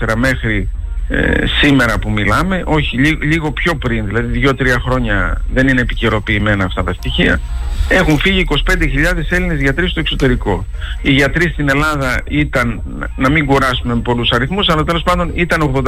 13-14 0.09 0.15
μέχρι 0.17 0.69
σήμερα 1.61 1.99
που 1.99 2.11
μιλάμε, 2.11 2.63
όχι 2.67 2.97
λίγο 3.23 3.53
πιο 3.53 3.75
πριν, 3.75 4.07
δηλαδή 4.07 4.43
2-3 4.45 4.67
χρόνια 4.85 5.43
δεν 5.53 5.69
είναι 5.69 5.81
επικαιροποιημένα 5.81 6.65
αυτά 6.65 6.85
τα 6.85 6.93
στοιχεία, 6.93 7.41
έχουν 7.89 8.19
φύγει 8.19 8.47
25.000 8.49 8.75
Έλληνες 9.29 9.61
γιατροί 9.61 9.89
στο 9.89 10.01
εξωτερικό. 10.01 10.67
Οι 11.03 11.13
γιατροί 11.13 11.49
στην 11.49 11.69
Ελλάδα 11.69 12.21
ήταν, 12.29 12.83
να 13.17 13.31
μην 13.31 13.47
κουράσουμε 13.47 13.95
με 13.95 14.01
πολλούς 14.01 14.31
αριθμούς, 14.31 14.69
αλλά 14.69 14.85
τέλος 14.85 15.03
πάντων 15.03 15.31
ήταν 15.35 15.73
85.000 15.75 15.85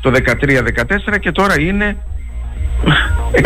το 0.00 0.10
13-14 0.10 1.18
και 1.20 1.32
τώρα 1.32 1.60
είναι 1.60 1.96
65.000 3.32 3.44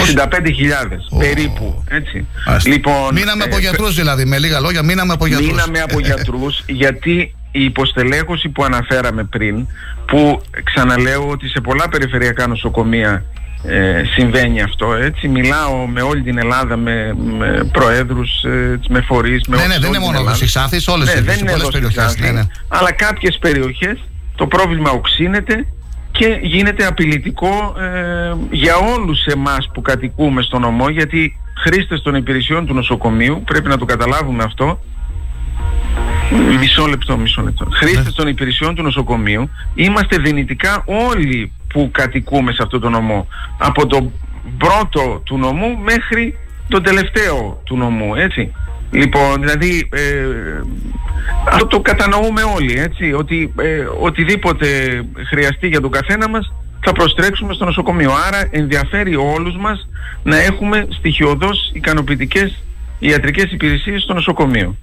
περίπου. 1.19 1.85
Έτσι. 1.89 2.27
Λοιπόν, 2.67 3.15
μείναμε 3.15 3.45
από 3.45 3.57
ε, 3.57 3.61
γιατρούς 3.61 3.95
δηλαδή, 3.95 4.25
με 4.25 4.39
λίγα 4.39 4.61
λόγια, 4.61 4.83
μείναμε 4.83 5.13
από 5.13 5.27
γιατρούς. 5.27 5.49
Μείναμε 5.49 5.81
από 5.81 5.99
γιατρούς 6.01 6.63
γιατί 6.67 7.35
η 7.57 7.65
υποστελέχωση 7.65 8.49
που 8.49 8.65
αναφέραμε 8.65 9.25
πριν, 9.25 9.67
που 10.07 10.43
ξαναλέω 10.65 11.29
ότι 11.29 11.49
σε 11.49 11.61
πολλά 11.61 11.89
περιφερειακά 11.89 12.47
νοσοκομεία 12.47 13.25
ε, 13.67 14.03
συμβαίνει 14.15 14.63
αυτό 14.63 14.95
έτσι 14.95 15.29
μιλάω 15.29 15.87
με 15.87 16.03
όλη 16.03 16.23
την 16.23 16.39
Ελλάδα 16.39 16.77
με, 16.77 17.15
με 17.39 17.69
προέδρους 17.73 18.43
ε, 18.45 18.81
με 18.89 19.01
φορείς 19.01 19.47
με 19.47 19.57
ναι, 19.57 19.67
ναι, 19.67 19.79
δεν 19.79 19.89
είναι 19.89 19.99
μόνο 19.99 20.19
εδώ 20.19 20.35
στις 20.35 20.57
Άθης 20.57 20.89
όλες 20.89 21.15
ναι, 21.15 21.21
δεν 21.21 21.39
είναι 21.39 21.51
πολλές 21.51 21.69
περιοχές 21.73 22.17
ναι, 22.19 22.31
ναι. 22.31 22.43
αλλά 22.69 22.93
κάποιες 22.93 23.39
περιοχές 23.41 24.05
το 24.35 24.47
πρόβλημα 24.47 24.91
οξύνεται 24.91 25.67
και 26.11 26.39
γίνεται 26.43 26.87
απειλητικό 26.87 27.75
ε, 27.81 28.35
για 28.51 28.77
όλους 28.77 29.27
εμάς 29.27 29.71
που 29.73 29.83
κατοικούμε 29.83 30.43
στο 30.43 30.59
νομό 30.59 30.89
γιατί 30.89 31.39
χρήστες 31.63 32.03
των 32.03 32.15
υπηρεσιών 32.15 32.67
του 32.67 32.75
νοσοκομείου 32.75 33.43
πρέπει 33.45 33.69
να 33.69 33.79
το 33.79 33.85
καταλάβουμε 33.85 34.43
αυτό 34.43 34.81
Μισό 36.59 36.87
λεπτό, 36.87 37.17
μισό 37.17 37.43
λεπτό. 37.43 37.67
Χρήστες 37.71 38.05
ναι. 38.05 38.13
των 38.13 38.29
υπηρεσιών 38.29 38.75
του 38.75 38.83
νοσοκομείου 38.83 39.51
είμαστε 39.75 40.17
δυνητικά 40.17 40.83
όλοι 40.87 41.53
που 41.69 41.89
κατοικούμε 41.93 42.53
σε 42.53 42.63
αυτό 42.63 42.79
το 42.79 42.89
νομό. 42.91 43.29
Από 43.59 43.87
τον 43.87 44.13
πρώτο 44.59 45.21
του 45.25 45.39
νομού 45.39 45.79
μέχρι 45.79 46.39
τον 46.69 46.83
τελευταίο 46.83 47.61
του 47.65 47.77
νομού, 47.77 48.15
έτσι. 48.15 48.53
Λοιπόν, 48.91 49.41
δηλαδή, 49.41 49.89
ε, 49.93 50.61
αυτό 51.49 51.67
το 51.67 51.81
κατανοούμε 51.81 52.43
όλοι, 52.43 52.79
έτσι, 52.79 53.13
ότι 53.13 53.53
ε, 53.59 53.85
οτιδήποτε 54.01 54.67
χρειαστεί 55.29 55.69
για 55.69 55.81
τον 55.81 55.91
καθένα 55.91 56.29
μας 56.29 56.53
θα 56.85 56.93
προστρέξουμε 56.93 57.55
στο 57.55 57.65
νοσοκομείο. 57.65 58.11
Άρα 58.27 58.49
ενδιαφέρει 58.51 59.17
όλους 59.17 59.57
μας 59.57 59.89
να 60.23 60.37
έχουμε 60.37 60.87
στοιχειοδός 60.91 61.71
ικανοποιητικές 61.73 62.63
ιατρικές 62.99 63.53
υπηρεσίες 63.53 64.03
στο 64.03 64.15
νοσοκομείο. 64.15 64.77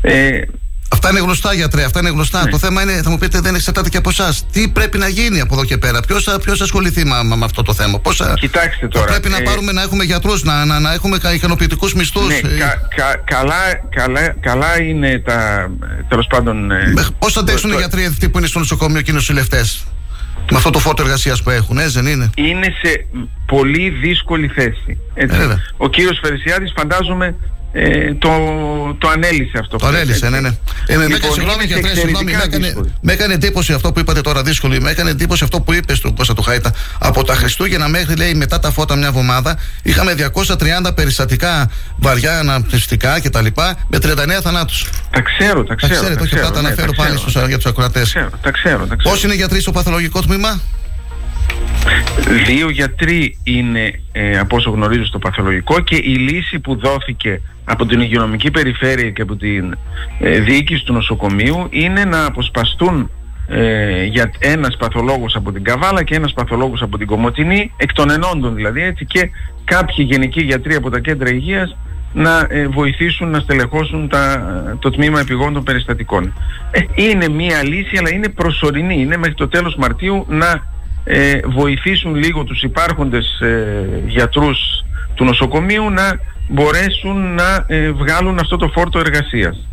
Ε, 0.00 0.40
Αυτά 0.88 1.10
είναι 1.10 1.20
γνωστά, 1.20 1.54
γιατρέ. 1.54 1.84
Αυτά 1.84 1.98
είναι 1.98 2.10
γνωστά. 2.10 2.44
Ναι. 2.44 2.50
Το 2.50 2.58
θέμα 2.58 2.82
είναι, 2.82 2.92
θα 3.02 3.10
μου 3.10 3.18
πείτε, 3.18 3.40
δεν 3.40 3.54
εξαρτάται 3.54 3.88
και 3.88 3.96
από 3.96 4.08
εσάς. 4.10 4.46
Τι 4.52 4.68
πρέπει 4.68 4.98
να 4.98 5.08
γίνει 5.08 5.40
από 5.40 5.54
εδώ 5.54 5.64
και 5.64 5.78
πέρα, 5.78 6.00
Ποιος 6.00 6.24
θα 6.24 6.40
ασχοληθεί 6.60 7.04
με, 7.04 7.36
με 7.36 7.44
αυτό 7.44 7.62
το 7.62 7.74
θέμα, 7.74 7.98
Πόσα, 7.98 8.34
Κοιτάξτε 8.40 8.88
τώρα. 8.88 9.06
πρέπει 9.06 9.28
να 9.28 9.36
ε, 9.36 9.40
πάρουμε 9.40 9.72
να 9.72 9.82
έχουμε 9.82 10.04
γιατρούς, 10.04 10.42
να, 10.42 10.64
να, 10.64 10.80
να 10.80 10.92
έχουμε 10.92 11.18
ικανοποιητικούς 11.34 11.94
μισθούς. 11.94 12.26
Ναι, 12.26 12.34
ε, 12.34 12.58
κα, 12.58 12.88
κα, 12.96 13.16
καλά, 13.24 13.54
καλά, 13.90 14.34
καλά 14.40 14.82
είναι 14.82 15.18
τα. 15.18 15.70
Τέλος 16.08 16.26
πάντων. 16.26 16.70
Ε, 16.70 16.94
Πώς 17.18 17.32
θα 17.32 17.40
αντέξουν 17.40 17.70
οι 17.72 17.76
γιατροί 17.76 18.04
αυτοί 18.04 18.28
που 18.28 18.38
είναι 18.38 18.46
στο 18.46 18.58
νοσοκομείο 18.58 19.00
και 19.00 19.10
οι 19.10 19.14
νοσηλευτές. 19.14 19.84
Με 20.50 20.56
αυτό 20.56 20.70
το 20.70 20.78
φόρτο 20.78 21.02
εργασίας 21.02 21.42
που 21.42 21.50
έχουν, 21.50 21.78
έτσι 21.78 22.00
δεν 22.00 22.06
είναι; 22.06 22.30
Είναι 22.34 22.66
σε 22.82 23.06
πολύ 23.46 23.88
δύσκολη 23.90 24.48
θέση. 24.48 24.98
Έτσι. 25.14 25.38
Ο 25.76 25.88
κύριος 25.88 26.18
Φερσιάδη 26.22 26.72
φαντάζομαι 26.76 27.36
ε, 27.76 28.14
το, 28.14 28.30
το 28.98 29.08
ανέλησε 29.08 29.58
αυτό. 29.60 29.76
Το 29.76 29.86
ανέλησε, 29.86 30.28
ναι, 30.28 30.40
ναι. 30.40 30.48
Ε, 30.86 30.96
με, 30.96 31.02
Λοιπόν, 31.02 31.16
έκανε, 31.16 31.32
συγγνώμη, 31.32 31.64
είναι 31.64 31.72
γιατρέ, 31.72 31.94
συγγνώμη, 31.94 32.24
με 32.24 32.30
εξαιρετικά 32.30 32.44
έκανε, 32.44 32.66
δύσκολη. 32.66 32.92
με 33.00 33.12
έκανε 33.12 33.34
εντύπωση 33.34 33.72
αυτό 33.72 33.92
που 33.92 34.00
είπατε 34.00 34.20
τώρα, 34.20 34.42
δύσκολο. 34.42 34.80
Με 34.80 34.90
έκανε 34.90 35.10
εντύπωση 35.10 35.44
αυτό 35.44 35.60
που 35.60 35.72
είπες 35.72 35.96
στον 35.96 36.14
Κώστα 36.14 36.34
του 36.34 36.42
Χάιτα. 36.42 36.74
Από 36.98 37.24
τα 37.24 37.34
Χριστούγεννα 37.34 37.88
μέχρι, 37.88 38.16
λέει, 38.16 38.34
μετά 38.34 38.58
τα 38.58 38.70
φώτα 38.70 38.96
μια 38.96 39.06
εβδομάδα, 39.06 39.58
είχαμε 39.82 40.14
230 40.14 40.94
περιστατικά 40.94 41.70
βαριά 41.96 42.38
αναπνευστικά 42.38 43.20
κτλ. 43.20 43.46
με 43.88 43.98
39 44.02 44.40
θανάτους. 44.42 44.86
Τα 45.10 45.20
ξέρω, 45.20 45.64
τα 45.64 45.74
ξέρω. 45.74 45.92
Τα 45.92 45.98
ξέρετε, 45.98 46.14
τα 46.14 46.22
όχι 46.22 46.34
ξέρω, 46.34 46.46
απλά 46.46 46.56
τα 46.56 46.62
ναι, 46.62 46.66
αναφέρω 46.66 46.90
τα 46.90 47.02
πάλι 47.02 47.14
ξέρω. 47.14 47.30
στους, 47.30 47.46
για 47.46 47.56
τους 47.56 47.66
ακροατές. 47.66 48.12
Τα 48.12 48.18
ξέρω, 48.18 48.38
τα 48.42 48.50
ξέρω. 48.50 48.86
τα 48.86 48.96
ξέρω. 48.96 49.14
Πώς 49.14 49.24
είναι 49.24 49.32
οι 49.32 49.36
γιατροί 49.36 49.60
στο 49.60 49.72
παθολογικό 49.72 50.20
τμήμα, 50.20 50.60
Δύο 52.46 52.70
γιατροί 52.70 53.38
είναι 53.44 54.00
ε, 54.12 54.38
από 54.38 54.56
όσο 54.56 54.70
γνωρίζω 54.70 55.04
στο 55.04 55.18
παθολογικό 55.18 55.80
και 55.80 55.96
η 55.96 56.14
λύση 56.14 56.58
που 56.58 56.76
δόθηκε 56.76 57.40
από 57.64 57.86
την 57.86 58.00
υγειονομική 58.00 58.50
περιφέρεια 58.50 59.10
και 59.10 59.22
από 59.22 59.36
την 59.36 59.76
ε, 60.18 60.40
διοίκηση 60.40 60.84
του 60.84 60.92
νοσοκομείου 60.92 61.66
είναι 61.70 62.04
να 62.04 62.24
αποσπαστούν 62.24 63.10
ε, 63.48 64.04
για 64.04 64.30
ένας 64.38 64.76
παθολόγος 64.76 65.36
από 65.36 65.52
την 65.52 65.64
Καβάλα 65.64 66.02
και 66.02 66.14
ένας 66.14 66.32
παθολόγος 66.32 66.82
από 66.82 66.98
την 66.98 67.06
Κομωτινή 67.06 67.72
εκ 67.76 67.92
των 67.92 68.10
ενόντων 68.10 68.54
δηλαδή 68.54 68.82
έτσι 68.82 69.04
και 69.04 69.30
κάποιοι 69.64 70.06
γενικοί 70.08 70.42
γιατροί 70.42 70.74
από 70.74 70.90
τα 70.90 71.00
κέντρα 71.00 71.30
υγείας 71.30 71.76
να 72.12 72.46
ε, 72.48 72.66
βοηθήσουν 72.66 73.30
να 73.30 73.38
στελεχώσουν 73.38 74.08
τα, 74.08 74.44
το 74.78 74.90
τμήμα 74.90 75.20
επιγόντων 75.20 75.62
περιστατικών. 75.62 76.32
Ε, 76.70 76.80
είναι 76.94 77.28
μία 77.28 77.62
λύση 77.62 77.96
αλλά 77.96 78.14
είναι 78.14 78.28
προσωρινή. 78.28 79.00
Είναι 79.00 79.16
μέχρι 79.16 79.34
το 79.34 79.48
τέλος 79.48 79.74
Μαρτίου 79.76 80.26
να 80.28 80.72
ε, 81.04 81.38
βοηθήσουν 81.44 82.14
λίγο 82.14 82.44
τους 82.44 82.62
υπάρχοντες 82.62 83.40
ε, 83.40 83.86
γιατρούς 84.06 84.58
του 85.14 85.24
νοσοκομείου 85.24 85.90
να 85.90 86.18
μπορέσουν 86.48 87.34
να 87.34 87.64
ε, 87.66 87.90
βγάλουν 87.90 88.38
αυτό 88.38 88.56
το 88.56 88.68
φόρτο 88.74 88.98
εργασίας. 88.98 89.66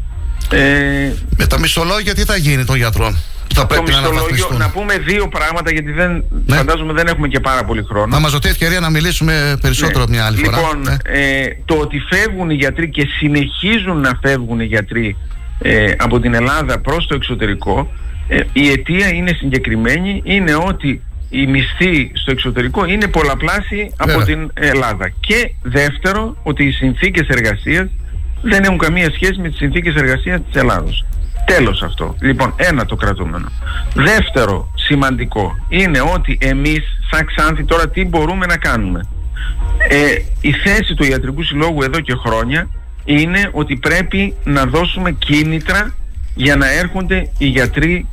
Ε, 0.51 1.11
με 1.37 1.47
τα 1.47 1.59
μισθολόγια 1.59 2.13
τι 2.15 2.23
θα 2.23 2.35
γίνει 2.35 2.65
των 2.65 2.75
γιατρών. 2.75 3.17
που 3.47 3.55
Θα 3.55 3.61
το 3.61 3.67
πρέπει 3.67 3.91
να 3.91 3.97
μισθολόγιο, 3.97 4.19
αναβαθμιστούν; 4.19 4.57
να 4.57 4.69
πούμε 4.69 4.97
δύο 4.97 5.27
πράγματα 5.27 5.71
γιατί 5.71 5.91
δεν, 5.91 6.23
φαντάζομαι 6.47 6.93
δεν 6.93 7.07
έχουμε 7.07 7.27
και 7.27 7.39
πάρα 7.39 7.63
πολύ 7.63 7.83
χρόνο. 7.89 8.05
Να 8.05 8.19
μας 8.19 8.31
δοθεί 8.31 8.49
ευκαιρία 8.49 8.79
να 8.79 8.89
μιλήσουμε 8.89 9.57
περισσότερο 9.61 10.03
Ναι. 10.05 10.15
μια 10.15 10.25
άλλη 10.25 10.37
φορά. 10.37 10.57
Λοιπόν, 10.57 10.81
Ναι. 10.81 10.95
ε, 11.03 11.47
το 11.65 11.75
ότι 11.75 11.99
φεύγουν 12.09 12.49
οι 12.49 12.53
γιατροί 12.53 12.89
και 12.89 13.07
συνεχίζουν 13.19 13.97
να 13.99 14.19
φεύγουν 14.21 14.59
οι 14.59 14.65
γιατροί 14.65 15.17
ε, 15.59 15.91
από 15.97 16.19
την 16.19 16.33
Ελλάδα 16.33 16.79
προς 16.79 17.07
το 17.07 17.15
εξωτερικό, 17.15 17.91
ε, 18.27 18.39
η 18.53 18.69
αιτία 18.69 19.13
είναι 19.13 19.31
συγκεκριμένη, 19.37 20.21
είναι 20.25 20.55
ότι 20.55 21.01
οι 21.33 21.47
μισθοί 21.47 22.11
στο 22.13 22.31
εξωτερικό 22.31 22.85
είναι 22.85 23.07
πολλαπλάσιοι 23.07 23.93
από 23.97 24.17
Βέβαια. 24.17 24.25
την 24.25 24.51
Ελλάδα. 24.53 25.09
Και 25.19 25.53
δεύτερο, 25.61 26.37
ότι 26.43 26.63
οι 26.63 26.71
συνθήκες 26.71 27.27
εργασίας 27.27 27.89
δεν 28.41 28.63
έχουν 28.63 28.77
καμία 28.77 29.11
σχέση 29.13 29.39
με 29.39 29.49
τις 29.49 29.57
συνθήκες 29.57 29.95
εργασίας 29.95 30.41
της 30.51 30.61
Ελλάδος. 30.61 31.05
Τέλος 31.45 31.81
αυτό. 31.81 32.15
Λοιπόν, 32.19 32.53
ένα 32.57 32.85
το 32.85 32.95
κρατούμενο. 32.95 33.51
Δεύτερο 33.93 34.71
σημαντικό 34.75 35.65
είναι 35.67 36.01
ότι 36.13 36.37
εμείς 36.41 36.83
σαν 37.11 37.25
Ξάνθη 37.25 37.63
τώρα 37.63 37.89
τι 37.89 38.05
μπορούμε 38.05 38.45
να 38.45 38.57
κάνουμε. 38.57 39.07
Ε, 39.89 39.95
η 40.41 40.51
θέση 40.51 40.93
του 40.95 41.03
Ιατρικού 41.03 41.43
Συλλόγου 41.43 41.81
εδώ 41.81 41.99
και 41.99 42.15
χρόνια 42.25 42.69
είναι 43.05 43.49
ότι 43.51 43.75
πρέπει 43.75 44.35
να 44.43 44.65
δώσουμε 44.65 45.11
κίνητρα 45.11 45.95
για 46.35 46.55
να 46.55 46.71
έρχονται 46.71 47.29
οι 47.37 47.45
γιατροί 47.45 48.07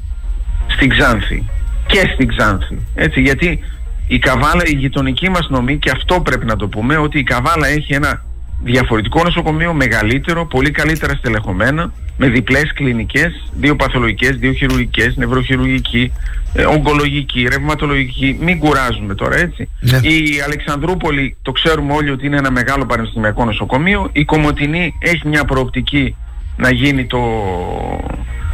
στην 0.66 0.88
Ξάνθη 0.88 1.44
και 1.88 2.10
στην 2.14 2.28
Ξάνθη. 2.28 2.78
Έτσι, 2.94 3.20
γιατί 3.20 3.60
η 4.06 4.18
Καβάλα, 4.18 4.62
η 4.66 4.74
γειτονική 4.74 5.28
μας 5.28 5.48
νομή, 5.48 5.76
και 5.76 5.90
αυτό 5.90 6.20
πρέπει 6.20 6.46
να 6.46 6.56
το 6.56 6.68
πούμε, 6.68 6.96
ότι 6.96 7.18
η 7.18 7.22
Καβάλα 7.22 7.66
έχει 7.66 7.94
ένα 7.94 8.22
διαφορετικό 8.62 9.22
νοσοκομείο, 9.22 9.72
μεγαλύτερο, 9.72 10.46
πολύ 10.46 10.70
καλύτερα 10.70 11.14
στελεχωμένο, 11.14 11.92
με 12.16 12.28
διπλές 12.28 12.72
κλινικές, 12.74 13.50
δύο 13.54 13.76
παθολογικές, 13.76 14.36
δύο 14.36 14.52
χειρουργικές, 14.52 15.16
νευροχειρουργική, 15.16 16.12
ε, 16.52 16.64
ογκολογική, 16.64 17.46
ρευματολογική, 17.50 18.38
μην 18.40 18.58
κουράζουμε 18.58 19.14
τώρα 19.14 19.36
έτσι. 19.36 19.68
Η 20.02 20.40
Αλεξανδρούπολη 20.44 21.36
το 21.42 21.52
ξέρουμε 21.52 21.92
όλοι 21.92 22.10
ότι 22.10 22.26
είναι 22.26 22.36
ένα 22.36 22.50
μεγάλο 22.50 22.86
πανεπιστημιακό 22.86 23.44
νοσοκομείο, 23.44 24.08
η 24.12 24.24
Κομωτινή 24.24 24.94
έχει 24.98 25.28
μια 25.28 25.44
προοπτική 25.44 26.16
να 26.56 26.70
γίνει 26.70 27.06
το, 27.06 27.20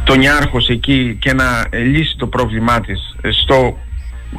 το 0.05 0.15
Νιάρχος 0.15 0.69
εκεί 0.69 1.17
και 1.19 1.33
να 1.33 1.65
ε, 1.69 1.77
λύσει 1.77 2.15
το 2.17 2.27
πρόβλημά 2.27 2.81
της 2.81 3.15
ε, 3.21 3.31
στο 3.31 3.77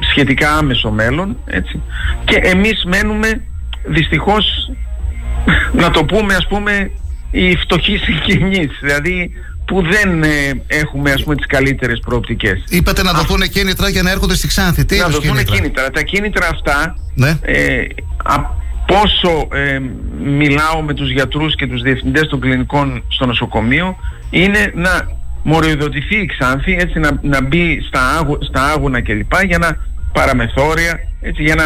σχετικά 0.09 0.57
άμεσο 0.57 0.91
μέλλον 0.91 1.37
έτσι. 1.45 1.81
και 2.23 2.35
εμείς 2.35 2.83
μένουμε 2.85 3.43
δυστυχώς 3.85 4.71
να 5.81 5.91
το 5.91 6.05
πούμε 6.05 6.35
ας 6.35 6.47
πούμε 6.47 6.91
οι 7.31 7.55
φτωχοί 7.55 7.97
συγγενείς 7.97 8.69
δηλαδή 8.81 9.31
που 9.65 9.81
δεν 9.81 10.23
ε, 10.23 10.63
έχουμε 10.67 11.11
ας 11.11 11.23
πούμε 11.23 11.35
τις 11.35 11.45
καλύτερες 11.45 11.99
προοπτικές 11.99 12.63
Είπατε 12.69 13.03
να 13.03 13.13
δοθούν 13.13 13.41
κίνητρα 13.41 13.89
για 13.89 14.01
να 14.01 14.11
έρχονται 14.11 14.35
στη 14.35 14.47
Ξάνθη. 14.47 14.85
Τι 14.85 14.97
να 14.97 15.01
είδους 15.01 15.15
δοθούν 15.15 15.35
κίνητρα; 15.35 15.55
κίνητρα. 15.55 15.89
Τα 15.91 16.01
κίνητρα 16.01 16.47
αυτά 16.47 16.95
Ναι. 17.13 17.37
ε, 17.41 17.85
από 18.23 18.55
όσο 19.03 19.47
ε, 19.51 19.79
μιλάω 20.23 20.81
με 20.81 20.93
τους 20.93 21.11
γιατρούς 21.11 21.55
και 21.55 21.67
τους 21.67 21.81
διευθυντές 21.81 22.27
των 22.27 22.39
κλινικών 22.39 23.03
στο 23.07 23.25
νοσοκομείο 23.25 23.97
είναι 24.29 24.71
να 24.75 25.16
μοριοδοτηθεί 25.49 26.15
η 26.15 26.25
Ξάνθη 26.25 26.77
έτσι 26.79 26.99
να, 26.99 27.09
να 27.21 27.43
μπει 27.43 27.81
στα, 27.87 28.01
άγου, 28.19 28.37
στα 28.41 28.61
άγουνα 28.63 29.01
κλπ 29.01 29.33
για 29.45 29.57
να 29.57 29.77
παραμεθόρια 30.13 30.99
έτσι 31.21 31.43
για 31.43 31.55
να 31.55 31.63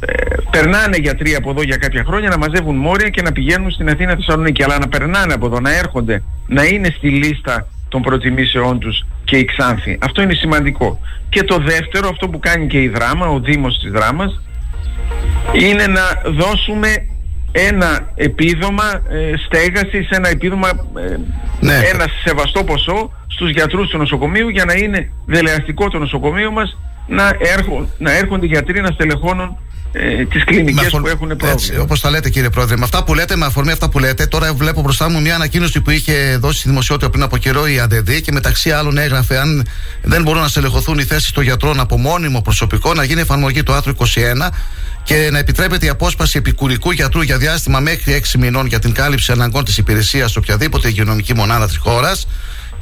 ε, 0.00 0.36
περνάνε 0.50 0.96
γιατροί 0.96 1.34
από 1.34 1.50
εδώ 1.50 1.62
για 1.62 1.76
κάποια 1.76 2.04
χρόνια 2.04 2.28
να 2.28 2.38
μαζεύουν 2.38 2.76
μόρια 2.76 3.08
και 3.08 3.22
να 3.22 3.32
πηγαίνουν 3.32 3.70
στην 3.70 3.88
Αθήνα 3.88 4.14
Θεσσαλονίκη 4.14 4.62
αλλά 4.62 4.78
να 4.78 4.88
περνάνε 4.88 5.32
από 5.32 5.46
εδώ, 5.46 5.60
να 5.60 5.76
έρχονται 5.76 6.22
να 6.46 6.64
είναι 6.64 6.94
στη 6.96 7.08
λίστα 7.08 7.66
των 7.88 8.02
προτιμήσεών 8.02 8.78
τους 8.78 9.04
και 9.24 9.36
η 9.36 9.44
Ξάνθη. 9.44 9.98
Αυτό 10.02 10.22
είναι 10.22 10.34
σημαντικό. 10.34 10.98
Και 11.28 11.42
το 11.42 11.58
δεύτερο, 11.58 12.08
αυτό 12.08 12.28
που 12.28 12.38
κάνει 12.38 12.66
και 12.66 12.82
η 12.82 12.88
Δράμα, 12.88 13.26
ο 13.26 13.40
Δήμος 13.40 13.78
της 13.78 13.90
Δράμας, 13.90 14.40
είναι 15.52 15.86
να 15.86 16.30
δώσουμε 16.30 17.06
ένα 17.52 18.12
επίδομα 18.14 19.02
ε, 19.08 19.32
στέγασης, 19.36 20.08
ένα 20.10 20.28
επίδομα, 20.28 20.68
ε, 20.96 21.16
ένα 21.92 22.06
σεβαστό 22.24 22.64
ποσό 22.64 23.12
στους 23.26 23.50
γιατρούς 23.50 23.88
του 23.88 23.98
νοσοκομείου 23.98 24.48
για 24.48 24.64
να 24.64 24.72
είναι 24.72 25.12
δελεαστικό 25.26 25.88
το 25.88 25.98
νοσοκομείο 25.98 26.50
μας 26.50 26.78
να, 27.06 27.36
έρχον, 27.38 27.88
να 27.98 28.12
έρχονται 28.16 28.46
οι 28.46 28.48
γιατροί 28.48 28.80
να 28.80 28.90
στελεχώνουν 28.90 29.56
ε, 29.92 30.24
τις 30.24 30.44
κλινικές 30.44 30.90
που 30.90 31.06
έχουν 31.06 31.26
πρόβλημα. 31.26 31.50
Έτσι, 31.52 31.78
όπως 31.78 32.00
τα 32.00 32.10
λέτε 32.10 32.30
κύριε 32.30 32.50
Πρόεδρε. 32.50 32.76
Με 32.76 32.84
αυτά 32.84 33.04
που 33.04 33.14
λέτε, 33.14 33.36
με 33.36 33.46
αφορμή 33.46 33.70
αυτά 33.70 33.88
που 33.88 33.98
λέτε, 33.98 34.26
τώρα 34.26 34.54
βλέπω 34.54 34.80
μπροστά 34.80 35.08
μου 35.10 35.20
μια 35.20 35.34
ανακοίνωση 35.34 35.80
που 35.80 35.90
είχε 35.90 36.36
δώσει 36.40 36.58
στη 36.58 36.68
δημοσιότητα 36.68 37.10
πριν 37.10 37.22
από 37.22 37.36
καιρό 37.36 37.66
η 37.66 37.78
ΑΔΔ 37.78 38.10
και 38.10 38.32
μεταξύ 38.32 38.70
άλλων 38.70 38.98
έγραφε 38.98 39.38
αν 39.38 39.66
δεν 40.02 40.22
μπορούν 40.22 40.42
να 40.42 40.48
στελεχωθούν 40.48 40.98
οι 40.98 41.04
θέσεις 41.04 41.30
των 41.30 41.42
γιατρών 41.42 41.80
από 41.80 41.98
μόνιμο 41.98 42.40
προσωπικό, 42.40 42.94
να 42.94 43.04
γίνει 43.04 43.20
εφαρμογή 43.20 43.62
του 43.62 43.72
άρθρου 43.72 43.92
21 43.96 44.04
και 45.02 45.28
να 45.32 45.38
επιτρέπεται 45.38 45.86
η 45.86 45.88
απόσπαση 45.88 46.38
επικουρικού 46.38 46.90
γιατρού 46.90 47.22
για 47.22 47.38
διάστημα 47.38 47.80
μέχρι 47.80 48.22
6 48.32 48.38
μηνών 48.38 48.66
για 48.66 48.78
την 48.78 48.92
κάλυψη 48.92 49.32
αναγκών 49.32 49.64
της 49.64 49.78
υπηρεσίας 49.78 50.30
σε 50.30 50.38
οποιαδήποτε 50.38 50.88
υγειονομική 50.88 51.34
μονάδα 51.34 51.66
της 51.66 51.76
χώρας. 51.76 52.26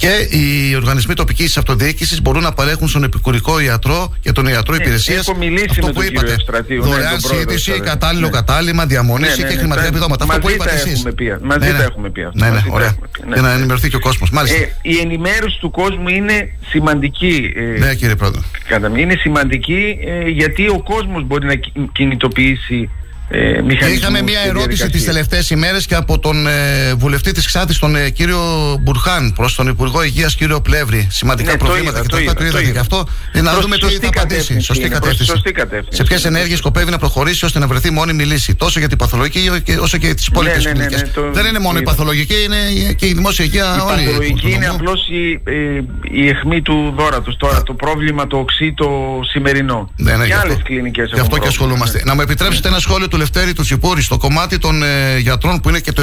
Και 0.00 0.36
οι 0.36 0.74
οργανισμοί 0.76 1.14
τοπικής 1.14 1.56
αυτοδιοίκησης 1.56 2.22
μπορούν 2.22 2.42
να 2.42 2.52
παρέχουν 2.52 2.88
στον 2.88 3.02
επικουρικό 3.04 3.60
ιατρό 3.60 4.14
και 4.20 4.32
τον 4.32 4.46
ιατρό 4.46 4.74
Ναι, 4.74 4.82
υπηρεσίας 4.82 5.28
έχω 5.28 5.38
μιλήσει 5.38 5.66
αυτό 5.70 5.86
με 5.86 5.92
που 5.92 5.98
τον 5.98 6.02
κύριο 6.02 6.20
είπατε. 6.20 6.32
Ευστρατείου, 6.32 6.82
ναι, 6.82 6.88
Δωρεάν 6.90 7.10
τον 7.10 7.20
πρόεδρο 7.20 7.38
σύντηση, 7.50 7.70
Ευστρατείου. 7.70 7.84
κατάλληλο 7.84 8.26
Ναι. 8.26 8.32
κατάλημα, 8.32 8.86
διαμονήση 8.86 9.30
Ναι, 9.30 9.36
ναι, 9.36 9.48
και 9.48 9.54
ναι, 9.54 9.58
χρηματικά 9.60 9.82
ναι. 9.82 9.88
επιδόματα. 9.88 10.24
Αυτό 10.24 10.36
που 10.38 10.42
Μαζί 10.44 10.54
είπατε 10.54 10.70
τα 10.70 10.76
εσείς. 10.76 10.92
έχουμε 10.92 11.12
πει. 11.12 11.24
Μαζί 11.42 11.70
τα 11.72 11.82
έχουμε 11.82 12.10
πει 12.10 12.22
αυτά. 12.24 12.38
Ναι, 12.40 12.46
ναι, 12.46 12.52
Μαζί 12.54 12.66
τα 12.68 12.74
ωραία. 12.74 12.86
έχουμε 12.88 13.06
πει, 13.12 13.20
ναι. 13.28 13.32
Για 13.32 13.42
να 13.42 13.52
ενημερωθεί 13.52 13.88
και 13.88 13.96
ο 13.96 14.00
κόσμος. 14.00 14.30
Μάλιστα. 14.30 14.56
Ε, 14.58 14.68
η 14.82 14.98
ενημέρωση 14.98 15.58
του 15.60 15.70
κόσμου 15.70 16.08
είναι 16.08 16.36
σημαντική. 16.68 17.52
ε, 17.56 17.78
Ναι, 17.78 17.94
κύριε 17.94 18.14
Πρόεδρε. 18.16 18.40
κατά 18.68 18.88
μία. 18.88 19.02
Είναι 19.02 19.16
σημαντική 19.18 19.98
ε, 20.06 20.28
γιατί 20.28 20.68
ο 20.68 20.82
κόσμος 20.82 21.26
μπορεί 21.26 21.46
να 21.46 21.54
κι- 21.54 21.72
κινητοποιήσει 21.92 22.88
ε, 23.32 23.52
Και 23.52 23.62
μηχανισμούς 23.62 23.98
είχαμε 24.00 24.22
μια 24.22 24.40
και 24.42 24.48
ερώτηση 24.48 24.66
τις 24.68 24.76
διαδικασίες. 24.78 25.04
τελευταίες 25.04 25.50
ημέρες 25.50 25.86
και 25.86 25.94
από 25.94 26.18
τον 26.18 26.46
ε, 26.46 26.94
βουλευτή 26.96 27.32
της 27.32 27.46
Ξάτης, 27.46 27.78
τον 27.78 27.96
ε, 27.96 28.10
κύριο 28.10 28.40
Μπουρχάν, 28.80 29.32
προς 29.36 29.54
τον 29.54 29.66
Υπουργό 29.68 30.02
Υγείας, 30.02 30.34
κύριο 30.34 30.60
Πλεύρη. 30.60 31.06
Σημαντικά 31.10 31.52
Ναι, 31.52 31.58
το 31.58 31.64
προβλήματα 31.64 31.98
είδα, 31.98 32.06
και 32.06 32.08
το 32.08 32.16
τα 32.24 32.30
αυτά 32.30 32.44
είδα, 32.44 32.50
του 32.50 32.52
το 32.52 32.58
είδατε. 32.58 32.62
Και 32.64 32.70
είδα. 32.70 32.80
αυτό 32.80 33.06
ε, 33.32 33.40
να 33.40 33.50
Προς 33.50 33.62
δούμε 33.62 33.76
τι 33.76 33.82
σωστή 33.82 33.98
θα 34.00 34.06
απαντήσει. 34.08 34.28
κατεύθυνση 34.28 34.66
Σωστή 34.66 34.80
είναι, 34.84 34.88
προς 34.90 35.00
κατεύθυνση. 35.00 35.32
σωστή 35.32 35.52
κατεύθυνση. 35.52 35.96
Σε 35.96 36.04
ποιες 36.04 36.24
ενέργειες 36.24 36.58
σκοπεύει 36.58 36.90
να 36.90 36.98
προχωρήσει 36.98 37.44
ώστε 37.44 37.58
να 37.58 37.66
βρεθεί 37.66 37.90
μόνιμη 37.90 38.24
λύση. 38.24 38.54
Τόσο 38.54 38.78
για 38.78 38.88
την 38.88 38.98
παθολογική 38.98 39.50
και- 39.64 39.76
όσο 39.76 39.96
και 39.98 40.14
τις 40.14 40.26
υπόλοιπε 40.26 40.56
ναι, 40.56 40.62
ναι, 40.62 40.70
ναι, 40.70 40.86
κλινικές. 40.86 41.10
το- 41.14 41.30
Δεν 41.32 41.44
είναι 41.46 41.58
μόνο 41.58 41.78
η 41.78 41.80
είδα. 41.82 41.90
παθολογική, 41.90 42.34
είναι 42.44 42.92
και 42.92 43.06
η 43.06 43.12
δημόσια 43.12 43.44
υγεία 43.44 43.64
Η 43.76 43.80
όλη. 43.92 44.04
παθολογική 44.04 44.40
του 44.40 44.48
είναι 44.48 44.66
νομού. 44.66 44.76
απλώς 44.80 45.08
η, 45.08 45.40
ε, 45.44 45.80
η 46.22 46.28
αιχμή 46.28 46.62
του 46.62 46.94
δόρατος. 46.98 47.36
Τώρα 47.36 47.62
το 47.62 47.74
πρόβλημα 47.74 48.26
το 48.26 48.36
οξύ 48.36 48.72
το 48.76 48.88
σημερινό. 49.32 49.90
Ναι, 49.96 50.12
ναι, 50.12 50.18
και 50.18 50.24
γι' 50.26 50.32
αυτό. 50.32 50.46
άλλες 50.46 50.62
κλινικές 50.64 51.10
Γι' 51.14 51.20
αυτό 51.20 51.38
και 51.38 51.48
ασχολούμαστε. 51.48 52.02
Να 52.04 52.14
μου 52.14 52.20
επιτρέψετε 52.20 52.68
ένα 52.68 52.78
σχόλιο 52.78 53.08
του 53.08 53.16
Λευτέρη 53.20 53.52
του 53.52 53.62
Τσιπούρη 53.62 54.02
στο 54.02 54.16
κομμάτι 54.16 54.58
των 54.58 54.82
ε, 54.82 55.18
γιατρών 55.18 55.60
που 55.60 55.68
είναι 55.68 55.80
και 55.80 55.92
το 55.92 56.02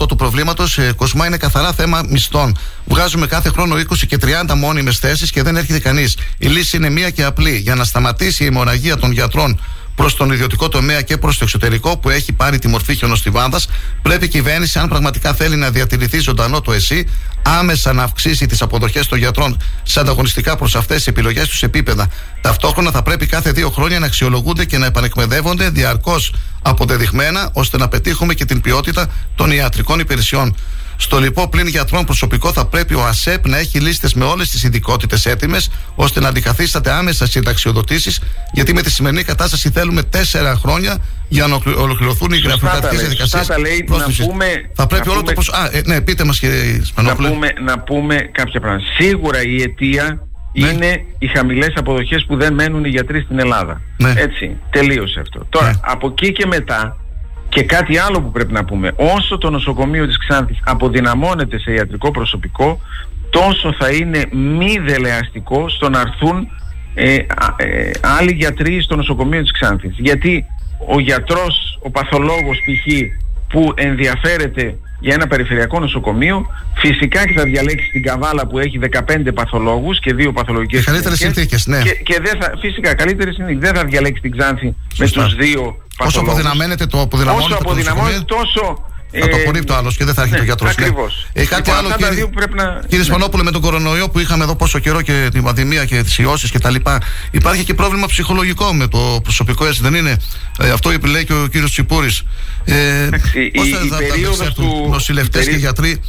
90% 0.00 0.08
του 0.08 0.16
προβλήματος. 0.16 0.78
Ε, 0.78 0.92
Κοσμά 0.96 1.26
είναι 1.26 1.36
καθαρά 1.36 1.72
θέμα 1.72 2.02
μισθών. 2.08 2.56
Βγάζουμε 2.84 3.26
κάθε 3.26 3.48
χρόνο 3.48 3.76
20 3.76 3.80
και 4.08 4.18
30 4.46 4.54
μόνιμες 4.56 4.98
θέσεις 4.98 5.30
και 5.30 5.42
δεν 5.42 5.56
έρχεται 5.56 5.78
κανείς. 5.78 6.16
Η 6.38 6.46
λύση 6.46 6.76
είναι 6.76 6.90
μία 6.90 7.10
και 7.10 7.24
απλή. 7.24 7.56
Για 7.56 7.74
να 7.74 7.84
σταματήσει 7.84 8.42
η 8.42 8.46
αιμορραγία 8.46 8.96
των 8.96 9.12
γιατρών 9.12 9.60
προς 9.98 10.16
τον 10.16 10.30
ιδιωτικό 10.30 10.68
τομέα 10.68 11.02
και 11.02 11.16
προς 11.16 11.38
το 11.38 11.44
εξωτερικό 11.44 11.98
που 11.98 12.10
έχει 12.10 12.32
πάρει 12.32 12.58
τη 12.58 12.68
μορφή 12.68 12.94
χιονοστιβάδα, 12.94 13.60
πρέπει 14.02 14.24
η 14.24 14.28
κυβέρνηση, 14.28 14.78
αν 14.78 14.88
πραγματικά 14.88 15.34
θέλει 15.34 15.56
να 15.56 15.70
διατηρηθεί 15.70 16.18
ζωντανό 16.18 16.60
το 16.60 16.72
ΕΣΥ, 16.72 17.06
άμεσα 17.42 17.92
να 17.92 18.02
αυξήσει 18.02 18.46
τις 18.46 18.62
αποδοχές 18.62 19.06
των 19.06 19.18
γιατρών 19.18 19.56
σε 19.82 20.00
ανταγωνιστικά 20.00 20.56
προς 20.56 20.76
αυτές 20.76 20.96
τις 20.96 21.06
επιλογές 21.06 21.48
τους 21.48 21.62
επίπεδα. 21.62 22.08
Ταυτόχρονα 22.40 22.90
θα 22.90 23.02
πρέπει 23.02 23.26
κάθε 23.26 23.52
δύο 23.52 23.70
χρόνια 23.70 23.98
να 23.98 24.06
αξιολογούνται 24.06 24.64
και 24.64 24.78
να 24.78 24.86
επανεκμεδεύονται 24.86 25.70
διαρκώς 25.70 26.34
αποδεδειγμένα 26.62 27.50
ώστε 27.52 27.76
να 27.76 27.88
πετύχουμε 27.88 28.34
και 28.34 28.44
την 28.44 28.60
ποιότητα 28.60 29.06
των 29.34 29.50
ιατρικών 29.50 29.98
υπηρεσιών. 29.98 30.56
Στο 31.00 31.18
λοιπόν 31.18 31.48
πλήν 31.48 31.66
γιατρών 31.66 32.04
προσωπικό 32.04 32.52
θα 32.52 32.66
πρέπει 32.66 32.94
ο 32.94 33.04
ΑΣΕΠ 33.04 33.48
να 33.48 33.58
έχει 33.58 33.80
λίστες 33.80 34.14
με 34.14 34.24
όλες 34.24 34.50
τις 34.50 34.62
ειδικότητες 34.62 35.26
έτοιμες 35.26 35.70
ώστε 35.94 36.20
να 36.20 36.28
αντικαθίσταται 36.28 36.90
άμεσα 36.90 37.26
συνταξιοδοτήσεις 37.26 38.20
γιατί 38.52 38.74
με 38.74 38.82
τη 38.82 38.90
σημερινή 38.90 39.22
κατάσταση 39.22 39.70
θέλουμε 39.70 40.02
τέσσερα 40.02 40.54
χρόνια 40.54 40.96
για 41.28 41.46
να 41.46 41.60
ολοκληρωθούν 41.76 42.32
οι 42.32 42.38
γραφειοκρατικές 42.38 43.00
διαδικασίες. 43.00 43.46
Θα 44.74 44.86
πρέπει 44.86 45.08
όλο 45.08 45.22
το 45.22 45.32
προσωπικό. 45.32 45.62
Α, 45.62 45.70
ε, 45.72 45.80
ναι, 45.84 46.00
πείτε 46.00 46.24
μας 46.24 46.38
κύριε 46.38 46.80
Σπανόπουλε. 46.84 47.28
Να 47.28 47.34
πούμε, 47.34 47.52
να 47.64 47.78
πούμε 47.78 48.16
κάποια 48.32 48.60
πράγματα. 48.60 48.84
Σίγουρα 48.98 49.42
η 49.42 49.62
αιτία 49.62 50.26
ναι. 50.52 50.68
είναι 50.68 51.04
οι 51.18 51.26
χαμηλές 51.26 51.72
αποδοχές 51.76 52.24
που 52.26 52.36
δεν 52.36 52.54
μένουν 52.54 52.84
οι 52.84 52.88
γιατροί 52.88 53.20
στην 53.20 53.38
Ελλάδα. 53.38 53.80
Ναι. 53.96 54.12
Έτσι, 54.16 54.56
τελείωσε 54.70 55.20
αυτό. 55.20 55.46
Τώρα, 55.48 55.66
Ναι. 55.66 55.80
από 55.80 56.06
εκεί 56.06 56.32
και 56.32 56.46
μετά, 56.46 56.96
και 57.48 57.62
κάτι 57.62 57.98
άλλο 57.98 58.22
που 58.22 58.30
πρέπει 58.30 58.52
να 58.52 58.64
πούμε, 58.64 58.92
όσο 58.96 59.38
το 59.38 59.50
νοσοκομείο 59.50 60.06
της 60.06 60.18
Ξάνθης 60.18 60.58
αποδυναμώνεται 60.64 61.58
σε 61.58 61.72
ιατρικό 61.72 62.10
προσωπικό, 62.10 62.80
τόσο 63.30 63.74
θα 63.78 63.90
είναι 63.90 64.24
μη 64.32 64.78
δελεαστικό 64.78 65.68
στο 65.68 65.88
να 65.88 66.00
έρθουν 66.00 66.48
ε, 66.94 67.14
α- 67.14 67.54
ε, 67.56 67.90
άλλοι 68.18 68.32
γιατροί 68.32 68.82
στο 68.82 68.96
νοσοκομείο 68.96 69.42
της 69.42 69.52
Ξάνθης. 69.52 69.94
Γιατί 69.98 70.44
ο 70.88 71.00
γιατρός, 71.00 71.78
ο 71.82 71.90
παθολόγος 71.90 72.58
π.χ. 72.58 73.02
που 73.48 73.72
ενδιαφέρεται 73.76 74.78
για 75.00 75.14
ένα 75.14 75.26
περιφερειακό 75.26 75.80
νοσοκομείο, 75.80 76.46
φυσικά 76.76 77.26
και 77.26 77.32
θα 77.36 77.42
διαλέξει 77.44 77.90
την 77.90 78.02
καβάλα 78.02 78.46
που 78.46 78.58
έχει 78.58 78.78
15 78.82 79.34
παθολόγους 79.34 80.00
και 80.00 80.14
δύο 80.14 80.32
παθολογικές 80.32 80.84
καλύτερες 80.84 81.18
κλινικές 81.18 81.44
συνθήκες, 81.46 81.66
ναι. 81.66 81.82
Και, 81.90 82.02
και 82.02 82.20
δεν 82.22 82.40
θα, 82.40 82.52
φυσικά 82.60 82.94
καλύτερες 82.94 83.34
συνθήκες. 83.34 83.60
Δεν 83.62 83.74
θα 83.74 83.84
διαλέξει 83.84 84.22
την 84.22 84.38
Ξάνθη 84.38 84.74
Σωστά. 84.94 85.20
με 85.20 85.26
τους 85.26 85.34
δύο 85.36 85.60
Όσο 85.62 85.76
παθολόγους. 85.98 86.30
αποδυναμώνεται 86.32 86.86
το 86.86 87.00
αποδυναμώνεται 87.00 87.46
Όσο 87.54 87.62
το 87.62 87.70
αποδυναμώνεται 87.70 88.24
νοσοκομείο, 88.28 88.86
τόσο... 89.12 89.24
θα 89.24 89.28
το 89.30 89.36
απορρίπτει 89.36 89.72
ο 89.72 89.76
άλλος 89.76 89.96
και 89.96 90.04
δεν 90.04 90.14
θα 90.14 90.22
έχει 90.22 90.30
ναι, 90.30 90.36
το 90.36 90.42
γιατρός. 90.44 90.70
ακριβώς. 90.70 91.26
Ε, 91.32 91.44
κάτι 91.44 91.54
Λοιπόν, 91.70 91.74
άλλο, 91.74 91.86
αυτά 91.86 91.98
τα 91.98 92.06
κύριε, 92.08 92.14
δύο 92.16 92.26
που 92.28 92.34
πρέπει 92.34 92.54
να- 92.54 92.78
κύριε 92.82 92.98
ναι. 92.98 93.04
Σπανόπουλε, 93.04 93.42
με 93.42 93.50
τον 93.50 93.60
κορονοϊό 93.60 94.08
που 94.08 94.18
είχαμε 94.18 94.44
εδώ 94.44 94.56
πόσο 94.56 94.78
καιρό 94.78 95.02
και 95.02 95.28
την 95.32 95.42
πανδημία 95.42 95.84
και 95.84 96.02
τις 96.02 96.18
ιώσεις 96.18 96.50
κτλ. 96.52 96.74
Υπάρχει 97.30 97.64
και 97.64 97.74
πρόβλημα 97.74 98.06
ψυχολογικό 98.06 98.72
με 98.74 98.86
το 98.88 99.20
προσωπικό, 99.22 99.66
έτσι 99.66 99.82
δεν 99.82 99.94
είναι; 99.94 100.16
Ε, 100.60 100.70
αυτό 100.70 100.92
είπε, 100.92 101.06
λέει 101.06 101.24
και 101.24 101.32
ο 101.32 101.46
κύριος 101.46 101.70
Τσιπούρης. 101.70 102.22
Ε, 102.64 102.74
Πώς 103.54 103.66
η- 103.66 103.72
θα, 103.72 103.84
η 103.84 103.88
θα, 103.88 103.96
θα 103.96 104.02
περίοδος 104.08 104.40
αντέξουν 104.40 104.64
του- 104.64 104.88
νοσηλευτές 104.90 105.40
η 105.40 105.44
και 105.44 105.50
περί- 105.50 105.62
γιατροί; 105.62 106.00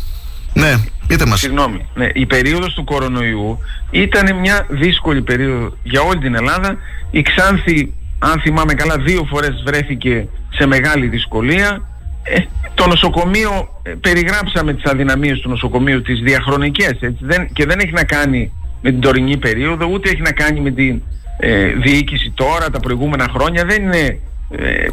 Ναι, 0.53 0.75
πείτε 1.07 1.25
μας. 1.25 1.39
Συγγνώμη. 1.39 1.85
Ναι, 1.95 2.07
η 2.13 2.25
περίοδος 2.25 2.73
του 2.73 2.83
κορονοϊού 2.83 3.59
ήταν 3.91 4.35
μια 4.39 4.65
δύσκολη 4.69 5.21
περίοδο 5.21 5.77
για 5.83 6.01
όλη 6.01 6.19
την 6.19 6.35
Ελλάδα. 6.35 6.77
Η 7.11 7.21
Ξάνθη, 7.21 7.93
αν 8.19 8.39
θυμάμαι 8.41 8.73
καλά, 8.73 8.97
δύο 8.97 9.25
φορές 9.29 9.61
βρέθηκε 9.65 10.27
σε 10.57 10.65
μεγάλη 10.65 11.07
δυσκολία. 11.07 11.88
Ε, 12.29 12.39
το 12.73 12.87
νοσοκομείο, 12.87 13.79
ε, 13.83 13.91
περιγράψαμε 14.01 14.73
τις 14.73 14.91
αδυναμίες 14.91 15.39
του 15.39 15.49
νοσοκομείου, 15.49 16.01
τις 16.01 16.19
διαχρονικές, 16.19 16.95
έτσι, 16.99 17.17
δεν, 17.19 17.47
και 17.53 17.65
δεν 17.65 17.79
έχει 17.79 17.91
να 17.91 18.03
κάνει 18.03 18.51
με 18.81 18.91
την 18.91 18.99
τωρινή 18.99 19.37
περίοδο, 19.37 19.89
ούτε 19.93 20.09
έχει 20.09 20.21
να 20.21 20.31
κάνει 20.31 20.59
με 20.59 20.71
την 20.71 21.01
ε, 21.37 21.65
διοίκηση 21.65 22.31
τώρα, 22.35 22.69
τα 22.69 22.79
προηγούμενα 22.79 23.27
χρόνια. 23.33 23.65
Δεν 23.65 23.83
είναι 23.83 24.19
ε, 24.51 24.71
ε, 24.73 24.87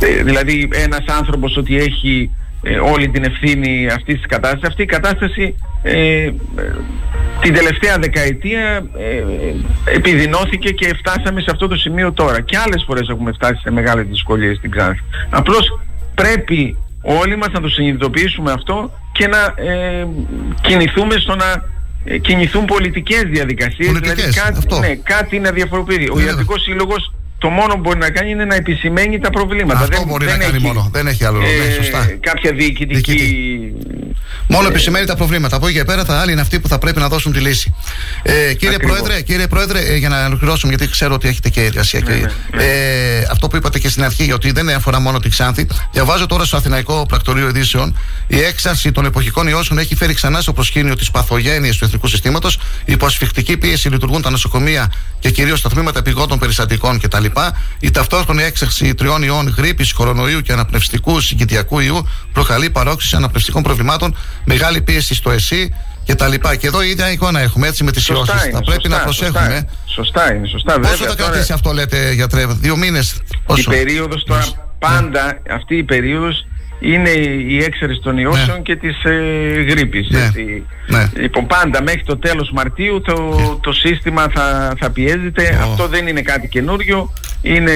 ε, 0.00 0.22
δηλαδή 0.22 0.68
ένας 0.72 1.04
άνθρωπος 1.18 1.56
ότι 1.56 1.76
έχει 1.76 2.30
ε, 2.62 2.78
όλη 2.78 3.08
την 3.08 3.24
ευθύνη 3.24 3.86
αυτής 3.86 4.16
της 4.16 4.26
κατάστασης. 4.26 4.68
Αυτή 4.68 4.82
η 4.82 4.86
κατάσταση 4.86 5.54
ε, 5.82 6.22
ε, 6.22 6.32
την 7.40 7.54
τελευταία 7.54 7.98
δεκαετία 7.98 8.86
ε, 8.98 9.16
ε, 9.16 9.94
επιδεινώθηκε 9.94 10.70
και 10.70 10.94
φτάσαμε 10.94 11.40
σε 11.40 11.48
αυτό 11.50 11.68
το 11.68 11.76
σημείο 11.76 12.12
τώρα. 12.12 12.40
Και 12.40 12.56
άλλες 12.56 12.84
φορές 12.86 13.08
έχουμε 13.08 13.32
φτάσει 13.32 13.60
σε 13.60 13.70
μεγάλες 13.70 14.06
δυσκολίες 14.06 14.56
στην 14.56 14.70
Ξάνθη. 14.70 15.02
Απλώς 15.30 15.80
πρέπει 16.22 16.76
όλοι 17.02 17.36
μας 17.36 17.48
να 17.52 17.60
το 17.60 17.68
συνειδητοποιήσουμε 17.68 18.52
αυτό 18.52 18.90
και 19.12 19.26
να 19.26 19.54
ε, 19.56 20.06
κινηθούμε 20.60 21.16
στο 21.16 21.34
να 21.34 21.64
ε, 22.04 22.18
κινηθούν 22.18 22.64
πολιτικές 22.64 23.22
διαδικασίες. 23.22 23.86
Πολιτικές, 23.88 24.14
δηλαδή 24.14 24.32
κάτι, 24.40 24.58
αυτό. 24.58 24.78
ναι, 24.78 24.94
κάτι 24.94 25.38
να 25.38 25.50
διαφοροποιεί. 25.50 26.08
Ο 26.12 26.18
Ναι, 26.18 26.24
Ιατρικός 26.24 26.62
Σύλλογος 26.62 27.12
το 27.42 27.48
μόνο 27.48 27.74
που 27.74 27.80
μπορεί 27.80 27.98
να 27.98 28.10
κάνει 28.10 28.30
είναι 28.30 28.44
να 28.44 28.54
επισημαίνει 28.54 29.18
τα 29.18 29.30
προβλήματα. 29.30 29.80
Αυτό 29.80 30.04
μπορεί 30.06 30.26
να 30.26 30.36
κάνει 30.36 30.56
έχει, 30.56 30.66
μόνο. 30.66 30.88
Δεν 30.92 31.06
έχει 31.06 31.24
άλλο. 31.24 31.38
ναι, 31.38 31.46
ε, 31.46 31.72
σωστά. 31.72 32.16
κάποια 32.20 32.52
διοικητική... 32.52 33.18
Μόνο 34.46 34.68
επισημαίνει 34.68 35.06
τα 35.06 35.16
προβλήματα. 35.16 35.56
Από 35.56 35.66
εκεί 35.66 35.76
και 35.76 35.84
πέρα 35.84 36.04
θα 36.04 36.20
άλλοι 36.20 36.32
είναι 36.32 36.40
αυτοί 36.40 36.60
που 36.60 36.68
θα 36.68 36.78
πρέπει 36.78 37.00
να 37.00 37.08
δώσουν 37.08 37.32
τη 37.32 37.38
λύση. 37.38 37.74
Ε, 38.22 38.54
κύριε, 38.54 38.74
Ακριβώς. 38.74 38.96
Πρόεδρε, 38.96 39.20
κύριε 39.20 39.46
Πρόεδρε, 39.46 39.78
ε, 39.78 39.96
για 39.96 40.08
να 40.08 40.26
ολοκληρώσουμε, 40.26 40.74
γιατί 40.74 40.92
ξέρω 40.92 41.14
ότι 41.14 41.28
έχετε 41.28 41.48
και 41.48 41.60
εργασία. 41.60 42.00
Ναι, 42.00 42.16
και, 42.16 42.28
Ε, 42.64 43.26
αυτό 43.30 43.48
που 43.48 43.56
είπατε 43.56 43.78
και 43.78 43.88
στην 43.88 44.04
αρχή, 44.04 44.32
ότι 44.32 44.52
δεν 44.52 44.68
αφορά 44.70 45.00
μόνο 45.00 45.18
τη 45.18 45.28
Ξάνθη. 45.28 45.66
Διαβάζω 45.92 46.26
τώρα 46.26 46.44
στο 46.44 46.56
Αθηναϊκό 46.56 47.06
Πρακτορείο 47.08 47.48
Ειδήσεων. 47.48 47.98
Η 48.26 48.40
έξαρση 48.40 48.92
των 48.92 49.04
εποχικών 49.04 49.46
ιώσεων 49.46 49.78
έχει 49.78 49.94
φέρει 49.94 50.14
ξανά 50.14 50.40
στο 50.40 50.52
προσκήνιο 50.52 50.96
τι 50.96 51.06
παθογένειε 51.12 51.70
του 51.70 51.84
εθνικού 51.84 52.06
συστήματος. 52.06 52.58
Υπό 52.84 53.06
ασφιχτική 53.06 53.56
πίεση 53.56 53.88
λειτουργούν 53.88 54.22
τα 54.22 54.30
νοσοκομεία 54.30 54.92
και 55.20 55.30
κυρίως 55.30 55.60
τα 55.60 55.68
τμήματα 55.68 55.98
επιγόντων 55.98 56.38
περιστατικών 56.38 57.00
κτλ. 57.00 57.24
Η 57.80 57.90
ταυτόχρονη 57.90 58.42
έξαρση 58.42 58.94
τριών 58.94 59.22
ιών 59.22 59.54
γρήπης, 59.56 59.92
κορονοϊού 59.92 60.40
και 60.40 60.52
αναπνευστικού 60.52 61.20
συγκητιακού 61.20 61.78
ιού 61.80 62.06
προκαλεί 62.32 62.70
παρόξηση 62.70 63.16
αναπνευστικών 63.16 63.62
προβλημάτων, 63.62 64.16
μεγάλη 64.44 64.80
πίεση 64.80 65.14
στο 65.14 65.30
ΕΣΥ 65.30 65.74
κτλ. 66.06 66.34
Και 66.58 66.66
εδώ 66.66 66.82
η 66.82 66.88
ίδια 66.90 67.10
εικόνα 67.10 67.40
έχουμε 67.40 67.66
έτσι 67.68 67.84
με 67.84 67.92
τις 67.92 68.04
Σωστά 68.04 68.32
ιώσεις. 68.32 68.46
είναι, 68.48 68.52
Θα 68.58 68.62
πρέπει 68.64 68.82
σωστά, 68.82 68.96
να 68.96 69.02
προσέχουμε. 69.02 69.68
Σωστά, 69.86 70.02
σωστά 70.02 70.34
είναι, 70.34 70.46
σωστά. 70.46 70.80
Πόσο 70.80 70.90
Βέβαια, 70.90 71.08
θα 71.08 71.14
τώρα- 71.16 71.30
κρατήσει 71.30 71.52
αυτό, 71.52 71.72
λέτε, 71.72 72.12
γιατρέ, 72.12 72.46
δύο 72.46 72.76
μήνες; 72.76 73.20
Η 73.56 73.62
περίοδος 73.62 74.24
τώρα 74.24 74.44
πάντα 74.78 75.38
αυτή 75.50 75.76
η 75.76 75.82
περίοδος 75.82 76.46
είναι 76.82 77.10
η 77.46 77.62
έξαρση 77.62 78.00
των 78.00 78.18
ιώσεων 78.18 78.62
και 78.62 78.76
της 78.76 79.04
ε, 79.04 79.64
γρήπης. 79.68 80.08
έτσι. 80.10 80.66
Ναι. 80.86 81.10
Λοιπόν 81.16 81.46
πάντα 81.46 81.82
μέχρι 81.82 82.02
το 82.04 82.16
τέλος 82.16 82.50
Μαρτίου 82.52 83.00
το, 83.00 83.34
το 83.62 83.72
σύστημα 83.72 84.28
θα, 84.34 84.74
θα 84.78 84.90
πιέζεται. 84.90 85.58
Αυτό 85.62 85.86
δεν 85.86 86.06
είναι 86.06 86.22
κάτι 86.22 86.48
καινούριο. 86.48 87.12
Είναι 87.42 87.72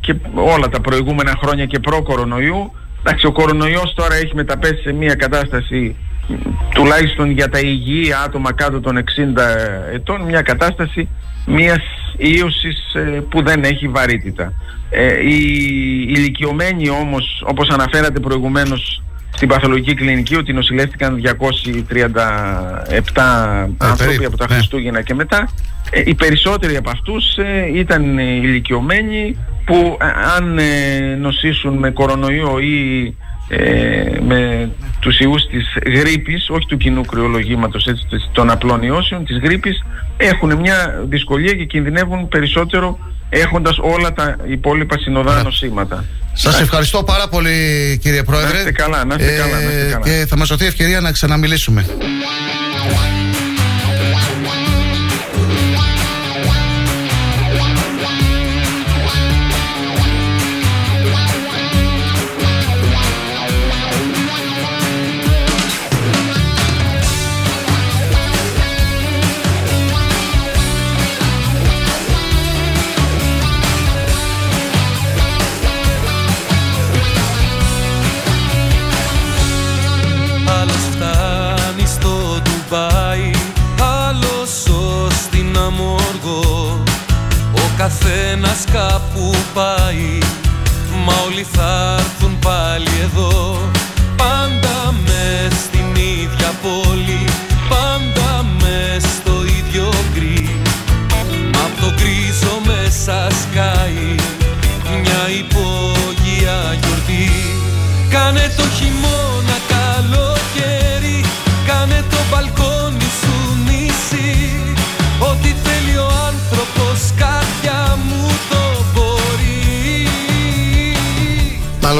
και 0.00 0.14
όλα 0.34 0.68
τα 0.68 0.80
προηγούμενα 0.80 1.34
χρόνια 1.42 1.66
και 1.66 1.78
προ-κορονοϊού. 1.78 2.72
Εντάξει, 3.00 3.26
ο 3.26 3.32
κορονοϊός 3.32 3.94
τώρα 3.94 4.14
έχει 4.14 4.34
μεταπέσει 4.34 4.82
σε 4.82 4.92
μια 4.92 5.14
κατάσταση 5.14 5.96
μ, 5.96 6.13
τουλάχιστον 6.74 7.30
για 7.30 7.48
τα 7.48 7.58
υγιή 7.58 8.12
άτομα 8.24 8.52
κάτω 8.52 8.80
των 8.80 8.96
60 8.96 9.02
ετών 9.92 10.20
μια 10.20 10.42
κατάσταση 10.42 11.08
μιας 11.46 11.82
ίωσης 12.16 12.94
ε, 12.94 13.00
που 13.00 13.42
δεν 13.42 13.64
έχει 13.64 13.88
βαρύτητα. 13.88 14.52
Ε, 14.90 15.28
οι 15.28 15.38
ηλικιωμένοι 16.08 16.88
όμως, 16.88 17.44
όπως 17.46 17.68
αναφέρατε 17.68 18.20
προηγουμένως 18.20 19.02
στην 19.34 19.48
παθολογική 19.48 19.94
κλινική, 19.94 20.36
ότι 20.36 20.52
νοσηλεύτηκαν 20.52 21.22
237 21.22 21.30
άνθρωποι 23.78 24.04
περίπου, 24.04 24.24
από 24.26 24.36
τα 24.36 24.46
ναι. 24.48 24.54
Χριστούγεννα 24.54 25.02
και 25.02 25.14
μετά, 25.14 25.48
ε, 25.90 26.02
οι 26.04 26.14
περισσότεροι 26.14 26.76
από 26.76 26.90
αυτούς 26.90 27.36
ε, 27.36 27.70
ήταν 27.74 28.18
ε, 28.18 28.22
ηλικιωμένοι 28.22 29.36
που 29.64 29.96
ε, 30.00 30.06
αν 30.36 30.58
ε, 30.58 31.14
νοσήσουν 31.14 31.78
με 31.78 31.90
κορονοϊό 31.90 32.58
ή 32.58 33.16
ε, 33.48 34.02
με 34.26 34.70
τους 35.00 35.18
ιούς 35.20 35.46
της 35.46 35.64
γρήπης, 36.00 36.46
όχι 36.50 36.66
του 36.66 36.76
κοινού 36.76 37.04
κρυολογήματος 37.04 37.86
έτσι, 37.86 38.06
της- 38.10 38.28
των 38.32 38.50
απλών 38.50 38.82
ιώσεων, 38.82 39.24
της 39.24 39.38
γρήπης, 39.38 39.82
έχουν 40.16 40.56
μια 40.56 41.04
δυσκολία 41.08 41.52
και 41.52 41.64
κινδυνεύουν 41.64 42.28
περισσότερο 42.28 42.98
έχοντας 43.28 43.76
όλα 43.80 44.12
τα 44.12 44.36
υπόλοιπα 44.48 44.98
συνοδά 44.98 45.42
νοσήματα. 45.42 46.04
Σας 46.32 46.60
ευχαριστώ 46.60 47.02
πάρα 47.02 47.28
πολύ, 47.28 47.52
κύριε 48.02 48.22
Πρόεδρε. 48.22 48.52
Να 48.52 48.58
είστε 48.58 48.72
καλά, 48.72 49.04
να 49.04 49.14
είστε 49.14 49.32
καλά, 49.32 49.60
να 49.60 49.70
είστε 49.70 49.88
καλά. 49.90 50.04
Και 50.04 50.26
θα 50.28 50.36
μας 50.36 50.48
δοθεί 50.48 50.66
ευκαιρία 50.66 51.00
να 51.00 51.12
ξαναμιλήσουμε. 51.12 51.84
Καθένας 87.84 88.64
κάπου 88.72 89.34
πάει. 89.54 90.18
Μα 91.04 91.14
όλοι 91.26 91.46
θα 91.52 91.96
έρθουν 91.98 92.38
πάλι 92.38 92.90
εδώ. 93.02 93.58
Πάντα 94.16 94.94
μες 95.04 95.52
στην 95.66 95.88
ίδια 95.94 96.50
πόλη. 96.62 97.24
Πάντα 97.68 98.44
μες 98.60 99.02
στο 99.02 99.34
ίδιο 99.58 99.88
γκρι. 100.12 100.56
Μα 101.52 101.60
απ' 101.66 101.80
το 101.80 101.88
γκρίζο 101.96 102.54
μέσα 102.70 103.28
σκάει. 103.42 104.14
Μια 105.02 105.22
υπόγεια 105.42 106.58
γιορτή. 106.80 107.30
Κάνε 108.10 108.52
το 108.56 108.63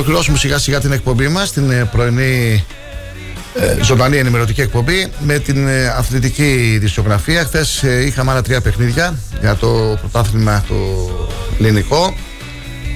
ολοκληρώσουμε 0.05 0.39
σιγά 0.39 0.59
σιγά 0.59 0.81
την 0.81 0.93
εκπομπή 0.93 1.29
μας 1.29 1.53
Την 1.53 1.71
ε, 1.71 1.89
πρωινή 1.93 2.65
ε, 3.55 3.83
ζωντανή 3.83 4.17
ενημερωτική 4.17 4.61
εκπομπή 4.61 5.13
με 5.19 5.39
την 5.39 5.69
ε, 5.69 5.87
αθλητική 5.87 6.73
ειδησιογραφία. 6.75 7.45
Χθες 7.45 7.83
ε, 7.83 8.05
είχαμε 8.07 8.31
άλλα 8.31 8.43
τρία 8.43 8.61
παιχνίδια 8.61 9.19
για 9.41 9.55
το 9.55 9.99
πρωτάθλημα 10.01 10.65
το 10.69 10.75
ελληνικό. 11.59 12.15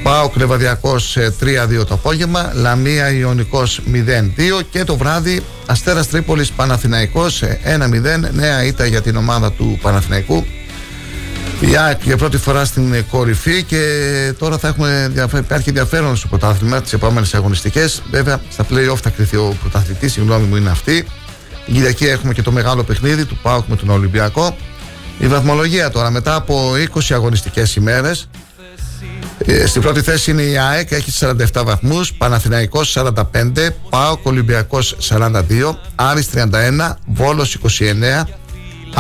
Πάο 0.03 0.29
Κρεβαδιακό 0.29 0.97
3-2 1.77 1.87
το 1.87 1.95
απόγευμα, 1.95 2.53
Λαμία 2.55 3.11
Ιωνικός 3.13 3.81
0-2 3.93 4.61
και 4.71 4.85
το 4.85 4.97
βράδυ 4.97 5.43
Αστέρας 5.67 6.09
Τρίπολης 6.09 6.51
Παναθηναϊκός 6.51 7.43
1-0. 7.43 8.33
Νέα 8.33 8.65
ήττα 8.65 8.87
για 8.87 9.03
την 9.03 9.17
ομάδα 9.17 9.53
του 9.53 9.79
Παναθηναϊκού. 9.83 10.47
Η 11.61 11.77
ΑΕΚ 11.77 12.03
για 12.03 12.17
πρώτη 12.17 12.37
φορά 12.37 12.65
στην 12.65 13.05
κορυφή 13.11 13.63
και 13.63 13.83
τώρα 14.39 14.59
θα 14.59 14.69
έχουμε, 14.69 15.13
υπάρχει 15.39 15.69
ενδιαφέρον 15.69 16.17
στο 16.17 16.29
πρωτάθλημα 16.29 16.83
τις 16.83 16.93
επόμενες 16.93 17.35
αγωνιστικές. 17.35 18.03
Βέβαια, 18.11 18.41
στα 18.51 18.65
playoff 18.71 18.97
θα 19.03 19.11
κρυθεί 19.11 19.37
ο 19.37 19.57
πρωταθλητής, 19.61 20.17
η 20.17 20.21
γνώμη 20.21 20.47
μου 20.47 20.57
είναι 20.57 20.71
αυτή. 20.71 21.07
Η 21.67 21.73
Κυριακή 21.73 22.07
έχουμε 22.07 22.33
και 22.33 22.43
το 22.43 22.53
μεγάλο 22.53 22.83
παιχνίδι 22.83 23.25
του 23.25 23.39
ΠΑΟΚ 23.43 23.69
με 23.69 23.77
τον 23.77 23.89
Ολυμπιακό. 23.89 24.57
Η 25.19 25.27
βαθμολογία 25.27 25.91
τώρα 25.91 26.11
μετά 26.11 26.35
από 26.35 26.73
20 26.95 27.01
αγωνιστικές 27.11 27.77
ημέρες. 27.77 28.29
Ε, 29.39 29.67
στην 29.67 29.83
πρώτη 29.83 30.01
θέση 30.01 30.31
είναι 30.31 30.43
η 30.43 30.59
ΑΕΚ, 30.59 30.91
έχει 30.91 31.13
47 31.21 31.63
βαθμούς. 31.65 32.13
Παναθηναϊκός 32.13 32.91
45, 32.91 33.71
ΠΑΟΚ 33.91 34.27
Ολυμπιακός 34.27 34.97
42, 35.01 35.79
Άρης 35.95 36.29
31, 36.31 36.99
Βόλος 37.07 37.55
29, 37.55 38.29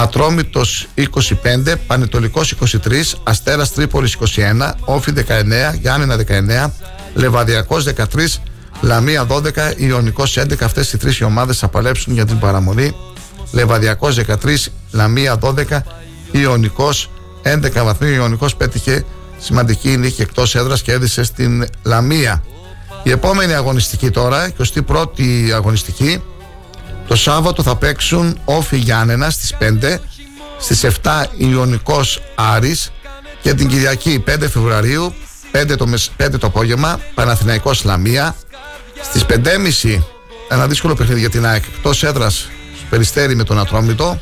Ατρόμητος 0.00 0.86
25, 0.94 1.74
Πανετολικός 1.86 2.50
23, 2.50 3.18
Αστέρας 3.22 3.72
Τρίπολης 3.72 4.12
21, 4.12 4.74
Όφι 4.84 5.12
19, 5.12 5.74
Γιάννενα 5.80 6.16
19, 6.16 6.72
Λεβαδιακός 7.14 7.84
13, 7.84 8.40
Λαμία 8.80 9.26
12, 9.26 9.74
Ιωνικός 9.76 10.36
11. 10.36 10.64
Αυτές 10.64 10.92
οι 10.92 10.96
τρεις 10.96 11.18
οι 11.18 11.24
ομάδες 11.24 11.58
θα 11.58 11.68
παλέψουν 11.68 12.12
για 12.12 12.24
την 12.26 12.38
παραμονή. 12.38 12.94
Λεβαδιακός 13.52 14.14
13, 14.14 14.72
Λαμία 14.90 15.38
12, 15.38 15.84
Ιωνικός 16.30 17.10
11 17.42 17.84
βαθμοί. 17.84 18.08
Ιωνικός 18.08 18.56
πέτυχε 18.56 19.04
σημαντική 19.38 19.96
νίκη 19.96 20.22
εκτός 20.22 20.54
έδρας 20.54 20.82
και 20.82 20.92
έδισε 20.92 21.22
στην 21.22 21.66
Λαμία. 21.82 22.42
Η 23.02 23.10
επόμενη 23.10 23.54
αγωνιστική 23.54 24.10
τώρα, 24.10 24.52
21η 24.58 25.50
αγωνιστική, 25.54 26.22
το 27.08 27.16
Σάββατο 27.16 27.62
θα 27.62 27.76
παίξουν 27.76 28.38
Όφι 28.44 28.76
Γιάννενα 28.76 29.30
στις 29.30 29.54
5, 29.60 29.98
στις 30.58 30.84
7 30.84 31.24
Ιωνικός 31.36 32.20
Άρης 32.34 32.92
και 33.42 33.54
την 33.54 33.68
Κυριακή 33.68 34.24
5 34.26 34.48
Φεβρουαρίου, 34.48 35.14
5 35.52 35.76
το, 35.76 35.86
5 36.16 36.38
το 36.38 36.46
απόγευμα, 36.46 37.00
Παναθηναϊκός 37.14 37.84
Λαμία. 37.84 38.36
Στις 39.02 39.24
5.30 39.24 40.02
ένα 40.48 40.66
δύσκολο 40.66 40.94
παιχνίδι 40.94 41.20
για 41.20 41.30
την 41.30 41.46
ΑΕΚ 41.46 41.64
εκτός 41.64 42.02
έδρας 42.02 42.48
Περιστέρι 42.90 43.34
με 43.34 43.44
τον 43.44 43.58
Ατρόμητο. 43.58 44.18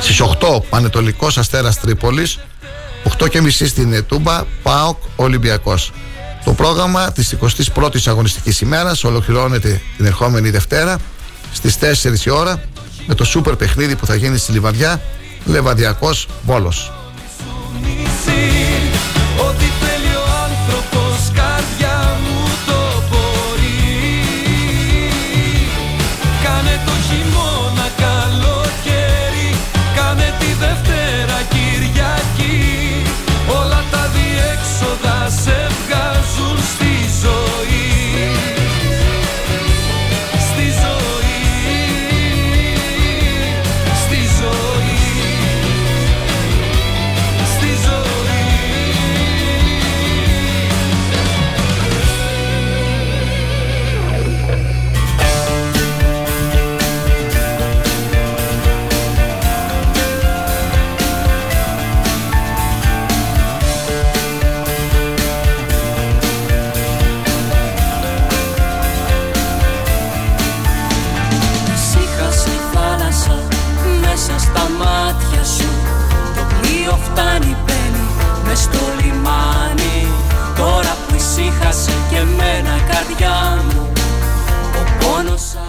Στις 0.00 0.20
8 0.20 0.62
Πανετολικός 0.68 1.38
Αστέρας 1.38 1.80
Τρίπολης, 1.80 2.38
8 3.02 3.28
και 3.28 3.40
μισή 3.40 3.66
στην 3.66 4.04
Τούμπα, 4.06 4.44
ΠΑΟΚ 4.62 4.96
Ολυμπιακός. 5.16 5.92
Το 6.44 6.52
πρόγραμμα 6.52 7.12
της 7.12 7.32
21ης 7.32 8.06
αγωνιστικής 8.06 8.60
ημέρας 8.60 9.04
ολοκληρώνεται 9.04 9.80
την 9.96 10.06
ερχόμενη 10.06 10.50
Δευτέρα 10.50 10.98
στις 11.58 11.78
4 11.78 12.26
η 12.26 12.30
ώρα 12.30 12.60
με 13.06 13.14
το 13.14 13.24
σούπερ 13.24 13.56
παιχνίδι 13.56 13.96
που 13.96 14.06
θα 14.06 14.14
γίνει 14.14 14.38
στη 14.38 14.52
Λιβαδιά 14.52 15.00
Λεβαδιακός 15.44 16.28
Βόλος. 16.42 16.92
Ό,τι 19.48 19.64
θέλει 19.80 20.14
ο 20.14 20.26
άνθρωπος 20.44 21.30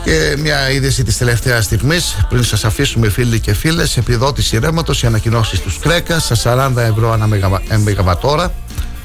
Και 0.10 0.36
μια 0.38 0.70
είδηση 0.72 1.04
της 1.04 1.18
τελευταίας 1.18 1.66
στιγμής, 1.66 2.18
πριν 2.30 2.44
σας 2.44 2.66
αφήσουμε 2.66 3.10
φίλοι 3.10 3.40
και 3.40 3.54
φίλες, 3.54 3.98
επιδότηση 3.98 4.58
ρεύματος, 4.60 5.04
οι 5.04 5.06
ανακοινώσεις 5.06 5.60
του 5.60 5.74
Κρέκα 5.80 6.20
στα 6.20 6.36
40 6.36 6.82
ευρώ 6.82 7.12
ανά 7.12 7.28
μεγαβα- 7.28 7.62
ε, 7.68 7.78
μεγαβατόρα. 7.78 8.54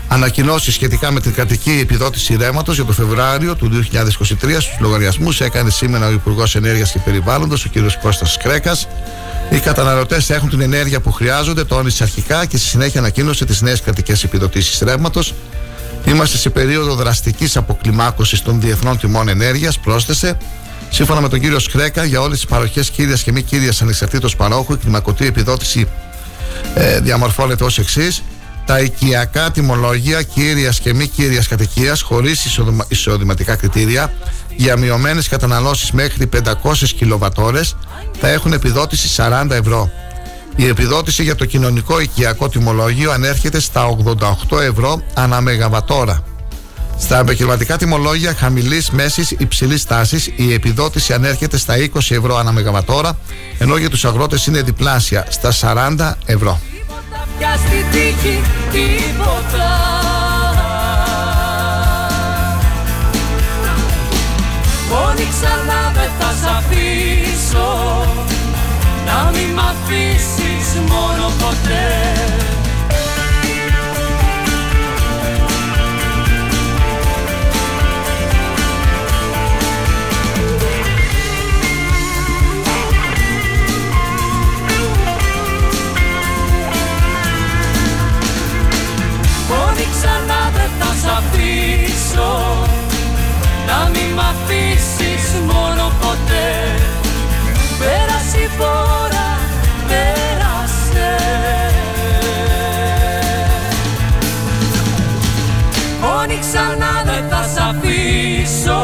Ανακοινώσεις 0.08 0.74
σχετικά 0.74 1.12
με 1.12 1.20
την 1.20 1.34
κρατική 1.34 1.78
επιδότηση 1.82 2.36
ρεύματος 2.36 2.74
για 2.74 2.84
το 2.84 2.92
Φεβρουάριο 2.92 3.54
του 3.56 3.68
2023 3.68 4.60
στους 4.60 4.76
λογαριασμούς 4.80 5.40
έκανε 5.40 5.70
σήμερα 5.70 6.06
ο 6.06 6.10
Υπουργός 6.10 6.56
Ενέργειας 6.56 6.90
και 6.92 6.98
Περιβάλλοντος, 7.04 7.64
ο 7.64 7.68
κ. 7.68 8.02
Κώστας 8.02 8.36
Κρέκα. 8.42 8.76
Οι 9.50 9.58
καταναλωτές 9.58 10.26
θα 10.26 10.34
έχουν 10.34 10.48
την 10.48 10.60
ενέργεια 10.60 11.00
που 11.00 11.12
χρειάζονται, 11.12 11.64
τόνισε 11.64 12.02
αρχικά 12.02 12.46
και 12.46 12.56
στη 12.56 12.66
συνέχεια 12.68 13.00
ανακοίνωσε 13.00 13.44
τις 13.44 13.60
νέες 13.60 13.80
κρατικές 13.80 14.24
επιδοτήσεις 14.24 14.78
ρεύματος. 14.80 15.34
Είμαστε 16.06 16.36
σε 16.36 16.50
περίοδο 16.50 16.94
δραστικής 16.94 17.56
αποκλιμάκωσης 17.56 18.42
των 18.42 18.60
διεθνών 18.60 18.98
τιμών 18.98 19.28
ενέργειας, 19.28 19.78
πρόσθεσε. 19.78 20.36
Σύμφωνα 20.94 21.20
με 21.20 21.28
τον 21.28 21.40
κύριο 21.40 21.58
Σκρέκα, 21.58 22.04
για 22.04 22.20
όλες 22.20 22.36
τις 22.36 22.46
παροχές 22.46 22.90
κύριας 22.90 23.22
και 23.22 23.32
μη 23.32 23.42
κύριας 23.42 23.82
ανεξαρτήτως 23.82 24.36
παρόχου, 24.36 24.72
η 24.72 24.76
κλιμακωτή 24.76 25.26
επιδότηση 25.26 25.88
ε, 26.74 27.00
διαμορφώνεται 27.00 27.64
ως 27.64 27.78
εξής. 27.78 28.22
Τα 28.66 28.80
οικιακά 28.80 29.50
τιμολόγια 29.50 30.22
κύριας 30.22 30.80
και 30.80 30.94
μη 30.94 31.06
κύριας 31.06 31.48
κατοικίας 31.48 32.00
χωρίς 32.02 32.58
εισοδηματικά 32.88 33.56
κριτήρια 33.56 34.12
για 34.56 34.76
μειωμένες 34.76 35.28
καταναλώσεις 35.28 35.92
μέχρι 35.92 36.28
500 36.62 36.72
κιλοβατόρες 36.96 37.76
θα 38.20 38.28
έχουν 38.28 38.52
επιδότηση 38.52 39.22
40 39.22 39.50
ευρώ. 39.50 39.90
Η 40.56 40.66
επιδότηση 40.66 41.22
για 41.22 41.34
το 41.34 41.44
κοινωνικό 41.44 42.00
οικιακό 42.00 42.48
τιμολόγιο 42.48 43.10
ανέρχεται 43.10 43.60
στα 43.60 43.96
88 44.50 44.60
ευρώ 44.60 45.02
ανά 45.14 45.40
μεγαβατόρα. 45.40 46.33
Στα 46.98 47.18
επαγγελματικά 47.18 47.76
τιμολόγια 47.76 48.34
χαμηλής, 48.34 48.90
μέσης, 48.90 49.30
υψηλής 49.30 49.84
τάσης 49.84 50.30
η 50.36 50.52
επιδότηση 50.52 51.12
ανέρχεται 51.12 51.56
στα 51.56 51.74
20 51.76 52.14
ευρώ 52.14 52.36
ανά 52.36 52.52
μεγαβατόρα, 52.52 53.18
ενώ 53.58 53.76
για 53.76 53.90
τους 53.90 54.04
αγρότες 54.04 54.46
είναι 54.46 54.62
διπλάσια 54.62 55.26
στα 55.28 55.50
40 55.50 56.16
ευρώ. 56.26 56.60
πια 57.38 57.56
στην 57.66 57.90
τύχη 57.92 58.40
τίποτα 58.72 59.92
Πόνοι 64.90 65.28
ξανά 65.30 65.92
δεν 65.94 66.10
θα 66.18 66.34
σ' 66.40 66.46
αφήσω 66.56 67.68
Να 69.06 69.30
μην 69.30 69.48
μ' 69.54 69.58
αφήσεις 69.58 70.80
μόνο 70.88 71.32
ποτέ 71.38 72.43
πόδι 89.74 89.88
ξανά 89.90 90.50
δεν 90.56 90.70
θα 90.78 90.90
σ' 91.00 91.10
αφήσω. 91.18 92.32
Να 93.66 93.88
μην 93.92 94.08
μ' 94.14 94.20
αφήσεις 94.20 95.26
μόνο 95.40 95.92
ποτέ. 96.00 96.48
Πέρασε 97.78 98.38
η 98.38 98.48
φορά, 98.58 99.30
πέρασε. 99.88 101.10
Πόνι 106.00 106.38
ξανά 106.40 106.92
δεν 107.04 107.24
θα 107.30 107.42
σ' 107.54 107.60
αφήσω. 107.68 108.82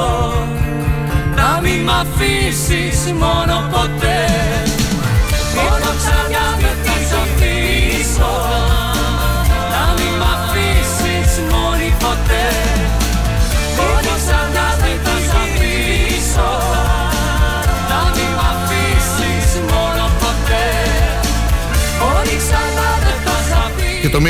Να 1.37 1.61
μην 1.63 1.83
μ' 1.83 1.91
αφήσεις 1.91 3.13
μόνο 3.13 3.69
ποτέ. 3.73 4.10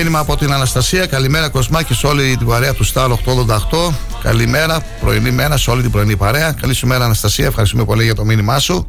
Μήνυμα 0.03 0.19
από 0.19 0.37
την 0.37 0.53
Αναστασία. 0.53 1.07
Καλημέρα 1.07 1.49
Κοσμάκη 1.49 1.95
σε 1.95 2.07
όλη 2.07 2.37
την 2.37 2.47
παρέα 2.47 2.75
του 2.75 2.85
Στάλ 2.85 3.13
888. 3.13 3.93
Καλημέρα, 4.23 4.81
πρωινή 5.01 5.31
μέρα 5.31 5.57
σε 5.57 5.71
όλη 5.71 5.83
την 5.83 5.91
πρωινή 5.91 6.17
παρέα. 6.17 6.53
Καλή 6.53 6.75
σου 6.75 6.87
μέρα 6.87 7.05
Αναστασία. 7.05 7.47
Ευχαριστούμε 7.47 7.85
πολύ 7.85 8.05
για 8.05 8.15
το 8.15 8.25
μήνυμά 8.25 8.59
σου. 8.59 8.87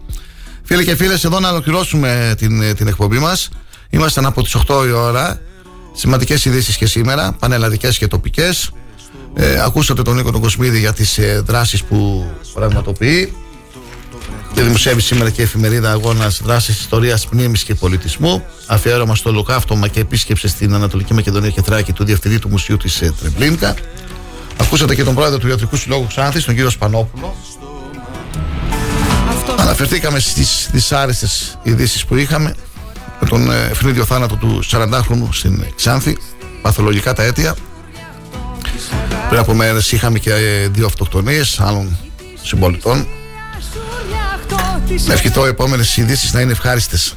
Φίλοι 0.64 0.86
και 0.86 0.96
φίλες, 0.96 1.24
εδώ 1.24 1.40
να 1.40 1.50
ολοκληρώσουμε 1.50 2.34
την, 2.38 2.76
την 2.76 2.88
εκπομπή 2.88 3.20
μας. 3.20 3.50
Ήμασταν 3.90 4.26
από 4.26 4.44
τις 4.44 4.56
8 4.68 4.86
η 4.88 4.92
ώρα. 4.92 5.42
Σημαντικές 5.94 6.46
ειδήσεις 6.46 6.78
και 6.78 6.86
σήμερα, 6.86 7.36
πανελλαδικές 7.40 7.98
και 7.98 8.08
τοπικές. 8.08 8.72
Ε, 9.34 9.62
ακούσατε 9.62 10.02
τον 10.02 10.16
Νίκο 10.16 10.32
τον 10.32 10.42
Κοσμίδη 10.42 10.80
για 10.80 10.94
τις 10.94 11.18
ε, 11.18 11.42
δράσεις 11.46 11.84
που 11.84 12.26
πραγματοποιεί. 12.54 13.34
Και 14.54 14.62
δημοσιεύει 14.62 15.02
σήμερα 15.02 15.30
και 15.30 15.42
η 15.42 15.44
εφημερίδα 15.44 15.92
Αγώνας 15.92 16.42
Δράσης 16.44 16.80
Ιστορίας 16.80 17.28
Μνήμης 17.32 17.64
και 17.64 17.76
Πολιτισμού. 17.76 18.46
Αφιέρωμα 18.66 19.16
στο 19.16 19.30
ολοκαύτωμα 19.30 19.88
και 19.88 20.00
επίσκεψη 20.00 20.48
στην 20.48 20.74
Ανατολική 20.74 21.14
Μακεδονία 21.14 21.50
και 21.50 21.62
Θράκη 21.62 21.94
του 21.94 22.04
Διευθυντή 22.04 22.40
του 22.40 22.50
Μουσείου 22.50 22.78
της 22.78 23.02
ε, 23.02 23.14
Τρεμπλίνκα. 23.20 23.76
Ακούσατε 24.58 24.96
και 24.96 25.04
τον 25.04 25.16
πρόεδρο 25.16 25.38
του 25.38 25.48
Ιατρικού 25.48 25.76
Συλλόγου 25.76 26.08
Ξάνθης, 26.08 26.44
τον 26.44 26.56
κύριο 26.56 26.70
Σπανόπουλο. 26.70 27.36
Αναφερθήκαμε 29.58 30.20
στις 30.20 30.70
δυσάρεστες 30.72 31.58
ειδήσεις 31.64 32.06
που 32.06 32.16
είχαμε 32.16 32.56
με 33.20 33.28
τον 33.28 33.52
ε, 33.52 33.68
ευνίδιο 33.72 34.06
θάνατο 34.06 34.36
του 34.36 34.64
40χρονου 34.72 35.28
στην 35.32 35.66
Ξάνθη. 35.76 36.18
Παθολογικά 36.62 37.14
τα 37.14 37.24
αίτια. 37.24 37.56
Πριν 39.30 39.42
από 39.42 39.54
μέρες 39.54 39.92
είχαμε 39.92 40.20
και 40.20 40.34
ε, 40.34 40.68
δύο 40.68 40.86
αυτοκτονίες 40.86 41.60
άλλων 41.60 41.98
συμπολιτών. 42.44 43.08
Να 45.06 45.14
ευχηθώ 45.14 45.46
οι 45.46 45.50
επόμενες 45.50 45.98
ειδήσεις 45.98 46.34
να 46.34 46.42
είναι 46.42 46.52
ευχάριστες. 46.52 47.16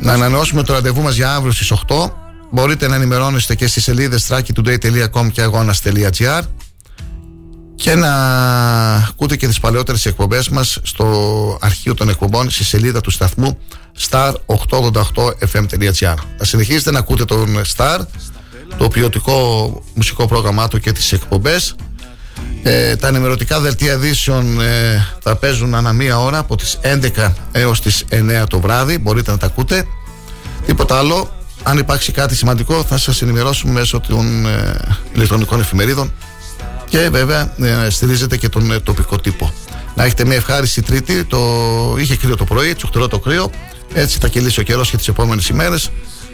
Να 0.00 0.12
ανανεώσουμε 0.12 0.62
το 0.62 0.72
ραντεβού 0.72 1.02
μας 1.02 1.14
για 1.14 1.34
αύριο 1.34 1.52
στις 1.52 1.70
8. 1.70 2.12
Μπορείτε 2.50 2.88
να 2.88 2.94
ενημερώνεστε 2.94 3.54
και 3.54 3.66
στις 3.66 3.82
σελίδες 3.82 4.30
thrakitoday.com 4.30 5.30
και 5.32 5.42
αγώνα.gr 5.42 6.42
και 7.74 7.94
να 7.94 8.14
ακούτε 8.94 9.36
και 9.36 9.46
τις 9.46 9.60
παλαιότερες 9.60 10.06
εκπομπές 10.06 10.48
μας 10.48 10.78
στο 10.82 11.58
αρχείο 11.60 11.94
των 11.94 12.08
εκπομπών 12.08 12.50
στη 12.50 12.64
σελίδα 12.64 13.00
του 13.00 13.10
σταθμού 13.10 13.58
star888fm.gr 14.10 16.14
Να 16.38 16.44
συνεχίσετε 16.44 16.90
να 16.90 16.98
ακούτε 16.98 17.24
τον 17.24 17.62
Star 17.76 17.98
το 18.78 18.88
ποιοτικό 18.88 19.82
μουσικό 19.94 20.26
πρόγραμμά 20.26 20.68
του 20.68 20.80
και 20.80 20.92
τις 20.92 21.12
εκπομπές 21.12 21.74
ε, 22.62 22.96
τα 22.96 23.08
ενημερωτικά 23.08 23.60
δελτία 23.60 23.92
ειδήσεων 23.92 24.60
ε, 24.60 25.06
θα 25.22 25.36
παίζουν 25.36 25.74
ανά 25.74 25.92
μία 25.92 26.18
ώρα 26.18 26.38
από 26.38 26.56
τις 26.56 26.78
11 27.16 27.32
έως 27.52 27.80
τις 27.80 28.04
9 28.10 28.44
το 28.48 28.60
βράδυ 28.60 28.98
μπορείτε 28.98 29.30
να 29.30 29.38
τα 29.38 29.46
ακούτε 29.46 29.84
τίποτα 30.66 30.98
άλλο 30.98 31.30
αν 31.62 31.78
υπάρξει 31.78 32.12
κάτι 32.12 32.36
σημαντικό 32.36 32.84
θα 32.84 32.98
σας 32.98 33.22
ενημερώσουμε 33.22 33.72
μέσω 33.72 34.00
των 34.00 34.46
ε, 34.46 34.80
ηλεκτρονικών 35.12 35.60
εφημερίδων 35.60 36.12
και 36.88 37.08
βέβαια 37.10 37.52
ε, 37.86 37.90
στηρίζετε 37.90 38.36
και 38.36 38.48
τον 38.48 38.72
ε, 38.72 38.80
τοπικό 38.80 39.18
τύπο. 39.18 39.52
Να 39.94 40.04
έχετε 40.04 40.24
μια 40.24 40.36
ευχάριστη 40.36 40.82
Τρίτη. 40.82 41.24
Το... 41.24 41.38
Είχε 41.98 42.16
κρύο 42.16 42.36
το 42.36 42.44
πρωί, 42.44 42.74
τσουχτερό 42.74 43.08
το 43.08 43.18
κρύο. 43.18 43.50
Έτσι 43.94 44.18
θα 44.18 44.28
κυλήσει 44.28 44.60
ο 44.60 44.62
καιρός 44.62 44.90
και 44.90 44.96
τις 44.96 45.08
επόμενες 45.08 45.48
ημέρες. 45.48 45.90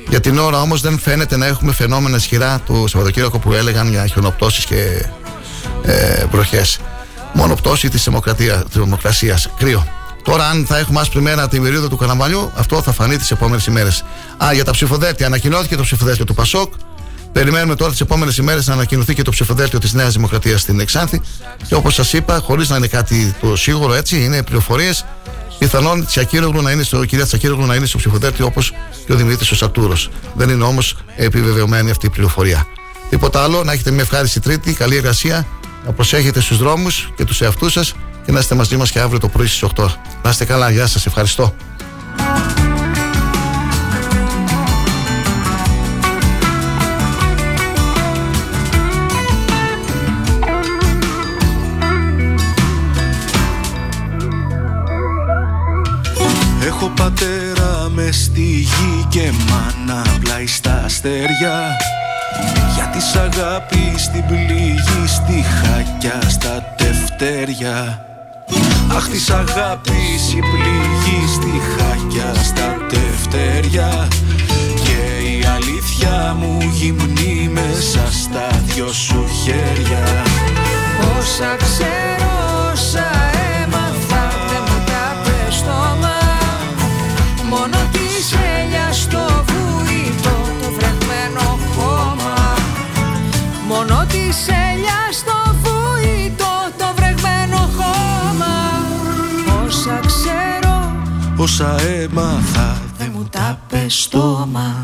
Για 0.09 0.21
την 0.21 0.39
ώρα 0.39 0.61
όμως 0.61 0.81
δεν 0.81 0.99
φαίνεται 0.99 1.37
να 1.37 1.47
έχουμε 1.47 1.73
φαινόμενα 1.73 2.17
ισχυρά 2.17 2.61
του 2.67 2.87
Σαββατοκύριακο 2.89 3.39
που 3.39 3.53
έλεγαν 3.53 3.89
για 3.91 4.07
χιονοπτώσεις 4.07 4.65
και 4.65 5.07
ε, 5.83 6.25
βροχές. 6.31 6.79
Μόνο 7.33 7.55
πτώση 7.55 7.89
της 7.89 8.09
δημοκρασίας. 8.73 9.51
Κρύο. 9.59 9.87
Τώρα, 10.23 10.49
αν 10.49 10.67
θα 10.67 10.79
έχουμε 10.79 11.01
άσπρη 11.01 11.21
μέρα 11.21 11.49
την 11.49 11.63
περίοδο 11.63 11.89
του 11.89 11.97
Καναμαλιού, 11.97 12.51
αυτό 12.57 12.83
θα 12.83 12.93
φανεί 12.93 13.17
τις 13.17 13.31
επόμενες 13.31 13.67
ημέρες. 13.67 14.05
Α, 14.45 14.53
για 14.53 14.65
τα 14.65 14.73
ψηφοδέλτια. 14.73 15.27
Ανακοινώθηκε 15.27 15.77
το 15.77 15.83
ψηφοδέλτιο 15.83 16.25
του 16.25 16.35
Πασόκ. 16.35 16.73
Περιμένουμε 17.33 17.75
τώρα 17.75 17.91
τις 17.91 18.01
επόμενες 18.01 18.37
ημέρες 18.37 18.67
να 18.67 18.73
ανακοινωθεί 18.73 19.15
και 19.15 19.23
το 19.23 19.31
ψηφοδέλτιο 19.31 19.79
της 19.79 19.93
Νέας 19.93 20.13
Δημοκρατίας 20.13 20.61
στην 20.61 20.81
Εξάνθη. 20.81 21.21
Και 21.67 21.75
όπως 21.75 21.95
σας 21.95 22.13
είπα, 22.13 22.41
χωρίς 22.45 22.69
να 22.69 22.77
είναι 22.77 22.87
κάτι 22.87 23.35
το 23.41 23.57
σίγουρο 23.57 23.95
έτσι, 23.95 24.25
είναι 24.25 24.43
πληροφορίες. 24.43 25.05
Πιθανόν 25.59 26.07
Τσακύρογλου 26.07 26.63
να 26.63 26.71
είναι 26.71 26.83
στο, 26.83 27.05
κυρία 27.05 27.27
Τσακύρογλου 27.27 27.67
να 27.67 27.75
είναι 27.75 27.87
στο 27.87 27.99
ψηφοδέλτιο 27.99 28.47
όπως 28.47 28.73
και 29.07 29.13
ο 29.13 29.17
Δημήτρης 29.17 29.51
ο 29.51 29.57
Σατούρο. 29.57 29.97
Δεν 30.35 30.49
είναι 30.49 30.65
όμως 30.65 30.97
επιβεβαιωμένη 31.17 31.91
αυτή 31.91 32.07
η 32.07 32.11
πληροφορία. 32.11 32.67
Τίποτα 33.11 33.43
άλλο, 33.43 33.65
να 33.65 33.73
έχετε 33.73 33.91
μια 33.91 34.03
ευχάριστη 34.03 34.41
Τρίτη, 34.41 34.73
καλή 34.73 34.97
εργασία, 34.97 35.47
να 35.89 35.95
προσέχετε 35.95 36.41
στους 36.41 36.59
δρόμους 36.59 37.13
και 37.17 37.25
τους 37.25 37.41
εαυτούς 37.41 37.73
σας 37.73 37.95
και 38.25 38.33
να 38.33 38.39
είστε 38.39 38.55
μαζί 38.55 38.77
μας 38.77 38.91
και 38.91 39.01
αύριο 39.01 39.19
το 39.19 39.29
πρωί 39.29 39.47
στις 39.47 39.63
8. 39.77 39.99
Να 40.23 40.31
είστε 40.31 40.45
καλά, 40.45 40.71
γεια 40.71 40.87
σας, 40.87 41.07
ευχαριστώ. 41.07 41.55
Έχω 56.67 56.93
πατέρα 56.97 57.89
μες 57.95 58.25
στη 58.25 58.41
γη 58.41 59.07
και 59.09 59.31
μάνα 59.51 60.03
πλάι 60.21 60.47
στα 60.47 60.83
αστέρια 60.85 61.77
Για 62.75 62.91
της 62.93 63.15
αγάπης 63.17 64.11
την 64.11 64.27
πληγή 64.27 65.07
στη 65.07 65.45
χάκια 65.61 66.21
στα 66.29 66.75
τευτέρια. 66.77 68.05
Αχ 68.97 69.09
της 69.09 69.31
αγάπης 69.31 70.33
η 70.33 70.39
πληγή 70.39 71.27
στη 71.35 71.61
χάκια 71.77 72.43
στα 72.43 72.77
τευτέρια. 72.89 74.09
Και 74.75 75.29
η 75.29 75.45
αλήθεια 75.45 76.37
μου 76.39 76.59
γυμνή 76.73 77.51
μέσα 77.53 78.13
στα 78.23 78.49
δυο 78.65 78.93
σου 78.93 79.25
χέρια. 79.45 80.23
Όσα 81.19 81.57
ξέρω, 81.57 82.71
όσα 82.73 83.28
Όσα 101.41 101.81
έμαθα 101.81 102.83
δεν 102.99 103.11
μου 103.15 103.25
τα 103.31 103.61
πες 103.69 104.03
στόμα 104.03 104.83